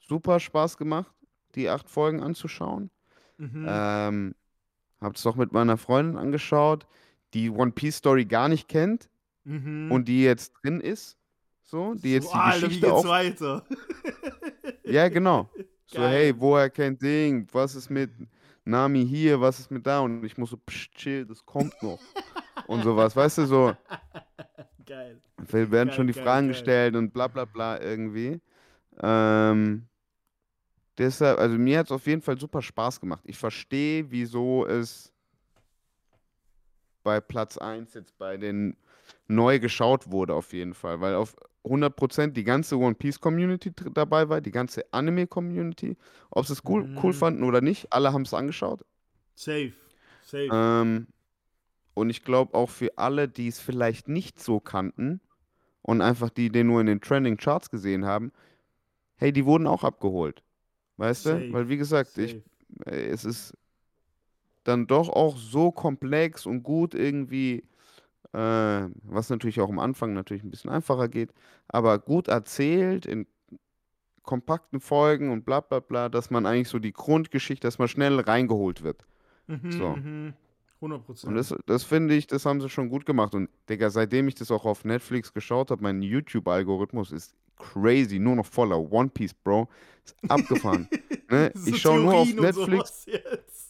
super 0.00 0.40
Spaß 0.40 0.76
gemacht, 0.76 1.12
die 1.54 1.68
acht 1.68 1.88
Folgen 1.88 2.22
anzuschauen. 2.22 2.90
Mhm. 3.38 3.66
Ähm, 3.68 4.34
hab's 5.00 5.22
doch 5.22 5.36
mit 5.36 5.52
meiner 5.52 5.76
Freundin 5.76 6.16
angeschaut, 6.18 6.86
die 7.32 7.50
One 7.50 7.70
Piece 7.70 7.96
Story 7.96 8.24
gar 8.24 8.48
nicht 8.48 8.68
kennt 8.68 9.08
mhm. 9.44 9.90
und 9.90 10.08
die 10.08 10.22
jetzt 10.22 10.52
drin 10.62 10.80
ist. 10.80 11.16
So, 11.62 11.94
die 11.94 12.14
jetzt 12.14 12.24
so, 12.26 12.32
die 12.32 12.38
Alter, 12.38 12.70
wie 12.70 12.80
geht's 12.80 12.92
auch. 12.92 13.04
weiter? 13.04 13.64
Ja, 14.84 15.08
genau. 15.08 15.48
So, 15.92 16.00
hey, 16.02 16.32
woher 16.38 16.70
kennt 16.70 17.02
Ding? 17.02 17.48
Was 17.52 17.74
ist 17.74 17.90
mit 17.90 18.10
Nami 18.64 19.04
hier? 19.06 19.40
Was 19.40 19.58
ist 19.58 19.70
mit 19.70 19.84
da? 19.86 20.00
Und 20.00 20.24
ich 20.24 20.38
muss 20.38 20.50
so, 20.50 20.56
psch, 20.56 20.90
chill, 20.94 21.26
das 21.26 21.44
kommt 21.44 21.82
noch. 21.82 21.98
und 22.68 22.82
sowas, 22.84 23.16
weißt 23.16 23.38
du, 23.38 23.46
so. 23.46 23.76
Geil. 24.86 25.20
Wir 25.38 25.70
werden 25.70 25.88
Geil, 25.88 25.96
schon 25.96 26.06
die 26.06 26.12
geil, 26.12 26.22
Fragen 26.24 26.46
geil. 26.46 26.54
gestellt 26.54 26.96
und 26.96 27.12
bla 27.12 27.26
bla 27.28 27.44
bla 27.44 27.80
irgendwie. 27.80 28.40
Ähm, 29.02 29.88
deshalb, 30.98 31.38
also 31.38 31.56
mir 31.56 31.78
hat 31.78 31.86
es 31.86 31.92
auf 31.92 32.06
jeden 32.06 32.22
Fall 32.22 32.38
super 32.38 32.62
Spaß 32.62 33.00
gemacht. 33.00 33.22
Ich 33.24 33.38
verstehe, 33.38 34.10
wieso 34.10 34.66
es 34.66 35.12
bei 37.02 37.20
Platz 37.20 37.56
1 37.58 37.94
jetzt 37.94 38.16
bei 38.18 38.36
den 38.36 38.76
neu 39.28 39.58
geschaut 39.58 40.10
wurde, 40.10 40.34
auf 40.34 40.52
jeden 40.52 40.74
Fall. 40.74 41.00
Weil 41.00 41.14
auf 41.14 41.34
100% 41.64 42.36
die 42.36 42.44
ganze 42.44 42.76
One 42.78 42.94
Piece 42.94 43.20
Community 43.20 43.72
dabei 43.94 44.28
war, 44.28 44.40
die 44.40 44.50
ganze 44.50 44.84
Anime 44.92 45.26
Community. 45.26 45.96
Ob 46.30 46.46
sie 46.46 46.54
es 46.54 46.62
cool, 46.66 46.88
cool 47.02 47.12
Mhm. 47.12 47.14
fanden 47.14 47.42
oder 47.44 47.60
nicht, 47.60 47.92
alle 47.92 48.12
haben 48.12 48.22
es 48.22 48.34
angeschaut. 48.34 48.84
Safe. 49.34 49.72
Safe. 50.22 50.50
Ähm, 50.50 51.06
und 51.94 52.10
ich 52.10 52.24
glaube 52.24 52.54
auch 52.54 52.70
für 52.70 52.96
alle, 52.98 53.28
die 53.28 53.48
es 53.48 53.60
vielleicht 53.60 54.08
nicht 54.08 54.40
so 54.40 54.60
kannten 54.60 55.20
und 55.82 56.00
einfach 56.02 56.30
die 56.30 56.50
den 56.50 56.68
nur 56.68 56.80
in 56.80 56.86
den 56.86 57.00
Trending 57.00 57.36
Charts 57.36 57.70
gesehen 57.70 58.04
haben, 58.06 58.32
hey, 59.16 59.32
die 59.32 59.46
wurden 59.46 59.66
auch 59.66 59.84
abgeholt. 59.84 60.42
Weißt 60.98 61.26
Safe, 61.26 61.50
du? 61.50 61.54
Weil 61.54 61.68
wie 61.68 61.76
gesagt, 61.76 62.18
ich, 62.18 62.32
Safe. 62.32 62.42
äh, 62.86 63.08
es 63.08 63.24
ist 63.24 63.54
dann 64.64 64.86
doch 64.86 65.08
auch 65.08 65.36
so 65.36 65.72
komplex 65.72 66.46
und 66.46 66.62
gut 66.62 66.94
irgendwie, 66.94 67.64
äh, 68.32 68.88
was 69.02 69.30
natürlich 69.30 69.60
auch 69.60 69.68
am 69.68 69.78
Anfang 69.78 70.12
natürlich 70.14 70.44
ein 70.44 70.50
bisschen 70.50 70.70
einfacher 70.70 71.08
geht, 71.08 71.32
aber 71.68 71.98
gut 71.98 72.28
erzählt 72.28 73.06
in 73.06 73.26
kompakten 74.22 74.80
Folgen 74.80 75.30
und 75.30 75.44
bla 75.44 75.60
bla 75.60 75.80
bla, 75.80 76.08
dass 76.08 76.30
man 76.30 76.46
eigentlich 76.46 76.68
so 76.68 76.78
die 76.78 76.92
Grundgeschichte, 76.92 77.66
dass 77.66 77.78
man 77.78 77.88
schnell 77.88 78.20
reingeholt 78.20 78.82
wird. 78.82 79.04
Mhm, 79.46 79.72
So. 79.72 79.88
mhm. 79.96 80.34
100 80.80 81.04
Prozent. 81.04 81.30
Und 81.30 81.36
das, 81.36 81.54
das 81.66 81.84
finde 81.84 82.14
ich, 82.14 82.26
das 82.26 82.46
haben 82.46 82.60
sie 82.60 82.70
schon 82.70 82.88
gut 82.88 83.04
gemacht. 83.04 83.34
Und 83.34 83.50
Digga, 83.68 83.90
seitdem 83.90 84.28
ich 84.28 84.34
das 84.34 84.50
auch 84.50 84.64
auf 84.64 84.84
Netflix 84.84 85.32
geschaut 85.32 85.70
habe, 85.70 85.82
mein 85.82 86.00
YouTube-Algorithmus 86.00 87.12
ist 87.12 87.34
crazy, 87.60 88.18
nur 88.18 88.36
noch 88.36 88.46
voller 88.46 88.78
One 88.92 89.08
Piece, 89.10 89.34
Bro. 89.34 89.68
Ist 90.04 90.16
abgefahren. 90.28 90.88
ne? 91.28 91.52
So 91.54 91.70
Ich 91.70 91.80
schaue 91.80 92.00
nur 92.00 92.14
auf 92.14 92.32
Netflix, 92.34 93.06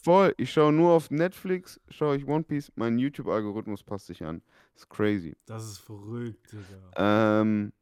voll, 0.03 0.33
ich 0.37 0.51
schaue 0.51 0.71
nur 0.71 0.91
auf 0.93 1.11
Netflix, 1.11 1.79
schaue 1.89 2.15
ich 2.17 2.27
One 2.27 2.43
Piece, 2.43 2.71
mein 2.75 2.97
YouTube-Algorithmus 2.97 3.83
passt 3.83 4.07
sich 4.07 4.23
an. 4.23 4.41
Ist 4.75 4.89
crazy. 4.89 5.35
Das 5.45 5.65
ist 5.65 5.77
verrückt, 5.79 6.51
Digga. 6.51 7.41
Ähm, 7.41 7.73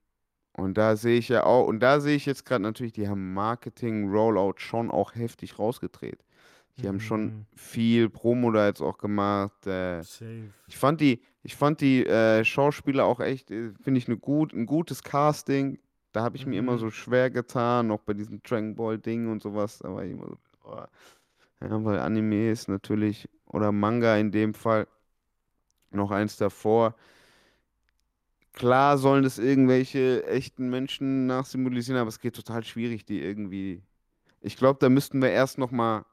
und 0.53 0.78
da 0.78 0.95
sehe 0.97 1.18
ich 1.20 1.30
ja 1.30 1.45
auch, 1.45 1.68
und 1.68 1.80
da 1.80 1.99
sehe 2.01 2.16
ich 2.16 2.26
jetzt 2.26 2.43
gerade 2.45 2.64
natürlich, 2.64 2.91
die 2.93 3.07
haben 3.07 3.34
Marketing-Rollout 3.34 4.55
schon 4.57 4.91
auch 4.91 5.16
heftig 5.16 5.57
rausgedreht. 5.60 6.24
Die 6.82 6.88
haben 6.88 6.99
schon 7.01 7.26
Mhm. 7.26 7.45
viel 7.55 8.10
Promo 8.10 8.51
da 8.51 8.66
jetzt 8.68 8.82
auch 8.82 8.97
gemacht. 8.97 9.68
Äh, 9.68 9.99
ich 10.68 10.78
fand 10.78 11.01
die, 11.01 11.22
ich 11.43 11.55
fand 11.55 11.82
die 11.82 12.05
äh, 12.05 12.43
Schauspieler 12.45 13.03
auch 13.05 13.20
echt, 13.20 13.51
äh, 13.51 13.72
finde 13.82 13.97
ich, 13.97 14.07
eine 14.07 14.18
gut, 14.18 14.53
ein 14.53 14.66
gutes 14.66 15.03
Casting. 15.03 15.78
Da 16.12 16.24
habe 16.24 16.38
ich 16.38 16.45
mir 16.45 16.60
immer 16.60 16.78
Mhm. 16.78 16.80
so 16.80 16.89
schwer 16.91 17.30
getan, 17.30 17.91
auch 17.91 18.01
bei 18.01 18.14
diesem 18.14 18.41
Dragon 18.43 18.76
Ball 18.76 18.97
Ding 18.99 19.32
und 19.32 19.41
sowas. 19.43 19.80
Da 19.80 19.93
war 19.93 20.03
ich 20.03 20.12
immer 20.12 20.28
so, 20.28 20.38
oh. 20.66 20.84
ja, 21.62 21.86
weil 21.86 21.99
Anime 21.99 22.51
ist 22.51 22.68
natürlich, 22.70 23.30
oder 23.45 23.72
Manga 23.72 24.18
in 24.18 24.32
dem 24.32 24.53
Fall, 24.53 24.88
noch 25.91 26.12
eins 26.12 26.38
davor. 26.38 26.95
Klar 28.53 28.97
sollen 28.97 29.24
das 29.24 29.38
irgendwelche 29.39 30.26
echten 30.28 30.70
Menschen 30.70 31.28
nachsymbolisieren, 31.28 31.99
aber 32.01 32.10
es 32.10 32.20
geht 32.20 32.36
total 32.36 32.64
schwierig, 32.64 33.05
die 33.05 33.22
irgendwie. 33.22 33.82
Ich 34.41 34.57
glaube, 34.57 34.80
da 34.82 34.89
müssten 34.89 35.22
wir 35.22 35.32
erst 35.32 35.57
noch 35.57 35.72
mal 35.72 36.05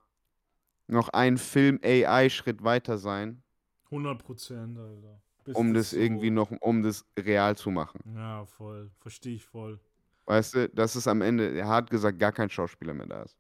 noch 0.89 1.11
einen 1.11 1.39
Film-AI-Schritt 1.39 2.65
weiter 2.65 2.99
sein, 2.99 3.43
100 3.91 4.25
Prozent, 4.25 4.79
Alter. 4.79 5.21
Um 5.55 5.75
das 5.75 5.91
so- 5.91 5.97
irgendwie 5.97 6.31
noch, 6.31 6.51
um 6.61 6.83
das 6.83 7.05
real 7.19 7.57
zu 7.57 7.71
machen. 7.71 8.01
Ja, 8.15 8.45
voll. 8.47 8.91
Verstehe 8.99 9.35
ich 9.37 9.45
voll. 9.45 9.79
Weißt 10.27 10.55
du, 10.55 10.69
das 10.71 10.97
ist 10.97 11.07
am 11.07 11.23
Ende, 11.23 11.57
er 11.57 11.69
hat 11.69 11.89
gesagt, 11.91 12.19
gar 12.19 12.33
kein 12.33 12.51
Schauspieler 12.51 12.95
mehr 12.95 13.07
da 13.07 13.23
ist. 13.23 13.37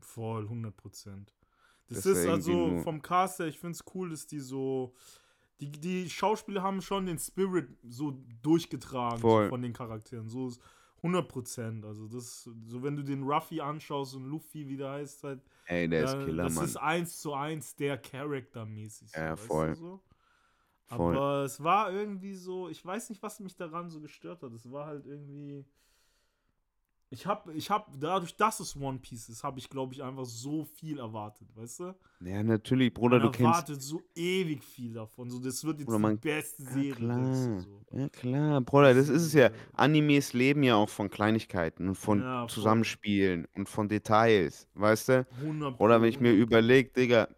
Voll, 0.00 0.48
100 0.48 0.76
Prozent. 0.76 1.32
Das, 1.88 2.02
Das 2.02 2.06
ist 2.06 2.26
also 2.26 2.78
vom 2.82 3.00
Cast 3.02 3.38
her, 3.38 3.46
ich 3.46 3.58
finde 3.58 3.72
es 3.76 3.84
cool, 3.94 4.10
dass 4.10 4.26
die 4.26 4.40
so. 4.40 4.94
Die, 5.60 5.70
die 5.70 6.10
Schauspieler 6.10 6.62
haben 6.62 6.82
schon 6.82 7.06
den 7.06 7.18
Spirit 7.18 7.68
so 7.84 8.18
durchgetragen 8.42 9.20
so 9.20 9.46
von 9.48 9.62
den 9.62 9.72
Charakteren. 9.72 10.28
So 10.28 10.48
ist 10.48 10.60
100 10.96 11.28
Prozent. 11.28 11.84
Also, 11.84 12.08
das, 12.08 12.42
so 12.42 12.82
wenn 12.82 12.96
du 12.96 13.04
den 13.04 13.22
Ruffy 13.22 13.60
anschaust 13.60 14.14
und 14.16 14.24
Luffy, 14.24 14.66
wie 14.66 14.76
der 14.76 14.90
heißt, 14.90 15.22
halt, 15.22 15.40
Ey, 15.66 15.88
der 15.88 16.04
ist 16.04 16.14
Ja, 16.14 16.24
Killer, 16.24 16.42
das 16.44 16.54
Mann. 16.54 16.64
ist 16.64 16.76
eins 16.76 17.20
zu 17.20 17.32
eins 17.34 17.76
der 17.76 17.98
Charakter 17.98 18.66
mäßig. 18.66 19.12
So, 19.12 19.20
Ja, 19.20 19.32
weißt 19.32 19.42
du 19.44 19.46
voll. 19.46 19.74
So? 19.76 20.02
Voll. 20.86 21.16
Aber 21.16 21.44
es 21.44 21.62
war 21.62 21.90
irgendwie 21.92 22.34
so, 22.34 22.68
ich 22.68 22.84
weiß 22.84 23.08
nicht, 23.10 23.22
was 23.22 23.40
mich 23.40 23.56
daran 23.56 23.88
so 23.90 24.00
gestört 24.00 24.42
hat. 24.42 24.52
Es 24.52 24.70
war 24.70 24.86
halt 24.86 25.06
irgendwie. 25.06 25.64
Ich 27.10 27.26
hab, 27.26 27.48
ich 27.54 27.70
hab, 27.70 27.88
dadurch, 28.00 28.34
dass 28.36 28.58
es 28.58 28.74
One 28.74 28.98
Piece 28.98 29.28
ist, 29.28 29.44
habe 29.44 29.60
ich, 29.60 29.70
glaube 29.70 29.94
ich, 29.94 30.02
einfach 30.02 30.24
so 30.24 30.64
viel 30.64 30.98
erwartet, 30.98 31.46
weißt 31.54 31.80
du? 31.80 31.94
Ja, 32.24 32.42
natürlich, 32.42 32.92
Bruder, 32.92 33.18
man 33.18 33.26
du 33.26 33.30
kennst. 33.30 33.46
erwartet 33.46 33.82
so 33.82 34.02
ewig 34.16 34.64
viel 34.64 34.94
davon. 34.94 35.30
So, 35.30 35.38
das 35.38 35.62
wird 35.62 35.78
jetzt 35.78 35.86
Bruder, 35.86 35.98
die 35.98 36.02
man- 36.02 36.18
beste 36.18 36.62
Ja, 36.64 36.70
Serie. 36.70 36.94
denkst 36.94 36.98
klar. 36.98 37.60
so. 37.60 37.80
Ja, 37.92 38.08
klar, 38.08 38.60
Bruder, 38.62 38.94
das 38.94 39.08
ist 39.08 39.22
es 39.22 39.32
ja. 39.32 39.42
Ja. 39.44 39.50
Animes 39.74 40.32
leben 40.32 40.64
ja 40.64 40.74
auch 40.74 40.88
von 40.88 41.08
Kleinigkeiten 41.08 41.86
und 41.88 41.94
von 41.94 42.20
Ja. 42.20 42.48
Zusammenspielen 42.48 43.46
und 43.54 43.68
von 43.68 43.88
Details, 43.88 44.66
weißt 44.74 45.08
du? 45.10 45.26
100 45.40 45.78
Oder 45.80 46.02
wenn 46.02 46.08
ich 46.08 46.18
mir 46.18 46.30
100 46.32 46.48
überlege, 46.48 46.90
Digga, 46.90 47.28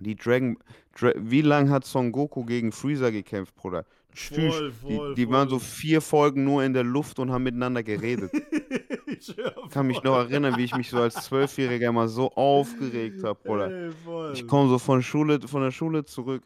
die 0.00 0.16
Dragon. 0.16 0.58
Dra 0.98 1.12
wie 1.16 1.42
lange 1.42 1.70
hat 1.70 1.84
Son 1.84 2.12
Goku 2.12 2.44
gegen 2.44 2.72
Freezer 2.72 3.12
gekämpft, 3.12 3.54
Bruder? 3.54 3.84
Tschüss. 4.12 4.54
Voll, 4.54 4.72
voll, 4.72 5.14
die, 5.14 5.26
die 5.26 5.30
waren 5.30 5.48
so 5.48 5.58
vier 5.58 6.00
Folgen 6.00 6.44
nur 6.44 6.64
in 6.64 6.72
der 6.72 6.84
Luft 6.84 7.18
und 7.18 7.30
haben 7.30 7.44
miteinander 7.44 7.82
geredet. 7.82 8.32
ich 9.06 9.34
kann 9.70 9.86
mich 9.86 10.02
noch 10.02 10.16
erinnern, 10.16 10.56
wie 10.56 10.64
ich 10.64 10.74
mich 10.74 10.88
so 10.88 10.98
als 10.98 11.14
Zwölfjähriger 11.14 11.92
mal 11.92 12.08
so 12.08 12.32
aufgeregt 12.32 13.22
habe, 13.22 13.38
Bruder. 13.42 13.70
Ey. 13.70 13.90
Ich 14.32 14.46
komme 14.46 14.70
so 14.70 14.78
von, 14.78 15.02
Schule, 15.02 15.40
von 15.46 15.62
der 15.62 15.70
Schule 15.70 16.04
zurück, 16.04 16.42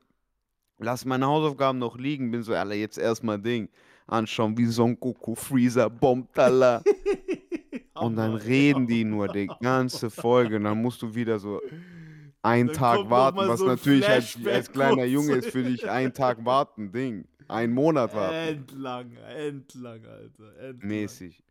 lass 0.79 1.05
meine 1.05 1.27
Hausaufgaben 1.27 1.79
noch 1.79 1.97
liegen, 1.97 2.31
bin 2.31 2.43
so, 2.43 2.55
Alter, 2.55 2.75
jetzt 2.75 2.99
erstmal 2.99 3.39
Ding 3.39 3.69
anschauen, 4.09 4.59
wie 4.59 4.67
Son 4.67 4.99
Goku 4.99 5.37
Freezer 5.37 5.89
bombt, 5.89 6.37
Alter. 6.39 6.83
Und 7.95 8.17
dann 8.17 8.35
reden 8.35 8.87
die 8.87 9.05
nur 9.05 9.29
die 9.29 9.47
ganze 9.61 10.09
Folge 10.09 10.57
und 10.57 10.65
dann 10.65 10.81
musst 10.81 11.03
du 11.03 11.15
wieder 11.15 11.39
so 11.39 11.61
einen 12.43 12.69
Dann 12.69 12.77
Tag 12.77 13.11
warten, 13.11 13.39
was 13.39 13.59
so 13.59 13.67
ein 13.67 13.71
natürlich 13.71 14.09
als, 14.09 14.31
Flashback 14.31 14.55
als 14.55 14.73
kleiner. 14.73 15.05
Junge 15.05 15.35
ist 15.35 15.51
für 15.51 15.63
dich 15.63 15.89
einen 15.89 16.13
Tag 16.13 16.45
warten, 16.45 16.93
Ding. 16.93 17.27
Einen 17.49 17.73
Monat 17.75 18.15
warten. 18.15 18.35
Endlang, 18.35 19.17
endlang, 19.37 20.05
Alter. 20.07 20.57
Endlang. 20.61 20.89
Mäßig. 20.89 21.43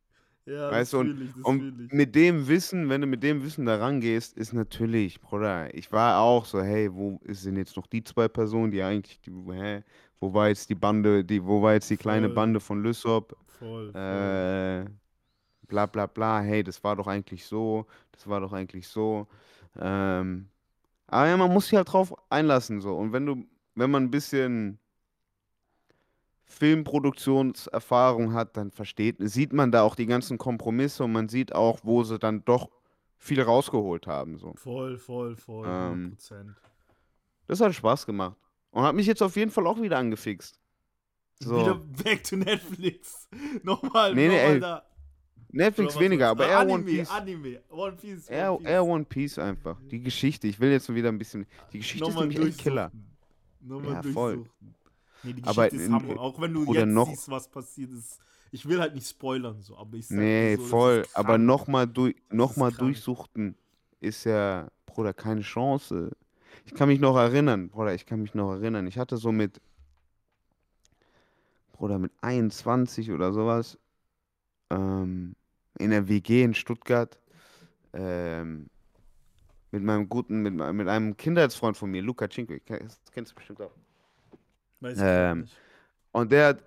Ja, 0.45 0.71
Weißt 0.71 0.93
das 0.93 0.99
du, 1.01 1.05
fühl 1.05 1.21
ich, 1.21 1.33
das 1.33 1.43
Und 1.43 1.93
mit 1.93 2.15
dem 2.15 2.47
Wissen, 2.47 2.89
wenn 2.89 3.01
du 3.01 3.07
mit 3.07 3.21
dem 3.21 3.43
Wissen 3.43 3.65
da 3.65 3.75
rangehst, 3.77 4.35
ist 4.35 4.53
natürlich, 4.53 5.21
Bruder, 5.21 5.71
ich 5.75 5.91
war 5.91 6.19
auch 6.21 6.45
so, 6.45 6.61
hey, 6.61 6.91
wo 6.91 7.19
sind 7.27 7.57
jetzt 7.57 7.75
noch 7.77 7.85
die 7.85 8.03
zwei 8.03 8.27
Personen, 8.27 8.71
die 8.71 8.81
eigentlich, 8.81 9.19
die, 9.21 9.31
hä, 9.31 9.83
wo 10.19 10.33
war 10.33 10.47
jetzt 10.47 10.69
die 10.69 10.75
Bande, 10.75 11.23
die, 11.23 11.45
wo 11.45 11.61
war 11.61 11.73
jetzt 11.73 11.89
die 11.89 11.97
kleine 11.97 12.27
Voll. 12.27 12.35
Bande 12.35 12.59
von 12.59 12.81
Lysop? 12.81 13.37
Voll, 13.59 13.91
voll. 13.91 14.01
Äh, 14.01 14.85
bla 15.67 15.85
bla 15.85 16.07
bla, 16.07 16.39
hey, 16.39 16.63
das 16.63 16.83
war 16.83 16.95
doch 16.95 17.07
eigentlich 17.07 17.45
so, 17.45 17.85
das 18.11 18.27
war 18.27 18.41
doch 18.41 18.53
eigentlich 18.53 18.87
so. 18.87 19.27
Ähm, 19.79 20.49
aber 21.12 21.28
ja, 21.28 21.38
man 21.38 21.51
muss 21.51 21.68
sich 21.68 21.76
halt 21.76 21.91
drauf 21.91 22.14
einlassen 22.30 22.82
so. 22.82 22.95
Und 22.95 23.14
wenn 23.14 23.26
du, 23.26 23.45
wenn 23.76 23.91
man 23.91 24.03
ein 24.03 24.12
bisschen 24.12 24.80
Filmproduktionserfahrung 26.45 28.34
hat, 28.34 28.57
dann 28.57 28.72
versteht, 28.72 29.18
sieht 29.20 29.53
man 29.53 29.72
da 29.72 29.84
auch 29.84 29.95
die 29.95 30.07
ganzen 30.07 30.38
Kompromisse 30.38 31.03
und 31.03 31.12
man 31.12 31.30
sieht 31.30 31.53
auch, 31.53 31.80
wo 31.84 32.03
sie 32.03 32.20
dann 32.20 32.43
doch 32.45 32.70
viel 33.18 33.41
rausgeholt 33.41 34.07
haben. 34.07 34.38
So. 34.38 34.53
Voll, 34.55 34.97
voll, 34.97 35.36
voll. 35.36 35.68
Ähm, 35.68 36.18
100%. 36.20 36.55
Das 37.47 37.62
hat 37.62 37.74
Spaß 37.74 38.05
gemacht. 38.05 38.36
Und 38.72 38.84
hat 38.84 38.95
mich 38.95 39.07
jetzt 39.07 39.22
auf 39.22 39.36
jeden 39.36 39.51
Fall 39.51 39.68
auch 39.68 39.82
wieder 39.82 39.97
angefixt. 39.97 40.60
So. 41.39 41.60
Wieder 41.60 41.76
back 41.76 42.24
to 42.24 42.36
Netflix. 42.36 43.28
nochmal, 43.64 44.14
Nee, 44.14 44.28
nee, 44.28 44.36
nochmal 44.36 44.53
ey, 44.53 44.60
da. 44.60 44.88
Netflix 45.51 45.99
weniger, 45.99 46.29
aber 46.29 46.45
Ah, 46.45 46.49
eher 46.49 46.59
Anime, 46.59 46.73
One 46.75 46.83
Piece. 46.85 47.09
Anime, 47.09 47.59
One 47.69 47.91
Piece. 47.93 48.27
Eher, 48.29 48.51
One 48.53 48.59
Piece. 48.59 48.69
eher 48.69 48.85
One 48.85 49.05
Piece 49.05 49.39
einfach. 49.39 49.77
Die 49.89 49.99
Geschichte. 50.01 50.47
Ich 50.47 50.59
will 50.59 50.71
jetzt 50.71 50.93
wieder 50.93 51.09
ein 51.09 51.17
bisschen. 51.17 51.45
Die 51.73 51.79
Geschichte 51.79 52.05
Nochmal 52.07 52.27
ist 52.27 52.33
nämlich 52.37 52.49
echt 52.55 52.59
Killer. 52.63 52.91
Nochmal 53.61 53.93
Ja, 53.93 54.03
voll. 54.13 54.45
Nee, 55.23 55.33
die 55.33 55.43
Aber 55.43 55.67
ist 55.71 55.73
in- 55.85 55.91
Hammer. 55.93 56.19
Auch 56.19 56.39
wenn 56.39 56.53
du 56.53 56.65
oder 56.65 56.81
jetzt 56.81 56.89
noch- 56.89 57.09
siehst, 57.09 57.29
was 57.29 57.47
passiert 57.49 57.91
ist. 57.91 58.19
Ich 58.51 58.67
will 58.67 58.79
halt 58.79 58.95
nicht 58.95 59.07
spoilern, 59.07 59.61
so, 59.61 59.77
aber 59.77 59.97
ich 59.97 60.07
sag 60.07 60.17
Nee, 60.17 60.55
so, 60.55 60.63
voll. 60.63 61.05
Aber 61.13 61.37
nochmal 61.37 61.85
durch, 61.87 62.15
noch 62.31 62.55
mal 62.55 62.71
durchsuchten 62.71 63.55
ist 63.99 64.23
ja, 64.23 64.67
Bruder, 64.85 65.13
keine 65.13 65.41
Chance. 65.41 66.11
Ich 66.65 66.73
kann 66.73 66.87
mich 66.89 66.99
noch 66.99 67.15
erinnern, 67.17 67.69
Bruder, 67.69 67.93
ich 67.93 68.05
kann 68.05 68.21
mich 68.21 68.33
noch 68.33 68.53
erinnern. 68.53 68.87
Ich 68.87 68.97
hatte 68.97 69.17
so 69.17 69.31
mit, 69.31 69.59
Bruder, 71.73 71.99
mit 71.99 72.11
21 72.21 73.11
oder 73.11 73.31
sowas, 73.33 73.77
ähm, 74.69 75.35
in 75.78 75.91
der 75.91 76.07
WG 76.07 76.43
in 76.43 76.53
Stuttgart, 76.53 77.20
ähm, 77.93 78.70
mit 79.72 79.84
meinem 79.84 80.09
guten, 80.09 80.41
mit, 80.41 80.53
mit 80.53 80.88
einem 80.88 81.15
Kindheitsfreund 81.15 81.78
von 81.78 81.91
mir, 81.91 82.01
Luca 82.01 82.28
Cinque, 82.28 82.59
kennst 82.59 83.32
du 83.32 83.36
bestimmt 83.36 83.61
auch. 83.61 83.72
Weiß 84.80 84.97
ich 84.97 85.03
ähm, 85.05 85.41
nicht. 85.41 85.57
Und 86.11 86.32
der 86.32 86.47
hat, 86.47 86.63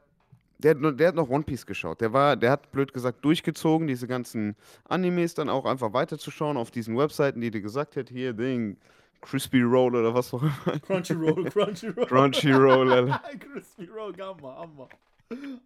der, 0.59 0.74
der 0.74 1.09
hat 1.09 1.14
noch 1.14 1.28
One 1.28 1.42
Piece 1.42 1.66
geschaut. 1.66 2.00
Der 2.00 2.12
war, 2.12 2.36
der 2.36 2.53
hat 2.53 2.70
blöd 2.70 2.92
gesagt 2.92 3.24
durchgezogen, 3.24 3.86
diese 3.88 4.07
ganzen 4.07 4.55
Animes 4.84 5.34
dann 5.34 5.48
auch 5.48 5.64
einfach 5.64 5.92
weiterzuschauen 5.92 6.57
auf 6.57 6.70
diesen 6.70 6.96
Webseiten, 6.96 7.40
die 7.40 7.50
dir 7.50 7.61
gesagt 7.61 7.96
hat, 7.96 8.09
hier 8.09 8.32
Ding, 8.32 8.76
Crispy 9.22 9.62
Roll 9.62 9.96
oder 9.96 10.14
was 10.14 10.32
auch 10.34 10.42
immer. 10.42 10.78
Crunchyroll, 10.80 11.44
Crunchyroll. 11.50 12.07
Crunchyroll, 12.07 12.92
Alter. 12.92 13.22
Crispy 13.40 13.86
Roll, 13.86 14.12
Hammer, 14.18 14.57
Hammer. 14.57 14.88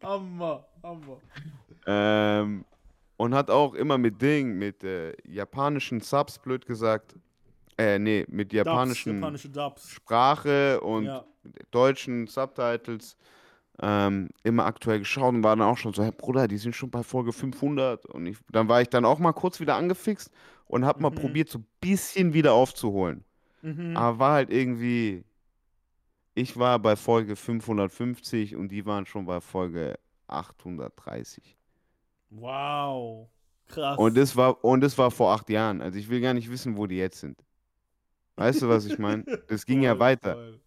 Hammer, 0.02 0.66
Hammer. 0.82 1.20
Ähm, 1.86 2.64
und 3.16 3.34
hat 3.34 3.50
auch 3.50 3.74
immer 3.74 3.98
mit 3.98 4.20
Ding, 4.20 4.58
mit 4.58 4.84
äh, 4.84 5.14
japanischen 5.26 6.00
Subs, 6.00 6.38
blöd 6.38 6.66
gesagt, 6.66 7.14
äh, 7.78 7.98
nee, 7.98 8.24
mit 8.28 8.52
Dubs, 8.52 8.56
japanischen 8.56 9.16
japanische 9.16 9.48
Dubs. 9.50 9.90
Sprache 9.90 10.80
und 10.80 11.04
Ja. 11.04 11.24
deutschen 11.70 12.26
Subtitles 12.26 13.16
ähm, 13.82 14.30
immer 14.42 14.64
aktuell 14.64 15.00
geschaut 15.00 15.34
und 15.34 15.42
war 15.44 15.54
dann 15.54 15.66
auch 15.68 15.76
schon 15.76 15.92
so, 15.92 16.02
hey 16.02 16.10
Bruder, 16.10 16.48
die 16.48 16.56
sind 16.56 16.74
schon 16.74 16.90
bei 16.90 17.02
Folge 17.02 17.32
500 17.32 18.06
und 18.06 18.24
ich, 18.26 18.38
dann 18.50 18.68
war 18.68 18.80
ich 18.80 18.88
dann 18.88 19.04
auch 19.04 19.18
mal 19.18 19.32
kurz 19.32 19.60
wieder 19.60 19.76
angefixt 19.76 20.30
und 20.64 20.80
mal 20.80 20.94
Mhm. 21.10 21.14
probiert, 21.14 21.48
so 21.50 21.58
ein 21.58 21.66
bisschen 21.80 22.32
wieder 22.32 22.54
aufzuholen. 22.54 23.24
Mhm. 23.60 23.96
Aber 23.96 24.18
war 24.18 24.32
halt 24.32 24.50
irgendwie, 24.50 25.24
ich 26.34 26.56
war 26.56 26.78
bei 26.78 26.96
Folge 26.96 27.36
550 27.36 28.56
und 28.56 28.68
die 28.68 28.86
waren 28.86 29.04
schon 29.06 29.26
bei 29.26 29.40
Folge 29.40 29.98
830. 30.26 31.55
Wow. 32.30 33.28
Krass. 33.68 33.98
Und 33.98 34.16
das 34.16 34.36
war, 34.36 34.62
und 34.64 34.80
das 34.80 34.96
war 34.98 35.10
vor 35.10 35.32
acht 35.32 35.48
Jahren. 35.50 35.80
Also 35.82 35.98
ich 35.98 36.08
will 36.08 36.20
gar 36.20 36.34
nicht 36.34 36.50
wissen, 36.50 36.76
wo 36.76 36.86
die 36.86 36.96
jetzt 36.96 37.20
sind. 37.20 37.38
Weißt 38.36 38.62
du, 38.62 38.68
was 38.68 38.86
ich 38.86 38.98
meine? 38.98 39.24
Das 39.48 39.64
ging 39.66 39.82
ja 39.82 39.92
Voll, 39.92 40.00
weiter. 40.00 40.34
Voll, 40.34 40.60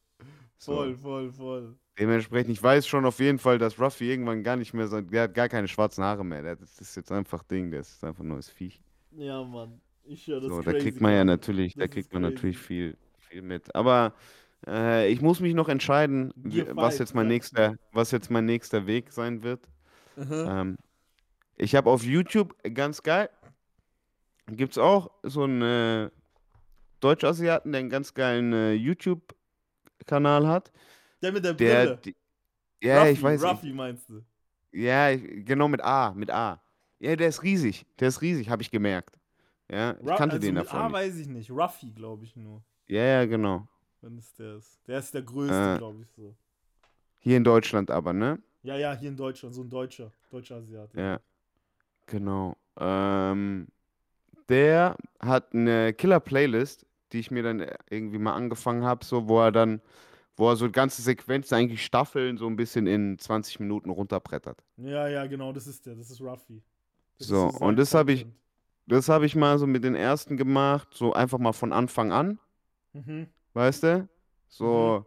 So. 0.57 0.73
voll, 0.73 0.97
voll. 0.97 1.31
voll. 1.31 1.75
Dementsprechend, 1.99 2.51
ich 2.51 2.63
weiß 2.63 2.87
schon 2.87 3.05
auf 3.05 3.19
jeden 3.19 3.39
Fall, 3.39 3.57
dass 3.57 3.79
Ruffy 3.79 4.09
irgendwann 4.09 4.41
gar 4.43 4.55
nicht 4.55 4.73
mehr 4.73 4.87
so, 4.87 5.01
der 5.01 5.23
hat 5.23 5.33
gar 5.33 5.49
keine 5.49 5.67
schwarzen 5.67 6.03
Haare 6.03 6.23
mehr. 6.23 6.55
Das 6.55 6.79
ist 6.79 6.95
jetzt 6.95 7.11
einfach 7.11 7.43
Ding, 7.43 7.71
das 7.71 7.89
ist 7.89 8.03
einfach 8.03 8.23
ein 8.23 8.29
neues 8.29 8.49
Viech. 8.49 8.81
Ja, 9.11 9.43
Mann. 9.43 9.81
Ich 10.03 10.27
höre 10.27 10.39
das 10.41 10.49
So, 10.49 10.61
da 10.61 10.73
kriegt 10.73 11.01
man 11.01 11.13
ja 11.13 11.23
natürlich, 11.25 11.75
da 11.75 11.87
Das 11.87 11.93
kriegt 11.93 12.13
man 12.13 12.21
natürlich 12.23 12.55
crazy. 12.57 12.67
viel, 12.67 12.97
viel 13.17 13.41
mit. 13.41 13.73
Aber 13.75 14.13
äh, 14.65 15.11
ich 15.11 15.21
muss 15.21 15.39
mich 15.41 15.53
noch 15.53 15.69
entscheiden, 15.69 16.33
Gear 16.37 16.67
was 16.75 16.97
jetzt 16.99 17.13
mein 17.13 17.27
sagst 17.27 17.53
nächster, 17.53 17.75
was 17.91 18.11
jetzt 18.11 18.31
mein 18.31 18.45
nächster 18.45 18.87
Weg 18.87 19.11
sein 19.11 19.43
wird. 19.43 19.67
Ähm, 20.17 20.77
ich 21.59 21.75
habe 21.75 21.89
auf 21.91 22.03
YouTube, 22.03 22.55
äh, 22.63 22.71
ganz 22.71 23.03
geil, 23.03 23.29
gibt 24.47 24.71
es 24.73 24.77
auch 24.79 25.11
so 25.23 25.43
einen 25.43 25.61
äh, 25.61 26.09
Deutsch-Asiaten, 27.01 27.71
der 27.71 27.79
einen 27.79 27.89
ganz 27.89 28.13
geilen 28.13 28.51
äh, 28.53 28.73
YouTube-Kanal 28.73 30.47
hat. 30.47 30.71
Der 31.21 31.31
mit 31.31 31.43
der 31.45 31.53
Der, 31.53 31.85
Brille. 31.85 31.97
die, 32.03 32.15
ja, 32.81 33.01
Ruffy, 33.01 33.11
ich 33.11 33.21
weiß, 33.23 33.43
Ruffy 33.43 33.73
meinst 33.73 34.09
du? 34.09 34.21
Ja, 34.71 35.11
ich, 35.11 35.45
genau 35.45 35.67
mit 35.67 35.81
A, 35.81 36.13
mit 36.13 36.31
A. 36.31 36.61
Ja, 36.99 37.15
der 37.15 37.27
ist 37.29 37.43
riesig. 37.43 37.85
Der 37.99 38.07
ist 38.09 38.21
riesig, 38.21 38.49
habe 38.49 38.61
ich 38.61 38.71
gemerkt. 38.71 39.17
Ja, 39.71 39.91
ich 39.99 40.05
kannte 40.07 40.35
also 40.35 40.39
den 40.39 40.55
mit 40.55 40.65
davon 40.65 40.79
A 40.79 40.83
nicht. 40.85 40.93
weiß 40.93 41.17
ich 41.17 41.27
nicht. 41.27 41.51
Ruffy, 41.51 41.91
glaube 41.91 42.23
ich 42.25 42.35
nur. 42.35 42.63
Ja, 42.87 43.03
ja, 43.03 43.25
genau. 43.25 43.67
Wenn 44.01 44.17
es 44.17 44.33
der 44.33 44.55
ist. 44.55 44.79
Der 44.87 44.99
ist 44.99 45.13
der 45.13 45.21
größte, 45.21 45.75
Äh. 45.75 45.77
glaube 45.77 46.01
ich 46.03 46.09
so. 46.15 46.35
Hier 47.19 47.37
in 47.37 47.43
Deutschland 47.43 47.91
aber, 47.91 48.13
ne? 48.13 48.41
Ja, 48.63 48.75
ja, 48.77 48.93
hier 48.95 49.09
in 49.09 49.17
Deutschland, 49.17 49.53
so 49.53 49.61
ein 49.61 49.69
Deutscher. 49.69 50.11
Deutscher 50.31 50.55
Asiate. 50.57 50.97
Ja, 50.99 51.19
genau. 52.09 52.55
Ähm, 52.77 53.67
der 54.49 54.97
hat 55.19 55.53
eine 55.53 55.93
Killer-Playlist, 55.93 56.85
die 57.11 57.19
ich 57.19 57.31
mir 57.31 57.43
dann 57.43 57.65
irgendwie 57.89 58.17
mal 58.17 58.33
angefangen 58.33 58.83
habe, 58.83 59.05
so, 59.05 59.27
wo 59.27 59.39
er 59.41 59.51
dann, 59.51 59.81
wo 60.35 60.49
er 60.49 60.55
so 60.55 60.69
ganze 60.69 61.01
Sequenzen, 61.01 61.55
eigentlich 61.55 61.83
Staffeln, 61.83 62.37
so 62.37 62.47
ein 62.47 62.55
bisschen 62.55 62.87
in 62.87 63.17
20 63.17 63.59
Minuten 63.59 63.89
runterbrettert. 63.89 64.63
Ja, 64.77 65.07
ja, 65.07 65.25
genau, 65.27 65.51
das 65.51 65.67
ist 65.67 65.85
der. 65.85 65.95
Das 65.95 66.09
ist 66.09 66.21
Ruffy. 66.21 66.61
Das 67.17 67.27
ist 67.27 67.27
So, 67.27 67.49
sein 67.49 67.61
und 67.61 67.75
das 67.77 67.93
habe 67.93 68.11
ich-. 68.11 68.25
Das 68.87 69.07
habe 69.07 69.27
ich 69.27 69.35
mal 69.35 69.59
so 69.59 69.67
mit 69.67 69.83
den 69.83 69.93
ersten 69.93 70.35
gemacht, 70.35 70.87
so 70.95 71.13
einfach 71.13 71.37
mal 71.37 71.53
von 71.53 71.71
Anfang 71.73 72.11
an. 72.11 72.39
Mhm. 72.93 73.27
weißt 73.53 73.83
du? 73.83 74.09
So, 74.47 75.05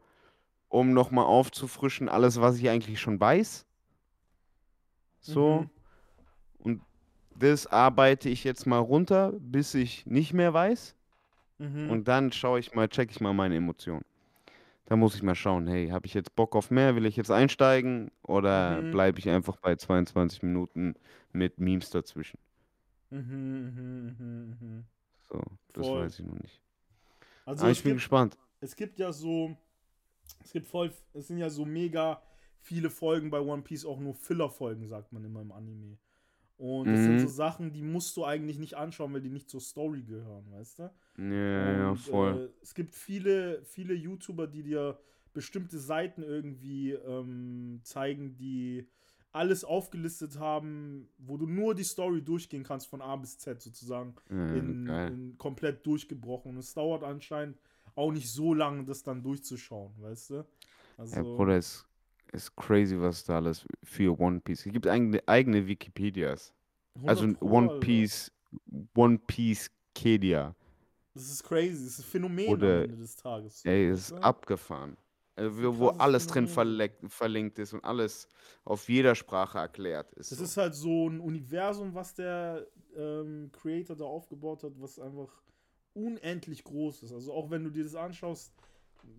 um 0.68 0.92
nochmal 0.92 1.24
aufzufrischen, 1.24 2.08
alles, 2.08 2.40
was 2.40 2.58
ich 2.58 2.68
eigentlich 2.68 3.00
schon 3.00 3.18
weiß. 3.20 3.66
So. 5.20 5.62
Mhm. 5.62 5.81
Das 7.38 7.66
arbeite 7.66 8.28
ich 8.28 8.44
jetzt 8.44 8.66
mal 8.66 8.78
runter, 8.78 9.32
bis 9.40 9.74
ich 9.74 10.06
nicht 10.06 10.32
mehr 10.32 10.52
weiß. 10.54 10.94
Mhm. 11.58 11.90
Und 11.90 12.08
dann 12.08 12.32
schaue 12.32 12.60
ich 12.60 12.74
mal, 12.74 12.88
check 12.88 13.10
ich 13.10 13.20
mal 13.20 13.32
meine 13.32 13.56
Emotionen. 13.56 14.04
Da 14.86 14.96
muss 14.96 15.14
ich 15.14 15.22
mal 15.22 15.34
schauen, 15.34 15.66
hey, 15.68 15.88
habe 15.88 16.06
ich 16.06 16.14
jetzt 16.14 16.34
Bock 16.34 16.54
auf 16.54 16.70
mehr? 16.70 16.94
Will 16.96 17.06
ich 17.06 17.16
jetzt 17.16 17.30
einsteigen? 17.30 18.10
Oder 18.22 18.82
Mhm. 18.82 18.90
bleibe 18.92 19.18
ich 19.18 19.28
einfach 19.28 19.56
bei 19.56 19.76
22 19.76 20.42
Minuten 20.42 20.94
mit 21.32 21.58
Memes 21.58 21.90
dazwischen? 21.90 22.38
Mhm, 23.10 23.20
mhm, 23.20 24.16
mhm, 24.18 24.56
mhm. 24.60 24.84
So, 25.30 25.42
das 25.72 25.86
Voll. 25.86 26.04
weiß 26.04 26.18
ich 26.18 26.26
noch 26.26 26.38
nicht. 26.38 26.60
Also 27.44 27.62
Aber 27.62 27.70
ich 27.70 27.82
bin 27.82 27.92
gibt, 27.92 28.00
gespannt. 28.00 28.36
es 28.60 28.76
gibt 28.76 28.98
ja 28.98 29.12
so, 29.12 29.56
es 30.44 30.52
gibt 30.52 30.66
voll, 30.66 30.92
es 31.14 31.28
sind 31.28 31.38
ja 31.38 31.50
so 31.50 31.64
mega 31.64 32.22
viele 32.60 32.90
Folgen 32.90 33.30
bei 33.30 33.40
One 33.40 33.62
Piece, 33.62 33.84
auch 33.84 33.98
nur 33.98 34.14
Filler-Folgen, 34.14 34.86
sagt 34.86 35.12
man 35.12 35.24
immer 35.24 35.40
im 35.40 35.52
Anime. 35.52 35.98
Und 36.56 36.92
das 36.92 37.04
sind 37.04 37.14
Mhm. 37.14 37.18
so 37.18 37.28
Sachen, 37.28 37.72
die 37.72 37.82
musst 37.82 38.16
du 38.16 38.24
eigentlich 38.24 38.58
nicht 38.58 38.74
anschauen, 38.76 39.12
weil 39.12 39.20
die 39.20 39.30
nicht 39.30 39.50
zur 39.50 39.60
Story 39.60 40.02
gehören, 40.02 40.50
weißt 40.52 40.78
du? 40.80 40.90
Ja, 41.18 41.72
ja, 41.72 41.94
Und, 41.94 41.96
voll. 41.96 42.40
Äh, 42.44 42.48
es 42.62 42.74
gibt 42.74 42.94
viele, 42.94 43.64
viele 43.64 43.94
YouTuber, 43.94 44.46
die 44.46 44.62
dir 44.62 44.98
bestimmte 45.34 45.78
Seiten 45.78 46.22
irgendwie 46.22 46.92
ähm, 46.92 47.80
zeigen, 47.84 48.36
die 48.36 48.88
alles 49.32 49.64
aufgelistet 49.64 50.38
haben, 50.38 51.08
wo 51.18 51.36
du 51.38 51.46
nur 51.46 51.74
die 51.74 51.84
Story 51.84 52.22
durchgehen 52.22 52.64
kannst 52.64 52.86
von 52.88 53.00
A 53.00 53.16
bis 53.16 53.38
Z 53.38 53.60
sozusagen 53.62 54.14
Ja, 54.30 54.36
in, 54.48 54.98
in 55.06 55.38
komplett 55.38 55.86
durchgebrochen. 55.86 56.52
Und 56.52 56.58
es 56.58 56.74
dauert 56.74 57.02
anscheinend 57.02 57.58
auch 57.94 58.12
nicht 58.12 58.30
so 58.30 58.54
lange, 58.54 58.84
das 58.84 59.02
dann 59.02 59.22
durchzuschauen, 59.22 59.92
weißt 60.00 60.30
du? 60.30 60.46
Also, 60.98 61.16
Ja, 61.16 61.22
Bruder, 61.22 61.56
ist, 61.58 61.86
ist 62.32 62.54
crazy, 62.56 62.98
was 63.00 63.24
da 63.24 63.36
alles 63.36 63.64
für 63.82 64.18
One 64.18 64.40
Piece. 64.40 64.66
Es 64.66 64.72
gibt 64.72 64.86
eigene, 64.86 65.22
eigene 65.26 65.66
Wikipedias. 65.66 66.52
100 66.96 67.08
Also 67.10 67.34
Pro, 67.34 67.46
One 67.56 67.68
Alter. 67.70 67.80
Piece, 67.80 68.32
One 68.94 69.18
Piece 69.18 69.70
Kedia. 69.94 70.54
Das 71.14 71.30
ist 71.30 71.44
crazy, 71.44 71.84
das 71.84 71.98
ist 71.98 71.98
ein 72.00 72.04
Phänomen 72.04 72.48
Oder- 72.48 72.76
am 72.78 72.82
Ende 72.84 72.96
des 72.96 73.16
Tages. 73.16 73.64
Ey, 73.64 73.92
weißt 73.92 74.12
ist 74.12 74.18
abgefahren. 74.22 74.96
Also, 75.34 75.78
wo, 75.78 75.88
alles 75.88 76.26
drin 76.26 76.46
verlinkt 76.46 77.58
ist 77.58 77.72
und 77.72 77.82
alles 77.84 78.28
auf 78.64 78.86
jeder 78.88 79.14
Sprache 79.14 79.58
erklärt 79.58 80.12
ist. 80.12 80.30
Das 80.30 80.38
so. 80.38 80.44
ist 80.44 80.56
halt 80.58 80.74
so 80.74 81.08
ein 81.08 81.20
Universum, 81.20 81.94
was 81.94 82.14
der 82.14 82.66
ähm, 82.94 83.50
Creator 83.52 83.96
da 83.96 84.04
aufgebaut 84.04 84.62
hat, 84.62 84.72
was 84.78 84.98
einfach 84.98 85.42
unendlich 85.94 86.64
groß 86.64 87.04
ist. 87.04 87.12
Also 87.12 87.32
auch 87.32 87.50
wenn 87.50 87.64
du 87.64 87.70
dir 87.70 87.84
das 87.84 87.94
anschaust, 87.94 88.52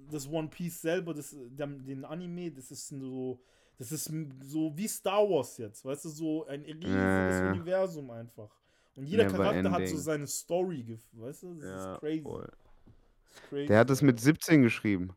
das 0.09 0.27
One 0.27 0.47
Piece 0.47 0.81
selber, 0.81 1.13
das, 1.13 1.35
der, 1.51 1.67
den 1.67 2.05
Anime, 2.05 2.51
das 2.51 2.71
ist 2.71 2.89
so, 2.89 3.39
das 3.77 3.91
ist 3.91 4.11
so 4.41 4.71
wie 4.75 4.87
Star 4.87 5.27
Wars 5.29 5.57
jetzt, 5.57 5.83
weißt 5.83 6.05
du, 6.05 6.09
so 6.09 6.45
ein 6.47 6.61
riesiges 6.61 6.93
ja. 6.93 7.51
Universum 7.51 8.09
einfach. 8.11 8.49
Und 8.95 9.07
jeder 9.07 9.25
Charakter 9.25 9.71
hat 9.71 9.79
so 9.79 9.83
ending. 9.83 9.97
seine 9.97 10.27
Story, 10.27 10.99
weißt 11.13 11.43
du, 11.43 11.55
das 11.55 11.63
Ja, 11.63 11.93
ist 11.95 11.99
crazy. 11.99 12.23
Das 12.23 13.33
ist 13.33 13.49
crazy. 13.49 13.65
Der 13.67 13.79
hat 13.79 13.89
es 13.89 14.01
mit 14.01 14.19
17 14.19 14.61
geschrieben. 14.61 15.15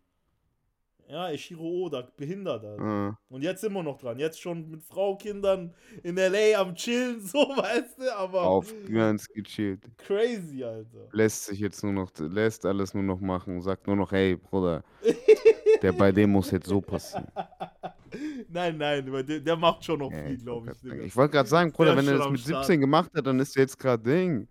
Ja, 1.08 1.30
Eshiro 1.30 1.62
Oda, 1.62 2.08
behindert, 2.16 2.64
Alter. 2.64 2.82
Ah. 2.82 3.18
Und 3.28 3.42
jetzt 3.42 3.60
sind 3.60 3.72
wir 3.72 3.82
noch 3.82 3.98
dran. 3.98 4.18
Jetzt 4.18 4.40
schon 4.40 4.68
mit 4.68 4.82
Frau, 4.82 5.16
Kindern 5.16 5.72
in 6.02 6.18
L.A. 6.18 6.60
am 6.60 6.74
Chillen, 6.74 7.20
so, 7.26 7.38
weißt 7.38 7.98
du, 7.98 8.16
aber 8.16 8.42
Auf 8.42 8.74
ganz 8.90 9.28
gechillt. 9.28 9.84
crazy, 9.98 10.64
Alter. 10.64 11.08
Lässt 11.12 11.44
sich 11.46 11.60
jetzt 11.60 11.84
nur 11.84 11.92
noch, 11.92 12.10
lässt 12.18 12.66
alles 12.66 12.92
nur 12.92 13.04
noch 13.04 13.20
machen. 13.20 13.62
Sagt 13.62 13.86
nur 13.86 13.94
noch, 13.94 14.10
hey, 14.10 14.36
Bruder, 14.36 14.82
der 15.82 15.92
bei 15.92 16.10
dem 16.10 16.30
muss 16.30 16.50
jetzt 16.50 16.66
so 16.66 16.80
passieren. 16.80 17.28
nein, 18.48 18.76
nein, 18.76 19.06
der, 19.26 19.40
der 19.40 19.56
macht 19.56 19.84
schon 19.84 20.00
noch 20.00 20.10
viel, 20.10 20.38
glaube 20.38 20.72
ich. 20.72 20.80
Digga. 20.80 21.04
Ich 21.04 21.14
wollte 21.14 21.32
gerade 21.32 21.48
sagen, 21.48 21.70
Bruder, 21.70 21.94
Der 21.94 21.98
wenn 21.98 22.08
er 22.08 22.18
das 22.18 22.30
mit 22.30 22.40
Start. 22.40 22.64
17 22.64 22.80
gemacht 22.80 23.10
hat, 23.14 23.26
dann 23.26 23.38
ist 23.38 23.56
er 23.56 23.62
jetzt 23.62 23.78
gerade 23.78 24.02
Ding. 24.02 24.48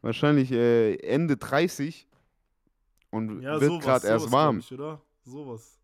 Wahrscheinlich 0.00 0.50
äh, 0.50 0.94
Ende 0.96 1.36
30 1.36 2.08
und 3.10 3.42
Ja, 3.42 3.60
wird 3.60 3.82
gerade 3.82 4.06
erst 4.06 4.32
warm. 4.32 4.60
Ich, 4.60 4.72
oder? 4.72 5.02
Sowas. 5.24 5.79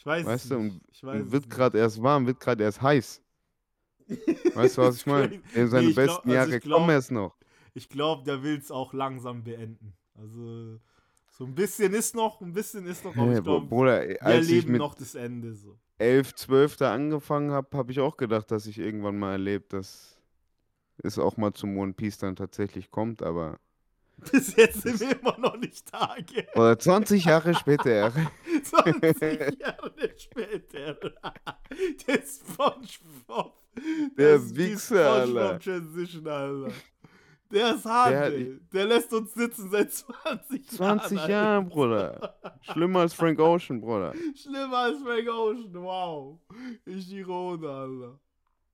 Ich 0.00 0.06
weiß 0.06 0.24
Weißt 0.24 0.44
es 0.44 0.48
du, 0.48 0.56
und, 0.56 0.80
und 1.02 1.30
wird 1.30 1.50
gerade 1.50 1.76
erst 1.76 2.02
warm, 2.02 2.26
wird 2.26 2.40
gerade 2.40 2.64
erst 2.64 2.80
heiß. 2.80 3.22
Weißt 4.54 4.78
du, 4.78 4.82
was 4.82 4.96
ich 4.96 5.04
meine? 5.04 5.42
In 5.54 5.68
seine 5.68 5.84
Nee, 5.84 5.90
ich 5.90 5.94
glaub- 5.94 6.06
besten 6.06 6.30
also 6.30 6.32
Jahre 6.32 6.60
glaub- 6.60 6.78
kommen 6.78 6.90
erst 6.90 7.10
noch. 7.10 7.36
Ich 7.74 7.86
glaube, 7.90 8.24
der 8.24 8.42
will 8.42 8.56
es 8.56 8.70
auch 8.70 8.94
langsam 8.94 9.44
beenden. 9.44 9.92
Also, 10.14 10.80
so 11.32 11.44
ein 11.44 11.54
bisschen 11.54 11.92
ist 11.92 12.14
noch, 12.14 12.40
ein 12.40 12.54
bisschen 12.54 12.86
ist 12.86 13.04
noch, 13.04 13.14
aber 13.14 13.36
ich 13.36 13.44
glaube, 13.44 13.66
Bruder, 13.66 14.08
wir 14.08 14.16
erleben 14.22 14.72
mit 14.72 14.78
noch 14.78 14.94
das 14.94 15.14
Ende 15.14 15.54
so. 15.54 15.78
11, 15.98 16.34
12 16.34 16.76
da 16.78 16.94
angefangen 16.94 17.50
habe, 17.50 17.76
habe 17.76 17.92
ich 17.92 18.00
auch 18.00 18.16
gedacht, 18.16 18.50
dass 18.50 18.64
ich 18.64 18.78
irgendwann 18.78 19.18
mal 19.18 19.32
erlebt, 19.32 19.74
dass 19.74 20.18
es 21.02 21.18
auch 21.18 21.36
mal 21.36 21.52
zum 21.52 21.76
One 21.76 21.92
Piece 21.92 22.16
dann 22.16 22.36
tatsächlich 22.36 22.90
kommt, 22.90 23.22
aber. 23.22 23.60
Bis 24.32 24.56
jetzt 24.56 24.82
sind 24.82 25.00
wir 25.00 25.20
immer 25.20 25.36
noch 25.38 25.56
nicht 25.56 25.84
da, 25.92 26.16
gell? 26.26 26.46
Oder 26.54 26.78
20 26.78 27.24
Jahre 27.24 27.54
später. 27.54 28.12
20 28.62 29.58
Jahre 29.60 29.92
später. 30.16 30.94
Der 32.06 32.22
Spongebob. 32.26 33.56
Der 34.16 34.34
ist 34.36 34.56
Wichser, 34.56 35.10
Alter. 35.10 35.60
Spongebob-Transition, 35.60 36.26
Alter. 36.28 36.72
Der 37.52 37.74
ist 37.74 37.84
hart, 37.84 38.10
Der 38.12 38.24
ey. 38.26 38.60
Der 38.72 38.84
lässt 38.86 39.12
uns 39.12 39.34
sitzen 39.34 39.70
seit 39.70 39.92
20 39.92 40.68
20 40.68 41.18
Jahren. 41.18 41.30
Jahre, 41.30 41.62
Bruder. 41.64 42.38
Schlimmer 42.62 43.00
als 43.00 43.14
Frank 43.14 43.40
Ocean, 43.40 43.80
Bruder. 43.80 44.10
Alter. 44.12 44.18
Schlimmer 44.36 44.76
als 44.78 44.98
Frank 45.02 45.28
Ocean, 45.28 45.70
wow. 45.74 46.38
Ichirone, 46.86 47.68
Alter. 47.68 48.20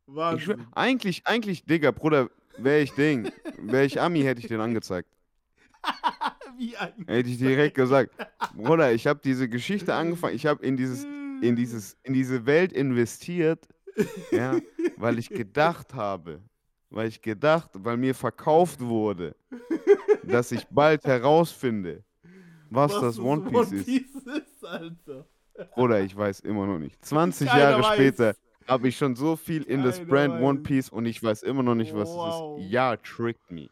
Ich 0.08 0.14
Wahnsinn. 0.14 0.40
schwör, 0.44 0.56
eigentlich, 0.74 1.26
eigentlich, 1.26 1.64
Digga, 1.64 1.90
Bruder, 1.90 2.28
wäre 2.58 2.80
ich 2.82 2.92
Ding, 2.92 3.30
wäre 3.58 3.84
ich 3.86 4.00
Ami, 4.00 4.20
hätte 4.22 4.40
ich 4.40 4.48
den 4.48 4.60
angezeigt. 4.60 5.08
Wie 6.58 6.76
ein 6.76 6.92
Hätte 7.06 7.28
ich 7.28 7.38
direkt 7.38 7.74
gesagt, 7.74 8.14
Bruder, 8.54 8.92
ich 8.92 9.06
habe 9.06 9.20
diese 9.22 9.48
Geschichte 9.48 9.94
angefangen, 9.94 10.34
ich 10.34 10.46
habe 10.46 10.64
in 10.64 10.76
dieses, 10.76 11.04
in 11.42 11.54
dieses, 11.56 11.96
in 12.02 12.14
diese 12.14 12.46
Welt 12.46 12.72
investiert, 12.72 13.68
ja, 14.30 14.56
weil 14.96 15.18
ich 15.18 15.28
gedacht 15.28 15.94
habe, 15.94 16.40
weil 16.90 17.08
ich 17.08 17.20
gedacht, 17.20 17.70
weil 17.74 17.96
mir 17.96 18.14
verkauft 18.14 18.80
wurde, 18.80 19.36
dass 20.22 20.52
ich 20.52 20.66
bald 20.68 21.04
herausfinde, 21.04 22.02
was, 22.70 22.92
das 23.00 23.18
One 23.18 23.42
Piece 23.50 23.72
ist. 23.72 23.88
ist, 23.88 24.64
Alter. 24.64 25.26
Bruder, 25.74 26.00
ich 26.00 26.16
weiß 26.16 26.40
immer 26.40 26.66
noch 26.66 26.78
nicht. 26.78 27.02
20 27.04 27.48
Keiner 27.48 27.60
Jahre 27.60 27.82
weiß. 27.82 27.94
später 27.94 28.34
habe 28.66 28.88
ich 28.88 28.96
schon 28.96 29.14
so 29.14 29.36
viel 29.36 29.62
in 29.62 29.82
das 29.82 29.98
Keiner 29.98 30.08
Brand 30.10 30.42
One 30.42 30.58
weiß. 30.58 30.64
Piece 30.64 30.88
und 30.90 31.06
ich 31.06 31.22
weiß 31.22 31.42
immer 31.44 31.62
noch 31.62 31.74
nicht, 31.74 31.94
was 31.94 32.08
Wow. 32.08 32.58
es 32.58 32.64
ist. 32.64 32.70
Ja, 32.72 32.96
tricked 32.96 33.50
me. 33.50 33.68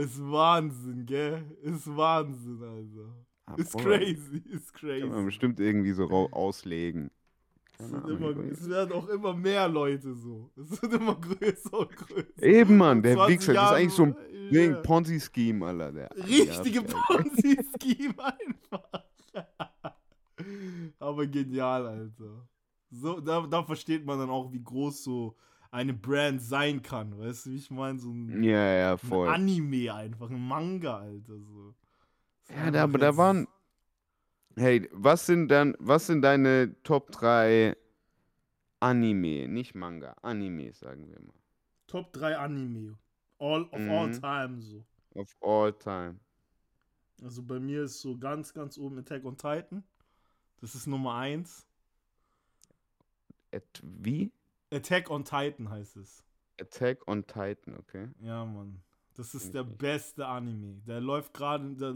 Ist 0.00 0.18
Wahnsinn, 0.30 1.04
gell? 1.04 1.44
Ist 1.62 1.86
Wahnsinn, 1.94 2.62
Alter. 2.62 3.26
Ah, 3.44 3.54
Ist 3.56 3.76
crazy, 3.76 4.42
ist 4.50 4.72
Kann 4.72 5.00
man 5.00 5.10
crazy. 5.10 5.24
bestimmt 5.26 5.60
irgendwie 5.60 5.92
so 5.92 6.08
auslegen. 6.08 7.10
Es, 7.78 7.90
immer, 7.90 8.36
es 8.50 8.68
werden 8.68 8.92
auch 8.92 9.08
immer 9.08 9.34
mehr 9.34 9.68
Leute 9.68 10.14
so. 10.14 10.50
Es 10.56 10.80
wird 10.80 10.94
immer 10.94 11.16
größer 11.16 11.78
und 11.78 11.96
größer. 11.96 12.42
Eben, 12.42 12.78
Mann, 12.78 13.02
der 13.02 13.16
20 13.16 13.34
Wichser, 13.34 13.52
das 13.54 13.64
ist 13.64 13.76
eigentlich 13.76 13.92
so 13.92 14.02
ein 14.04 14.16
ja. 14.50 14.74
Ponzi-Scheme, 14.76 15.66
Alter. 15.66 15.92
Der 15.92 16.10
Richtige 16.16 16.82
Ponzi-Scheme 16.82 18.14
einfach. 18.24 19.04
Aber 20.98 21.26
genial, 21.26 21.86
Alter. 21.86 22.48
So, 22.90 23.20
da, 23.20 23.46
da 23.46 23.62
versteht 23.62 24.04
man 24.06 24.18
dann 24.18 24.30
auch, 24.30 24.50
wie 24.50 24.62
groß 24.62 25.04
so 25.04 25.36
eine 25.70 25.94
Brand 25.94 26.42
sein 26.42 26.82
kann. 26.82 27.16
Weißt 27.18 27.46
du, 27.46 27.50
wie 27.50 27.56
ich 27.56 27.70
meine? 27.70 27.98
So 27.98 28.10
ein, 28.10 28.42
Ja, 28.42 28.74
ja, 28.74 28.92
ein 28.92 28.98
voll. 28.98 29.28
Anime 29.28 29.92
einfach, 29.94 30.30
ein 30.30 30.40
Manga, 30.46 30.98
Alter. 30.98 31.38
So. 31.38 31.74
Ja, 32.50 32.70
da, 32.70 32.82
aber 32.84 32.98
da 32.98 33.16
waren. 33.16 33.46
Hey, 34.56 34.88
was 34.92 35.26
sind 35.26 35.48
dann, 35.48 35.76
was 35.78 36.08
sind 36.08 36.22
deine 36.22 36.74
Top 36.82 37.12
3 37.12 37.76
Anime, 38.80 39.46
nicht 39.48 39.74
Manga, 39.74 40.14
Anime, 40.22 40.72
sagen 40.72 41.08
wir 41.08 41.20
mal. 41.20 41.34
Top 41.86 42.12
3 42.12 42.36
Anime. 42.36 42.98
All 43.38 43.62
of 43.70 43.80
all 43.88 44.08
Mhm. 44.08 44.20
time 44.20 44.60
so. 44.60 44.84
Of 45.14 45.34
all 45.40 45.72
time. 45.72 46.18
Also 47.22 47.42
bei 47.42 47.60
mir 47.60 47.84
ist 47.84 48.00
so 48.00 48.16
ganz, 48.18 48.52
ganz 48.52 48.76
oben 48.76 48.98
Attack 48.98 49.24
on 49.24 49.36
Titan. 49.36 49.84
Das 50.60 50.74
ist 50.74 50.86
Nummer 50.86 51.14
1. 51.14 51.66
At, 53.52 53.82
wie? 53.82 54.32
Attack 54.72 55.10
on 55.10 55.24
Titan 55.24 55.68
heißt 55.70 55.96
es. 55.96 56.24
Attack 56.60 57.08
on 57.08 57.26
Titan, 57.26 57.76
okay. 57.78 58.08
Ja, 58.20 58.44
Mann. 58.44 58.82
Das 59.14 59.34
ist 59.34 59.52
der 59.54 59.64
beste 59.64 60.26
Anime. 60.26 60.80
Der 60.86 61.00
läuft 61.00 61.34
gerade, 61.34 61.74
da, 61.76 61.94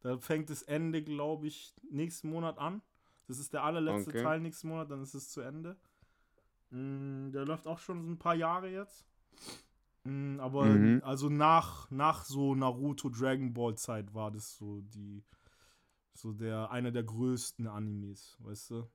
da 0.00 0.18
fängt 0.18 0.50
das 0.50 0.62
Ende, 0.62 1.02
glaube 1.02 1.46
ich, 1.46 1.74
nächsten 1.90 2.30
Monat 2.30 2.58
an. 2.58 2.82
Das 3.28 3.38
ist 3.38 3.52
der 3.52 3.62
allerletzte 3.62 4.10
Okay. 4.10 4.22
Teil 4.22 4.40
nächsten 4.40 4.68
Monat, 4.68 4.90
dann 4.90 5.02
ist 5.02 5.14
es 5.14 5.30
zu 5.30 5.40
Ende. 5.40 5.76
Mm, 6.70 7.30
der 7.32 7.44
läuft 7.44 7.66
auch 7.66 7.78
schon 7.78 8.02
so 8.02 8.10
ein 8.10 8.18
paar 8.18 8.34
Jahre 8.34 8.68
jetzt. 8.68 9.06
Mm, 10.04 10.40
aber 10.40 10.64
Mhm. 10.66 11.02
also 11.04 11.28
nach, 11.28 11.90
nach 11.90 12.24
so 12.24 12.54
Naruto 12.54 13.08
Dragon 13.08 13.52
Ball 13.52 13.76
Zeit 13.76 14.14
war 14.14 14.30
das 14.30 14.56
so 14.56 14.80
die 14.82 15.24
so 16.14 16.32
der 16.32 16.70
einer 16.70 16.90
der 16.92 17.04
größten 17.04 17.66
Animes, 17.66 18.36
weißt 18.40 18.70
du? 18.70 18.88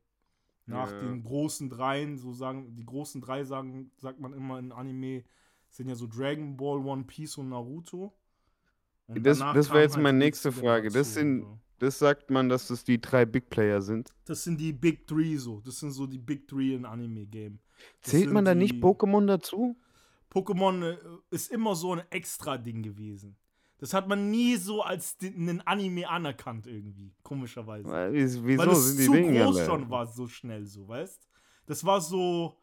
Nach 0.72 0.91
Ja. 0.91 1.02
den 1.02 1.23
großen 1.23 1.69
dreien, 1.69 2.18
so 2.18 2.34
sagen, 2.34 2.76
die 2.76 2.85
großen 2.85 3.22
drei 3.22 3.43
sagen, 3.43 3.91
sagt 3.98 4.19
man 4.19 4.34
immer 4.34 4.57
in 4.60 4.72
Anime, 4.72 5.23
sind 5.69 5.88
ja 5.88 5.95
so 5.95 6.07
Dragon 6.07 6.57
Ball, 6.57 6.80
One 6.85 7.03
Piece 7.03 7.38
und 7.38 7.49
Naruto. 7.49 8.14
Und 9.07 9.23
Das- 9.26 9.39
das 9.39 9.68
wär 9.69 9.73
kam 9.73 9.81
jetzt 9.81 9.98
meine 9.98 10.18
die 10.19 10.26
nächste 10.26 10.52
Frage. 10.52 10.89
Das 10.89 11.14
sind- 11.14 11.41
so. 11.41 11.60
Das 11.80 11.98
sagt 11.98 12.30
man, 12.30 12.48
dass 12.48 12.68
das 12.68 12.84
die 12.84 13.02
drei 13.02 13.26
Big 13.26 13.49
Player 13.49 13.81
sind. 13.81 14.14
Das 14.26 14.43
sind 14.43 14.60
die 14.61 14.72
Big 14.72 15.07
Three 15.07 15.35
so. 15.38 15.61
Das 15.61 15.80
sind 15.80 15.91
so 15.91 16.06
die 16.06 16.19
Big 16.19 16.48
Three 16.48 16.76
in 16.76 16.85
Anime-Game. 16.85 17.60
Zählt 18.02 18.31
man 18.31 18.45
da 18.45 18.53
nicht 18.53 18.76
Pokémon 18.76 19.26
dazu? 19.26 19.76
Pokémon 20.31 20.84
äh, 20.84 20.98
ist 21.31 21.52
immer 21.52 21.76
so 21.76 21.93
ein 21.93 22.03
Extra-Ding 22.11 22.84
gewesen. 22.84 23.35
Das 23.81 23.95
hat 23.95 24.07
man 24.07 24.29
nie 24.29 24.55
so 24.57 24.83
als 24.83 25.17
einen 25.23 25.59
Anime 25.61 26.07
anerkannt 26.07 26.67
irgendwie, 26.67 27.11
komischerweise. 27.23 27.89
Weil- 27.89 28.13
Wieso 28.13 28.43
Weil 28.43 28.69
es 28.69 28.85
sind 28.89 28.99
die 28.99 29.05
zu 29.05 29.11
Dinge 29.13 29.43
groß 29.43 29.57
alle? 29.57 29.65
schon 29.65 29.89
war, 29.89 30.05
so 30.05 30.27
schnell 30.27 30.65
so, 30.67 30.87
weißt? 30.87 31.27
Das 31.65 31.83
war 31.83 31.99
so, 31.99 32.57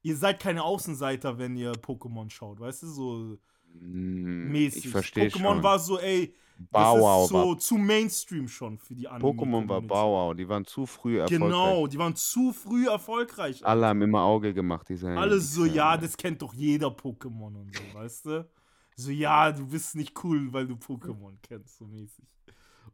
ihr 0.00 0.16
seid 0.16 0.40
keine 0.40 0.64
Außenseiter, 0.64 1.36
wenn 1.38 1.56
ihr 1.56 1.72
Pokémon 1.72 2.30
schaut, 2.30 2.58
weißt 2.58 2.84
du, 2.84 2.86
so 2.86 3.38
Hm, 3.70 4.48
mäßig. 4.50 4.86
Ich 4.86 4.90
verstehe 4.90 5.28
Pokémon 5.28 5.38
schon. 5.56 5.62
war 5.62 5.78
so, 5.78 5.98
ey, 5.98 6.34
das 6.58 6.70
Bauau 6.70 7.24
ist 7.24 7.28
so 7.30 7.54
zu 7.54 7.74
Mainstream 7.76 8.48
schon 8.48 8.78
für 8.78 8.94
die 8.94 9.08
Anime. 9.08 9.30
Pokémon 9.30 9.68
war 9.68 9.82
Bauau, 9.82 10.32
die 10.32 10.48
waren 10.48 10.64
zu 10.64 10.86
früh 10.86 11.18
erfolgreich. 11.18 11.48
Genau, 11.50 11.86
die 11.86 11.98
waren 11.98 12.16
zu 12.16 12.52
früh 12.52 12.86
erfolgreich. 12.88 13.64
Alle 13.66 13.86
haben 13.88 14.00
immer 14.00 14.22
Auge 14.22 14.54
gemacht, 14.54 14.88
diese 14.88 15.10
Alle 15.10 15.38
so, 15.38 15.66
ja, 15.66 15.98
das 15.98 16.16
kennt 16.16 16.40
doch 16.40 16.54
jeder 16.54 16.88
Pokémon 16.88 17.56
und 17.60 17.74
so, 17.74 17.92
weißt 17.92 18.24
du? 18.26 18.48
So, 18.96 19.10
ja, 19.10 19.50
du 19.52 19.66
bist 19.66 19.94
nicht 19.96 20.22
cool, 20.24 20.52
weil 20.52 20.66
du 20.66 20.74
Pokémon 20.74 21.34
kennst, 21.42 21.78
so 21.78 21.86
mäßig. 21.86 22.24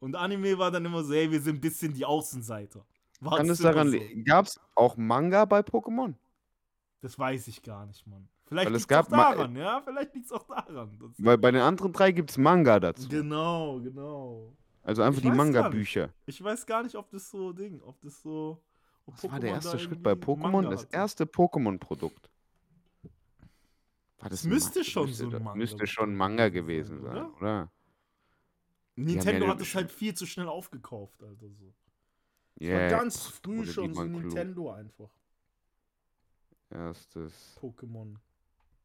Und 0.01 0.15
Anime 0.15 0.57
war 0.59 0.71
dann 0.71 0.85
immer 0.85 1.03
so, 1.03 1.13
ey, 1.13 1.31
wir 1.31 1.41
sind 1.41 1.57
ein 1.57 1.61
bisschen 1.61 1.93
die 1.93 2.05
Außenseiter. 2.05 2.85
War 3.21 3.37
Kann 3.37 3.51
es 3.51 3.59
daran 3.59 3.91
so. 3.91 3.99
Gab 4.25 4.47
es 4.47 4.61
auch 4.77 4.97
Manga 4.97 5.45
bei 5.45 5.61
Pokémon? 5.61 6.15
Das 7.01 7.19
weiß 7.19 7.49
ich 7.49 7.63
gar 7.63 7.85
nicht, 7.87 8.07
Mann. 8.07 8.29
Vielleicht 8.47 8.67
Weil 8.69 8.75
es 8.77 8.83
liegt 8.83 8.93
es 8.93 8.97
auch 8.99 9.09
gab 9.09 9.11
ma- 9.11 9.35
daran, 9.35 9.57
ja? 9.57 9.83
Vielleicht 9.85 10.15
liegt 10.15 10.27
es 10.27 10.33
auch 10.33 10.47
daran. 10.47 10.97
Das 11.01 11.11
Weil 11.19 11.37
bei 11.39 11.51
den 11.51 11.61
anderen 11.61 11.93
drei 11.93 12.13
gibt 12.13 12.31
es 12.31 12.39
Manga 12.39 12.79
dazu. 12.81 13.09
genau, 13.09 13.81
genau. 13.81 14.53
Also 14.83 15.03
einfach 15.03 15.19
Ich 15.23 15.29
die. 15.31 15.37
Manga-Bücher. 15.37 16.11
Ich 16.27 16.43
weiß 16.43 16.65
gar 16.65 16.83
nicht, 16.83 16.95
ob 16.95 17.11
das 17.11 17.29
so 17.31 17.53
Ding, 17.53 17.83
ob 17.83 18.01
das 18.01 18.23
so. 18.23 18.63
Ob 19.05 19.15
Was 19.23 19.31
war 19.31 19.41
der 19.41 19.51
erste 19.51 19.79
Schritt 19.79 20.03
bei 20.03 20.13
Pokémon? 20.13 20.69
Das 20.71 20.85
erste 20.85 21.25
Pokémon-Produkt. 21.25 22.31
Das 24.31 24.45
müsste 24.45 24.85
schon 24.85 25.07
müsste 25.07 25.31
so 25.31 25.37
ein 25.37 25.43
Manga 25.43 25.59
Müsste 25.59 25.87
schon 25.87 26.15
Manga 26.15 26.49
gewesen 26.49 27.01
sein, 27.01 27.11
oder? 27.11 27.37
oder? 27.37 27.73
Nintendo 28.97 29.47
ja 29.47 29.53
hat 29.53 29.61
es 29.61 29.75
halt 29.75 29.91
viel 29.93 30.15
zu 30.15 30.27
schnell 30.27 30.49
aufgekauft, 30.49 31.23
Alter. 31.23 31.49
So. 31.49 31.73
Das 32.57 32.69
war 32.69 32.79
Yeah. 32.81 32.89
ganz 32.89 33.27
früh 33.27 33.61
Oder 33.61 33.73
schon 33.73 33.95
so 33.95 34.01
waren 34.01 34.11
klug. 34.11 34.23
Nintendo 34.25 34.73
einfach. 34.73 35.11
Erstes 36.71 37.57
Pokémon. 37.61 38.17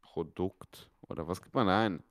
Produkt. 0.02 0.92
Oder 1.10 1.28
was 1.28 1.42
gibt 1.42 1.56
man 1.56 1.68
da 1.68 1.86
ein? 1.86 2.04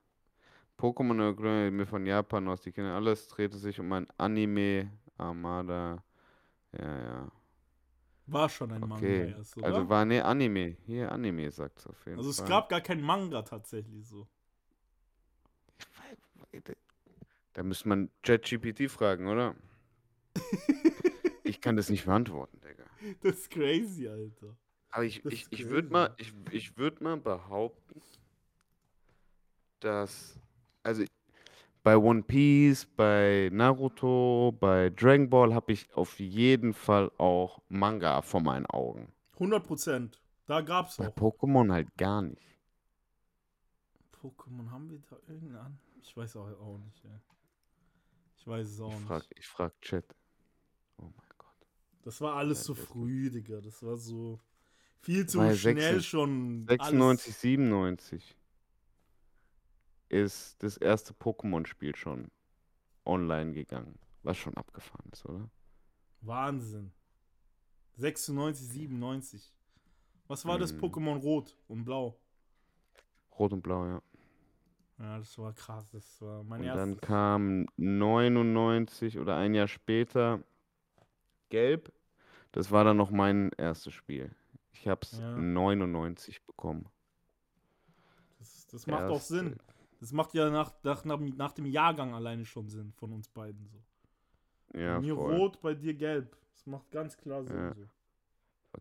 Pokémon 0.76 1.86
von 1.86 2.04
Japan 2.04 2.48
aus. 2.48 2.60
Die 2.62 2.72
kennen 2.72 2.90
alles. 2.90 3.28
Drehte 3.28 3.56
sich 3.56 3.78
um 3.78 3.92
ein 3.92 4.08
Anime. 4.18 4.90
Armada. 5.16 6.02
Ja, 6.72 6.98
ja. 7.04 7.32
War 8.26 8.48
schon 8.48 8.72
ein 8.72 8.82
Okay. 8.82 8.88
Manga 8.88 9.38
erst, 9.38 9.56
oder? 9.58 9.66
Also 9.66 9.88
war 9.88 10.04
ne 10.04 10.24
Anime. 10.24 10.76
Hier 10.86 11.10
Anime 11.12 11.50
sagt 11.50 11.78
es 11.78 11.86
auf 11.86 12.06
jeden 12.06 12.18
Also 12.18 12.30
es 12.30 12.36
Fall. 12.36 12.48
gab 12.48 12.68
gar 12.68 12.80
kein 12.80 13.00
Manga 13.00 13.42
tatsächlich 13.42 14.06
so. 14.06 14.26
Da 17.52 17.62
müsste 17.62 17.88
man 17.88 18.10
ChatGPT 18.22 18.90
fragen, 18.90 19.28
oder? 19.28 19.54
ich 21.44 21.60
kann 21.60 21.76
das 21.76 21.90
nicht 21.90 22.06
beantworten, 22.06 22.60
Digga. 22.60 22.84
Das 23.20 23.36
ist 23.36 23.50
crazy, 23.50 24.08
Alter. 24.08 24.56
Aber 24.90 25.04
ich, 25.04 25.22
Das 25.22 25.32
ich, 25.32 25.46
ich 25.50 25.68
würde 25.68 25.90
mal, 25.90 26.14
ich, 26.18 26.32
ich 26.50 26.76
würd 26.78 27.00
mal 27.00 27.16
behaupten, 27.16 28.00
dass, 29.80 30.38
also 30.82 31.04
bei 31.82 31.96
One 31.96 32.22
Piece, 32.22 32.86
bei 32.86 33.48
Naruto, 33.52 34.56
bei 34.58 34.90
Dragon 34.90 35.28
Ball 35.28 35.54
habe 35.54 35.72
ich 35.72 35.92
auf 35.94 36.18
jeden 36.20 36.72
Fall 36.74 37.10
auch 37.18 37.60
Manga 37.68 38.22
vor 38.22 38.40
meinen 38.40 38.66
Augen. 38.66 39.12
100 39.34 39.64
Prozent. 39.66 40.22
Da 40.46 40.60
gab's 40.60 40.96
Bei 40.96 41.08
auch. 41.08 41.14
Pokémon 41.16 41.72
halt 41.72 41.96
gar 41.96 42.22
nicht. 42.22 42.58
Pokémon 44.20 44.70
haben 44.70 44.90
wir 44.90 44.98
da 45.10 45.16
irgendeinen? 45.28 45.78
Ich 46.00 46.16
weiß 46.16 46.36
auch, 46.36 46.48
auch 46.60 46.78
nicht, 46.78 47.04
ey. 47.04 47.10
Ich 48.38 48.46
weiß 48.46 48.68
es 48.68 48.80
auch 48.80 48.88
Ich 48.92 48.94
nicht. 48.98 49.06
frag, 49.06 49.24
ich 49.36 49.46
frag 49.46 49.80
Chat. 49.82 50.04
Oh 50.98 51.02
mein 51.04 51.30
Gott. 51.38 51.66
Das 52.02 52.20
war 52.20 52.36
alles 52.36 52.64
so 52.64 52.72
Ja, 52.74 52.78
das- 52.80 52.88
früh, 52.88 53.30
Digga. 53.30 53.60
Das 53.60 53.82
war 53.82 53.96
so 53.96 54.40
viel 55.00 55.26
zu 55.26 55.38
schnell 55.38 55.54
96 55.56 56.08
schon. 56.08 56.62
96, 56.66 57.36
97 57.36 58.36
ist 60.12 60.62
das 60.62 60.76
erste 60.76 61.14
Pokémon-Spiel 61.14 61.96
schon 61.96 62.30
online 63.06 63.52
gegangen. 63.54 63.98
Was 64.22 64.38
schon 64.38 64.56
abgefahren 64.56 65.10
ist, 65.12 65.26
oder? 65.26 65.50
Wahnsinn. 66.22 66.92
96, 67.96 68.68
97. 68.68 69.52
Was 70.28 70.44
war 70.46 70.58
das 70.58 70.72
Mhm. 70.72 70.78
Pokémon 70.78 71.18
Rot 71.20 71.56
und 71.68 71.84
Blau? 71.84 72.18
Rot 73.38 73.52
und 73.52 73.62
Blau, 73.62 73.86
ja. 73.86 74.02
Ja, 74.98 75.18
das 75.18 75.36
war 75.38 75.52
krass. 75.52 75.90
Das 75.92 76.20
war 76.20 76.44
mein 76.44 76.60
Und 76.60 76.66
erstes. 76.66 76.96
dann 76.96 77.00
kam 77.00 77.66
99 77.76 79.18
oder 79.18 79.36
ein 79.36 79.54
Jahr 79.54 79.68
später 79.68 80.42
Gelb. 81.50 81.92
Das 82.52 82.70
war 82.70 82.84
dann 82.84 82.96
noch 82.98 83.10
mein 83.10 83.50
erstes 83.58 83.94
Spiel. 83.94 84.34
Ich 84.72 84.88
habe 84.88 85.00
es 85.04 85.12
Ja. 85.18 85.36
99 85.36 86.44
bekommen. 86.46 86.88
Das, 88.38 88.66
das 88.66 88.86
macht 88.86 89.08
auch 89.10 89.14
Erste. 89.14 89.34
Sinn. 89.34 89.56
Das 90.02 90.10
macht 90.10 90.34
ja 90.34 90.50
nach, 90.50 90.72
nach, 90.82 91.04
nach, 91.04 91.52
dem 91.52 91.66
Jahrgang 91.66 92.12
alleine 92.12 92.44
schon 92.44 92.68
Sinn 92.68 92.92
von 92.92 93.12
uns 93.12 93.28
beiden 93.28 93.68
so. 93.68 93.80
Ja, 94.76 94.96
bei 94.96 95.00
mir 95.00 95.14
voll. 95.14 95.36
rot, 95.36 95.60
bei 95.60 95.74
dir 95.74 95.94
gelb. 95.94 96.36
Das 96.54 96.66
macht 96.66 96.90
ganz 96.90 97.16
klar 97.16 97.44
Sinn. 97.44 97.56
Ja. 97.56 97.72
So. 97.72 97.86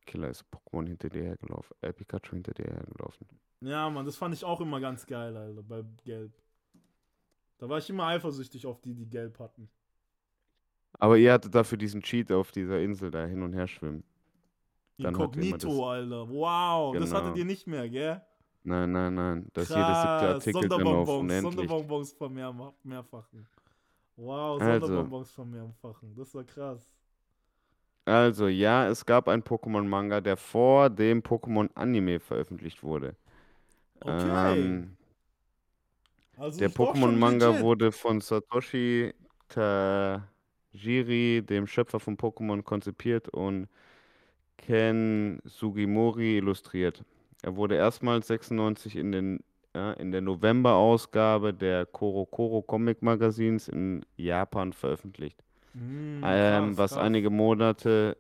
Killer 0.07 0.29
ist 0.29 0.43
Pokémon 0.51 0.87
hinter 0.87 1.09
dir 1.09 1.21
hergelaufen. 1.21 1.77
Äh, 1.81 1.93
Pikachu 1.93 2.31
hinter 2.31 2.55
dir 2.55 2.65
hergelaufen. 2.65 3.27
Ja, 3.59 3.87
Mann, 3.91 4.03
das 4.03 4.15
fand 4.15 4.33
ich 4.33 4.43
auch 4.43 4.61
immer 4.61 4.79
ganz 4.79 5.05
geil, 5.05 5.37
Alter, 5.37 5.61
bei 5.61 5.83
Gelb. 6.03 6.33
Da 7.59 7.69
war 7.69 7.77
ich 7.77 7.87
immer 7.87 8.07
eifersüchtig 8.07 8.65
auf 8.65 8.81
die, 8.81 8.95
die 8.95 9.07
Gelb 9.07 9.37
hatten. 9.37 9.69
Aber 10.93 11.19
ihr 11.19 11.33
hattet 11.33 11.53
dafür 11.53 11.77
diesen 11.77 12.01
Cheat 12.01 12.31
auf 12.31 12.51
dieser 12.51 12.81
Insel 12.81 13.11
da 13.11 13.27
hin 13.27 13.43
und 13.43 13.53
her 13.53 13.67
schwimmen. 13.67 14.03
Dann 14.97 15.13
Inkognito, 15.13 15.87
Alter. 15.87 16.27
Wow, 16.27 16.95
das 16.95 17.11
Genau. 17.11 17.21
hattet 17.21 17.37
ihr 17.37 17.45
nicht 17.45 17.67
mehr, 17.67 17.87
gell? 17.87 18.23
Nein, 18.63 18.91
nein, 18.91 19.13
nein. 19.15 19.47
Das 19.53 19.69
jede 19.69 19.81
siebte 19.85 19.95
Krass, 19.95 20.33
Artikel 20.35 20.69
dann 20.69 20.87
auf 20.87 21.07
Sonderbonbons, 21.07 21.19
unendlich. 21.19 21.55
Sonderbonbons 21.55 22.13
von 22.13 22.33
mehr, 22.33 22.73
mehrfachen. 22.83 23.47
Wow, 24.15 24.61
Also. 24.61 24.87
Sonderbonbons 24.87 25.31
von 25.31 25.49
mehrfachen. 25.51 26.15
Das 26.15 26.35
war 26.35 26.43
krass. 26.43 26.87
Also, 28.05 28.47
ja, 28.47 28.87
es 28.87 29.05
gab 29.05 29.27
einen 29.27 29.43
Pokémon-Manga, 29.43 30.21
der 30.21 30.37
vor 30.37 30.89
dem 30.89 31.21
Pokémon-Anime 31.21 32.19
veröffentlicht 32.19 32.83
wurde. 32.83 33.15
Okay. 33.99 34.59
Ähm, 34.59 34.97
also 36.37 36.59
der 36.59 36.69
ist 36.69 36.77
Pokémon-Manga 36.77 37.59
wurde 37.61 37.91
von 37.91 38.19
Satoshi 38.21 39.13
Tajiri, 39.49 41.43
dem 41.43 41.67
Schöpfer 41.67 41.99
von 41.99 42.17
Pokémon, 42.17 42.63
konzipiert 42.63 43.29
und 43.29 43.67
Ken 44.57 45.39
Sugimori 45.43 46.37
illustriert. 46.37 47.03
Er 47.41 47.55
wurde 47.55 47.75
erstmals 47.75 48.27
96 48.27 48.95
in, 48.95 49.11
den, 49.11 49.39
ja, 49.75 49.93
in 49.93 50.11
der 50.11 50.21
November-Ausgabe 50.21 51.53
der 51.53 51.85
Koro 51.85 52.25
Koro 52.25 52.61
Comic 52.61 53.01
Magazins 53.01 53.67
in 53.67 54.05
Japan 54.17 54.73
veröffentlicht. 54.73 55.43
Mm, 55.73 56.21
Ähm, 56.23 56.67
krass, 56.69 56.77
was 56.77 56.91
krass. 56.91 57.03
einige 57.03 57.29
Monate 57.29 58.17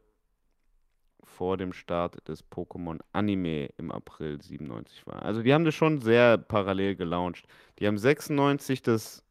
vor 1.23 1.57
dem 1.57 1.73
Start 1.73 2.27
des 2.27 2.43
Pokémon 2.51 2.99
Anime 3.13 3.69
im 3.77 3.91
April 3.91 4.41
97 4.41 5.05
war. 5.07 5.23
Also 5.23 5.41
die 5.41 5.53
haben 5.53 5.65
das 5.65 5.75
schon 5.75 6.01
sehr 6.01 6.37
parallel 6.37 6.95
gelauncht. 6.95 7.47
Die 7.79 7.87
haben 7.87 7.97
96 7.97 8.81
das 8.81 9.23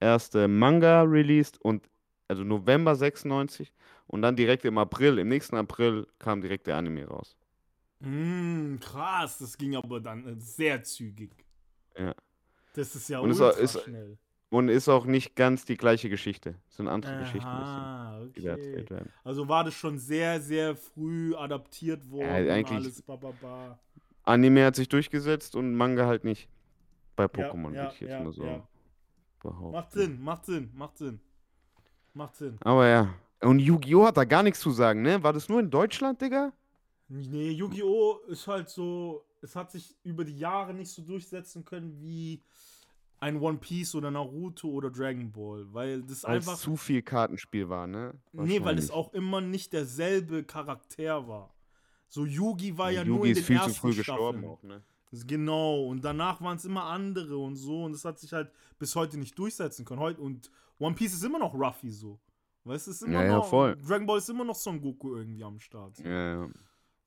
erste 0.00 0.48
Manga 0.48 1.02
released 1.02 1.60
und 1.62 1.88
also 2.28 2.44
November 2.44 2.94
96 2.94 3.72
und 4.06 4.22
dann 4.22 4.36
direkt 4.36 4.64
im 4.64 4.78
April, 4.78 5.18
im 5.18 5.28
nächsten 5.28 5.56
April 5.56 6.06
kam 6.18 6.40
direkt 6.40 6.66
der 6.66 6.76
Anime 6.76 7.06
raus. 7.06 7.36
Mm, 8.04 8.78
krass, 8.80 9.38
das 9.38 9.56
ging 9.56 9.76
aber 9.76 10.00
dann 10.00 10.26
äh, 10.26 10.34
sehr 10.40 10.82
zügig. 10.82 11.30
Ja. 11.98 12.14
Das 12.74 12.94
ist 12.94 13.08
ja 13.08 13.20
Und 13.20 13.30
ultra 13.30 13.50
ist- 13.50 13.80
schnell. 13.82 14.18
Und 14.50 14.68
ist 14.68 14.88
auch 14.88 15.04
nicht 15.04 15.34
ganz 15.34 15.64
die 15.64 15.76
gleiche 15.76 16.08
Geschichte. 16.08 16.54
Es 16.68 16.76
sind 16.76 16.86
andere 16.86 17.18
Geschichten, 17.18 17.44
Aha, 17.48 18.20
bisschen, 18.32 18.56
die 18.56 18.70
okay. 18.82 18.90
werden. 18.90 19.12
Also 19.24 19.48
war 19.48 19.64
das 19.64 19.74
schon 19.74 19.98
sehr, 19.98 20.40
sehr 20.40 20.76
früh 20.76 21.34
adaptiert 21.34 22.08
worden. 22.08 22.28
und 22.44 22.50
eigentlich- 22.50 22.78
Alles, 22.78 23.02
ba, 23.02 23.16
ba, 23.16 23.32
ba. 23.40 23.78
Anime 24.22 24.64
hat 24.66 24.76
sich 24.76 24.88
durchgesetzt 24.88 25.56
und 25.56 25.74
Manga 25.74 26.06
halt 26.06 26.22
nicht. 26.22 26.48
Bei 27.16 27.24
Ja, 27.24 27.28
Pokémon 27.28 27.72
ja, 27.72 27.82
würde 27.82 27.90
ich 27.94 28.00
jetzt 28.02 28.10
ja, 28.10 28.20
mal 28.22 28.32
so 28.32 28.44
ja. 28.44 28.68
behaupten. 29.42 29.72
Macht 29.72 29.92
Sinn, 29.92 30.22
macht 30.22 30.44
Sinn, 30.46 30.70
macht 30.74 30.98
Sinn. 30.98 31.20
Macht 32.12 32.36
Sinn. 32.36 32.56
Aber 32.60 32.86
ja. 32.86 33.12
Und 33.40 33.58
Yu-Gi-Oh! 33.58 34.06
hat 34.06 34.16
da 34.16 34.24
gar 34.24 34.42
nichts 34.44 34.60
zu 34.60 34.70
sagen, 34.70 35.02
ne? 35.02 35.20
War 35.22 35.32
das 35.32 35.48
nur 35.48 35.58
in 35.58 35.68
Deutschland, 35.70 36.20
Digga? 36.22 36.52
Nee, 37.08 37.50
Yu-Gi-Oh! 37.50 38.20
ist 38.28 38.46
halt 38.46 38.68
so, 38.68 39.24
es 39.42 39.54
hat 39.54 39.70
sich 39.70 39.96
über 40.02 40.24
die 40.24 40.38
Jahre 40.38 40.74
nicht 40.74 40.90
so 40.90 41.02
durchsetzen 41.02 41.64
können 41.64 42.00
wie 42.00 42.42
ein 43.20 43.40
One 43.40 43.58
Piece 43.58 43.94
oder 43.94 44.10
Naruto 44.10 44.68
oder 44.68 44.90
Dragon 44.90 45.30
Ball, 45.30 45.66
weil 45.72 46.02
das 46.02 46.24
Weil 46.24 46.38
es 46.38 46.48
einfach 46.48 46.58
zu 46.58 46.76
viel 46.76 47.02
Kartenspiel 47.02 47.68
war, 47.68 47.86
ne? 47.86 48.14
Nee, 48.32 48.62
weil 48.62 48.78
es 48.78 48.90
auch 48.90 49.12
immer 49.14 49.40
nicht 49.40 49.72
derselbe 49.72 50.44
Charakter 50.44 51.26
war. 51.26 51.54
So 52.08 52.26
Yugi 52.26 52.76
war 52.76 52.90
ja, 52.90 53.04
nur 53.04 53.18
Yugi 53.18 53.30
in 53.30 53.32
ist 53.32 53.38
den 53.38 53.44
viel 53.44 53.56
ersten 53.56 53.72
zu 53.72 53.80
früh 53.80 53.92
Staffeln. 53.92 54.42
gestorben 54.42 54.44
auch, 54.46 54.62
ne? 54.62 54.82
Genau, 55.26 55.84
und 55.86 56.04
danach 56.04 56.40
waren 56.40 56.56
es 56.56 56.64
immer 56.64 56.84
andere 56.84 57.38
und 57.38 57.56
so 57.56 57.84
und 57.84 57.92
das 57.92 58.04
hat 58.04 58.18
sich 58.18 58.32
halt 58.32 58.50
bis 58.78 58.96
heute 58.96 59.16
nicht 59.16 59.38
durchsetzen 59.38 59.84
können. 59.84 60.00
Heute, 60.00 60.20
und 60.20 60.50
One 60.78 60.94
Piece 60.94 61.14
ist 61.14 61.24
immer 61.24 61.38
noch 61.38 61.54
Ruffy 61.54 61.90
so. 61.90 62.18
Weißt 62.64 62.86
du, 62.86 62.90
es 62.90 62.96
ist 63.00 63.06
immer 63.06 63.20
Ja, 63.20 63.24
ja, 63.24 63.36
noch, 63.36 63.46
voll. 63.48 63.76
Dragon 63.76 64.06
Ball 64.06 64.18
ist 64.18 64.28
immer 64.28 64.44
noch 64.44 64.56
Son 64.56 64.80
Goku 64.80 65.14
irgendwie 65.16 65.44
am 65.44 65.60
Start. 65.60 65.98
Ja, 65.98 66.44
ja. 66.44 66.48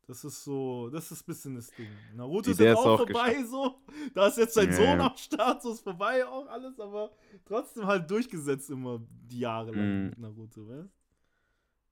Das 0.07 0.23
ist 0.23 0.43
so, 0.45 0.89
das 0.89 1.11
ist 1.11 1.21
ein 1.23 1.25
bisschen 1.25 1.55
das 1.55 1.69
Ding. 1.71 1.87
Naruto 2.15 2.51
ist 2.51 2.59
jetzt 2.61 2.69
ist 2.71 2.77
auch 2.77 2.85
auch 2.85 2.97
vorbei, 2.99 3.43
so. 3.43 3.75
Da 4.13 4.27
ist 4.27 4.37
jetzt 4.37 4.53
sein 4.53 4.69
Ja, 4.69 4.73
Sohn 4.75 5.01
am 5.01 5.17
Start, 5.17 5.61
so 5.61 5.73
ist 5.73 5.81
vorbei 5.81 6.25
auch 6.25 6.47
alles, 6.47 6.79
aber 6.79 7.11
trotzdem 7.45 7.85
halt 7.85 8.09
durchgesetzt 8.09 8.69
immer 8.69 9.01
die 9.29 9.39
Jahre 9.39 9.71
lang 9.71 10.03
Mhm. 10.03 10.09
mit 10.11 10.19
Naruto, 10.19 10.65
weißt 10.67 10.89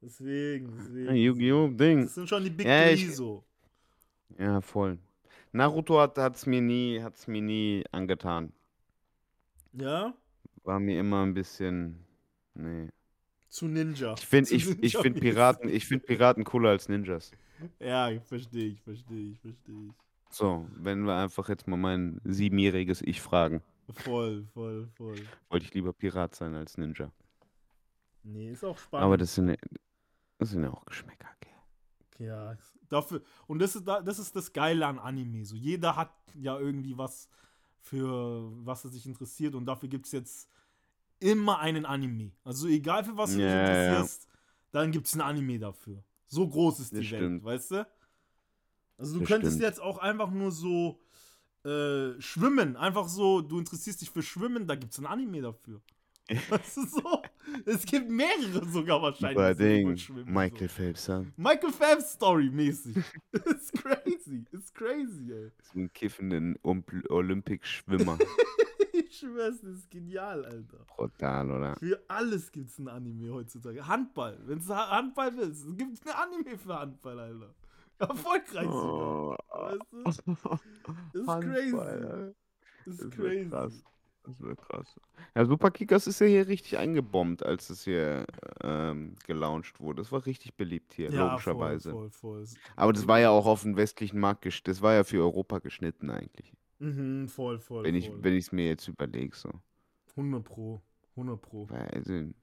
Deswegen, 0.01 0.71
deswegen. 0.77 1.15
Yu-Gi-Oh! 1.15 1.67
Ding. 1.69 2.03
Das 2.03 2.15
sind 2.15 2.29
schon 2.29 2.43
die 2.43 2.49
Big 2.51 2.65
Ja, 2.67 2.89
ich- 2.89 3.13
so. 3.15 3.43
Ja, 4.37 4.61
voll. 4.61 4.97
Naruto 5.51 5.99
hat 5.99 6.17
es 6.35 6.45
mir 6.45 6.61
nie, 6.61 7.01
hat's 7.01 7.27
mir 7.27 7.41
nie 7.41 7.83
angetan. 7.91 8.53
Ja? 9.73 10.13
War 10.63 10.79
mir 10.79 10.99
immer 10.99 11.23
ein 11.25 11.33
bisschen. 11.33 11.99
Nee. 12.53 12.89
Zu 13.49 13.67
Ninja. 13.67 14.15
Ich 14.17 14.25
finde 14.25 14.53
ich, 14.53 14.69
ich 14.83 14.97
find. 14.97 15.19
Piraten, 15.21 15.69
ich 15.69 15.85
find 15.85 16.05
Piraten 16.05 16.43
cooler 16.43 16.69
als 16.69 16.87
Ninjas. 16.89 17.31
Ja, 17.79 18.09
ich 18.09 18.23
verstehe, 18.23 18.69
ich 18.69 18.81
verstehe, 18.81 19.31
ich 19.31 19.39
verstehe. 19.39 19.93
So, 20.29 20.67
wenn 20.75 21.03
wir 21.05 21.15
einfach 21.15 21.49
jetzt 21.49 21.67
mal 21.67 21.77
mein 21.77 22.19
siebenjähriges 22.23 23.01
Ich 23.01 23.21
fragen. 23.21 23.61
Voll, 23.89 24.45
voll, 24.53 24.87
voll. 24.95 25.15
Wollte 25.49 25.65
ich 25.65 25.73
lieber 25.73 25.93
Pirat 25.93 26.35
sein 26.35 26.55
als 26.55 26.77
Ninja. 26.77 27.11
Nee, 28.23 28.51
ist 28.51 28.63
auch 28.63 28.77
spannend. 28.77 29.05
Aber 29.05 29.17
das 29.17 29.35
sind, 29.35 29.55
das 30.39 30.49
sind 30.49 30.63
ja 30.63 30.71
auch 30.71 30.83
Geschmäcker, 30.85 31.29
gell? 31.39 32.27
Ja, 32.27 32.57
dafür. 32.89 33.21
Und 33.47 33.59
das 33.59 33.75
ist, 33.75 33.87
da- 33.87 34.01
das 34.01 34.17
ist 34.19 34.35
das 34.35 34.51
Geile 34.51 34.87
an 34.87 34.97
Anime. 34.99 35.45
So, 35.45 35.55
jeder 35.55 35.95
hat 35.95 36.11
ja 36.33 36.57
irgendwie 36.59 36.97
was, 36.97 37.29
für 37.81 38.51
was 38.65 38.83
er 38.83 38.89
sich 38.89 39.05
interessiert. 39.05 39.53
Und 39.53 39.65
dafür 39.67 39.87
gibt 39.89 40.07
es 40.07 40.11
jetzt 40.11 40.49
immer 41.19 41.59
einen 41.59 41.85
Anime. 41.85 42.31
Also 42.43 42.67
egal 42.67 43.03
für 43.03 43.15
was 43.15 43.31
du 43.31 43.37
dich 43.37 43.45
Ja, 43.45 43.55
ja. 43.55 43.61
interessierst, 43.61 44.27
dann 44.71 44.91
gibt 44.91 45.05
es 45.07 45.13
ein 45.13 45.21
Anime 45.21 45.59
dafür. 45.59 46.03
So 46.27 46.47
groß 46.47 46.79
ist 46.79 46.91
die 46.91 46.97
Das 47.01 47.11
Welt, 47.11 47.19
stimmt. 47.21 47.43
weißt 47.43 47.71
du? 47.71 47.87
Also 48.97 49.13
du 49.15 49.19
Das 49.21 49.27
könntest 49.29 49.53
stimmt. 49.53 49.63
jetzt 49.69 49.81
auch 49.81 49.97
einfach 49.99 50.31
nur 50.31 50.51
so 50.51 50.99
äh, 51.65 52.19
schwimmen. 52.21 52.75
Einfach 52.77 53.07
so, 53.07 53.41
du 53.41 53.59
interessierst 53.59 54.01
dich 54.01 54.09
für 54.09 54.21
Schwimmen, 54.23 54.67
da 54.67 54.75
gibt 54.75 54.93
es 54.93 54.99
ein 54.99 55.05
Anime 55.05 55.41
dafür. 55.41 55.81
Weißt 56.49 56.77
du 56.77 56.87
so? 56.87 57.21
Es 57.65 57.85
gibt 57.85 58.09
mehrere 58.09 58.67
sogar 58.69 58.99
wahrscheinlich. 58.99 59.35
Über 59.35 59.53
Ding, 59.53 59.95
Michael 60.25 60.67
so. 60.69 60.73
Phelps, 60.75 61.05
ja. 61.07 61.23
Michael 61.37 61.71
Phelps 61.71 62.13
Story 62.13 62.49
mäßig. 62.49 62.97
It's 63.31 63.71
crazy. 63.71 64.43
It's 64.51 64.73
crazy, 64.73 65.31
ey. 65.31 65.51
So 65.61 65.77
einen 65.79 65.93
kiffenden 65.93 66.57
Olympic-Schwimmer. 66.63 68.17
Ich 69.15 69.19
schwör's, 69.21 69.61
das 69.61 69.77
ist 69.77 69.91
genial, 69.91 70.43
Alter. 70.45 70.77
Brutal, 70.95 71.49
oder? 71.51 71.75
Für 71.77 72.03
alles 72.09 72.51
gibt's 72.51 72.77
ein 72.79 72.87
Anime 72.89 73.33
heutzutage. 73.33 73.87
Handball. 73.87 74.37
Wenn 74.45 74.59
du 74.59 74.75
Handball 74.75 75.35
willst, 75.37 75.65
gibt's 75.77 76.01
ein 76.05 76.13
Anime 76.13 76.57
für 76.57 76.77
Handball, 76.79 77.19
Alter. 77.19 77.53
Erfolgreich 77.99 78.65
sogar. 78.65 79.37
Oh, 79.49 79.77
Weißt 80.03 80.23
du? 80.25 80.35
Das 81.13 81.21
ist 81.21 81.27
crazy. 81.41 81.71
Das 82.85 82.93
ist 82.93 83.03
Das 83.03 83.09
crazy. 83.11 83.49
krass. 83.49 83.83
Das 84.23 84.41
war 84.41 84.55
krass. 84.55 84.99
Ja, 85.35 85.45
Superkickers 85.45 86.07
ist 86.07 86.19
ja 86.19 86.25
hier 86.27 86.47
richtig 86.47 86.77
eingebombt, 86.77 87.45
als 87.45 87.69
es 87.69 87.83
hier 87.83 88.25
ähm, 88.63 89.15
gelauncht 89.25 89.79
wurde. 89.79 90.01
Das 90.01 90.11
war 90.11 90.25
richtig 90.25 90.55
beliebt 90.55 90.93
hier, 90.93 91.09
Ja, 91.11 91.19
voll, 91.21 91.29
logischerweise. 91.29 91.91
voll, 91.91 92.09
voll. 92.09 92.45
Aber 92.75 92.91
das 92.91 93.07
war 93.07 93.19
ja 93.19 93.29
auch 93.29 93.45
auf 93.45 93.61
den 93.61 93.77
westlichen 93.77 94.19
Markt 94.19 94.41
geschnitten. 94.41 94.71
Das 94.71 94.81
war 94.81 94.93
ja 94.93 95.03
für 95.03 95.21
Europa 95.21 95.59
geschnitten 95.59 96.09
eigentlich. 96.09 96.51
Mhm, 96.79 97.27
voll, 97.27 97.59
voll, 97.59 97.83
Wenn 97.85 97.95
ich 97.95 98.07
voll. 98.07 98.23
wenn 98.23 98.33
ich 98.33 98.45
es 98.45 98.51
mir 98.51 98.67
jetzt 98.67 98.87
überlege 98.87 99.35
so. 99.35 99.49
100 100.15 100.43
Pro, 100.43 100.81
100 101.15 101.41
Pro. 101.41 101.69
Weil, 101.69 101.87
Also, 101.89 102.33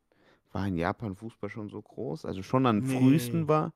war 0.53 0.67
in 0.67 0.77
Japan 0.77 1.15
Fußball 1.17 1.51
schon 1.51 1.69
so 1.69 1.81
groß? 1.81 2.25
Also 2.25 2.43
schon 2.43 2.67
am 2.67 2.83
Nee. 2.83 2.99
frühesten 2.99 3.49
war. 3.49 3.73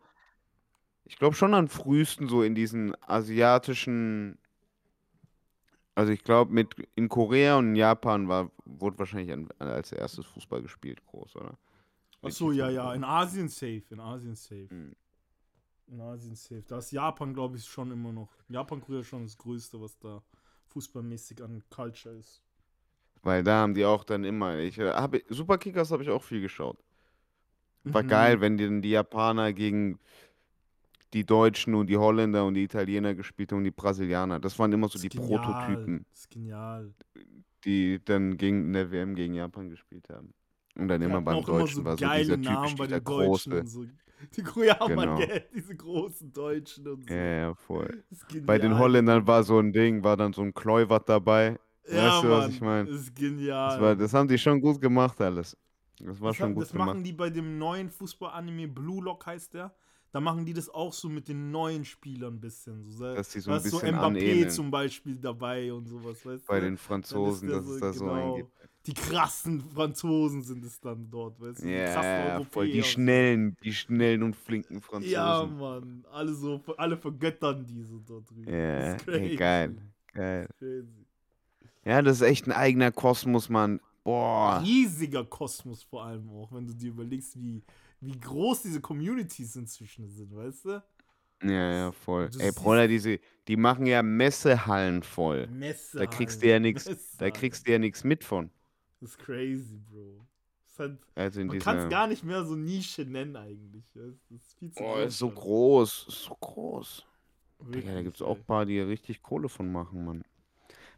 Ich 1.05 1.17
glaube 1.17 1.37
schon 1.37 1.55
am 1.55 1.69
frühesten 1.69 2.29
so 2.29 2.43
in 2.43 2.55
diesen 2.55 2.95
asiatischen. 3.03 4.39
Also 5.95 6.13
ich 6.13 6.23
glaube 6.23 6.53
mit 6.53 6.75
in 6.95 7.09
Korea 7.09 7.57
und 7.57 7.69
in 7.69 7.77
Japan 7.77 8.29
war 8.29 8.51
wurde 8.65 8.99
wahrscheinlich 8.99 9.33
an, 9.33 9.49
als 9.59 9.93
erstes 9.93 10.27
Fußball 10.27 10.61
gespielt 10.63 11.05
groß, 11.07 11.37
oder? 11.37 11.59
Ach 12.23 12.31
so, 12.31 12.49
Richtig 12.49 12.59
ja, 12.59 12.71
ja, 12.71 12.93
in 12.95 13.05
Asien 13.05 13.49
safe, 13.49 13.85
in 13.91 14.01
Asien 14.01 14.35
safe. 14.35 14.69
Mhm. 14.71 14.97
In 15.87 16.01
Asien 16.01 16.35
safe. 16.35 16.65
Da 16.67 16.79
ist 16.79 16.91
Japan, 16.91 17.33
glaube 17.33 17.57
ich, 17.57 17.65
schon 17.65 17.91
immer 17.93 18.13
noch. 18.13 18.29
Japan, 18.49 18.81
Korea 18.81 19.03
schon 19.05 19.23
das 19.23 19.39
Größte, 19.39 19.81
was 19.81 19.97
da 19.99 20.23
fußballmäßig 20.77 21.43
an 21.43 21.63
Culture 21.71 22.15
ist. 22.17 22.43
Weil 23.23 23.43
da 23.43 23.61
haben 23.63 23.75
die 23.75 23.85
auch 23.85 24.05
dann 24.05 24.25
immer. 24.25 24.59
Ich 24.59 24.79
äh, 24.79 24.93
habe 24.93 25.23
Superkickers 25.29 25.91
habe 25.91 26.03
ich 26.03 26.11
auch 26.11 26.23
viel 26.23 26.41
geschaut. 26.43 26.79
War 27.85 28.03
Mhm. 28.03 28.09
geil, 28.09 28.41
wenn 28.41 28.57
die 28.59 28.65
dann 28.65 28.83
die 28.83 28.91
Japaner 28.91 29.53
gegen 29.53 29.99
die 31.15 31.25
Deutschen 31.25 31.75
und 31.75 31.87
die 31.89 31.97
Holländer 31.97 32.45
und 32.45 32.55
die 32.55 32.65
Italiener 32.65 33.15
gespielt 33.15 33.53
haben 33.53 33.59
und 33.59 33.65
die 33.65 33.71
Brasilianer. 33.71 34.39
Das 34.41 34.59
waren 34.59 34.73
immer 34.73 34.89
so 34.89 34.99
die 34.99 35.09
genial, 35.09 35.29
Prototypen, 35.39 36.05
Das 36.11 36.21
ist 36.21 36.31
genial. 36.31 36.93
die 37.65 38.01
dann 38.05 38.37
gegen 38.37 38.67
in 38.67 38.73
der 38.73 38.91
WM 38.91 39.15
gegen 39.15 39.35
Japan 39.35 39.71
gespielt 39.71 40.09
haben. 40.11 40.35
Und 40.77 40.89
dann 40.89 41.01
immer 41.01 41.23
beim 41.23 41.37
auch 41.37 41.49
immer 41.49 41.59
Deutschen 41.61 41.77
so 41.77 41.85
war 41.85 41.97
so 41.97 42.07
dieser 42.07 42.37
Namen 42.37 42.77
typisch 42.77 42.87
dieser 42.87 43.01
Deutschen 43.01 43.53
große. 43.53 43.67
so. 43.67 43.87
Die 44.37 44.43
Mann, 44.43 44.87
Genau. 44.89 45.17
gell, 45.19 45.45
diese 45.55 45.77
großen 45.77 46.33
Deutschen 46.33 46.89
und 46.89 47.07
so. 47.09 47.15
Ja, 47.15 47.23
ja, 47.39 47.55
voll. 47.55 48.05
Das 48.11 48.21
Bei 48.45 48.59
den. 48.59 48.79
Holländern 48.79 49.27
war 49.27 49.43
so 49.43 49.59
ein 49.59 49.73
Ding, 49.73 50.03
war 50.03 50.17
dann 50.17 50.33
so 50.33 50.43
ein 50.43 50.55
Kleuwert 50.55 51.09
dabei. 51.09 51.59
Ja, 51.89 52.15
weißt 52.17 52.25
du, 52.25 52.29
was 52.31 52.41
Mann, 52.45 52.51
ich 52.51 52.61
meine? 52.61 52.91
Das 52.91 53.01
ist 53.01 53.15
genial. 53.15 53.71
Das, 53.73 53.81
war, 53.81 53.97
das 53.97 54.15
haben 54.15 54.29
die 54.29 54.39
schon 54.39 54.61
gut 54.61 54.81
gemacht 54.81 55.21
alles. 55.21 55.57
Das 56.01 56.21
war 56.21 56.29
Das, 56.31 56.37
schon 56.37 56.45
haben- 56.47 56.55
gut 56.55 56.65
das 56.65 56.75
machen 56.75 56.89
gemacht. 56.93 57.07
die 57.07 57.13
bei 57.13 57.31
dem 57.31 57.59
neuen 57.59 57.91
Fußball-Anime 57.91 58.69
Blue 58.69 59.03
Lock 59.05 59.27
heißt 59.27 59.55
der. 59.55 59.75
Da 60.13 60.21
machen 60.21 60.47
die 60.47 60.55
das 60.55 60.71
auch 60.71 60.93
so 60.95 61.09
mit 61.11 61.29
den 61.29 61.51
neuen 61.51 61.85
Spielern 61.85 62.35
ein 62.35 62.41
bisschen. 62.41 62.83
So, 62.85 63.05
da- 63.05 63.15
Dass 63.15 63.29
die 63.31 63.41
so 63.41 63.51
ein 63.51 63.59
ist 63.59 63.65
so 63.71 63.81
bisschen 63.81 63.97
Mbappé 63.97 64.01
anähneln. 64.01 64.51
zum 64.51 64.71
Beispiel 64.71 65.17
dabei 65.19 65.73
und 65.73 65.87
sowas, 65.87 66.25
weißt 66.25 66.47
Bei 66.47 66.59
du? 66.61 66.67
den 66.67 66.77
Franzosen, 66.79 67.49
dass 67.49 67.67
es 67.67 67.81
da 67.81 67.93
so 67.93 68.07
genau, 68.07 68.15
einen 68.15 68.37
gibt. 68.37 68.53
Die 68.87 68.95
krassen 68.95 69.61
Franzosen 69.61 70.43
sind 70.43 70.65
es 70.65 70.81
dann 70.81 71.11
dort, 71.11 71.41
weißt 71.41 71.61
du? 71.63 71.67
die 71.67 71.75
krassen 71.75 72.03
Ja, 72.03 72.45
voll. 72.45 72.69
Die 72.71 72.83
schnellen, 72.83 73.57
die 73.63 73.73
schnellen 73.73 74.23
und 74.23 74.37
flinken 74.37 74.81
Franzosen. 74.81 75.13
Ja, 75.13 75.45
Mann. 75.45 76.05
Alle 76.11 76.33
so, 76.35 76.63
alle 76.77 76.97
vergöttern 76.97 77.67
die 77.67 77.83
so 77.83 77.99
dort 77.99 78.31
drüben. 78.31 78.49
Ja, 78.53 78.79
Das 78.79 78.97
ist 78.97 79.05
crazy. 79.07 79.37
geil. 79.37 79.77
Geil. 80.13 80.49
Crazy. 80.59 81.07
Ja, 81.85 82.03
das 82.03 82.17
ist 82.17 82.23
echt 82.23 82.47
ein 82.47 82.53
eigener 82.53 82.91
Kosmos, 82.93 83.49
Mann. 83.49 83.81
Boah. 84.05 84.61
Riesiger 84.63 85.25
Kosmos 85.25 85.83
vor 85.83 86.05
allem 86.05 86.29
auch, 86.31 86.53
wenn 86.53 86.67
du 86.67 86.73
dir 86.75 86.91
überlegst, 86.91 87.37
wie, 87.41 87.63
wie 88.01 88.19
groß 88.19 88.63
diese 88.63 88.81
Communities 88.81 89.57
inzwischen 89.57 90.09
sind, 90.09 90.35
weißt 90.35 90.65
du? 90.67 90.83
Ja, 91.43 91.73
ja, 91.73 91.93
voll. 91.93 92.31
Du 92.31 92.39
Ey, 92.39 92.51
Bruder, 92.53 92.89
diese, 92.89 93.19
die 93.47 93.57
machen 93.57 93.87
ja 93.87 94.03
Messehallen 94.03 95.03
voll. 95.03 95.47
Messe. 95.49 95.99
Da 95.99 96.07
kriegst 96.07 96.43
du 96.43 96.49
ja 96.49 96.59
nichts, 96.59 97.17
da 97.19 97.31
kriegst 97.31 97.67
du 97.67 97.73
ja 97.73 97.79
nichts 97.79 98.05
mit 98.05 98.25
von. 98.25 98.51
Das 99.01 99.11
ist 99.11 99.19
crazy, 99.19 99.79
Bro. 99.79 100.27
Das 100.63 100.73
ist 100.73 100.79
halt, 100.79 100.99
Also 101.15 101.45
man 101.45 101.59
kann 101.59 101.79
es 101.79 101.89
gar 101.89 102.07
nicht 102.07 102.23
mehr 102.25 102.45
so 102.45 102.55
Nische 102.57 103.05
nennen 103.05 103.37
eigentlich. 103.37 103.85
Das 103.95 104.15
ist 104.31 104.55
viel 104.59 104.73
zu 104.73 104.83
Oh, 104.83 104.85
groß 104.85 105.07
ist 105.07 105.19
so 105.19 105.29
schon. 105.29 105.31
groß, 105.31 106.07
ist 106.09 106.23
so 106.25 106.35
groß. 106.37 107.07
Ja, 107.61 107.65
da 107.67 107.73
Wirklich, 107.73 108.03
gibt's 108.03 108.23
auch 108.23 108.37
ein 108.37 108.45
paar, 108.45 108.67
die 108.67 108.81
richtig 108.81 109.23
Kohle 109.23 109.49
von 109.49 109.71
machen, 109.73 110.05
Mann. 110.05 110.25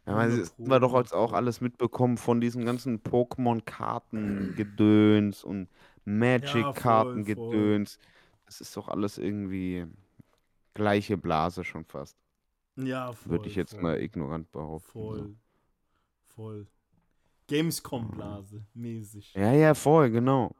Ja, 0.05 0.15
100 0.15 0.17
man, 0.17 0.39
das 0.39 0.51
haben 0.57 0.67
wir 0.69 0.79
doch 0.79 0.93
100 0.93 0.93
jetzt 0.93 1.13
auch 1.13 1.33
alles 1.33 1.61
mitbekommen 1.61 2.17
von 2.17 2.41
diesen 2.41 2.65
ganzen 2.65 3.01
Pokémon-Karten-Gedöns 3.03 5.43
und 5.43 5.67
Magic-Karten-Gedöns. 6.05 7.99
Das 8.45 8.61
ist 8.61 8.75
doch 8.77 8.87
alles 8.89 9.17
irgendwie 9.17 9.85
gleiche 10.73 11.17
Blase 11.17 11.63
schon 11.63 11.85
fast. 11.85 12.17
Ja, 12.77 13.11
voll. 13.13 13.31
Würde 13.31 13.47
ich 13.49 13.55
jetzt 13.55 13.73
voll, 13.73 13.75
mal 13.75 14.01
ignorant 14.01 14.51
behaupten. 14.51 15.11
so. 15.11 15.11
Voll. 15.13 15.35
Voll. 16.27 16.67
Gamescom-Blase, 17.49 18.63
mäßig. 18.73 19.33
Ja, 19.33 19.51
ja, 19.51 19.73
voll, 19.73 20.09
genau. 20.11 20.55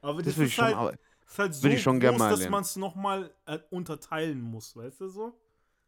Aber 0.00 0.22
das, 0.22 0.34
Das 0.34 0.46
ist, 0.46 0.52
schon, 0.52 0.76
halt, 0.76 0.98
ist 1.26 1.38
halt 1.38 1.54
so 1.54 1.68
ich 1.68 1.82
schon 1.82 2.00
groß, 2.00 2.18
dass 2.18 2.48
man 2.48 2.62
es 2.62 2.76
nochmal 2.76 3.30
äh, 3.46 3.58
unterteilen 3.70 4.40
muss, 4.40 4.76
weißt 4.76 5.00
du 5.00 5.08
so? 5.08 5.32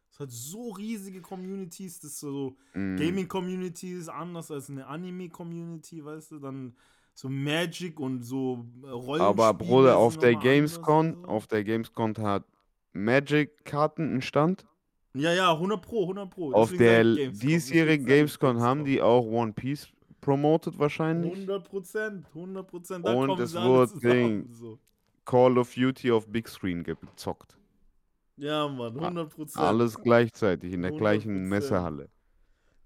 Es 0.09 0.19
hat 0.19 0.31
so 0.31 0.71
riesige 0.71 1.21
Communities, 1.21 1.99
das 1.99 2.11
ist 2.11 2.19
so 2.21 2.55
mm, 2.73 2.95
Gaming-Community 2.95 3.93
ist 3.93 4.07
anders 4.07 4.49
als 4.49 4.69
eine 4.69 4.87
Anime-Community, 4.87 6.05
weißt 6.05 6.31
du? 6.31 6.39
Dann 6.39 6.73
so 7.13 7.27
Magic 7.27 7.99
und 7.99 8.23
so 8.23 8.65
äh, 8.83 8.89
Rollenspiele 8.89 9.23
aber 9.23 9.53
Bruder, 9.53 9.97
auf 9.97 10.17
der 10.17 10.35
Gamescom, 10.35 11.17
so. 11.21 11.27
auf 11.27 11.47
der 11.47 11.65
Gamescom 11.65 12.13
hat 12.17 12.45
Magic-Karten 12.93 14.03
einen 14.03 14.21
Stand. 14.21 14.65
Ja, 15.13 15.33
ja, 15.33 15.51
100 15.51 15.81
Pro, 15.81 16.03
100 16.03 16.29
Pro. 16.29 16.53
Auf 16.53 16.71
Deswegen 16.71 17.15
der 17.15 17.27
diesjährigen 17.31 18.05
Gamescom 18.05 18.61
haben 18.61 18.85
die 18.85 19.01
auch 19.01 19.25
One 19.25 19.53
Piece 19.53 19.89
promoted 20.25 20.77
wahrscheinlich. 20.79 21.31
100 21.33 21.63
Prozent, 21.69 22.27
100 22.33 22.67
Prozent. 22.67 23.05
Da 23.05 23.13
Und 23.13 23.27
kommen 23.27 23.41
es 23.43 23.53
wurde 23.55 23.91
zusammen, 23.91 24.43
Ding. 24.43 24.53
so. 24.53 24.79
Call 25.23 25.57
of 25.57 25.73
Duty 25.73 26.11
auf 26.11 26.27
Big 26.27 26.47
Screen 26.49 26.83
gezockt. 26.83 27.57
Ja, 28.37 28.67
Mann, 28.67 28.97
100 28.99 29.29
Prozent. 29.33 29.63
Alles 29.63 29.95
gleichzeitig 30.01 30.73
in 30.73 30.81
der 30.81 30.91
100%. 30.91 30.97
gleichen 30.97 31.47
Messehalle. 31.47 32.09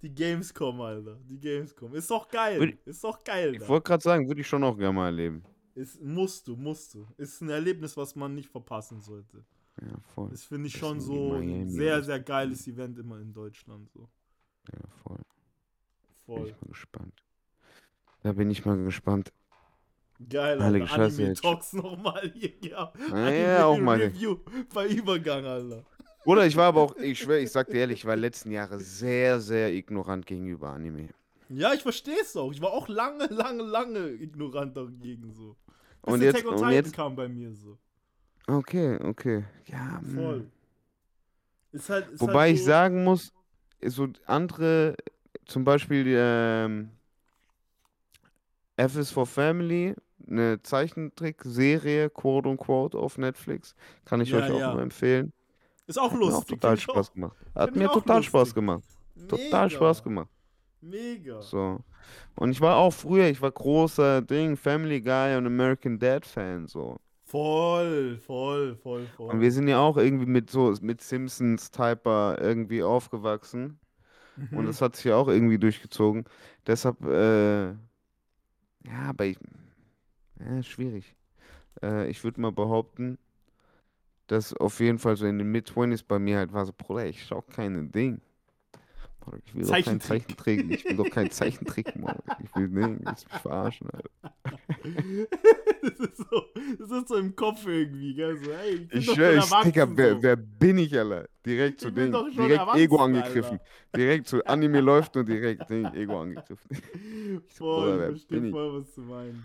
Die 0.01 0.13
Gamescom, 0.13 0.79
Alter. 0.81 1.17
Die 1.29 1.39
Gamescom. 1.39 1.93
Ist 1.95 2.09
doch 2.11 2.27
geil. 2.29 2.59
Würd- 2.61 2.77
Ist 2.85 3.03
doch 3.03 3.21
geil. 3.23 3.55
Ich 3.55 3.67
wollte 3.67 3.83
gerade 3.87 4.03
sagen, 4.03 4.27
würde 4.27 4.41
ich 4.41 4.47
schon 4.47 4.63
auch 4.63 4.77
gerne 4.77 4.93
mal 4.93 5.07
erleben. 5.07 5.43
Ist, 5.75 6.01
musst 6.01 6.47
du, 6.47 6.55
musst 6.55 6.93
du. 6.93 7.05
Ist 7.17 7.41
ein 7.41 7.49
Erlebnis, 7.49 7.95
was 7.97 8.15
man 8.15 8.35
nicht 8.35 8.49
verpassen 8.49 9.01
sollte. 9.01 9.43
Ja, 9.81 9.97
voll. 10.13 10.29
Das 10.29 10.43
finde 10.43 10.67
ich 10.67 10.73
Das 10.73 10.79
schon 10.81 10.99
so 11.01 11.33
ein 11.33 11.69
sehr, 11.69 12.01
sehr 12.03 12.19
geiles 12.19 12.67
Event 12.67 12.97
immer 12.99 13.19
in 13.19 13.33
Deutschland. 13.33 13.89
So. 13.91 14.07
Ja, 14.71 14.87
voll. 15.03 15.17
Bin 16.27 16.35
Voll. 16.37 16.47
ich 16.49 16.53
mal 16.61 16.67
gespannt. 16.69 17.23
Da 18.23 18.33
bin 18.33 18.49
ich 18.49 18.65
mal 18.65 18.77
gespannt. 18.77 19.31
Geil, 20.29 20.61
Alter. 20.61 20.87
Scheiße, 20.87 21.21
Anime. 21.21 21.35
Talks 21.35 21.73
nochmal 21.73 22.31
hier. 22.35 22.51
Ja, 22.61 22.91
ja, 23.31 23.65
auch 23.65 23.79
mal. 23.79 24.01
Review 24.01 24.37
bei 24.73 24.87
Übergang, 24.87 25.45
Alter. 25.45 25.85
Oder 26.25 26.45
ich 26.45 26.55
war 26.57 26.65
aber 26.67 26.81
auch, 26.81 26.95
ich 26.97 27.19
schwöre, 27.19 27.39
ich 27.39 27.51
sag 27.51 27.67
dir 27.67 27.79
ehrlich, 27.79 27.99
ich 27.99 28.05
war 28.05 28.15
letzten 28.15 28.51
Jahre 28.51 28.79
sehr, 28.79 29.39
sehr 29.39 29.73
ignorant 29.73 30.25
gegenüber 30.25 30.69
Anime. 30.69 31.09
Ja, 31.47 31.73
ich 31.73 31.81
verstehe 31.81 32.19
es 32.21 32.35
auch. 32.35 32.51
Ich 32.51 32.61
war 32.61 32.71
auch 32.71 32.87
lange, 32.89 33.25
lange, 33.27 33.63
lange 33.63 34.09
ignorant 34.09 34.75
dagegen 34.75 35.31
so. 35.31 35.55
Bis 36.03 36.13
Und 36.13 36.21
jetzt, 36.21 36.45
und 36.45 36.55
Titan 36.57 36.73
jetzt, 36.73 36.93
kam 36.93 37.15
bei 37.15 37.27
mir 37.27 37.53
so. 37.53 37.77
okay, 38.47 38.97
okay. 39.01 39.45
Ja, 39.65 40.01
hm. 40.01 40.15
Voll. 40.15 40.51
Ist 41.71 41.89
halt, 41.89 42.09
ist 42.09 42.21
Wobei 42.21 42.47
halt 42.47 42.53
ich 42.55 42.59
so, 42.59 42.65
sagen 42.65 43.03
muss, 43.03 43.33
so 43.83 44.07
andere, 44.25 44.95
zum 45.45 45.63
Beispiel 45.63 46.05
ähm, 46.09 46.91
F 48.79 48.95
is 48.97 49.11
for 49.11 49.25
Family, 49.27 49.95
eine 50.27 50.61
Zeichentrickserie, 50.63 52.09
quote 52.09 52.49
unquote, 52.49 52.97
auf 52.97 53.17
Netflix, 53.17 53.75
kann 54.05 54.21
ich 54.21 54.31
Ja, 54.31 54.37
euch 54.37 54.51
auch 54.51 54.59
ja. 54.59 54.71
nur 54.71 54.81
empfehlen. 54.81 55.33
Ist 55.87 55.99
auch 55.99 56.13
Hat 56.13 56.23
mir 56.23 56.35
auch 56.35 56.45
lustig. 56.45 56.47
total 56.47 56.77
Spaß 56.79 57.09
auch. 57.09 57.13
gemacht. 57.13 57.37
Hat 57.55 57.75
mir 57.75 57.89
total 57.91 58.23
Spaß 58.23 58.53
lustig. 58.53 58.55
gemacht. 58.55 58.83
Total 59.27 59.69
Mega. 59.69 59.69
Spaß 59.69 60.03
gemacht. 60.03 60.29
Mega. 60.81 61.41
So. 61.41 61.83
Und 62.35 62.51
ich 62.51 62.61
war 62.61 62.77
auch 62.77 62.91
früher, 62.93 63.27
ich 63.29 63.41
war 63.41 63.51
großer 63.51 64.21
Ding, 64.21 64.57
Family 64.57 65.01
Guy 65.01 65.37
und 65.37 65.47
American 65.47 65.99
Dad 65.99 66.25
Fan, 66.25 66.67
so. 66.67 66.99
Voll, 67.25 68.17
voll, 68.17 68.75
voll, 68.75 69.07
voll. 69.07 69.35
Und 69.35 69.41
wir 69.41 69.51
sind 69.51 69.67
ja 69.67 69.79
auch 69.79 69.97
irgendwie 69.97 70.25
mit 70.25 70.49
so, 70.49 70.73
mit 70.81 71.01
Simpsons-Typer 71.01 72.37
irgendwie 72.41 72.81
aufgewachsen. 72.83 73.79
Und 74.53 74.65
Mhm. 74.65 74.67
das 74.67 74.81
hat 74.81 74.95
sich 74.95 75.05
ja 75.05 75.15
auch 75.17 75.27
irgendwie 75.29 75.59
durchgezogen. 75.59 76.25
Deshalb, 76.67 77.03
äh, 77.05 77.75
ja, 78.89 79.09
aber 79.09 79.25
ich, 79.25 79.37
ja, 80.39 80.63
schwierig. 80.63 81.15
Äh, 81.81 82.09
ich 82.09 82.23
würde 82.23 82.41
mal 82.41 82.51
behaupten, 82.51 83.17
dass 84.27 84.53
auf 84.53 84.79
jeden 84.79 84.99
Fall 84.99 85.15
so 85.17 85.25
in 85.25 85.37
den 85.39 85.51
Mid-20s 85.51 86.03
bei 86.03 86.19
mir 86.19 86.37
halt 86.37 86.53
war 86.53 86.65
so, 86.65 86.73
Bruder, 86.75 87.05
ich 87.07 87.25
schau 87.25 87.41
keine 87.41 87.85
Ding. 87.85 88.21
Ich 89.45 89.55
will 89.55 89.61
doch 89.63 89.71
kein 89.71 89.83
Zeichentrick. 89.99 90.27
Zeichentrick. 90.39 90.71
Ich 90.71 90.85
will 90.85 90.95
doch 90.97 91.09
kein 91.09 91.31
Zeichentrick, 91.31 91.95
Mann. 91.99 92.17
Ich 92.43 92.55
will. 92.55 92.65
Ich 92.65 92.73
will 92.73 92.87
mich 92.99 93.41
verarschen, 93.41 93.87
Alter. 93.91 94.09
das, 95.81 95.99
ist 95.99 96.17
so, 96.17 96.43
das 96.77 96.91
ist 96.91 97.07
so 97.07 97.15
im 97.17 97.35
Kopf 97.35 97.65
irgendwie, 97.65 98.13
gell? 98.13 98.37
So, 98.37 98.51
hey, 98.53 98.75
ich 98.75 98.87
bin 98.87 98.99
Ich 98.99 99.05
schwöre, 99.05 99.41
schon 99.41 99.57
ich, 99.59 99.63
Digga, 99.65 99.87
wer, 99.97 100.15
so. 100.15 100.23
wer 100.23 100.35
bin 100.35 100.77
ich, 100.77 100.97
Alter? 100.97 101.27
Direkt 101.45 101.79
zu 101.81 101.89
Ich 101.89 101.93
Ding. 101.93 102.11
Direkt 102.11 102.75
Ego 102.75 102.97
angegriffen. 102.97 103.59
Alter. 103.59 103.63
Direkt 103.95 104.27
zu 104.27 104.45
Anime 104.45 104.81
läuft 104.81 105.15
und 105.17 105.27
direkt 105.27 105.69
Ding, 105.69 105.85
Ego 105.93 106.21
angegriffen. 106.21 106.69
Voll, 107.49 107.91
Bruder, 107.91 108.09
ich 108.09 108.25
verstehe 108.25 108.45
ich? 108.45 108.51
voll, 108.51 108.81
was 108.81 108.93
du 108.93 109.01
meinst. 109.01 109.39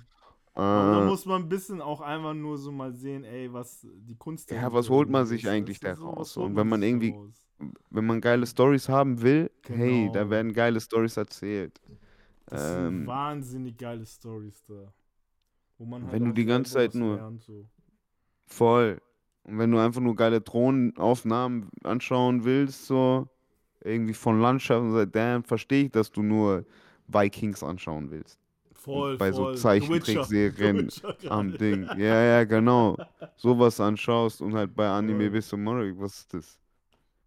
Aber 0.56 0.92
da 0.92 1.02
Äh, 1.02 1.06
muss 1.06 1.26
man 1.26 1.42
ein 1.42 1.48
bisschen 1.48 1.80
auch 1.80 2.00
einfach 2.00 2.32
nur 2.34 2.58
so 2.58 2.70
mal 2.70 2.92
sehen, 2.94 3.24
ey, 3.24 3.52
was 3.52 3.80
die 3.92 4.14
Kunst 4.14 4.50
Ja, 4.52 4.72
was 4.72 4.88
holt 4.88 5.10
man 5.10 5.26
sich 5.26 5.48
eigentlich 5.48 5.82
weißt 5.82 6.00
du, 6.00 6.14
da 6.14 6.24
so, 6.24 6.42
Und 6.42 6.54
wenn 6.56 6.68
man 6.68 6.80
so 6.80 6.86
irgendwie- 6.86 7.10
raus? 7.10 7.42
Wenn 7.90 8.06
man 8.06 8.20
geile 8.20 8.46
Stories 8.46 8.88
haben 8.88 9.20
will, 9.22 9.50
hey, 9.66 10.10
da 10.12 10.20
Genau. 10.20 10.30
werden 10.30 10.52
geile 10.52 10.80
Stories 10.80 11.16
erzählt. 11.16 11.80
Das 12.46 12.74
sind 12.74 12.86
Ähm, 13.02 13.06
wahnsinnig 13.06 13.76
geile 13.78 14.04
Stories 14.04 14.62
da. 14.68 14.92
Wo 15.78 15.84
man 15.86 16.02
halt 16.04 16.12
wenn 16.12 16.24
du 16.26 16.32
die 16.32 16.44
ganze 16.44 16.74
Zeit 16.74 16.94
nur- 16.94 17.16
lernt, 17.16 17.42
so. 17.42 17.66
Voll. 18.46 19.00
Und 19.44 19.58
wenn 19.58 19.70
du 19.70 19.78
einfach 19.78 20.00
nur 20.00 20.14
geile 20.16 20.40
Drohnenaufnahmen 20.40 21.70
anschauen 21.82 22.44
willst, 22.44 22.86
so 22.86 23.28
irgendwie 23.82 24.14
von 24.14 24.40
Landschaften, 24.40 24.92
so, 24.92 25.04
dann 25.04 25.42
verstehe 25.44 25.84
ich, 25.86 25.90
dass 25.90 26.10
du 26.10 26.22
nur 26.22 26.64
Vikings 27.08 27.62
anschauen 27.62 28.10
willst. 28.10 28.38
Voll, 28.72 29.16
bei 29.16 29.32
so 29.32 29.44
voll. 29.44 29.56
The 29.56 29.62
Zeichentrickserien 29.62 30.90
Am. 31.28 31.56
Ding. 31.56 31.84
Ja, 31.96 32.22
ja, 32.22 32.44
genau. 32.44 32.96
Sowas 33.36 33.80
anschaust 33.80 34.42
und 34.42 34.54
halt 34.54 34.74
bei 34.74 34.86
Anime 34.88 35.30
bist 35.30 35.50
du 35.52 35.56
Murray, 35.56 35.92
was 35.98 36.18
ist 36.20 36.34
das? 36.34 36.58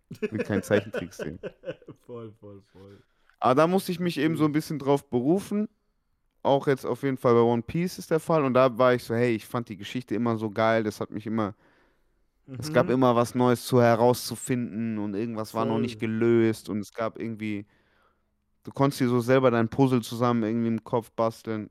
Ich 0.09 0.21
will 0.31 0.39
kein 0.41 0.63
Zeichentrick 0.63 1.13
sehen. 1.13 1.39
voll, 2.05 2.31
voll, 2.39 2.61
voll. 2.71 3.03
Aber 3.39 3.55
da 3.55 3.67
musste 3.67 3.91
ich 3.91 3.99
mich 3.99 4.17
eben 4.17 4.37
so 4.37 4.45
ein 4.45 4.51
bisschen 4.51 4.79
drauf 4.79 5.09
berufen. 5.09 5.69
Auch 6.43 6.67
jetzt 6.67 6.85
auf 6.85 7.03
jeden 7.03 7.17
Fall 7.17 7.33
bei 7.35 7.41
One 7.41 7.61
Piece 7.63 7.99
ist 7.99 8.11
der 8.11 8.19
Fall. 8.19 8.43
Und 8.45 8.53
da 8.55 8.77
war 8.77 8.93
ich 8.93 9.03
so, 9.03 9.15
hey, 9.15 9.35
ich 9.35 9.45
fand 9.45 9.69
die 9.69 9.77
Geschichte 9.77 10.15
immer 10.15 10.37
so 10.37 10.49
geil. 10.51 10.83
Das 10.83 11.01
hat 11.01 11.11
mich 11.11 11.27
immer, 11.27 11.55
es 12.57 12.71
gab 12.71 12.87
Mhm. 12.87 12.93
immer 12.93 13.15
was 13.15 13.35
Neues 13.35 13.65
zu 13.65 13.81
herauszufinden 13.81 14.97
und 14.99 15.15
irgendwas 15.15 15.53
war 15.53 15.65
noch 15.65 15.79
nicht 15.79 15.99
gelöst 15.99 16.69
und 16.69 16.79
es 16.79 16.93
gab 16.93 17.19
irgendwie, 17.19 17.65
du 18.63 18.71
konntest 18.71 19.01
dir 19.01 19.09
so 19.09 19.19
selber 19.21 19.51
dein 19.51 19.69
Puzzle 19.69 20.01
zusammen 20.01 20.43
irgendwie 20.43 20.67
im 20.69 20.83
Kopf 20.83 21.11
basteln. 21.11 21.69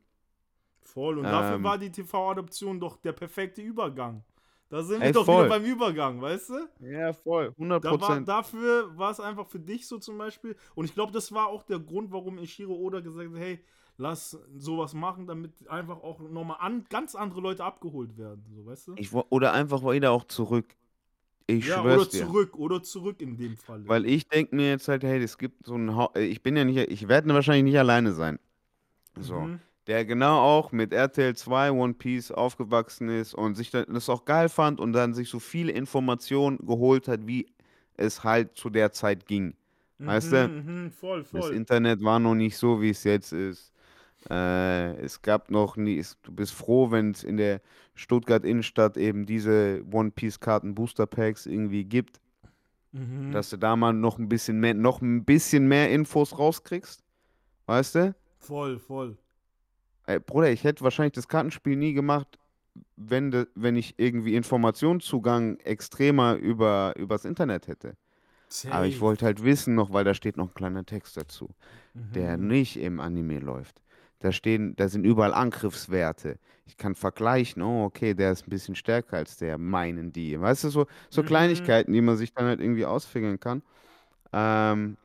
Voll. 0.83 1.19
Und 1.19 1.25
dafür 1.25 1.57
Ähm. 1.57 1.65
war 1.65 1.79
die 1.79 1.91
TV-Adoption 1.91 2.81
doch 2.81 2.97
der 2.97 3.13
perfekte 3.13 3.61
Übergang. 3.63 4.25
Da 4.69 4.83
sind 4.83 5.01
wir 5.01 5.07
Ey, 5.07 5.13
doch 5.13 5.25
voll. 5.25 5.45
wieder 5.45 5.49
beim 5.49 5.65
Übergang, 5.65 6.21
weißt 6.21 6.51
du? 6.51 6.69
Ja, 6.81 7.13
voll. 7.13 7.53
100 7.57 7.85
Da 7.85 7.91
war, 7.91 7.99
Prozent. 7.99 8.29
dafür 8.29 8.97
war 8.99 9.13
es 9.13 9.21
einfach 9.21 9.47
für 9.47 9.61
dich 9.61 9.87
so 9.87 9.99
zum 9.99 10.19
Beispiel. 10.19 10.57
Und 10.75 10.87
ich 10.87 10.95
glaube, 10.95 11.13
das 11.13 11.31
war 11.33 11.47
auch 11.47 11.63
der 11.63 11.79
Grund, 11.79 12.11
warum 12.11 12.39
Ishiro 12.39 12.75
Oda 12.75 13.01
gesagt 13.01 13.33
hat, 13.33 13.39
hey, 13.39 13.61
lass 13.97 14.37
sowas 14.57 14.93
machen, 14.93 15.27
damit 15.27 15.53
einfach 15.69 16.03
auch 16.03 16.21
nochmal 16.21 16.57
an, 16.61 16.85
ganz 16.91 17.15
andere 17.15 17.41
Leute 17.41 17.65
abgeholt 17.65 18.19
werden. 18.19 18.45
So, 18.55 18.67
weißt 18.67 18.89
du? 18.89 18.95
Ich, 18.97 19.13
oder 19.13 19.53
einfach 19.53 19.83
wieder 19.83 20.11
auch 20.11 20.25
zurück. 20.25 20.67
Ich 21.47 21.67
ja, 21.69 21.81
schwör's 21.81 22.01
oder 22.03 22.11
dir. 22.11 22.27
zurück, 22.27 22.57
oder 22.57 22.83
zurück 22.83 23.23
in 23.23 23.37
dem 23.37 23.57
Fall. 23.57 23.87
Weil 23.87 24.05
ich 24.05 24.27
denke 24.29 24.57
mir 24.57 24.71
jetzt 24.71 24.89
halt, 24.89 25.05
hey, 25.05 25.23
es 25.23 25.39
gibt 25.39 25.65
so 25.65 25.77
ein 25.77 25.95
ha 25.95 26.11
ich 26.17 26.43
bin 26.43 26.57
ja 26.57 26.65
nicht, 26.65 26.77
ich 26.91 27.07
werde 27.07 27.33
wahrscheinlich 27.33 27.65
nicht 27.65 27.79
alleine 27.79 28.13
sein. 28.13 28.41
So. 29.19 29.41
Mhm. 29.41 29.61
Der 29.87 30.05
genau 30.05 30.41
auch 30.41 30.73
mit 30.73 30.93
RTL 30.93 31.37
2 31.37 31.71
One 31.71 31.95
Piece 31.95 32.33
aufgewachsen 32.33 33.09
ist 33.09 33.35
und 33.35 33.55
sich 33.55 33.71
das 33.71 34.09
auch 34.09 34.25
geil 34.25 34.49
fand 34.49 34.81
und 34.81 34.93
dann 34.93 35.15
sich 35.15 35.29
so 35.29 35.39
viele 35.39 35.73
Informationen 35.73 36.59
geholt 36.59 37.07
hat, 37.07 37.27
wie 37.27 37.47
es 37.97 38.25
halt 38.25 38.57
zu 38.57 38.69
der 38.69 38.91
Zeit 38.93 39.27
ging. 39.27 39.55
Weißt 39.99 40.33
du? 40.33 40.49
Mhm, 40.49 40.85
mhm, 40.85 40.91
voll, 40.91 41.25
Das 41.25 41.47
voll. 41.47 41.55
Internet 41.55 42.03
war 42.03 42.19
noch 42.19 42.35
nicht 42.35 42.57
so, 42.57 42.81
wie 42.83 42.91
es 42.91 43.05
jetzt 43.05 43.33
ist. 43.33 43.73
Äh, 44.29 44.97
es 44.97 45.23
gab 45.23 45.51
noch 45.51 45.77
nie, 45.77 45.99
es, 45.99 46.19
du 46.23 46.33
bist 46.33 46.53
froh, 46.53 46.91
wenn 46.91 47.13
es 47.13 47.23
in 47.23 47.37
der 47.37 47.61
Stuttgart 47.95 48.45
Innenstadt 48.45 48.97
eben 48.97 49.25
diese 49.25 49.85
One 49.93 50.11
Piece 50.11 50.41
Karten 50.41 50.75
Booster 50.75 51.07
Packs 51.07 51.47
irgendwie 51.47 51.85
gibt, 51.85 52.21
Mhm. 52.93 53.31
dass 53.33 53.51
du 53.51 53.57
da 53.57 53.77
mal 53.77 53.93
noch 53.93 54.19
ein 54.19 54.29
bisschen 54.29 54.59
mehr, 54.59 54.75
noch 54.75 55.01
ein 55.03 55.25
bisschen 55.25 55.69
mehr 55.69 55.91
Infos 55.91 56.39
rauskriegst. 56.39 57.05
Weißt 57.67 57.95
du? 57.95 58.15
Voll, 58.39 58.79
voll. 58.79 59.17
Ey, 60.07 60.21
Bruder, 60.21 60.51
ich 60.51 60.65
hätte 60.65 60.85
wahrscheinlich 60.85 61.15
das 61.15 61.29
Kartenspiel 61.29 61.77
nie 61.77 61.93
gemacht, 61.93 62.39
wenn, 62.97 63.31
de, 63.31 63.47
wenn 63.55 63.77
ich 63.77 63.95
irgendwie 63.99 64.37
Informationszugang 64.37 65.59
extremer 65.61 66.37
über, 66.37 66.95
übers 66.97 67.25
Internet 67.25 67.69
hätte. 67.69 67.97
Aber 68.69 68.87
ich 68.87 69.01
Safe. 69.01 69.01
wollte 69.01 69.27
halt 69.27 69.45
wissen 69.45 69.75
noch, 69.75 69.93
weil 69.93 70.05
da 70.05 70.15
steht 70.15 70.37
noch 70.37 70.49
ein 70.49 70.55
kleiner 70.55 70.85
Text 70.87 71.17
dazu, 71.17 71.51
der 72.15 72.37
Mhm. 72.37 72.47
nicht 72.49 72.79
im 72.79 73.01
Anime 73.01 73.41
läuft. 73.41 73.83
Da 74.21 74.33
stehen, 74.33 74.77
da 74.77 74.89
sind 74.89 75.05
überall 75.05 75.35
Angriffswerte. 75.35 76.39
Ich 76.67 76.77
kann 76.77 76.95
vergleichen, 76.95 77.63
oh, 77.63 77.85
okay, 77.87 78.15
der 78.15 78.33
ist 78.33 78.47
ein 78.47 78.51
bisschen 78.51 78.77
stärker 78.77 79.19
als 79.19 79.37
der, 79.39 79.59
meinen 79.59 80.13
die. 80.13 80.41
Weißt 80.41 80.65
du, 80.65 80.71
so, 80.71 80.87
so 81.11 81.23
Mhm. 81.23 81.27
Kleinigkeiten, 81.27 81.93
die 81.93 82.03
man 82.03 82.17
sich 82.17 82.33
dann 82.35 82.47
halt 82.47 82.61
irgendwie 82.61 82.87
ausfigern 82.87 83.41
kann. 83.41 83.63
Ähm, 84.33 84.97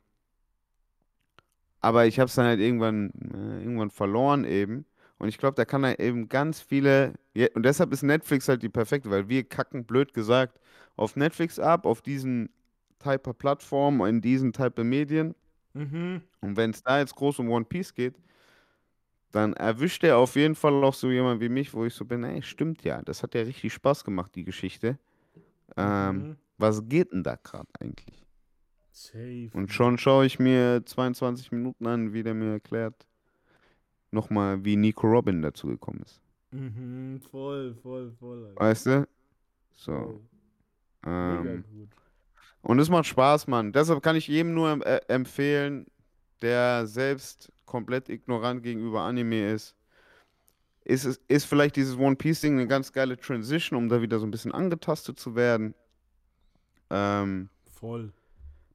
aber 1.80 2.06
ich 2.06 2.18
habe 2.18 2.28
es 2.28 2.34
dann 2.34 2.46
halt 2.46 2.60
irgendwann, 2.60 3.10
äh, 3.34 3.62
irgendwann 3.62 3.90
verloren 3.90 4.44
eben. 4.44 4.86
Und 5.22 5.28
ich 5.28 5.38
glaube, 5.38 5.54
da 5.54 5.64
kann 5.64 5.84
er 5.84 6.00
eben 6.00 6.28
ganz 6.28 6.60
viele. 6.60 7.14
Und 7.54 7.62
deshalb 7.64 7.92
ist 7.92 8.02
Netflix 8.02 8.48
halt 8.48 8.60
die 8.60 8.68
perfekte, 8.68 9.08
weil 9.08 9.28
wir 9.28 9.44
kacken, 9.44 9.84
blöd 9.84 10.12
gesagt, 10.14 10.58
auf 10.96 11.14
Netflix 11.14 11.60
ab, 11.60 11.86
auf 11.86 12.02
diesen 12.02 12.50
Type 12.98 13.30
of 13.30 13.38
Plattform, 13.38 14.04
in 14.04 14.20
diesen 14.20 14.52
Type 14.52 14.80
of 14.80 14.84
Medien. 14.84 15.36
Mhm. 15.74 16.22
Und 16.40 16.56
wenn 16.56 16.70
es 16.70 16.82
da 16.82 16.98
jetzt 16.98 17.14
groß 17.14 17.38
um 17.38 17.50
One 17.50 17.64
Piece 17.64 17.94
geht, 17.94 18.16
dann 19.30 19.52
erwischt 19.52 20.02
er 20.02 20.18
auf 20.18 20.34
jeden 20.34 20.56
Fall 20.56 20.82
auch 20.82 20.92
so 20.92 21.08
jemand 21.08 21.40
wie 21.40 21.48
mich, 21.48 21.72
wo 21.72 21.84
ich 21.84 21.94
so 21.94 22.04
bin, 22.04 22.24
ey, 22.24 22.42
stimmt 22.42 22.82
ja, 22.82 23.00
das 23.02 23.22
hat 23.22 23.36
ja 23.36 23.42
richtig 23.42 23.72
Spaß 23.74 24.02
gemacht, 24.02 24.34
die 24.34 24.42
Geschichte. 24.42 24.98
Ähm, 25.76 26.16
Mhm. 26.16 26.36
was 26.58 26.88
geht 26.88 27.12
denn 27.12 27.22
da 27.22 27.36
gerade 27.36 27.68
eigentlich? 27.78 28.26
Safe. 28.90 29.50
Und 29.54 29.72
schon 29.72 29.98
schaue 29.98 30.26
ich 30.26 30.40
mir 30.40 30.82
22 30.84 31.52
Minuten 31.52 31.86
an, 31.86 32.12
wie 32.12 32.24
der 32.24 32.34
mir 32.34 32.54
erklärt, 32.54 33.06
nochmal, 34.12 34.64
wie 34.64 34.76
Nico 34.76 35.06
Robin 35.06 35.42
dazu 35.42 35.66
gekommen 35.68 36.02
ist. 36.04 36.20
Mhm, 36.50 37.20
voll, 37.30 37.74
voll, 37.82 38.12
voll. 38.20 38.46
Alter. 38.48 38.60
Weißt 38.60 38.86
du? 38.86 39.08
So. 39.74 40.20
Mega 41.04 41.50
Ähm, 41.50 41.64
und 42.62 42.78
es 42.78 42.88
macht 42.88 43.06
Spaß, 43.06 43.48
Mann. 43.48 43.72
Deshalb 43.72 44.02
kann 44.02 44.14
ich 44.16 44.28
jedem 44.28 44.54
nur 44.54 44.86
äh, 44.86 45.00
empfehlen, 45.08 45.86
der 46.42 46.86
selbst 46.86 47.50
komplett 47.64 48.08
ignorant 48.08 48.62
gegenüber 48.62 49.00
Anime 49.02 49.50
ist. 49.52 49.74
Ist, 50.84 51.04
es- 51.04 51.20
ist 51.28 51.44
vielleicht 51.46 51.76
dieses 51.76 51.96
One 51.96 52.16
Piece-Ding 52.16 52.52
eine 52.58 52.66
ganz 52.68 52.92
geile 52.92 53.16
Transition, 53.16 53.78
um 53.78 53.88
da 53.88 54.02
wieder 54.02 54.18
so 54.18 54.26
ein 54.26 54.30
bisschen 54.30 54.52
angetastet 54.52 55.18
zu 55.18 55.34
werden. 55.34 55.74
Ähm, 56.90 57.48
Voll. 57.70 58.12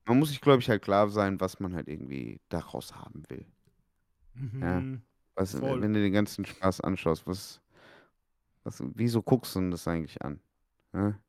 man 0.05 0.18
muss 0.19 0.30
sich, 0.30 0.41
glaube 0.41 0.59
ich, 0.61 0.69
halt 0.69 0.81
klar 0.81 1.09
sein, 1.09 1.39
was 1.39 1.59
man 1.59 1.76
halt 1.76 1.88
irgendwie 1.88 2.39
daraus 2.49 2.95
haben 2.95 3.23
will. 3.30 3.45
Ja. 4.61 4.84
Mhm. 5.38 5.41
Was, 5.41 5.55
Voll. 5.55 5.81
wenn 5.81 5.93
du 5.93 6.01
den 6.01 6.14
ganzen 6.14 6.45
Spaß 6.45 6.81
anschaust, 6.81 7.27
was, 7.27 7.61
was, 8.64 8.81
wieso 8.95 9.22
guckst 9.22 9.55
du 9.55 9.59
denn 9.59 9.72
das 9.72 9.88
eigentlich 9.88 10.22
an? 10.22 10.39
Ja? 10.93 11.19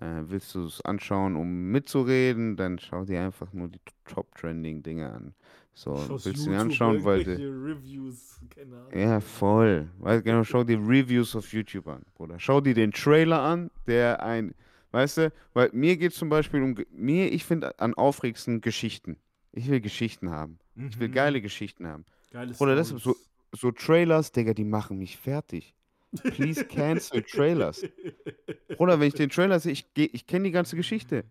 Äh, 0.00 0.24
willst 0.28 0.54
du 0.54 0.66
es 0.66 0.80
anschauen, 0.80 1.36
um 1.36 1.70
mitzureden, 1.70 2.56
dann 2.56 2.78
schau 2.78 3.04
dir 3.04 3.22
einfach 3.22 3.52
nur 3.52 3.68
die 3.68 3.80
Top-Trending-Dinge 4.06 5.10
an. 5.10 5.34
So, 5.72 5.96
Schaust 5.96 6.26
willst 6.26 6.46
du 6.46 6.50
dir 6.50 6.60
anschauen, 6.60 7.04
weil 7.04 7.20
irgendwelche 7.20 7.48
Reviews, 7.48 8.40
keine 8.50 8.76
Ahnung. 8.76 8.92
ja, 8.98 9.20
voll. 9.20 9.88
Weißt 9.98 10.24
genau, 10.24 10.44
schau 10.44 10.64
dir 10.64 10.78
Reviews 10.78 11.34
auf 11.36 11.52
YouTube 11.52 11.86
an, 11.88 12.02
Bruder. 12.14 12.38
Schau 12.38 12.60
dir 12.60 12.74
den 12.74 12.92
Trailer 12.92 13.40
an, 13.40 13.70
der 13.86 14.22
ein, 14.22 14.54
weißt 14.90 15.18
du, 15.18 15.32
weil 15.52 15.70
mir 15.72 15.96
geht 15.96 16.12
zum 16.12 16.28
Beispiel 16.28 16.62
um, 16.62 16.76
mir, 16.92 17.32
ich 17.32 17.44
finde 17.44 17.78
an 17.80 17.94
aufregendsten 17.94 18.60
Geschichten. 18.60 19.16
Ich 19.52 19.68
will 19.68 19.80
Geschichten 19.80 20.30
haben. 20.30 20.58
Ich 20.76 20.98
will 20.98 21.08
Mhm. 21.08 21.12
geile 21.12 21.40
Geschichten 21.40 21.86
haben. 21.86 22.04
Geile 22.34 22.52
Bruder, 22.52 22.74
das 22.74 22.88
so, 22.88 23.14
so 23.52 23.70
Trailers, 23.70 24.32
Digga, 24.32 24.54
die 24.54 24.64
machen 24.64 24.98
mich 24.98 25.16
fertig. 25.16 25.72
Please 26.24 26.64
cancel 26.64 27.22
Trailers. 27.30 27.86
Bruder, 28.76 28.98
wenn 28.98 29.06
ich 29.06 29.14
den 29.14 29.30
Trailer 29.30 29.60
sehe, 29.60 29.70
ich, 29.70 29.94
geh- 29.94 30.10
ich 30.12 30.26
kenne 30.26 30.46
die 30.46 30.50
ganze 30.50 30.74
Geschichte. 30.74 31.22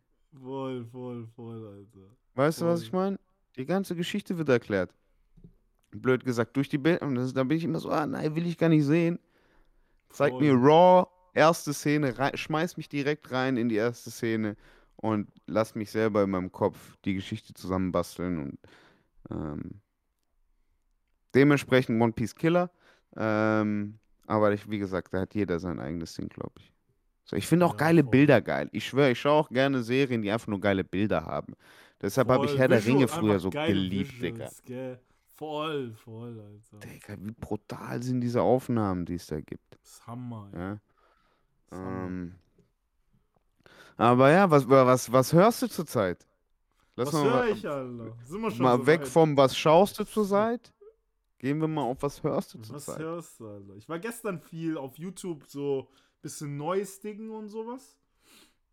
Voll, 0.42 0.86
voll, 0.86 1.28
voll, 1.36 1.68
Alter. 1.68 2.08
Weißt 2.36 2.62
du, 2.62 2.66
was 2.68 2.80
Voll. 2.80 2.88
ich 2.88 2.94
meine? 2.94 3.20
Die 3.58 3.66
ganze 3.66 3.98
Geschichte 3.98 4.38
wird 4.38 4.48
erklärt. 4.48 4.94
Blöd 5.92 6.24
gesagt, 6.24 6.56
durch 6.56 6.70
die 6.70 6.78
Bilder. 6.78 7.06
Da 7.34 7.44
bin 7.44 7.58
ich 7.58 7.66
immer 7.66 7.80
so, 7.80 7.90
ah, 7.90 8.08
nein, 8.08 8.34
will 8.34 8.48
ich 8.48 8.58
gar 8.58 8.70
nicht 8.70 8.86
sehen. 8.86 9.20
Zeig 10.10 10.32
Voll. 10.32 10.42
mir 10.42 10.54
Raw, 10.54 11.06
erste 11.34 11.74
Szene, 11.74 12.18
rein, 12.18 12.38
schmeiß 12.38 12.78
mich 12.78 12.88
direkt 12.88 13.30
rein 13.32 13.58
in 13.58 13.68
die 13.68 13.76
erste 13.76 14.10
Szene 14.10 14.56
und 14.96 15.28
lass 15.48 15.76
mich 15.76 15.92
selber 15.92 16.24
in 16.24 16.30
meinem 16.30 16.52
Kopf 16.52 16.96
die 17.04 17.16
Geschichte 17.16 17.54
zusammenbasteln. 17.54 18.40
Und 18.40 18.60
ähm, 19.30 19.82
dementsprechend 21.36 22.02
One 22.02 22.14
Piece 22.14 22.36
Killer. 22.36 22.72
Ähm, 23.16 24.00
aber 24.28 24.54
ich, 24.54 24.70
wie 24.70 24.80
gesagt, 24.80 25.14
da 25.14 25.22
hat 25.22 25.36
jeder 25.36 25.60
sein 25.60 25.80
eigenes 25.80 26.14
Ding, 26.16 26.30
glaube 26.30 26.54
ich. 26.60 26.72
So, 27.26 27.36
ich 27.36 27.48
finde 27.48 27.66
auch 27.66 27.76
Ja, 27.78 27.78
geile 27.78 28.04
voll. 28.04 28.12
Bilder 28.12 28.42
geil. 28.42 28.70
Ich 28.72 28.86
schwöre, 28.88 29.12
ich 29.12 29.20
schaue 29.20 29.34
auch 29.42 29.50
gerne 29.50 29.84
Serien, 29.84 30.22
die 30.22 30.32
einfach 30.32 30.48
nur 30.48 30.60
geile 30.62 30.84
Bilder 30.84 31.26
haben. 31.26 31.56
Deshalb 32.02 32.30
habe 32.30 32.46
ich. 32.46 32.58
Herr 32.58 32.68
der 32.68 32.84
Ringe 32.86 33.08
früher 33.08 33.40
so 33.40 33.50
geliebt, 33.50 34.22
Digga. 34.22 34.50
Visuals, 34.50 34.64
gell? 34.64 35.00
Voll, 35.36 35.94
voll, 35.94 36.40
Alter. 36.40 36.80
Digga, 36.88 37.16
wie 37.20 37.32
brutal 37.32 38.02
sind 38.04 38.22
diese 38.22 38.42
Aufnahmen, 38.42 39.06
die 39.06 39.16
es 39.16 39.28
da 39.28 39.40
gibt. 39.42 39.76
Das 39.82 39.92
ist 39.92 40.08
Hammer. 40.08 40.50
Ja. 40.54 40.80
Das 41.70 41.80
ist 41.80 41.86
Hammer. 41.86 42.08
Ähm, 42.08 42.36
aber 43.98 44.32
ja, 44.32 44.50
was, 44.50 44.68
was, 44.70 45.12
was 45.12 45.34
hörst 45.34 45.62
du 45.62 45.68
zurzeit? 45.68 46.28
Lass 46.96 47.14
Was 47.14 47.14
mal, 47.14 47.24
höre 47.24 47.48
ich, 47.48 47.68
Alter? 47.68 48.18
Sind 48.24 48.42
wir 48.42 48.52
schon 48.52 48.64
mal 48.64 48.78
so 48.78 48.88
weg 48.88 49.02
weit? 49.02 49.08
vom 49.08 49.38
was 49.38 49.58
schaust 49.58 50.00
du 50.00 50.04
zurzeit? 50.06 50.74
Gehen 51.44 51.60
wir 51.60 51.68
mal 51.68 51.82
auf 51.82 52.02
was 52.02 52.24
hörst 52.24 52.54
du 52.54 52.60
Was 52.60 52.68
zurzeit? 52.68 53.00
hörst 53.00 53.38
du, 53.42 53.50
Alter? 53.50 53.76
Ich 53.76 53.90
war 53.90 54.00
gestern 54.00 54.40
viel 54.40 54.78
auf 54.78 54.98
YouTube 54.98 55.44
so 55.46 55.90
bisschen 56.22 56.56
neues 56.56 57.02
Dingen 57.02 57.32
und 57.32 57.50
sowas. 57.50 57.98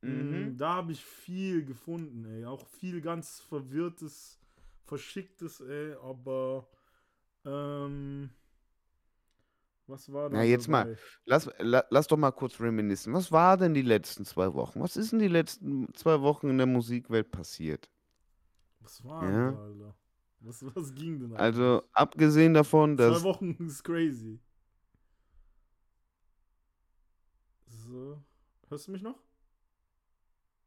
Mhm. 0.03 0.53
Mm, 0.53 0.57
Da 0.57 0.75
habe 0.75 0.93
ich 0.93 1.05
viel 1.05 1.65
gefunden, 1.65 2.25
ey. 2.27 2.45
Auch 2.45 2.65
viel 2.65 3.01
ganz 3.01 3.41
verwirrtes, 3.41 4.39
verschicktes, 4.85 5.61
ey. 5.61 5.95
Aber, 5.95 6.69
ähm, 7.45 8.31
was 9.89 10.13
war 10.13 10.31
da? 10.31 10.37
Na, 10.37 10.45
jetzt 10.45 10.69
mal. 10.69 10.85
dabei? 10.85 10.99
Lass, 11.25 11.51
la, 11.59 11.85
lass 11.91 12.07
doch 12.07 12.17
mal 12.19 12.31
kurz 12.31 12.61
reminiszen. 12.61 13.13
Was 13.15 13.33
war 13.33 13.57
denn 13.57 13.75
die 13.75 13.83
letzten 13.83 14.25
zwei 14.25 14.55
Wochen? 14.55 14.81
Was 14.81 14.97
ist 14.97 15.13
in 15.13 15.19
die 15.19 15.27
letzten 15.27 15.93
zwei 15.95 16.21
Wochen 16.21 16.49
in 16.49 16.59
der 16.59 16.69
Musikwelt 16.69 17.33
passiert? 17.33 17.91
Was 18.81 19.03
war 19.05 19.23
Ja. 19.25 19.51
denn 19.51 19.55
da, 19.57 19.63
Alter? 19.65 19.97
Was, 20.41 20.65
was 20.75 20.95
ging 20.95 21.19
denn 21.21 21.37
Also, 21.37 21.79
eigentlich? 21.79 21.91
abgesehen 21.95 22.55
davon, 22.55 22.97
Zwei 22.97 23.09
dass 23.11 23.23
Wochen 23.23 23.51
ist 23.67 23.83
crazy. 23.85 24.39
So. 27.69 28.23
Hörst 28.69 28.87
du 28.87 28.93
mich 28.93 29.03
noch? 29.03 29.19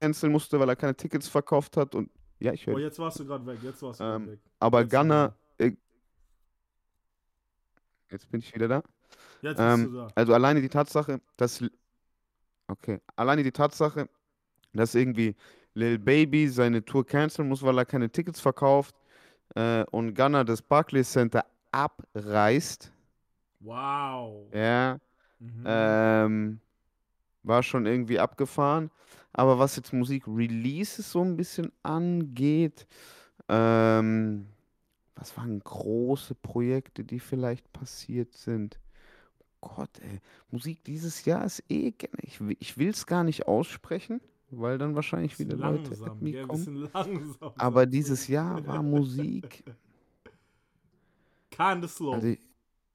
canceln 0.01 0.31
musste, 0.33 0.59
weil 0.59 0.67
er 0.69 0.75
keine 0.75 0.95
Tickets 0.95 1.27
verkauft 1.29 1.77
hat 1.77 1.95
und 1.95 2.09
ja, 2.39 2.51
ich 2.51 2.67
höre. 2.67 2.75
Oh, 2.75 2.79
jetzt 2.79 2.99
warst 2.99 3.19
du 3.19 3.25
gerade 3.25 3.45
weg. 3.45 3.59
Jetzt 3.63 3.81
warst 3.81 4.01
du 4.01 4.03
Ähm, 4.03 4.27
weg. 4.27 4.39
Aber 4.59 4.81
jetzt 4.81 4.91
Gunner, 4.91 5.33
äh, 5.57 5.71
jetzt 8.11 8.29
bin 8.29 8.41
ich 8.41 8.53
wieder 8.53 8.67
da. 8.67 8.83
Jetzt 9.41 9.57
bist 9.57 9.59
Ähm, 9.59 9.83
du 9.91 9.93
da. 9.97 10.07
also 10.15 10.33
alleine 10.33 10.61
die 10.61 10.69
Tatsache, 10.69 11.21
dass 11.37 11.63
okay, 12.67 12.99
alleine 13.15 13.43
die 13.43 13.51
Tatsache, 13.51 14.09
dass 14.73 14.95
irgendwie 14.95 15.35
Lil 15.73 15.99
Baby 15.99 16.47
seine 16.49 16.83
Tour 16.83 17.05
canceln 17.05 17.47
muss, 17.49 17.63
weil 17.63 17.77
er 17.77 17.85
keine 17.85 18.09
Tickets 18.11 18.39
verkauft 18.41 18.95
äh, 19.55 19.83
und 19.91 20.15
Gunner 20.15 20.43
das 20.45 20.61
Barclays 20.61 21.11
Center 21.11 21.45
abreißt, 21.71 22.91
Wow. 23.59 24.45
ja, 24.53 24.99
Mhm. 25.39 25.63
ähm, 25.65 26.59
war 27.43 27.63
schon 27.63 27.85
irgendwie 27.85 28.19
abgefahren. 28.19 28.91
Aber 29.33 29.59
was 29.59 29.75
jetzt 29.75 29.93
Musik-Releases 29.93 31.11
so 31.11 31.21
ein 31.23 31.35
bisschen 31.37 31.71
angeht, 31.83 32.87
ähm, 33.49 34.47
was 35.15 35.37
waren 35.37 35.59
große 35.59 36.35
Projekte, 36.35 37.03
die 37.03 37.19
vielleicht 37.19 37.71
passiert 37.73 38.33
sind? 38.33 38.79
Gott, 39.61 39.99
ey, 40.01 40.19
Musik 40.51 40.83
dieses 40.83 41.25
Jahr 41.25 41.45
ist 41.45 41.63
eh, 41.69 41.93
ich, 42.21 42.41
ich 42.59 42.77
will 42.77 42.89
es 42.89 43.05
gar 43.05 43.23
nicht 43.23 43.47
aussprechen, 43.47 44.21
weil 44.59 44.77
dann 44.77 44.95
wahrscheinlich 44.95 45.37
wieder 45.39 45.55
Leute 45.57 45.89
langsam, 45.89 46.07
at 46.09 46.21
me 46.21 46.31
gell? 46.31 46.47
kommen. 46.47 46.89
Langsam. 46.93 47.51
Aber 47.57 47.85
dieses 47.85 48.27
Jahr 48.27 48.65
war 48.67 48.81
Musik, 48.83 49.63
Kinda 51.51 51.87
slow. 51.87 52.13
also 52.13 52.27
ich- 52.27 52.39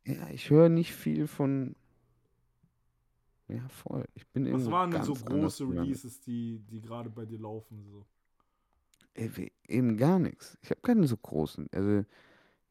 ja, 0.07 0.31
ich 0.31 0.49
höre 0.51 0.69
nicht 0.71 0.95
viel 0.95 1.27
von, 1.27 1.77
ja 3.49 3.67
voll, 3.69 4.05
ich 4.15 4.27
bin 4.29 4.45
Was 4.45 4.53
irgendwo 4.53 4.71
waren 4.73 4.91
denn 4.91 5.03
so 5.03 5.15
große. 5.15 5.65
Releases, 5.69 6.21
die, 6.21 6.61
die 6.71 6.81
gerade 6.81 7.11
bei 7.11 7.25
dir 7.27 7.39
laufen? 7.39 7.85
So? 7.85 8.05
Ey, 9.15 9.53
eben 9.67 9.97
gar 9.97 10.19
nichts. 10.19 10.57
Ich 10.63 10.71
habe 10.71 10.81
keine 10.81 11.07
so 11.07 11.17
großen. 11.17 11.69
Also 11.73 12.05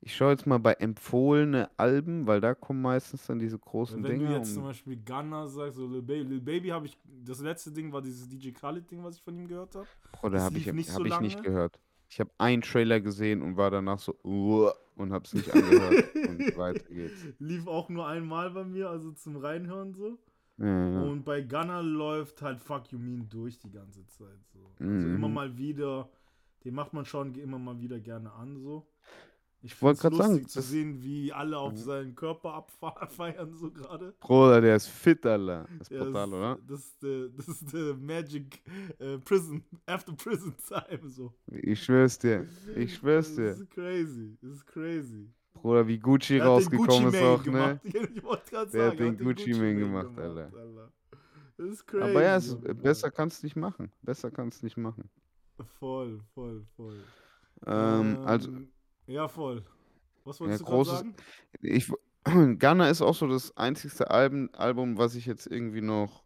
ich 0.01 0.15
schaue 0.15 0.31
jetzt 0.31 0.45
mal 0.45 0.59
bei 0.59 0.73
empfohlene 0.73 1.69
Alben, 1.77 2.27
weil 2.27 2.39
da 2.39 2.53
kommen 2.53 2.81
meistens 2.81 3.25
dann 3.25 3.39
diese 3.39 3.57
großen 3.57 4.03
Wenn 4.03 4.19
du 4.19 4.25
Dinger. 4.25 4.37
jetzt 4.37 4.53
zum 4.53 4.63
Beispiel 4.63 4.97
Gunner 4.97 5.47
sagst, 5.47 5.77
so 5.77 5.87
Lil 5.87 6.01
Baby, 6.01 6.29
Lil 6.29 6.41
Baby 6.41 6.69
habe 6.69 6.85
ich, 6.85 6.97
das 7.25 7.39
letzte 7.41 7.71
Ding 7.71 7.91
war 7.91 8.01
dieses 8.01 8.27
DJ 8.29 8.51
Khaled-Ding, 8.51 9.03
was 9.03 9.17
ich 9.17 9.21
von 9.23 9.35
ihm 9.35 9.47
gehört 9.47 9.75
habe. 9.75 9.87
Da 10.21 10.29
das 10.29 10.43
habe 10.43 10.57
ich, 10.57 10.71
nicht 10.71 10.89
hab 10.89 10.97
so 10.97 11.05
ich 11.05 11.19
nicht 11.19 11.43
gehört. 11.43 11.79
Ich 12.09 12.19
habe 12.19 12.29
einen 12.37 12.61
Trailer 12.61 13.01
gesehen 13.01 13.41
und 13.41 13.57
war 13.57 13.69
danach 13.69 13.99
so 13.99 14.13
und 14.95 15.11
habe 15.11 15.25
es 15.25 15.33
nicht 15.33 15.53
angehört 15.53 16.05
und 16.29 16.57
weiter 16.57 16.83
geht's. 16.93 17.25
Lief 17.39 17.67
auch 17.67 17.89
nur 17.89 18.07
einmal 18.07 18.51
bei 18.51 18.63
mir, 18.63 18.89
also 18.89 19.11
zum 19.11 19.35
Reinhören 19.37 19.93
so. 19.93 20.17
Ja, 20.57 20.65
ja. 20.89 21.01
Und 21.01 21.23
bei 21.23 21.41
Gunner 21.41 21.83
läuft 21.83 22.41
halt 22.41 22.59
Fuck 22.59 22.91
You 22.91 22.97
Mean 22.99 23.27
durch 23.29 23.59
die 23.59 23.69
ganze 23.69 24.05
Zeit 24.07 24.39
so. 24.53 24.71
Also 24.79 25.07
immer 25.07 25.27
Mhm. 25.27 25.33
mal 25.33 25.57
wieder, 25.57 26.09
den 26.63 26.73
macht 26.73 26.93
man 26.93 27.05
schon 27.05 27.35
immer 27.35 27.59
mal 27.59 27.79
wieder 27.79 27.99
gerne 27.99 28.31
an 28.31 28.57
so. 28.57 28.87
Ich 29.67 29.81
wollte 29.81 30.01
grad 30.01 30.15
sagen, 30.15 30.47
zu 30.47 30.59
das- 30.59 30.69
sehen, 30.69 31.01
wie 31.03 31.31
alle 31.33 31.57
auf 31.57 31.77
seinen 31.77 32.15
Körper 32.15 32.53
abfeiern 32.81 33.53
so 33.59 33.69
gerade. 33.71 34.13
Bruder, 34.19 34.61
der 34.61 34.75
ist 34.77 34.87
fit, 34.87 35.25
Alter. 35.25 35.67
Das 35.77 35.87
ist 35.89 35.91
Ja, 35.91 36.03
brutal, 36.03 36.25
das, 36.29 36.33
oder? 36.33 36.57
Das 36.67 36.79
ist 36.79 37.03
der, 37.03 37.27
das 37.29 37.47
ist 37.47 37.73
der 37.73 37.93
Magic 37.95 38.61
äh, 38.99 39.17
Prison, 39.19 39.63
After 39.85 40.13
Prison 40.13 40.55
Time 40.67 41.09
so. 41.09 41.33
Ich 41.51 41.83
schwör's 41.83 42.17
dir. 42.17 42.47
Ich 42.75 42.95
schwör's 42.95 43.27
Das 43.27 43.35
dir. 43.35 43.49
ist 43.63 43.69
crazy, 43.71 44.37
das 44.41 44.51
ist 44.51 44.65
crazy. 44.67 45.29
Bruder, 45.53 45.87
wie 45.87 45.97
Gucci 45.97 46.37
rausgekommen 46.39 47.07
ist 47.07 47.13
Mane 47.13 47.25
auch, 47.27 47.37
ne? 47.39 47.43
gemacht. 47.43 47.79
Ich 48.15 48.23
wollte 48.23 48.49
gerade 48.51 48.71
Der 48.71 48.85
hat 48.91 48.97
sagen, 48.97 49.17
den 49.17 49.25
Gucci 49.25 49.53
Mane 49.53 49.75
gemacht, 49.75 50.17
Alter. 50.17 50.51
Das 51.57 51.67
ist 51.69 51.87
crazy. 51.87 52.03
Aber 52.11 52.21
ja, 52.21 52.35
es, 52.37 52.55
besser 52.81 53.09
kannst 53.09 53.41
du 53.41 53.47
nicht 53.47 53.55
machen. 53.55 53.91
Besser 54.03 54.29
kannst 54.29 54.61
du 54.61 54.65
nicht 54.67 54.77
machen. 54.77 55.09
Voll, 55.79 56.21
voll, 56.35 56.63
voll. 56.75 56.93
Ähm, 57.65 58.19
also, 58.23 58.51
Ähm, 58.51 58.69
Ja, 59.07 59.27
voll. 59.27 59.63
Was 60.23 60.39
Ja, 60.39 60.45
wolltest 60.45 60.61
du 60.61 60.65
gerade 60.65 60.81
großes- 60.81 60.85
sagen? 60.97 61.15
Ich, 61.61 61.91
Ghana 62.59 62.89
ist 62.89 63.01
auch 63.01 63.15
so 63.15 63.27
das 63.27 63.55
einzigste 63.57 64.11
Album, 64.11 64.49
Album, 64.53 64.97
was 64.97 65.15
ich 65.15 65.25
jetzt 65.25 65.47
irgendwie 65.47 65.81
noch 65.81 66.23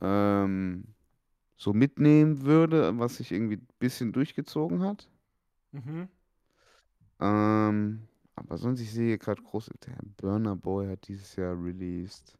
ähm, 0.00 0.84
so 1.56 1.72
mitnehmen 1.72 2.42
würde, 2.42 2.96
was 2.98 3.16
sich 3.16 3.32
irgendwie 3.32 3.56
ein 3.56 3.66
bisschen 3.78 4.12
durchgezogen 4.12 4.82
hat. 4.82 5.08
Mhm. 5.72 6.08
Ähm, 7.20 8.02
aber 8.36 8.58
sonst, 8.58 8.80
ich 8.80 8.92
sehe 8.92 9.18
gerade 9.18 9.42
groß, 9.42 9.70
der 9.86 9.96
Burner 10.18 10.54
Boy 10.54 10.86
hat 10.88 11.08
dieses 11.08 11.34
Jahr 11.36 11.60
released. 11.60 12.38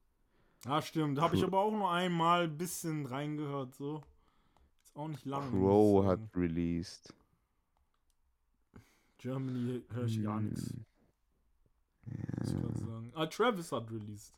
Ah, 0.66 0.82
stimmt. 0.82 1.20
Habe 1.20 1.36
ich 1.36 1.44
aber 1.44 1.58
auch 1.60 1.72
nur 1.72 1.90
einmal 1.90 2.44
ein 2.44 2.56
bisschen 2.56 3.06
reingehört, 3.06 3.74
so. 3.74 4.02
Ist 4.82 4.96
auch 4.96 5.08
nicht 5.08 5.24
lange. 5.24 5.50
Crow 5.50 6.04
hat 6.04 6.20
released. 6.36 7.14
Germany 9.18 9.82
höre 9.90 10.04
ich 10.06 10.22
gar 10.22 10.40
nichts. 10.40 10.74
Hm, 12.04 12.14
ich 12.42 12.78
sagen. 12.78 13.12
Ah, 13.14 13.26
Travis 13.26 13.70
hat 13.72 13.90
released. 13.90 14.34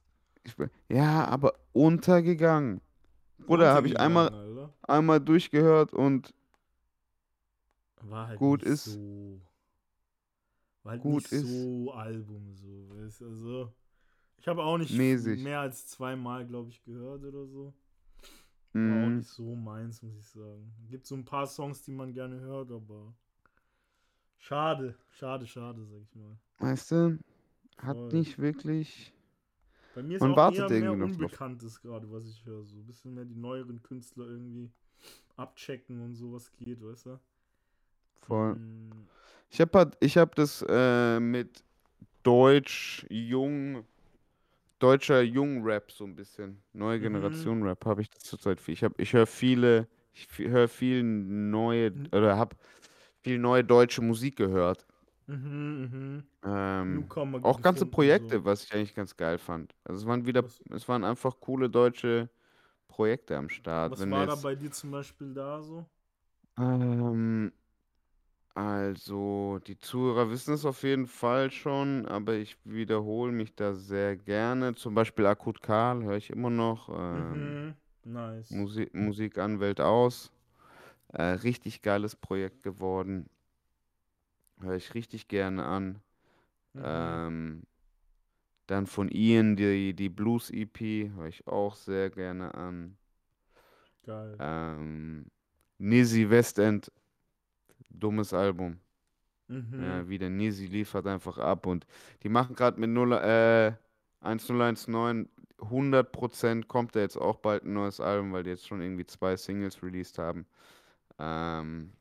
Ja, 0.89 1.25
aber 1.27 1.55
untergegangen. 1.73 2.81
Bruder, 3.47 3.75
habe 3.75 3.87
ich 3.89 3.99
einmal, 3.99 4.29
Alter. 4.31 4.73
einmal 4.83 5.21
durchgehört 5.21 5.93
und 5.93 6.35
War 8.03 8.29
halt 8.29 8.39
gut 8.39 8.63
ist. 8.63 8.85
so. 8.85 9.41
War 10.83 10.93
halt 10.93 11.03
Gut 11.03 11.23
nicht 11.23 11.33
ist. 11.33 11.47
so 11.47 11.93
Album, 11.93 12.55
so. 12.57 12.89
Weißt, 12.91 13.21
du, 13.21 13.27
also, 13.27 13.73
ich 14.39 14.49
habe 14.49 14.63
auch 14.63 14.79
nicht 14.79 14.97
Mäßig. 14.97 15.43
mehr 15.43 15.61
als 15.61 15.87
zweimal, 15.89 16.47
glaube 16.47 16.71
ich, 16.71 16.83
gehört 16.85 17.23
oder 17.25 17.47
so. 17.47 17.75
War 18.73 19.03
auch 19.05 19.11
mh, 19.11 19.11
nicht 19.11 19.29
so 19.29 19.55
meins, 19.55 20.03
muss 20.03 20.17
ich 20.17 20.27
sagen. 20.27 20.73
Gibt 20.89 21.07
so 21.07 21.15
ein 21.15 21.25
paar 21.25 21.47
Songs, 21.47 21.83
die 21.83 21.93
man 21.93 22.13
gerne 22.13 22.41
hört, 22.41 22.71
aber 22.71 23.15
schade, 24.41 24.97
schade, 25.11 25.47
schade, 25.47 25.85
sag 25.87 26.01
ich 26.03 26.15
mal. 26.17 26.37
weißt 26.59 26.91
du, 26.93 27.19
hat 27.79 27.97
Voll. 27.97 28.13
nicht 28.13 28.39
wirklich. 28.39 29.13
Bei 29.95 30.03
mir 30.03 30.17
ist 30.17 30.23
Man 30.23 30.33
auch 30.33 30.53
eher 30.53 30.69
mehr. 30.71 30.93
Unbekanntes 30.93 31.81
gerade, 31.81 32.11
was 32.11 32.27
ich 32.29 32.45
höre. 32.45 32.65
So 32.65 32.77
ein 32.77 32.87
bisschen 32.87 33.15
mehr 33.15 33.25
die 33.25 33.35
neueren 33.35 33.83
Künstler 33.83 34.27
irgendwie 34.27 34.71
abchecken 35.37 36.01
und 36.01 36.15
sowas 36.15 36.53
geht, 36.59 36.83
weißt 36.83 37.07
du? 37.07 37.21
Voll. 38.27 38.57
Mm, 38.57 39.07
Ich 39.51 39.61
habe 39.61 39.79
halt, 39.79 39.97
ich 40.01 40.17
hab 40.17 40.35
das 40.37 40.65
äh, 40.69 41.21
mit 41.21 41.65
Deutsch, 42.23 43.07
Jung, 43.11 43.85
deutscher 44.79 45.23
Jung-Rap 45.23 45.91
so 45.91 46.05
ein 46.05 46.15
bisschen. 46.17 46.63
Neue 46.73 46.99
Mhm. 46.99 47.03
Generation 47.03 47.63
Rap 47.63 47.85
habe 47.87 48.03
ich 48.03 48.11
das 48.11 48.25
zurzeit 48.25 48.61
viel. 48.61 48.75
Ich, 48.75 48.85
ich 48.99 49.13
höre 49.13 49.27
viele, 49.27 49.89
ich 50.15 50.29
höre 50.39 50.69
viel 50.69 51.03
neue, 51.03 51.91
Mhm. 51.91 52.09
oder 52.13 52.37
habe 52.37 52.57
viel 53.23 53.39
neue 53.39 53.65
deutsche 53.65 54.03
Musik 54.03 54.37
gehört. 54.37 54.87
Mhm, 55.29 55.83
mhm. 55.85 56.29
Ähm, 56.45 57.13
auch 57.43 57.61
ganze 57.61 57.87
Projekte, 57.87 58.45
so. 58.45 58.45
was 58.45 58.65
ich 58.65 58.73
eigentlich 58.75 58.95
ganz 58.95 59.17
geil 59.17 59.39
fand. 59.39 59.75
Also 59.85 60.01
es 60.03 60.07
waren 60.07 60.27
wieder, 60.27 60.43
Was- 60.43 60.61
es 60.71 60.89
waren 60.89 61.05
einfach 61.05 61.41
coole 61.41 61.71
deutsche 61.71 62.31
Projekte 62.89 63.37
am 63.37 63.49
Start. 63.51 63.99
Was 63.99 64.01
Wenn 64.01 64.11
war 64.11 64.25
da 64.25 64.37
bei 64.37 64.55
dir 64.55 64.71
zum 64.71 64.91
Beispiel 64.91 65.35
da 65.35 65.63
so? 65.63 65.87
ähm, 66.59 67.53
also 68.55 69.59
die 69.67 69.79
Zuhörer 69.79 70.31
wissen 70.31 70.55
es 70.55 70.65
auf 70.65 70.83
jeden 70.83 71.07
Fall 71.07 71.51
schon, 71.51 72.07
aber 72.07 72.35
ich 72.35 72.57
wiederhole 72.65 73.33
mich 73.33 73.55
da 73.55 73.75
sehr 73.75 74.17
gerne. 74.17 74.75
Zum 74.75 74.95
Beispiel 74.95 75.27
Akut 75.27 75.63
Karl 75.63 76.03
höre 76.05 76.17
ich 76.17 76.31
immer 76.31 76.51
noch. 76.51 76.89
Ähm, 76.93 77.59
Mhm. 77.59 77.77
Nice. 78.05 78.51
Musik, 78.51 78.95
Musikanwält 78.95 79.81
aus. 79.81 80.33
Äh, 81.13 81.23
richtig 81.23 81.83
geiles 81.83 82.17
Projekt 82.17 82.63
geworden. 82.63 83.29
höre 84.61 84.77
ich 84.77 84.95
richtig 84.95 85.29
gerne 85.29 85.65
an. 85.65 86.01
Mhm. 86.75 86.83
Ähm, 86.85 87.63
dann 88.67 88.87
von 88.87 89.09
Ian 89.09 89.57
die, 89.57 89.95
die 89.95 90.09
Blues 90.09 90.51
EP 90.51 91.11
höre 91.17 91.27
ich 91.27 91.47
auch 91.47 91.75
sehr 91.75 92.11
gerne 92.11 92.55
an. 92.55 92.97
Geil. 94.05 94.37
Ähm, 94.39 95.27
Nizzy 95.79 96.31
Westend, 96.31 96.93
dummes 97.91 98.33
Album. 98.33 98.79
Mhm. 99.49 99.83
Ja, 99.83 100.09
wieder 100.09 100.31
Nizzy 100.31 100.67
liefert 100.67 101.07
einfach 101.07 101.39
ab 101.39 101.67
und 101.67 101.87
die 102.23 102.29
machen 102.29 102.55
gerade 102.55 102.79
mit 102.79 102.91
0, 102.91 103.13
äh, 103.15 103.73
1019 104.21 105.29
100% 105.59 106.69
kommt 106.69 106.97
da 106.97 107.01
jetzt 107.01 107.17
auch 107.17 107.37
bald 107.37 107.65
ein 107.65 107.75
neues 107.75 108.01
Album, 108.01 108.33
weil 108.33 108.45
die 108.45 108.51
jetzt 108.51 108.67
schon 108.67 108.81
irgendwie 108.81 109.05
zwei 109.07 109.37
Singles 109.37 109.83
released 109.83 110.19
haben. 110.19 110.47
Ähm, 111.21 111.93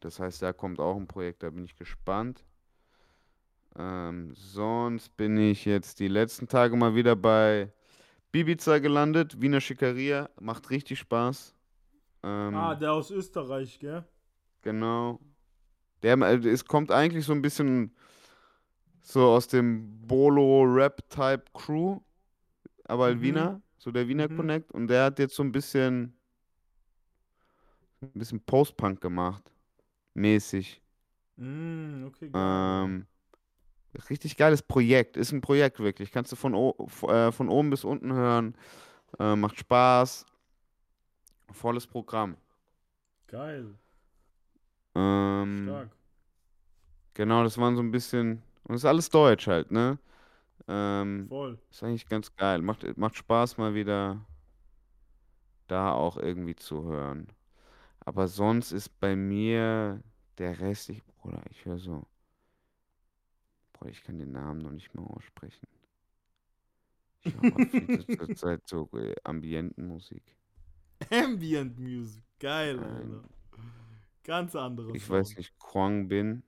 das 0.00 0.18
heißt, 0.18 0.42
da 0.42 0.52
kommt 0.52 0.80
auch 0.80 0.96
ein 0.96 1.06
Projekt, 1.06 1.42
da 1.42 1.50
bin 1.50 1.64
ich 1.64 1.76
gespannt. 1.76 2.44
Ähm, 3.76 4.32
sonst 4.34 5.16
bin 5.16 5.36
ich 5.36 5.66
jetzt 5.66 6.00
die 6.00 6.08
letzten 6.08 6.48
Tage 6.48 6.76
mal 6.76 6.94
wieder 6.94 7.14
bei 7.14 7.70
Bibiza 8.32 8.78
gelandet, 8.78 9.40
Wiener 9.40 9.60
Schickeria, 9.60 10.30
macht 10.40 10.70
richtig 10.70 10.98
Spaß. 11.00 11.54
Ähm, 12.22 12.54
ah, 12.54 12.74
der 12.74 12.92
aus 12.92 13.10
Österreich, 13.10 13.78
gell? 13.78 14.04
Genau. 14.62 15.20
Der, 16.02 16.16
äh, 16.18 16.48
es 16.48 16.64
kommt 16.64 16.90
eigentlich 16.90 17.26
so 17.26 17.32
ein 17.32 17.42
bisschen 17.42 17.94
so 19.02 19.22
aus 19.26 19.46
dem 19.48 20.06
Bolo-Rap-Type-Crew, 20.06 22.00
aber 22.84 23.14
Mhm. 23.14 23.20
Wiener, 23.22 23.62
so 23.78 23.90
der 23.90 24.08
Wiener 24.08 24.28
Mhm. 24.28 24.36
Connect. 24.36 24.72
Und 24.72 24.88
der 24.88 25.04
hat 25.04 25.18
jetzt 25.18 25.34
so 25.36 25.42
ein 25.42 25.52
bisschen, 25.52 26.16
ein 28.02 28.10
bisschen 28.14 28.40
Post-Punk 28.40 29.00
gemacht, 29.00 29.52
mäßig. 30.14 30.80
Mm, 31.36 32.04
okay, 32.06 32.30
geil. 32.30 32.84
Ähm, 32.84 33.06
richtig 34.10 34.36
geiles 34.36 34.62
Projekt, 34.62 35.16
ist 35.16 35.32
ein 35.32 35.40
Projekt 35.40 35.80
wirklich. 35.80 36.12
Kannst 36.12 36.32
du 36.32 36.36
von, 36.36 36.54
äh, 36.54 37.32
von 37.32 37.48
oben 37.48 37.70
bis 37.70 37.84
unten 37.84 38.12
hören, 38.12 38.54
äh, 39.18 39.36
macht 39.36 39.58
Spaß, 39.58 40.26
volles 41.50 41.86
Programm. 41.86 42.36
Geil. 43.26 43.74
Ähm, 44.94 45.62
Stark. 45.64 45.90
genau, 47.14 47.42
das 47.42 47.58
waren 47.58 47.76
so 47.76 47.82
ein 47.82 47.90
bisschen, 47.90 48.42
und 48.64 48.72
das 48.72 48.82
ist 48.82 48.86
alles 48.86 49.10
Deutsch 49.10 49.46
halt, 49.46 49.70
ne? 49.70 49.98
Ähm, 50.68 51.26
Voll. 51.28 51.58
Ist 51.70 51.82
eigentlich 51.82 52.08
ganz 52.08 52.34
geil. 52.34 52.60
Macht, 52.62 52.96
macht 52.96 53.16
Spaß, 53.16 53.58
mal 53.58 53.74
wieder 53.74 54.24
da 55.68 55.92
auch 55.92 56.16
irgendwie 56.16 56.56
zu 56.56 56.84
hören. 56.84 57.28
Aber 58.06 58.28
sonst 58.28 58.70
ist 58.72 58.88
bei 59.00 59.14
mir 59.16 60.00
der 60.38 60.58
Rest, 60.60 60.88
ich, 60.90 61.04
Bruder, 61.04 61.42
ich 61.50 61.64
höre 61.64 61.78
so. 61.78 62.06
Bruder, 63.72 63.90
ich 63.90 64.02
kann 64.02 64.18
den 64.18 64.30
Namen 64.32 64.60
noch 64.62 64.70
nicht 64.70 64.94
mehr 64.94 65.04
aussprechen. 65.04 65.66
Ich 67.22 67.34
höre 67.34 67.66
viel 67.66 68.00
zu- 68.06 68.16
zur 68.16 68.34
Zeit 68.36 68.62
so 68.66 68.88
äh, 68.94 69.14
Ambientenmusik. 69.24 70.22
Ambient 71.10 71.78
Music. 71.78 72.22
Geil. 72.38 72.78
Alter. 72.78 73.24
Ganz 74.22 74.54
anderes. 74.54 74.94
Ich 74.94 75.10
weiß 75.10 75.36
nicht, 75.36 75.58
Kwang 75.58 76.06
Bin. 76.08 76.42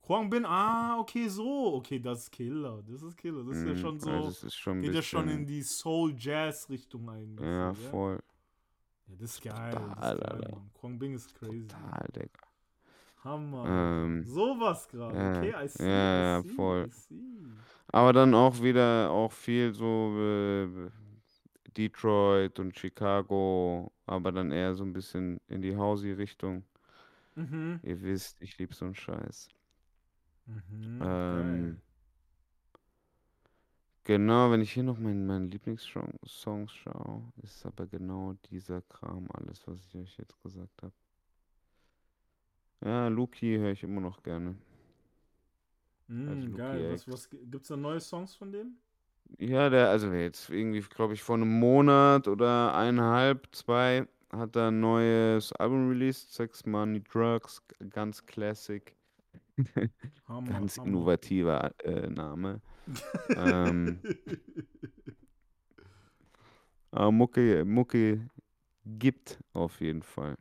Kwang 0.00 0.28
Bin, 0.30 0.44
ah, 0.46 0.98
okay, 0.98 1.28
so. 1.28 1.74
Okay, 1.74 2.00
das 2.00 2.22
ist 2.24 2.32
Killer. 2.32 2.82
Das 2.88 3.02
ist 3.02 3.16
Killer. 3.16 3.44
Das 3.44 3.56
ist 3.58 3.66
ja 3.66 3.74
Mm, 3.74 3.76
schon 3.76 4.00
so. 4.00 4.10
also 4.10 4.28
das 4.28 4.42
ist 4.44 4.54
schon 4.56 4.80
geht 4.80 4.94
ja 4.94 5.02
schon 5.02 5.28
in 5.28 5.46
die 5.46 5.62
Soul-Jazz-Richtung 5.62 7.08
eigentlich. 7.10 7.46
Ja, 7.46 7.74
so, 7.74 7.90
gell? 7.90 8.22
Ja, 9.12 9.18
das 9.20 9.30
ist 9.30 9.42
geil. 9.42 9.70
Total, 9.72 9.88
das 9.94 10.14
ist 10.14 10.20
geil, 10.20 10.32
Alter. 10.32 10.50
Mann. 10.50 10.70
Kwang 10.74 10.98
Bing 10.98 11.14
ist 11.14 11.34
crazy. 11.34 11.66
Total, 11.66 12.08
Digga. 12.14 12.28
Hammer. 13.24 13.64
Ähm, 13.68 14.24
Sowas 14.24 14.88
gerade. 14.88 15.16
ja, 15.16 15.30
okay, 15.38 15.54
I 15.64 15.68
see. 15.68 15.88
ja, 15.88 16.38
I 16.38 16.42
see, 16.42 16.48
voll. 16.54 16.86
I 16.86 16.90
see. 16.90 17.14
Aber 17.88 18.12
dann 18.12 18.34
auch 18.34 18.60
wieder 18.62 19.10
auch 19.10 19.30
viel 19.30 19.72
so 19.74 20.16
äh, 20.18 20.90
Detroit 21.76 22.58
und 22.58 22.76
Chicago, 22.76 23.92
aber 24.06 24.32
dann 24.32 24.50
eher 24.50 24.74
so 24.74 24.84
ein 24.84 24.92
bisschen 24.92 25.40
in 25.48 25.62
die 25.62 25.76
Housey-Richtung. 25.76 26.64
Mhm. 27.34 27.80
Ihr 27.82 28.02
wisst, 28.02 28.40
ich 28.42 28.58
liebe 28.58 28.74
so 28.74 28.84
einen 28.86 28.94
Scheiß. 28.94 29.48
Mhm. 30.46 31.00
Ähm, 31.00 31.00
geil. 31.00 31.76
Genau, 34.04 34.50
wenn 34.50 34.60
ich 34.60 34.72
hier 34.72 34.82
noch 34.84 34.98
meinen 34.98 35.26
meinen 35.26 35.50
Lieblingssongs 35.50 36.72
schaue, 36.74 37.32
ist 37.42 37.64
aber 37.66 37.86
genau 37.86 38.34
dieser 38.50 38.82
Kram 38.82 39.28
alles, 39.32 39.66
was 39.66 39.78
ich 39.80 39.94
euch 39.96 40.16
jetzt 40.18 40.40
gesagt 40.42 40.82
habe. 40.82 40.92
Ja, 42.84 43.08
Luki 43.08 43.56
höre 43.56 43.72
ich 43.72 43.82
immer 43.82 44.00
noch 44.02 44.22
gerne. 44.22 44.56
Also 46.24 46.48
Lucky 46.48 46.54
geil. 46.54 46.88
Was, 46.88 47.06
X. 47.06 47.08
was, 47.08 47.28
gibt's 47.30 47.68
da 47.68 47.76
neue 47.76 48.00
Songs 48.00 48.34
von 48.34 48.52
dem? 48.52 48.76
Ja, 49.38 49.70
der, 49.70 49.88
also 49.90 50.12
jetzt 50.12 50.50
irgendwie, 50.50 50.80
glaube 50.82 51.14
ich, 51.14 51.22
vor 51.22 51.36
einem 51.36 51.58
Monat 51.58 52.28
oder 52.28 52.74
eineinhalb, 52.74 53.48
zwei, 53.52 54.06
hat 54.30 54.56
er 54.56 54.68
ein 54.68 54.80
neues 54.80 55.52
Album 55.54 55.88
released, 55.88 56.32
Sex, 56.32 56.64
Money, 56.66 57.02
Drugs, 57.02 57.62
g- 57.68 57.86
ganz 57.88 58.24
classic, 58.26 58.94
Hammer, 60.26 60.66
ganz 60.70 60.76
Hammer. 60.76 61.08
innovativer 61.08 61.72
äh, 61.84 62.08
Name. 62.10 62.60
Ähm, 63.36 64.00
aber 66.90 67.12
Mucke, 67.12 67.64
Mucke 67.64 68.28
gibt 68.84 69.38
auf 69.52 69.80
jeden 69.80 70.02
Fall. 70.02 70.36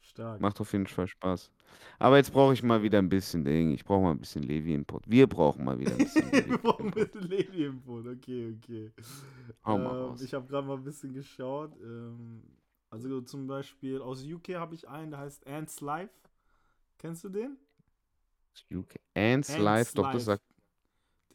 Stark. 0.00 0.40
Macht 0.40 0.60
auf 0.60 0.72
jeden 0.72 0.86
Fall 0.86 1.08
Spaß. 1.08 1.50
Aber 1.98 2.18
jetzt 2.18 2.32
brauche 2.32 2.52
ich 2.52 2.62
mal 2.62 2.82
wieder 2.82 2.98
ein 2.98 3.08
bisschen 3.08 3.44
Ding. 3.44 3.72
Ich 3.72 3.84
brauche 3.84 4.02
mal 4.02 4.10
ein 4.12 4.20
bisschen 4.20 4.42
Levi-Input. 4.44 5.02
Wir 5.10 5.26
brauchen 5.26 5.64
mal 5.64 5.78
wieder 5.78 5.92
ein 5.92 5.98
bisschen 5.98 6.30
Wir 6.30 6.58
brauchen 6.58 6.86
ein 6.86 6.92
Levi-Input. 6.92 7.12
bisschen 7.12 7.28
Levi-Input. 7.30 8.06
Okay, 8.18 8.56
okay. 8.56 8.92
Hau 9.64 9.78
mal 9.78 9.84
Ähm, 9.90 9.96
raus. 10.10 10.22
ich 10.22 10.32
habe 10.34 10.46
gerade 10.46 10.66
mal 10.66 10.76
ein 10.76 10.84
bisschen 10.84 11.12
geschaut. 11.12 11.72
Ähm, 11.82 12.42
also 12.90 13.20
zum 13.22 13.46
Beispiel 13.48 14.00
aus 14.00 14.22
UK 14.24 14.50
habe 14.54 14.74
ich 14.76 14.88
einen, 14.88 15.10
der 15.10 15.20
heißt 15.20 15.46
Ants 15.46 15.80
Life. 15.80 16.14
Kennst 16.98 17.24
du 17.24 17.28
den? 17.30 17.56
UK. 18.72 18.94
Ants 19.14 19.50
Ants 19.50 19.58
Live, 19.58 19.94
doch, 19.94 20.04
das 20.12 20.12
Life. 20.12 20.24
sagt. 20.26 20.44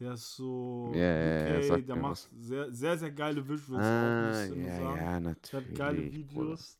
Der 0.00 0.12
ist 0.14 0.34
so 0.36 0.92
Ja, 0.94 1.00
ja, 1.00 1.48
ja, 1.50 1.60
UK, 1.60 1.62
sagt 1.62 1.88
der 1.88 1.96
macht 1.96 2.12
was. 2.12 2.30
sehr, 2.38 2.72
sehr, 2.72 2.98
sehr 2.98 3.10
geile 3.12 3.46
Visuals 3.48 3.86
Ah, 3.86 4.44
auch, 4.44 4.56
ja, 4.56 4.78
sagen. 4.78 4.96
ja, 4.96 5.20
Der 5.52 5.60
hat 5.60 5.74
geile 5.74 5.96
natürlich. 6.02 6.12
Videos. 6.12 6.78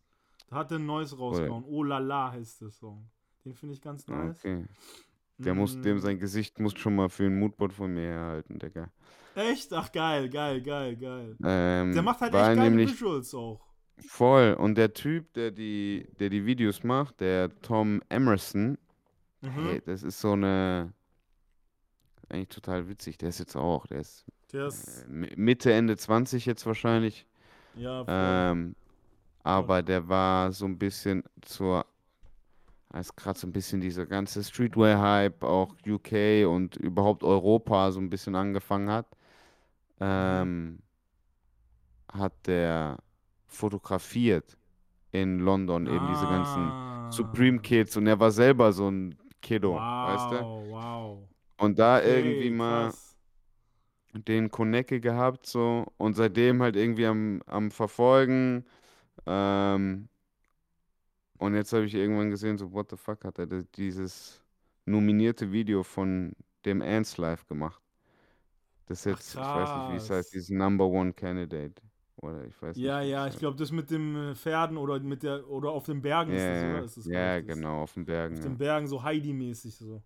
Da 0.48 0.56
hat 0.56 0.72
er 0.72 0.78
ein 0.78 0.86
neues 0.86 1.16
rausgehauen. 1.18 1.64
Oh 1.64 1.82
la 1.84 1.98
la 1.98 2.32
heißt 2.32 2.62
der 2.62 2.70
Song. 2.70 3.08
Den 3.44 3.54
finde 3.54 3.74
ich 3.74 3.80
ganz 3.82 4.08
nice. 4.08 4.38
Okay. 4.38 4.64
Der 5.38 5.54
muss, 5.54 5.80
dem 5.80 5.96
Mm, 5.96 6.00
sein 6.00 6.18
Gesicht 6.18 6.58
muss 6.60 6.78
schon 6.78 6.96
mal 6.96 7.08
für 7.08 7.24
ein 7.24 7.38
Moodboard 7.38 7.72
von 7.72 7.92
mir 7.94 8.08
herhalten, 8.08 8.58
Digga. 8.58 8.90
Echt? 9.34 9.72
Ach 9.72 9.90
geil, 9.92 10.28
geil, 10.28 10.60
geil, 10.62 10.96
geil. 10.96 11.36
Ähm, 11.42 11.92
Der 11.92 12.02
macht 12.02 12.20
halt 12.20 12.34
echt 12.34 12.54
geile 12.54 12.76
Visuals 12.76 13.34
auch. 13.34 13.60
voll. 13.98 14.54
Und 14.54 14.76
der 14.76 14.92
Typ, 14.92 15.32
der 15.34 15.50
die, 15.50 16.06
der 16.18 16.30
die 16.30 16.44
Videos 16.46 16.82
macht, 16.84 17.20
der 17.20 17.50
Tom 17.62 18.02
Emerson, 18.08 18.78
Mhm. 19.42 19.50
hey, 19.66 19.80
das 19.84 20.02
ist 20.02 20.20
so 20.20 20.32
eine. 20.32 20.92
Eigentlich 22.30 22.48
total 22.48 22.88
witzig. 22.88 23.18
Der 23.18 23.28
ist 23.30 23.38
jetzt 23.40 23.56
auch, 23.56 23.86
der 23.86 24.00
ist 24.00 24.24
Der 24.52 24.64
äh, 24.64 24.68
ist, 24.68 25.06
Mi- 25.08 25.32
Mitte, 25.36 25.72
Ende 25.72 25.96
20 25.96 26.46
jetzt 26.46 26.64
wahrscheinlich. 26.66 27.26
ja. 27.74 28.04
Ähm, 28.06 28.74
aber 29.42 29.82
der 29.82 30.08
war 30.08 30.52
so 30.52 30.66
ein 30.66 30.78
bisschen 30.78 31.24
zur, 31.42 31.86
als 32.90 33.16
gerade 33.16 33.38
so 33.38 33.46
ein 33.46 33.52
bisschen 33.52 33.80
dieser 33.80 34.06
ganze 34.06 34.44
Streetwear-Hype, 34.44 35.42
auch 35.44 35.74
UK 35.86 36.44
und 36.46 36.76
überhaupt 36.76 37.24
Europa 37.24 37.90
so 37.90 38.00
ein 38.00 38.10
bisschen 38.10 38.34
angefangen 38.36 38.90
hat, 38.90 39.06
ähm, 40.00 40.80
hat 42.12 42.32
der 42.46 42.98
fotografiert 43.46 44.56
in 45.12 45.40
London 45.40 45.86
eben 45.86 46.06
diese 46.06 46.28
ganzen 46.28 46.74
Supreme 47.08 47.58
Ah. 47.58 47.62
Kids 47.62 47.96
und 47.96 48.06
er 48.06 48.20
war 48.20 48.30
selber 48.30 48.72
so 48.72 48.88
ein 48.88 49.16
Kiddo, 49.42 49.74
weißt 49.74 50.30
du? 50.32 50.36
Wow, 50.36 50.70
wow. 50.70 51.29
Und 51.60 51.78
da 51.78 52.02
Okay, 52.02 52.02
irgendwie 52.02 52.50
mal 52.50 52.94
krass. 52.94 53.16
den 54.12 54.50
Konecke 54.50 55.00
gehabt 55.00 55.46
so 55.46 55.86
und 55.96 56.14
seitdem 56.14 56.62
halt 56.62 56.76
irgendwie 56.76 57.06
am, 57.06 57.42
am 57.46 57.70
Verfolgen. 57.70 58.64
Ähm, 59.26 60.08
und 61.38 61.54
jetzt 61.54 61.72
habe 61.72 61.84
ich 61.86 61.94
irgendwann 61.94 62.30
gesehen, 62.30 62.58
so, 62.58 62.72
what 62.72 62.90
the 62.90 62.96
fuck, 62.96 63.24
hat 63.24 63.38
er 63.38 63.46
dieses 63.46 64.42
nominierte 64.84 65.52
Video 65.52 65.82
von 65.82 66.32
dem 66.64 66.82
Ants 66.82 67.16
Live 67.18 67.46
gemacht. 67.46 67.82
Das 68.86 69.00
ist 69.00 69.04
Ach, 69.08 69.20
jetzt, 69.20 69.34
ich 69.36 69.54
weiß 69.54 69.74
nicht, 69.74 69.88
wie 69.88 69.96
es 69.96 70.10
heißt, 70.10 70.34
dieses 70.34 70.50
Number 70.50 70.84
One 70.86 71.12
Candidate. 71.14 71.80
Oder 72.16 72.44
ich 72.44 72.60
weiß 72.60 72.82
Ja, 72.82 73.00
nicht. 73.00 73.02
ja, 73.02 73.26
ich 73.26 73.36
glaube, 73.38 73.56
das 73.56 73.72
mit 73.72 73.90
dem 73.90 74.14
äh, 74.16 74.34
Pferden 74.36 74.76
oder 74.76 75.00
mit 75.00 75.22
der 75.24 75.48
oder 75.50 75.70
auf 75.70 75.86
den 75.86 76.02
Bergen 76.02 76.32
heißt. 76.32 76.36
ist 76.36 76.48
das, 76.48 76.62
Ja, 76.62 76.64
oder? 76.64 76.84
Ist 76.84 76.96
das, 76.96 77.10
glaub 77.10 77.34
ja, 77.34 77.40
genau, 77.40 77.82
auf 77.82 77.94
den 77.94 78.04
Bergen. 78.04 78.36
Auf 78.36 78.40
Ja. 78.40 78.50
den 78.50 78.58
Bergen 78.58 78.86
so 78.88 79.02
Heidi-mäßig 79.02 79.76
so. 79.76 80.02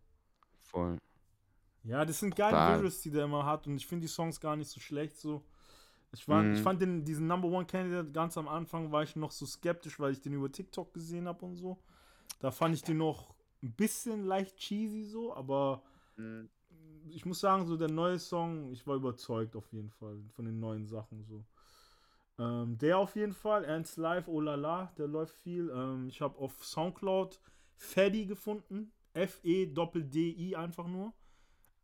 Voll. 0.63 0.99
Ja, 1.85 2.05
das 2.05 2.21
sind 2.21 2.35
geile. 2.35 2.57
Visuals, 2.75 3.03
die 3.03 3.11
der 3.11 3.25
immer 3.25 3.45
hat 3.45 3.67
und 3.67 3.77
ich 3.77 3.87
finde 3.87 4.03
die 4.03 4.09
Songs 4.13 4.41
gar 4.41 4.57
nicht 4.57 4.71
so 4.71 4.81
schlecht 4.81 5.17
so. 5.19 5.43
Ich 6.15 6.25
fand, 6.25 6.53
ich 6.55 6.61
Mhm. 6.61 6.65
fand 6.65 6.81
den, 6.83 7.05
diesen 7.05 7.27
Number 7.27 7.49
One 7.49 7.67
Candidate 7.67 8.13
ganz 8.13 8.39
am 8.39 8.49
Anfang 8.49 8.93
war 8.93 9.03
ich 9.03 9.17
noch 9.17 9.33
so 9.33 9.47
skeptisch, 9.47 9.99
weil 9.99 10.13
ich 10.13 10.21
den 10.21 10.33
über 10.33 10.51
TikTok 10.51 10.95
gesehen 10.95 11.27
habe 11.27 11.45
und 11.45 11.57
so. 11.57 11.79
Da 12.41 12.51
fand 12.51 12.75
ich 12.75 12.83
den 12.83 12.99
noch 12.99 13.35
ein 13.63 13.73
bisschen 13.73 14.25
leicht 14.25 14.57
cheesy 14.59 15.05
so, 15.05 15.35
aber 15.35 15.83
Mhm. 16.17 16.49
ich 17.11 17.27
muss 17.27 17.41
sagen, 17.41 17.67
so 17.67 17.77
der 17.77 17.91
neue 17.91 18.19
Song, 18.19 18.71
ich 18.73 18.87
war 18.87 18.97
überzeugt 18.97 19.57
auf 19.57 19.73
jeden 19.73 19.91
Fall 19.91 20.23
von 20.35 20.45
den 20.45 20.61
neuen 20.61 20.87
Sachen 20.87 21.25
so. 21.25 21.45
Ähm, 22.39 22.79
der 22.79 22.99
auf 22.99 23.15
jeden 23.17 23.33
Fall, 23.33 23.65
Ernst 23.65 23.97
Live, 23.97 24.27
oh 24.29 24.41
la 24.41 24.55
la, 24.57 24.93
der 24.99 25.07
läuft 25.09 25.35
viel. 25.35 25.71
Ähm, 25.71 26.09
ich 26.09 26.21
habe 26.21 26.39
auf 26.39 26.65
Soundcloud 26.65 27.41
Feddy 27.77 28.27
gefunden, 28.27 28.93
F-E-D-D-I 29.15 30.57
einfach 30.57 30.87
nur. 30.89 31.13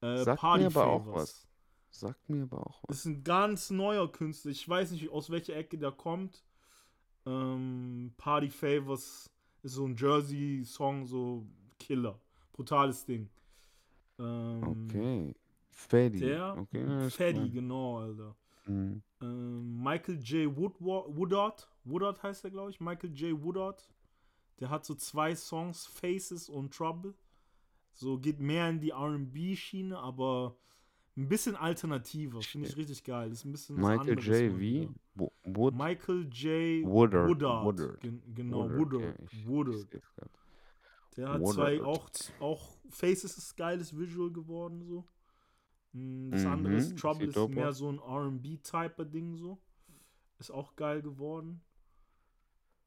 Äh, 0.01 0.25
Sagt 0.25 0.43
mir 0.43 0.67
aber 0.67 0.87
auch 0.87 1.07
was. 1.15 1.47
Sagt 1.91 2.29
mir 2.31 2.45
aber 2.45 2.67
auch 2.67 2.83
was. 2.87 2.99
Ist 2.99 3.05
ein 3.07 3.25
ganz 3.25 3.71
neuer 3.71 4.11
Künstler. 4.11 4.51
Ich 4.53 4.69
weiß 4.69 4.93
nicht, 4.93 5.11
aus 5.11 5.31
welcher 5.31 5.57
Ecke 5.57 5.77
der 5.79 5.93
kommt. 5.93 6.45
Ähm, 7.27 8.13
Party 8.17 8.49
Favors 8.49 9.27
ist 9.63 9.73
so 9.75 9.87
ein 9.87 9.97
Jersey-Song, 9.97 11.07
so 11.07 11.47
Killer. 11.79 12.19
Brutales 12.53 13.05
Ding. 13.05 13.29
Ähm, 14.19 14.87
Okay. 14.89 15.35
Freddy. 15.73 16.19
Der 16.21 16.57
Okay, 16.59 17.11
Freddy, 17.11 17.39
klar. 17.39 17.49
genau, 17.49 17.99
Alter. 18.01 18.37
Mhm. 18.67 19.03
Ähm, 19.23 19.83
Michael 19.83 20.19
J. 20.21 20.55
Woodard. 20.57 21.69
Woodard 21.85 22.23
heißt 22.23 22.45
er, 22.45 22.51
glaube 22.51 22.71
ich. 22.71 22.81
Michael 22.81 23.13
J. 23.15 23.43
Woodard. 23.43 23.89
Der 24.61 24.69
hat 24.69 24.85
so 24.85 24.95
zwei 24.95 25.35
Songs, 25.35 25.87
Faces 25.87 26.49
und 26.51 26.75
Trouble. 26.75 27.15
So 28.01 28.19
geht 28.19 28.41
mehr 28.41 28.71
in 28.71 28.81
die 28.81 28.93
RB-Schiene, 28.95 29.99
aber 29.99 30.57
ein 31.19 31.29
bisschen 31.29 31.55
alternativer. 31.55 32.41
Finde 32.41 32.67
ich 32.69 32.77
richtig 32.77 33.05
geil. 33.05 33.31
Ist 33.31 33.45
ein 33.45 33.53
bisschen 33.53 33.77
Michael 33.77 34.19
J. 34.19 34.87
V. 34.89 34.95
Wo- 35.15 35.33
Wood. 35.45 35.75
Michael 35.75 36.27
J. 36.33 36.87
Woodard. 36.87 37.29
Woodard. 37.29 37.65
Woodard. 37.67 38.01
Gen 38.01 38.23
genau, 38.35 38.71
Woodard, 38.71 39.19
Woodard. 39.45 39.93
ich- 39.93 39.95
ich. 39.95 40.05
Der 41.17 41.29
hat 41.29 41.43
Woodard. 41.43 41.55
zwei, 41.55 41.83
auch, 41.83 42.09
auch 42.41 42.71
Faces 42.89 43.37
ist 43.37 43.55
geiles 43.55 43.95
Visual 43.95 44.31
geworden, 44.33 44.83
so. 44.83 45.05
Mm, 45.93 46.31
Das 46.31 46.47
andere 46.47 46.73
Mhm, 46.73 46.79
ist 46.79 46.97
Trouble 46.97 47.27
ist 47.27 47.49
mehr 47.49 47.73
so 47.75 47.91
ein 47.93 47.99
RB-Typer-Ding, 47.99 49.37
so. 49.37 49.59
Ist 50.39 50.51
auch 50.53 50.75
geil 50.75 51.03
geworden. 51.03 51.61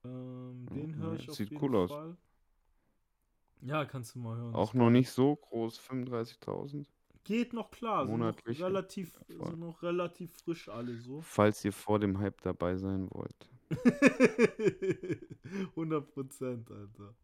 Ähm, 0.06 0.65
den 0.73 0.95
höre 0.95 1.11
Mhm, 1.11 1.15
ich 1.19 1.30
auf 1.30 1.38
sieht 1.38 1.52
jeden 1.52 1.61
cool 1.64 1.76
aus. 1.76 1.91
Ja, 3.65 3.85
kannst 3.85 4.15
du 4.15 4.19
mal 4.19 4.35
hören. 4.38 4.53
Auch 4.53 4.73
noch 4.73 4.90
nicht 4.90 5.10
so 5.10 5.35
groß, 5.35 5.80
35.000. 5.80 6.85
Geht 7.23 7.53
noch 7.53 7.72
klar, 7.72 8.06
sind 8.06 8.11
noch 8.11 8.18
monatlich, 8.18 8.61
relativ, 8.61 9.18
Ja, 9.30 9.45
sind 9.45 9.60
noch 9.60 9.81
relativ 9.81 10.34
frisch 10.44 10.68
alle 10.68 10.98
so. 10.98 11.22
Falls 11.22 11.64
ihr 11.64 11.72
vor 11.72 11.99
dem 11.99 12.19
Hype 12.19 12.41
dabei 12.41 12.76
sein 12.76 13.07
wollt. 13.11 13.49
100 15.69 16.14
Prozent, 16.14 16.69
Alter. 16.69 17.15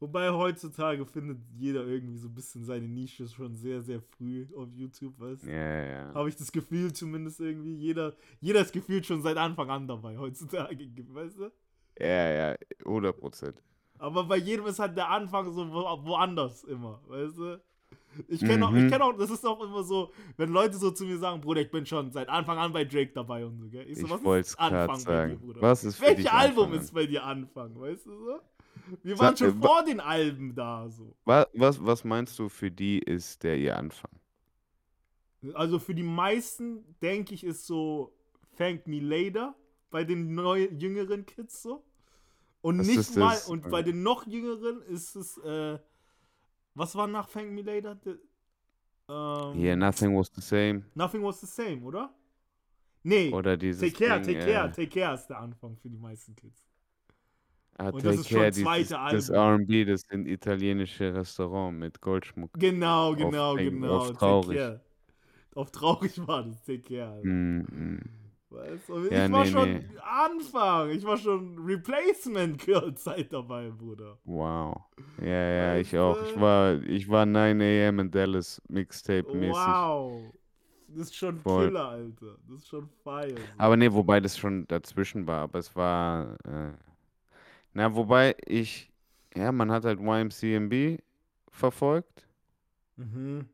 Wobei 0.00 0.30
heutzutage 0.30 1.04
findet 1.06 1.38
jeder 1.56 1.84
irgendwie 1.86 2.18
so 2.18 2.28
ein 2.28 2.34
bisschen 2.34 2.64
seine 2.64 2.86
Nische 2.86 3.26
schon 3.26 3.56
sehr, 3.56 3.80
sehr 3.82 4.00
früh 4.00 4.46
auf 4.54 4.68
YouTube, 4.72 5.18
weißt 5.18 5.44
du? 5.44 5.50
Ja, 5.50 5.54
ja, 5.54 5.84
ja. 5.86 6.14
Habe 6.14 6.28
ich 6.28 6.36
das 6.36 6.52
Gefühl 6.52 6.92
zumindest 6.92 7.40
irgendwie. 7.40 7.74
Jeder, 7.74 8.14
jeder 8.40 8.60
ist 8.60 8.72
gefühlt 8.72 9.06
schon 9.06 9.22
seit 9.22 9.38
Anfang 9.38 9.70
an 9.70 9.88
dabei 9.88 10.18
heutzutage, 10.18 10.88
weißt 11.08 11.38
du? 11.38 11.50
Ja, 11.98 12.30
ja, 12.30 12.56
100 12.84 13.16
Prozent. 13.18 13.62
Aber 13.98 14.24
bei 14.24 14.36
jedem 14.36 14.66
ist 14.66 14.78
halt 14.78 14.96
der 14.96 15.08
Anfang 15.10 15.52
so 15.52 15.70
wo, 15.72 15.82
woanders 16.06 16.64
immer, 16.64 17.00
weißt 17.08 17.38
du? 17.38 17.60
Ich 18.28 18.40
kenne 18.40 18.66
auch, 18.66 18.74
ich 18.74 18.84
Mhm. 18.84 18.90
kenne 18.90 19.04
auch, 19.04 19.12
das 19.16 19.30
ist 19.30 19.44
auch 19.46 19.62
immer 19.62 19.82
so, 19.82 20.12
wenn 20.36 20.50
Leute 20.50 20.76
so 20.76 20.90
zu 20.90 21.04
mir 21.04 21.18
sagen, 21.18 21.40
Bruder, 21.40 21.60
ich 21.60 21.70
bin 21.70 21.84
schon 21.86 22.10
seit 22.10 22.28
Anfang 22.28 22.58
an 22.58 22.72
bei 22.72 22.84
Drake 22.84 23.12
dabei 23.12 23.44
und 23.44 23.58
so, 23.58 23.68
gell? 23.68 23.84
so, 23.94 24.04
Ich 24.06 24.10
was 24.10 24.24
wollte 24.24 24.48
ist 24.48 24.58
Anfang 24.58 24.86
bei 24.88 24.94
dir, 24.96 25.02
sagen. 25.04 25.38
Bruder? 25.38 25.60
Was 25.62 25.84
ist 25.84 26.00
Welches 26.00 26.26
Album 26.26 26.64
Anfang 26.66 26.80
ist 26.80 26.94
bei 26.94 27.06
dir 27.06 27.24
Anfang, 27.24 27.78
weißt 27.80 28.06
du 28.06 28.10
so? 28.18 28.40
Wir 29.02 29.16
Sag 29.16 29.24
waren 29.26 29.36
schon 29.36 29.62
wa- 29.62 29.66
vor 29.68 29.84
den 29.84 30.00
Alben 30.00 30.54
da, 30.54 30.88
so. 30.88 31.14
Was, 31.26 31.46
was, 31.54 31.84
was 31.84 32.04
meinst 32.04 32.38
du, 32.38 32.48
für 32.48 32.70
die 32.70 32.98
ist 32.98 33.42
der 33.42 33.58
ihr 33.58 33.76
Anfang? 33.76 34.10
Also 35.54 35.78
für 35.78 35.94
die 35.94 36.02
meisten, 36.02 36.84
denke 37.00 37.34
ich, 37.34 37.44
ist 37.44 37.66
so 37.66 38.12
Thank 38.56 38.86
Me 38.86 38.98
Later 39.00 39.54
bei 39.90 40.02
den 40.04 40.34
neuen, 40.34 40.78
jüngeren 40.80 41.24
Kids 41.26 41.62
so. 41.62 41.84
Und 42.60 42.80
Was 42.80 42.86
nicht 42.86 43.16
mal, 43.16 43.30
das? 43.34 43.48
und 43.48 43.68
bei 43.70 43.82
den 43.82 44.02
noch 44.02 44.26
jüngeren 44.26 44.82
ist 44.82 45.14
es, 45.16 45.38
äh, 45.38 45.78
was 46.74 46.94
war 46.94 47.06
nach 47.06 47.28
Thank 47.28 47.52
Me 47.52 47.62
Later? 47.62 47.94
De, 47.94 48.18
ähm, 49.08 49.58
Yeah, 49.58 49.76
nothing 49.76 50.16
was 50.16 50.30
the 50.34 50.40
same. 50.40 50.82
Nothing 50.94 51.22
was 51.22 51.40
the 51.40 51.46
same, 51.46 51.82
oder? 51.82 52.12
Nee, 53.04 53.32
Oder 53.32 53.56
dieses 53.56 53.80
Take 53.92 54.04
Care, 54.06 54.20
Ding, 54.20 54.34
Take 54.40 54.46
Care, 54.52 54.68
äh, 54.68 54.72
Take 54.72 54.88
Care 54.88 55.14
ist 55.14 55.26
der 55.28 55.38
Anfang 55.38 55.76
für 55.76 55.88
die 55.88 55.96
meisten 55.96 56.34
Kids. 56.34 56.62
ah, 57.78 57.88
Und 57.90 58.04
das 58.04 58.16
ist 58.16 58.28
schon 58.28 58.38
Care, 58.40 58.52
zweite 58.52 58.82
dieses, 59.10 59.28
das 59.28 59.30
Album. 59.30 59.60
R&B, 59.60 59.84
das 59.84 60.00
sind 60.02 60.26
italienische 60.26 61.14
Restaurant 61.14 61.78
mit 61.78 62.00
Goldschmuck. 62.00 62.50
Genau, 62.58 63.14
genau, 63.14 63.52
Auf- 63.52 63.56
genau. 63.58 63.96
auf 63.98 64.06
Take 64.08 64.18
traurig. 64.18 64.56
Care. 64.58 64.80
Auf 65.54 65.70
traurig 65.70 66.26
war 66.26 66.42
das, 66.44 66.62
Take 66.64 66.80
Care. 66.82 67.08
Alter. 67.12 67.26
Mm, 67.28 67.60
mm. 67.70 68.00
Weißt 68.50 68.88
du? 68.88 68.94
Und 68.94 69.12
Ja, 69.12 69.26
ich 69.26 69.32
war 69.32 69.44
nee, 69.44 69.50
schon 69.50 69.72
nee. 69.72 69.84
Anfang, 70.02 70.90
ich 70.90 71.04
war 71.04 71.18
schon 71.18 71.58
Replacement 71.58 72.58
Girl 72.58 72.94
Zeit 72.94 73.32
dabei, 73.32 73.70
Bruder. 73.70 74.18
Wow. 74.24 74.84
Ja, 75.20 75.26
ja, 75.26 75.76
ich 75.76 75.92
Weißt 75.92 75.96
auch. 75.96 76.22
Ich 76.22 76.40
war, 76.40 76.82
ich 76.82 77.08
war 77.08 77.26
9 77.26 77.60
a.m. 77.60 77.98
in 78.00 78.10
Dallas, 78.10 78.62
Mixtape-mäßig. 78.68 79.52
Wow. 79.52 80.32
Das 80.88 81.08
ist 81.08 81.16
schon 81.16 81.38
Voll. 81.40 81.66
Killer, 81.66 81.88
Alter. 81.88 82.36
Das 82.48 82.62
ist 82.62 82.68
schon 82.68 82.88
fire. 83.04 83.28
So. 83.28 83.36
Aber 83.58 83.76
nee, 83.76 83.92
wobei 83.92 84.20
das 84.20 84.38
schon 84.38 84.66
dazwischen 84.68 85.26
war. 85.26 85.42
Aber 85.42 85.58
es 85.58 85.76
war. 85.76 86.38
Äh, 86.46 86.72
na, 87.74 87.94
wobei 87.94 88.34
ich. 88.46 88.90
Ja, 89.34 89.52
man 89.52 89.70
hat 89.70 89.84
halt 89.84 90.00
YMCMB 90.00 91.00
verfolgt. 91.50 92.26
Mhm. 92.96 93.46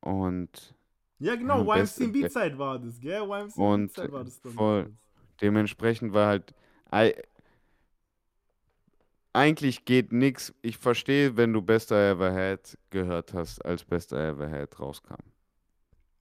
Und 0.00 0.74
Ja, 1.22 1.36
genau, 1.36 1.58
Ja, 1.64 1.74
beste- 1.82 2.04
YMCMB-Zeit 2.04 2.58
war 2.58 2.78
das, 2.78 2.98
gell? 3.00 3.20
Und, 3.20 3.30
YMCMB-Zeit 3.56 4.12
war 4.12 4.24
das 4.24 4.40
dann. 4.40 4.52
voll. 4.52 4.92
dementsprechend 5.40 6.12
war 6.12 6.26
halt. 6.28 6.54
ei- 6.90 7.14
Eigentlich 9.34 9.84
geht 9.86 10.12
nix. 10.12 10.52
Ich 10.60 10.76
verstehe, 10.76 11.36
wenn 11.36 11.52
du 11.52 11.62
Best 11.62 11.90
I 11.90 11.94
Ever 11.94 12.32
Had 12.34 12.76
gehört 12.90 13.32
hast, 13.32 13.64
als 13.64 13.82
Best 13.84 14.12
I 14.12 14.16
Ever 14.16 14.50
Had 14.50 14.78
rauskam. 14.78 15.14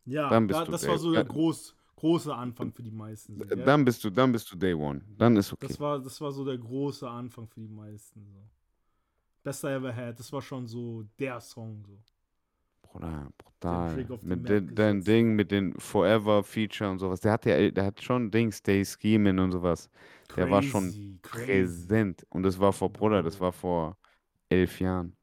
Ja, 0.06 0.30
Dann 0.30 0.48
bist 0.48 0.60
da, 0.62 0.66
du 0.66 0.72
das 0.72 0.88
war 0.88 0.98
so 0.98 1.12
der 1.12 1.26
groß, 1.26 1.76
große 1.98 2.34
Anfang 2.34 2.72
für 2.72 2.82
die 2.84 2.92
meisten. 2.92 3.38
So, 3.38 3.44
gell? 3.46 3.58
Dann 3.64 3.84
bist 3.84 4.04
du, 4.04 4.10
dann 4.10 4.32
bist 4.32 4.50
du 4.52 4.56
Day 4.56 4.74
One. 4.74 5.02
Dann 5.18 5.36
ist 5.36 5.52
okay. 5.52 5.68
Das 5.68 5.80
war, 5.80 6.00
das 6.00 6.20
war 6.22 6.32
so 6.32 6.46
der 6.46 6.58
große 6.58 7.08
Anfang 7.10 7.48
für 7.48 7.60
die 7.60 7.68
meisten. 7.68 8.26
So. 8.26 8.40
Best 9.44 9.64
I 9.66 9.68
Ever 9.68 9.94
Had, 9.94 10.18
das 10.18 10.32
war 10.32 10.42
schon 10.42 10.66
so 10.68 11.04
der 11.20 11.42
Song. 11.42 11.84
So. 11.86 11.98
Bruder, 12.92 13.32
brutal. 13.38 14.08
Mit 14.22 14.50
den, 14.50 14.76
dein. 14.76 15.02
Ding 15.04 15.36
mit 15.36 15.52
den 15.52 15.74
Forever-Feature 15.80 16.92
und 16.92 17.00
sowas. 17.00 17.22
Der 17.22 17.32
hat 17.34 17.46
ja, 17.46 17.72
der 17.72 17.86
hat 17.86 18.02
schon 18.02 18.32
Dings, 18.32 18.58
Stay 18.58 18.84
Scheming 18.86 19.40
und 19.40 19.52
sowas. 19.54 19.90
Der 20.36 20.50
war 20.50 20.62
schon 20.62 20.96
Crazy, 20.96 21.20
crazy. 21.22 21.88
Präsent. 21.92 22.26
Und 22.30 22.44
das 22.44 22.60
war 22.60 22.74
vor, 22.74 22.92
Bruder, 22.92 23.24
das 23.24 23.40
war 23.40 23.52
vor 23.54 23.98
elf 24.50 24.80
Jahren. 24.80 25.16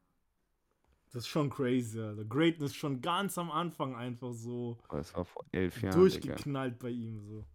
Das 1.11 1.23
ist 1.23 1.27
schon 1.27 1.49
crazy, 1.49 1.99
Alter. 1.99 2.25
Greatness 2.25 2.75
schon 2.75 3.01
ganz 3.01 3.37
am 3.37 3.51
Anfang 3.51 3.95
einfach 3.95 4.31
so 4.33 4.77
Das 4.89 5.13
war 5.15 5.25
vor 5.25 5.45
elf 5.51 5.81
Jahren, 5.81 6.09
Digga. 6.09 6.37
durchgeknallt 6.37 6.79
bei 6.79 6.89
ihm. 6.89 7.19
So. 7.21 7.45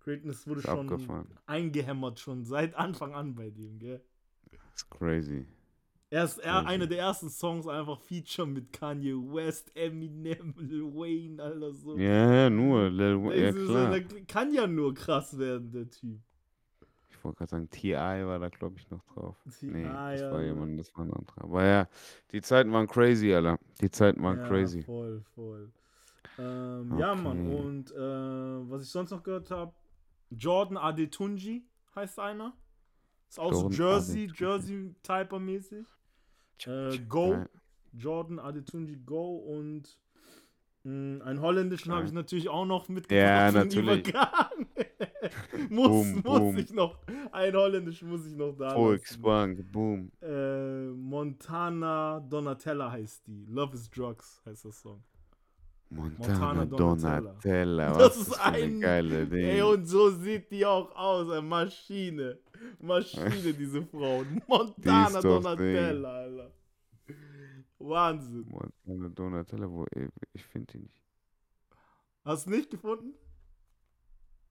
Greatness 0.00 0.46
wurde 0.46 0.62
schon 0.62 0.90
abgefahren. 0.90 1.38
eingehämmert, 1.46 2.20
schon 2.20 2.44
seit 2.44 2.74
Anfang 2.74 3.14
an 3.14 3.34
bei 3.34 3.50
dem, 3.50 3.78
gell? 3.78 4.04
Das 4.72 4.82
ist 4.82 4.90
crazy. 4.90 5.46
Er 6.10 6.24
ist 6.24 6.38
er, 6.38 6.66
einer 6.66 6.86
der 6.86 6.98
ersten 7.00 7.28
Songs 7.28 7.66
einfach 7.66 8.00
Feature 8.00 8.48
mit 8.48 8.72
Kanye 8.72 9.12
West, 9.14 9.70
Eminem, 9.76 10.54
Lil 10.56 10.84
Wayne, 10.94 11.42
Alter, 11.42 11.74
so. 11.74 11.98
Ja, 11.98 12.32
ja, 12.34 12.50
nur. 12.50 12.88
Lil 12.88 13.22
Wa- 13.22 13.34
Ja, 13.34 13.52
Das 13.52 13.64
klar. 13.66 14.00
kann 14.26 14.52
ja 14.54 14.66
nur 14.66 14.94
krass 14.94 15.36
werden, 15.38 15.70
der 15.70 15.90
Typ. 15.90 16.18
Ich 17.10 17.22
wollte 17.24 17.38
gerade 17.38 17.50
sagen, 17.50 17.68
T.I. 17.68 17.92
war 18.26 18.38
da, 18.38 18.48
glaube 18.48 18.76
ich, 18.78 18.88
noch 18.90 19.04
drauf. 19.04 19.36
Nee, 19.60 19.82
T.I., 19.82 19.82
das 19.82 20.22
war 20.32 20.40
ja. 20.40 20.46
jemand, 20.46 20.78
das 20.78 20.96
war 20.96 21.04
ein 21.04 21.12
anderer. 21.12 21.42
Aber 21.44 21.64
ja, 21.64 21.88
die 22.32 22.40
Zeiten 22.40 22.72
waren 22.72 22.86
crazy, 22.86 23.34
Alter. 23.34 23.58
Die 23.80 23.90
Zeiten 23.90 24.22
waren 24.22 24.38
ja, 24.38 24.48
crazy. 24.48 24.82
Voll, 24.82 25.22
voll. 25.34 25.70
Ähm, 26.38 26.96
Ja, 26.98 27.14
Mann. 27.16 27.46
Okay. 27.48 27.56
Und 27.66 27.90
äh, 27.90 28.70
was 28.70 28.82
ich 28.82 28.88
sonst 28.88 29.10
noch 29.10 29.22
gehört 29.22 29.50
habe, 29.50 29.74
Jordan 30.30 30.76
Adetunji 30.78 31.66
heißt 31.94 32.18
einer. 32.18 32.54
Ist 33.28 33.40
auch 33.40 33.52
so 33.52 33.68
Jersey, 33.68 34.30
Adetunji. 34.30 34.94
Äh, 36.66 36.98
Go, 37.08 37.30
Geil. 37.30 37.48
Jordan 37.92 38.38
Adetunji 38.38 38.96
Go 39.04 39.36
und 39.36 39.98
mh, 40.84 41.24
einen 41.24 41.40
holländischen 41.40 41.92
habe 41.92 42.06
ich 42.06 42.12
natürlich 42.12 42.48
auch 42.48 42.66
noch 42.66 42.88
mitgebracht. 42.88 43.22
Ja, 43.26 43.50
natürlich. 43.52 44.12
Muss, 45.68 45.88
Boom, 45.88 46.14
muss 46.14 46.22
boom. 46.24 46.56
ich 46.58 46.72
noch, 46.72 46.98
einen 47.32 47.56
holländischen 47.56 48.08
muss 48.08 48.24
ich 48.26 48.34
noch 48.34 48.52
da. 48.56 48.70
Volksbank, 48.74 49.70
boom. 49.72 50.10
Äh, 50.22 50.86
Montana 50.90 52.20
Donatella 52.20 52.90
heißt 52.92 53.26
die. 53.26 53.44
Love 53.48 53.74
is 53.74 53.90
Drugs 53.90 54.40
heißt 54.46 54.64
der 54.64 54.72
Song. 54.72 55.02
Montana 55.90 56.54
Montana 56.54 56.64
Donatella. 56.66 57.20
Donatella. 57.20 57.92
Das 57.98 58.18
Was 58.18 58.28
ist 58.28 58.40
ein- 58.40 58.80
geile 58.80 59.20
Ey, 59.22 59.26
Ding. 59.56 59.62
und 59.64 59.86
so 59.86 60.10
sieht 60.10 60.50
die 60.50 60.64
auch 60.64 60.94
aus, 60.96 61.28
eine 61.30 61.42
Maschine. 61.42 62.38
Maschine, 62.80 63.52
diese 63.54 63.82
Frau. 63.84 64.24
Montana 64.48 65.20
doch 65.20 65.42
Donatella, 65.42 66.10
Alter. 66.10 66.52
Wahnsinn. 67.78 68.46
Montana 68.48 69.08
Donatella, 69.08 69.70
wo 69.70 69.86
ich 70.32 70.44
finde 70.44 70.72
die 70.72 70.78
nicht. 70.78 71.02
Hast 72.24 72.46
du 72.46 72.50
nicht 72.50 72.70
gefunden? 72.70 73.14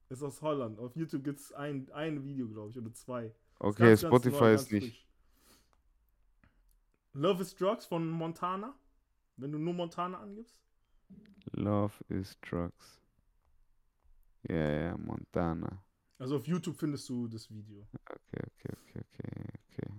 Ist 0.10 0.24
aus 0.24 0.42
Holland. 0.42 0.80
Auf 0.80 0.96
YouTube 0.96 1.24
gibt 1.24 1.40
es 1.40 1.52
ein, 1.52 1.92
ein 1.92 2.24
Video, 2.24 2.48
glaube 2.48 2.70
ich, 2.70 2.78
oder 2.78 2.94
zwei. 2.94 3.34
Okay, 3.60 3.90
ganz, 3.90 4.02
ganz 4.02 4.14
Spotify 4.14 4.44
neu, 4.44 4.54
ist 4.54 4.62
ganz 4.62 4.72
nicht. 4.72 4.84
frisch. 4.86 5.08
Love 7.14 7.42
is 7.42 7.56
Drugs 7.56 7.86
von 7.86 8.10
Montana. 8.10 8.74
Wenn 9.36 9.52
du 9.52 9.58
nur 9.60 9.74
Montana 9.74 10.20
angibst. 10.20 10.62
Love 11.54 11.94
is 12.10 12.40
Drugs. 12.42 13.02
Ja, 14.48 14.56
ja, 14.56 14.98
Montana. 14.98 15.84
Also 16.20 16.38
auf 16.38 16.48
YouTube 16.48 16.78
findest 16.78 17.08
du 17.10 17.28
das 17.28 17.50
Video. 17.52 17.88
Okay, 18.10 18.44
okay, 18.44 18.74
okay, 18.74 19.02
okay, 19.14 19.44
okay. 19.72 19.94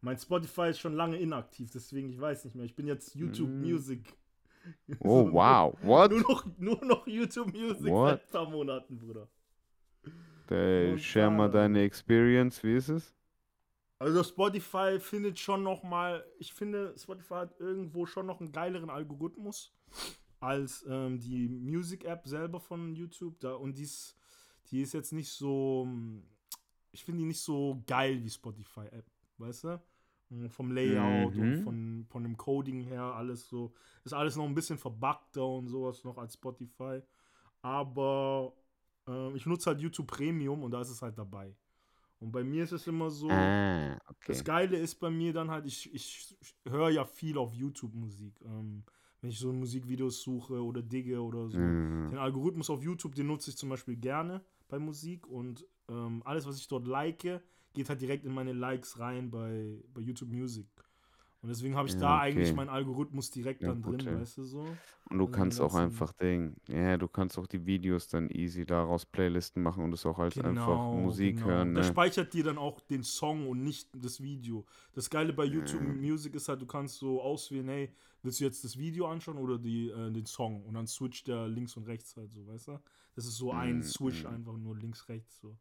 Mein 0.00 0.18
Spotify 0.18 0.68
ist 0.70 0.80
schon 0.80 0.94
lange 0.94 1.16
inaktiv, 1.18 1.70
deswegen 1.70 2.10
ich 2.10 2.20
weiß 2.20 2.44
nicht 2.44 2.54
mehr. 2.56 2.64
Ich 2.64 2.74
bin 2.74 2.86
jetzt 2.86 3.14
YouTube 3.14 3.48
Mm. 3.48 3.60
Music. 3.62 4.14
Oh, 5.00 5.24
So, 5.26 5.32
wow. 5.32 5.76
What? 5.82 6.10
Nur 6.10 6.20
noch, 6.20 6.46
nur 6.58 6.84
noch 6.84 7.06
YouTube 7.06 7.52
Music 7.52 7.90
What? 7.90 8.08
seit 8.10 8.22
ein 8.26 8.30
paar 8.30 8.50
Monaten, 8.50 8.98
Bruder. 8.98 9.28
Äh, 10.50 10.98
share 10.98 11.30
mal 11.30 11.44
Montana. 11.46 11.62
deine 11.62 11.82
Experience. 11.82 12.62
Wie 12.62 12.74
ist 12.76 12.88
es? 12.90 13.14
Also 13.98 14.22
Spotify 14.24 14.98
findet 15.00 15.38
schon 15.38 15.62
noch 15.62 15.82
mal, 15.84 16.24
ich 16.38 16.52
finde, 16.52 16.92
Spotify 16.98 17.34
hat 17.34 17.60
irgendwo 17.60 18.04
schon 18.04 18.26
noch 18.26 18.40
einen 18.40 18.52
geileren 18.52 18.90
Algorithmus 18.90 19.72
als 20.40 20.84
ähm, 20.88 21.20
die 21.20 21.48
Music-App 21.48 22.26
selber 22.26 22.60
von 22.60 22.94
YouTube. 22.96 23.38
Da, 23.40 23.54
und 23.54 23.78
die 23.78 23.84
ist, 23.84 24.16
die 24.70 24.82
ist 24.82 24.92
jetzt 24.94 25.12
nicht 25.12 25.30
so, 25.30 25.82
hm, 25.86 26.22
ich 26.92 27.04
finde 27.04 27.20
die 27.20 27.26
nicht 27.26 27.40
so 27.40 27.82
geil 27.86 28.22
wie 28.22 28.30
Spotify-App, 28.30 29.06
weißt 29.38 29.64
du? 29.64 29.82
Mm, 30.30 30.48
Vom 30.48 30.72
Layout 30.72 31.38
und 31.38 31.54
Mhm. 31.54 31.62
von, 31.64 32.06
von 32.08 32.22
dem 32.22 32.36
Coding 32.36 32.82
her, 32.82 33.02
alles 33.02 33.48
so. 33.48 33.72
Ist 34.04 34.14
alles 34.14 34.36
noch 34.36 34.44
ein 34.44 34.54
bisschen 34.54 34.78
verbuggter 34.78 35.46
und 35.46 35.68
sowas 35.68 36.04
noch 36.04 36.18
als 36.18 36.34
Spotify. 36.34 37.00
Aber 37.62 38.52
ähm, 39.06 39.36
ich 39.36 39.46
nutze 39.46 39.70
halt 39.70 39.80
YouTube 39.80 40.08
Premium 40.08 40.62
und 40.62 40.70
da 40.72 40.80
ist 40.80 40.90
es 40.90 41.02
halt 41.02 41.18
dabei. 41.18 41.54
Und 42.20 42.32
bei 42.32 42.44
mir 42.44 42.64
ist 42.64 42.72
es 42.72 42.86
immer 42.86 43.10
so, 43.10 43.28
Ah, 43.30 43.98
okay. 44.08 44.26
das 44.28 44.44
Geile 44.44 44.76
ist 44.78 44.96
bei 44.96 45.10
mir 45.10 45.32
dann 45.32 45.50
halt, 45.50 45.66
ich, 45.66 45.92
ich 45.94 46.36
höre 46.64 46.90
ja 46.90 47.04
viel 47.04 47.38
auf 47.38 47.52
YouTube 47.54 47.94
Musik. 47.94 48.40
Ähm, 48.44 48.84
wenn 49.20 49.30
ich 49.30 49.38
so 49.38 49.52
Musikvideos 49.52 50.22
suche 50.22 50.62
oder 50.62 50.82
digge 50.82 51.20
oder 51.22 51.48
so. 51.48 51.58
Mhm. 51.58 52.10
Den 52.10 52.18
Algorithmus 52.18 52.70
auf 52.70 52.82
YouTube, 52.82 53.14
den 53.14 53.28
nutze 53.28 53.50
ich 53.50 53.56
zum 53.56 53.68
Beispiel 53.68 53.96
gerne 53.96 54.44
bei 54.72 54.78
Musik 54.78 55.26
und 55.26 55.66
ähm, 55.90 56.22
alles, 56.24 56.46
was 56.46 56.56
ich 56.56 56.66
dort 56.66 56.86
like, 56.86 57.42
geht 57.74 57.88
halt 57.90 58.00
direkt 58.00 58.24
in 58.24 58.32
meine 58.32 58.54
Likes 58.54 58.98
rein 58.98 59.30
bei, 59.30 59.84
bei 59.92 60.00
YouTube 60.00 60.30
Music. 60.30 60.66
Und 61.42 61.48
deswegen 61.50 61.76
habe 61.76 61.88
ich 61.88 61.96
Ja, 61.96 61.98
da 61.98 62.18
okay. 62.18 62.20
eigentlich 62.20 62.54
meinen 62.54 62.68
Algorithmus 62.70 63.30
direkt 63.30 63.66
Ja, 63.66 63.68
dann 63.68 63.82
gut, 63.82 64.04
drin, 64.04 64.10
ja. 64.10 64.12
weißt 64.12 64.38
du 64.38 64.44
so. 64.44 64.80
Und 65.10 65.18
du 65.18 65.26
also 65.26 65.28
kannst 65.28 65.60
auch 65.60 65.74
einfach 65.74 66.12
Ding. 66.14 66.56
Ja, 66.68 66.96
du 66.98 67.08
kannst 67.08 67.38
auch 67.38 67.46
die 67.46 67.66
Videos 67.66 68.08
dann 68.08 68.30
easy 68.30 68.66
daraus 68.66 69.06
Playlisten 69.06 69.62
machen 69.62 69.84
und 69.84 69.92
es 69.94 70.06
auch 70.06 70.18
als 70.18 70.40
einfach 70.40 70.90
Musik 70.90 71.44
genau. 71.44 71.46
hören. 71.46 71.74
Der 71.74 71.82
Ne? 71.82 71.82
speichert 71.82 72.32
dir 72.34 72.44
dann 72.44 72.58
auch 72.58 72.80
den 72.80 73.02
Song 73.02 73.48
und 73.48 73.62
nicht 73.62 73.88
das 73.94 74.20
Video. 74.22 74.64
Das 74.92 75.10
Geile 75.10 75.32
bei 75.32 75.44
YouTube. 75.44 75.82
Music 75.82 76.34
ist 76.34 76.48
halt, 76.48 76.60
du 76.62 76.66
kannst 76.66 76.98
so 76.98 77.20
auswählen, 77.22 77.68
hey, 77.68 77.94
willst 78.22 78.40
du 78.40 78.44
jetzt 78.44 78.64
das 78.64 78.76
Video 78.78 79.06
anschauen 79.06 79.38
oder 79.38 79.58
die, 79.58 79.88
äh, 79.90 80.10
den 80.10 80.26
Song? 80.26 80.64
Und 80.64 80.74
dann 80.74 80.86
switcht 80.86 81.28
der 81.28 81.48
links 81.48 81.76
und 81.76 81.84
rechts 81.86 82.16
halt 82.16 82.32
so, 82.32 82.46
weißt 82.46 82.68
du? 82.68 82.78
Das 83.14 83.26
ist 83.26 83.36
so 83.36 83.52
ein 83.52 83.82
Mhm, 83.82 83.82
Switch, 83.82 84.24
mhm. 84.24 84.26
einfach 84.26 84.56
nur 84.56 84.76
links, 84.76 85.08
rechts 85.08 85.40
so. 85.40 85.56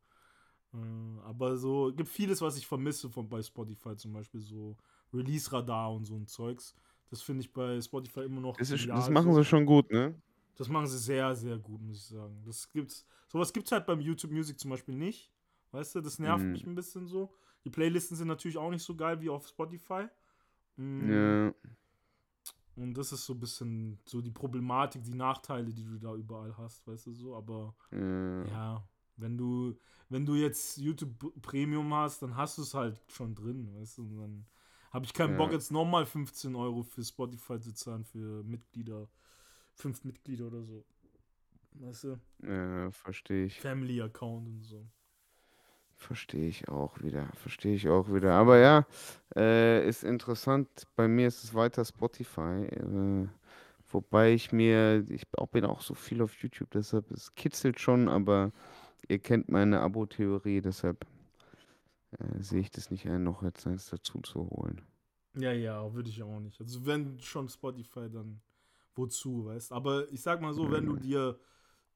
Äh, 0.74 0.78
aber 1.24 1.58
so, 1.58 1.92
gibt 1.96 2.10
vieles, 2.10 2.42
was 2.42 2.58
ich 2.58 2.68
vermisse 2.68 3.10
von 3.10 3.28
bei 3.30 3.42
Spotify, 3.42 3.96
zum 3.96 4.14
Beispiel 4.14 4.42
so 4.42 4.78
Release-Radar 5.14 5.94
und 5.94 6.06
so 6.06 6.16
ein 6.16 6.28
Zeugs. 6.28 6.76
Das 7.10 7.22
finde 7.22 7.42
ich 7.42 7.52
bei 7.52 7.80
Spotify 7.82 8.22
immer 8.22 8.42
noch. 8.42 8.58
Das, 8.58 8.70
ist, 8.72 8.88
das 8.88 9.10
machen 9.10 9.34
sie 9.34 9.44
schon 9.44 9.66
gut, 9.66 9.92
ne? 9.92 10.16
Das 10.56 10.70
machen 10.70 10.88
sie 10.88 10.98
sehr, 10.98 11.36
sehr 11.36 11.58
gut, 11.58 11.82
muss 11.82 11.98
ich 11.98 12.06
sagen. 12.06 12.42
Das 12.46 12.70
gibt's, 12.70 13.06
sowas 13.28 13.52
gibt 13.52 13.66
es 13.66 13.72
halt 13.72 13.86
beim 13.86 14.00
YouTube 14.00 14.32
Music 14.32 14.60
zum 14.60 14.72
Beispiel 14.72 14.96
nicht. 14.96 15.32
Weißt 15.72 15.96
du, 15.96 16.02
das 16.02 16.20
nervt 16.20 16.44
Mhm. 16.44 16.52
mich 16.52 16.66
ein 16.66 16.76
bisschen 16.76 17.08
so. 17.08 17.34
Die 17.66 17.70
Playlisten 17.70 18.16
sind 18.18 18.28
natürlich 18.28 18.58
auch 18.58 18.70
nicht 18.70 18.84
so 18.84 18.96
geil 18.96 19.20
wie 19.22 19.30
auf 19.30 19.48
Spotify. 19.48 20.06
Mm, 20.78 21.10
Ja. 21.12 21.54
Und 22.78 22.94
das 22.96 23.12
ist 23.12 23.26
so 23.26 23.34
ein 23.34 23.40
bisschen 23.40 24.00
so 24.06 24.22
die 24.22 24.32
Problematik, 24.32 25.04
die 25.04 25.14
Nachteile, 25.14 25.74
die 25.74 25.84
du 25.84 25.98
da 26.00 26.16
überall 26.16 26.56
hast, 26.58 26.88
weißt 26.88 27.08
du 27.08 27.14
so. 27.14 27.36
Aber 27.36 27.76
ja. 27.92 28.46
ja, 28.46 28.88
wenn 29.18 29.38
du, 29.38 29.78
wenn 30.10 30.26
du 30.26 30.36
jetzt 30.36 30.78
YouTube 30.78 31.42
Premium 31.42 31.94
hast, 31.94 32.22
dann 32.22 32.36
hast 32.36 32.58
du 32.58 32.62
es 32.62 32.74
halt 32.74 32.98
schon 33.08 33.36
drin, 33.36 33.70
weißt 33.76 33.98
du. 33.98 34.04
Und 34.04 34.18
dann 34.18 34.46
habe 34.92 35.06
ich 35.06 35.14
keinen 35.14 35.32
Ja. 35.32 35.38
Bock, 35.38 35.52
jetzt 35.52 35.72
nochmal 35.72 36.06
15 36.06 36.56
Euro 36.56 36.84
für 36.84 37.04
Spotify 37.04 37.60
zu 37.60 37.74
zahlen 37.74 38.04
für 38.06 38.44
Mitglieder, 38.44 39.08
fünf 39.74 40.04
Mitglieder 40.04 40.48
oder 40.48 40.64
so. 40.64 40.84
Weißt 41.74 42.04
du? 42.04 42.20
Ja, 42.44 42.92
verstehe 42.92 43.46
ich. 43.46 43.60
Family 43.60 44.02
Account 44.02 44.48
und 44.48 44.64
so. 44.64 44.86
Verstehe 45.96 46.48
ich 46.48 46.68
auch 46.68 47.00
wieder. 47.02 47.28
Verstehe 47.36 47.76
ich 47.76 47.88
auch 47.88 48.12
wieder. 48.12 48.34
Aber 48.34 48.58
ja, 48.58 48.86
äh, 49.36 49.88
ist 49.88 50.04
interessant. 50.04 50.68
Bei 50.96 51.08
mir 51.08 51.28
ist 51.28 51.44
es 51.44 51.54
weiter 51.54 51.86
Spotify. 51.86 52.66
Äh, 52.66 53.28
wobei 53.90 54.34
ich 54.34 54.52
mir, 54.52 55.06
ich 55.10 55.28
bin 55.52 55.66
auch 55.66 55.82
so 55.82 55.94
viel 55.94 56.22
auf 56.22 56.34
YouTube, 56.42 56.72
deshalb 56.72 57.10
es 57.12 57.36
kitzelt 57.36 57.80
schon, 57.80 58.08
aber 58.10 58.52
ihr 59.08 59.20
kennt 59.20 59.50
meine 59.50 59.80
Abo-Theorie, 59.82 60.62
deshalb 60.62 61.06
äh, 62.20 62.42
sehe 62.42 62.62
ich 62.62 62.70
das 62.72 62.92
nicht 62.92 63.08
ein, 63.08 63.24
noch 63.24 63.44
jetzt 63.44 63.66
eins 63.68 63.90
dazu 63.90 64.22
zu 64.22 64.50
holen. 64.50 64.82
Ja, 65.36 65.52
ja, 65.54 65.94
würde 65.94 66.10
ich 66.10 66.22
auch 66.24 66.40
nicht. 66.40 66.60
Also 66.60 66.86
wenn 66.86 67.20
schon 67.20 67.48
Spotify, 67.50 68.10
dann 68.10 68.42
wozu, 68.96 69.46
weißt 69.46 69.72
Aber 69.72 70.12
ich 70.12 70.22
sag 70.22 70.42
mal 70.42 70.54
so, 70.54 70.70
wenn 70.72 70.86
du 70.86 70.98
dir, 70.98 71.40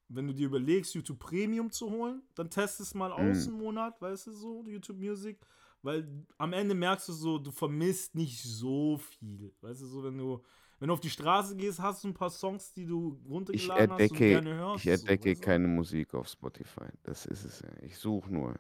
wenn 0.10 0.28
du 0.28 0.34
dir 0.34 0.48
überlegst, 0.48 0.96
YouTube 0.96 1.20
Premium 1.20 1.72
zu 1.72 1.90
holen, 1.92 2.24
dann 2.36 2.50
test 2.50 2.80
es 2.80 2.94
mal 2.94 3.12
aus 3.12 3.48
Mhm. 3.48 3.54
einen 3.54 3.58
Monat, 3.60 4.02
weißt 4.02 4.28
du 4.28 4.32
so, 4.34 4.64
YouTube 4.68 4.98
Music. 5.00 5.40
Weil 5.82 6.26
am 6.38 6.54
Ende 6.54 6.76
merkst 6.76 7.10
du 7.10 7.14
so, 7.14 7.38
du 7.40 7.52
vermisst 7.52 8.16
nicht 8.16 8.42
so 8.44 8.98
viel. 8.98 9.54
Weißt 9.62 9.82
du 9.82 9.88
so, 9.88 10.04
wenn 10.04 10.18
du, 10.18 10.44
wenn 10.80 10.88
du 10.88 10.94
auf 10.94 11.02
die 11.02 11.10
Straße 11.10 11.56
gehst, 11.58 11.80
hast 11.82 12.04
du 12.04 12.10
ein 12.10 12.14
paar 12.14 12.30
Songs, 12.32 12.74
die 12.74 12.86
du 12.86 13.22
Ich 13.52 13.76
runtergeladen 13.76 13.92
hast 13.92 14.12
und 14.12 14.24
entdecke, 14.24 14.24
gerne 14.24 14.56
hörst. 14.56 14.84
ich 14.84 14.88
entdecke 14.88 15.36
so, 15.36 15.40
weißt 15.42 15.60
du? 15.60 15.66
keine 15.66 15.68
Musik 15.68 16.14
auf 16.14 16.28
Spotify. 16.28 16.90
Das 17.04 17.26
ist 17.26 17.44
es 17.46 17.62
ja. 17.62 17.70
Ich 17.82 17.98
suche 17.98 18.32
nur. 18.32 18.56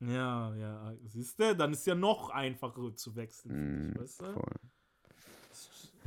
Ja, 0.00 0.54
ja, 0.54 0.94
siehst 1.06 1.40
du, 1.40 1.56
dann 1.56 1.72
ist 1.72 1.84
ja 1.86 1.94
noch 1.94 2.30
einfacher 2.30 2.94
zu 2.94 3.16
wechseln, 3.16 3.52
Mm, 3.52 3.92
dich, 3.92 4.00
weißt 4.00 4.20
du? 4.20 4.24
voll. 4.32 4.54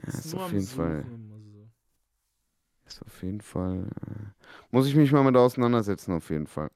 Das 0.06 0.26
ist 0.26 0.34
nur 0.34 0.44
auf 0.44 0.46
am 0.46 0.54
jeden 0.54 0.68
Fall- 0.68 1.04
so. 1.40 1.70
Ist 2.86 3.02
auf 3.04 3.24
jeden 3.24 3.42
Fall. 3.42 3.88
Äh, 4.08 4.46
muss 4.72 4.88
ich 4.88 4.96
mich 4.96 5.12
mal 5.12 5.24
mit 5.24 5.36
auseinandersetzen, 5.36 6.14
auf 6.14 6.30
jeden 6.30 6.48
Fall. 6.48 6.70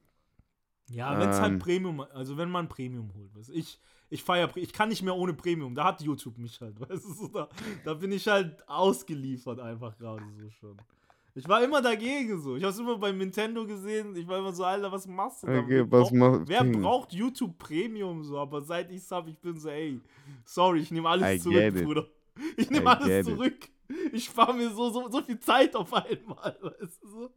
Ja, 0.88 1.18
wenn 1.20 1.30
es 1.30 1.40
halt 1.40 1.54
Ähm. 1.54 1.60
Premium, 1.60 2.00
also 2.02 2.38
wenn 2.38 2.50
man 2.50 2.68
Premium 2.70 3.12
holt. 3.16 3.34
Weißt, 3.36 3.50
du. 3.50 3.54
ich 3.54 3.80
ich 4.10 4.24
feiere, 4.24 4.56
ich 4.56 4.72
kann 4.72 4.90
nicht 4.90 5.02
mehr 5.02 5.16
ohne 5.16 5.34
Premium. 5.34 5.74
Da 5.74 5.86
hat 5.86 6.02
YouTube 6.02 6.38
mich 6.38 6.62
halt, 6.62 6.80
weißt 6.90 7.06
du, 7.06 7.28
da, 7.30 7.50
da 7.84 7.94
bin 7.96 8.12
ich 8.12 8.28
halt 8.28 8.68
ausgeliefert 8.70 9.60
einfach 9.60 9.98
gerade 9.98 10.24
so 10.40 10.50
schon. 10.52 10.78
Ich 11.38 11.48
war 11.49 11.62
immer 11.64 11.82
dagegen 11.82 12.40
so. 12.40 12.56
Ich 12.56 12.64
habe 12.64 12.72
es 12.72 12.80
immer 12.80 12.98
bei 12.98 13.12
Nintendo 13.12 13.66
gesehen. 13.68 14.16
Ich 14.16 14.26
war 14.26 14.40
immer 14.40 14.53
so, 14.53 14.64
Alter, 14.64 14.90
was 14.91 15.06
machst 15.06 15.44
du 15.44 15.48
da? 15.48 15.60
Okay, 15.60 15.70
Wer 15.86 15.91
was 15.91 16.10
braucht- 16.12 16.48
Wer 16.48 16.64
braucht 16.64 17.14
YouTube 17.14 17.57
Premium 17.57 18.24
so? 18.24 18.38
Aber 18.40 18.62
seit 18.62 18.90
ich 18.90 18.98
es 18.99 19.12
habe, 19.12 19.30
ich 19.32 19.38
bin 19.40 19.60
so, 19.60 19.68
ey, 19.70 19.99
sorry, 20.45 20.80
ich 20.80 20.91
nehme 20.91 21.10
alles 21.10 21.36
I 21.36 21.40
zurück. 21.40 21.84
Bruder. 21.84 22.07
Ich 22.56 22.70
nehme 22.70 22.90
alles 22.90 23.07
get 23.07 23.28
it. 23.28 23.34
zurück. 23.34 23.70
Ich 24.14 24.24
spare 24.26 24.53
mir 24.53 24.70
so, 24.70 24.90
so, 24.90 25.10
so 25.12 25.22
viel 25.22 25.40
Zeit 25.40 25.76
auf 25.76 25.94
einmal, 25.94 26.57
weißt 26.80 27.03
du 27.03 27.07
so? 27.07 27.30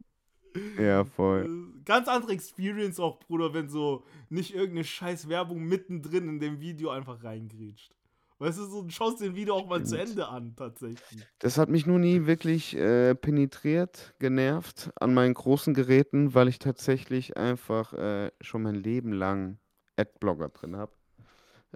Ja, 0.80 1.04
voll. 1.04 1.44
Äh, 1.76 1.82
Ganz 1.84 2.08
andere 2.08 2.32
Experience 2.32 2.98
auch, 3.00 3.18
Bruder, 3.18 3.52
wenn 3.52 3.68
so 3.68 4.04
nicht 4.30 4.54
irgendeine 4.54 4.84
scheiß 4.84 5.28
Werbung 5.28 5.64
mittendrin 5.64 6.28
in 6.28 6.40
dem 6.40 6.60
Video 6.60 6.90
einfach 6.90 7.22
reingrätscht. 7.22 7.94
Weißt 8.38 8.58
du, 8.58 8.66
so, 8.66 8.82
du 8.82 8.90
schaust 8.90 9.20
den 9.20 9.34
Video 9.34 9.54
auch 9.56 9.66
mal 9.66 9.84
zu 9.84 9.96
Stimmt. 9.96 10.10
Ende 10.10 10.28
an, 10.28 10.54
tatsächlich. 10.54 11.26
Das 11.40 11.58
hat 11.58 11.68
mich 11.68 11.86
nur 11.86 11.98
nie 11.98 12.26
wirklich 12.26 12.76
äh, 12.76 13.14
penetriert, 13.16 14.14
genervt 14.20 14.90
an 15.00 15.12
meinen 15.12 15.34
großen 15.34 15.74
Geräten, 15.74 16.34
weil 16.34 16.46
ich 16.46 16.60
tatsächlich 16.60 17.36
einfach 17.36 17.92
äh, 17.94 18.30
schon 18.40 18.62
mein 18.62 18.76
Leben 18.76 19.12
lang 19.12 19.58
Adblocker 19.96 20.50
drin 20.50 20.76
habe. 20.76 20.92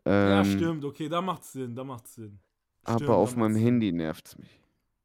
ja, 0.06 0.40
Ähm, 0.40 0.44
stimmt, 0.44 0.84
okay, 0.84 1.08
da 1.08 1.20
macht's 1.20 1.52
Sinn, 1.52 1.74
da 1.74 1.82
macht's 1.82 2.14
Sinn. 2.14 2.38
Stimmt, 2.84 3.02
aber 3.02 3.16
auf 3.16 3.34
meinem 3.34 3.52
macht's 3.54 3.64
Handy 3.64 3.92
nervt 3.92 4.26
es 4.28 4.38
mich. 4.38 4.60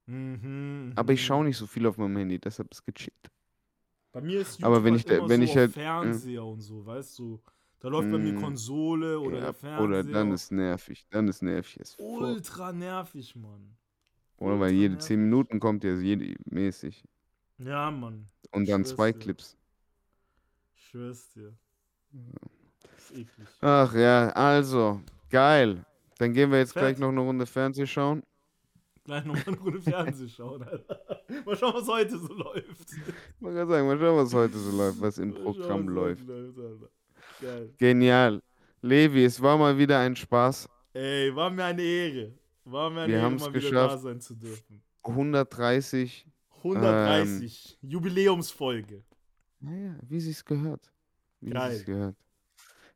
Sinn. 0.06 0.32
Mhm, 0.34 0.92
Aber 0.96 1.14
ich 1.14 1.22
mhm. 1.22 1.26
schaue 1.26 1.46
nicht 1.46 1.58
so 1.58 1.66
viel 1.66 1.88
auf 1.88 1.98
meinem 1.98 2.18
Handy, 2.18 2.40
deshalb 2.40 2.72
ist 2.72 2.86
gechillt. 2.86 3.32
Bei 4.12 4.22
mir 4.22 4.42
ist 4.42 4.60
YouTube 4.60 4.66
Aber 4.66 4.84
wenn 4.84 4.94
halt 4.94 5.06
ich 5.06 5.12
immer 5.12 5.28
wenn 5.30 5.40
so 5.42 5.44
ich 5.46 5.58
halt- 5.58 5.72
Fernseher 5.74 6.46
und 6.46 6.62
so, 6.62 6.86
weißt 6.86 7.18
du. 7.20 7.42
Da 7.80 7.90
läuft 7.90 8.10
bei 8.12 8.18
mir 8.18 8.34
Mm. 8.34 8.42
Konsole 8.42 9.20
oder 9.20 9.36
Ja, 9.38 9.44
der 9.46 9.54
Fernseher. 9.54 9.84
oder 9.84 10.04
dann 10.04 10.32
ist 10.32 10.52
nervig. 10.52 11.06
Dann 11.12 11.28
ist 11.28 11.42
nervig. 11.44 11.96
Fuck. 11.96 12.00
ultra 12.22 12.74
nervig, 12.74 13.36
Mann. 13.36 13.76
Oder 14.38 14.54
weil 14.60 14.72
Ultra 14.72 14.82
jede 14.82 14.98
10 14.98 15.18
nervig. 15.20 15.30
Minuten 15.32 15.60
kommt 15.60 15.84
ja 15.84 15.94
jede, 15.96 16.36
mäßig. 16.46 17.04
Ja, 17.60 17.92
Mann. 17.92 18.28
Und 18.52 18.68
dann 18.68 18.84
zwei 18.86 19.12
dir. 19.12 19.20
Clips. 19.20 19.58
Ich 20.76 20.84
schwör's 20.90 21.30
dir. 21.32 21.54
Das 22.82 23.12
ist 23.12 23.18
eklig. 23.18 23.48
Ach 23.62 23.94
ja, 23.94 24.30
also, 24.30 25.02
geil. 25.30 25.86
Dann 26.18 26.34
gehen 26.34 26.50
wir 26.52 26.58
jetzt 26.60 26.74
gleich 26.74 26.94
Fett. 26.96 27.00
noch 27.00 27.10
eine 27.10 27.20
Runde 27.22 27.46
Fernseh 27.46 27.86
schauen. 27.86 28.24
Gleich 29.04 29.24
nochmal 29.24 29.44
eine 29.48 29.58
Runde 29.60 29.82
Fernsehen 29.82 30.30
schauen, 30.30 30.64
Alter. 30.64 31.00
Mal 31.46 31.56
schauen, 31.56 31.74
was 31.76 31.88
heute 31.88 32.18
so 32.18 32.34
läuft. 32.34 32.90
Man 33.40 33.54
kann 33.56 33.68
sagen, 33.68 33.88
mal 33.88 34.00
schauen, 34.00 34.18
was 34.18 34.34
heute 34.34 34.58
so 34.58 34.76
läuft, 34.76 35.00
was 35.02 35.18
im 35.20 35.30
Mal 35.30 35.36
schauen, 35.38 35.44
Programm 35.54 35.86
was 35.88 35.94
läuft. 35.94 36.28
läuft. 36.28 36.92
Geil. 37.42 37.74
Genial. 37.78 38.42
Levi, 38.82 39.26
es 39.26 39.42
war 39.42 39.58
mal 39.58 39.78
wieder 39.78 40.00
ein 40.00 40.16
Spaß. 40.16 40.70
Ey, 40.94 41.36
war 41.36 41.50
mir 41.50 41.66
eine 41.66 41.82
Ehre. 41.82 42.34
War 42.66 42.90
mir 42.90 43.02
eine 43.02 43.14
Wir 43.14 43.20
Ehre, 43.20 43.32
mal 43.32 43.40
wieder 43.40 43.52
geschafft. 43.52 43.94
da 43.94 43.98
sein 43.98 44.20
zu 44.22 44.36
dürfen. 44.36 44.82
130. 45.04 46.28
130. 46.58 47.78
Jubiläumsfolge. 47.82 49.04
Naja, 49.60 49.96
wie 50.08 50.20
sich's 50.20 50.44
gehört. 50.44 50.92
Wie 51.42 51.52
Geil. 51.52 51.72
sich's 51.72 51.86
gehört. 51.86 52.16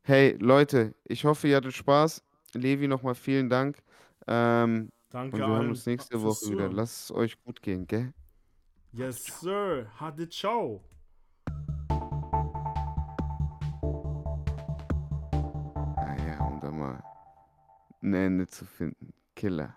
Hey, 0.02 0.36
Leute, 0.40 0.94
ich 1.04 1.24
hoffe, 1.24 1.48
ihr 1.48 1.56
hattet 1.56 1.74
Spaß. 1.74 2.22
Levi, 2.54 2.88
nochmal 2.88 3.14
vielen 3.14 3.48
Dank. 3.48 3.78
Ähm, 4.26 4.90
Danke 5.10 5.36
und 5.36 5.40
wir 5.42 5.46
hören 5.48 5.68
uns 5.68 5.86
nächste 5.86 6.20
Woche 6.22 6.50
wieder. 6.50 6.70
Lasst 6.72 7.04
es 7.10 7.16
euch 7.16 7.42
gut 7.44 7.62
gehen, 7.62 7.86
gell? 7.86 8.12
Yes, 8.92 9.24
sir. 9.40 9.86
Hatte 9.96 10.28
ciao. 10.28 10.82
Ein 18.02 18.14
Ende 18.14 18.46
zu 18.48 18.64
finden. 18.64 19.14
Killer. 19.36 19.76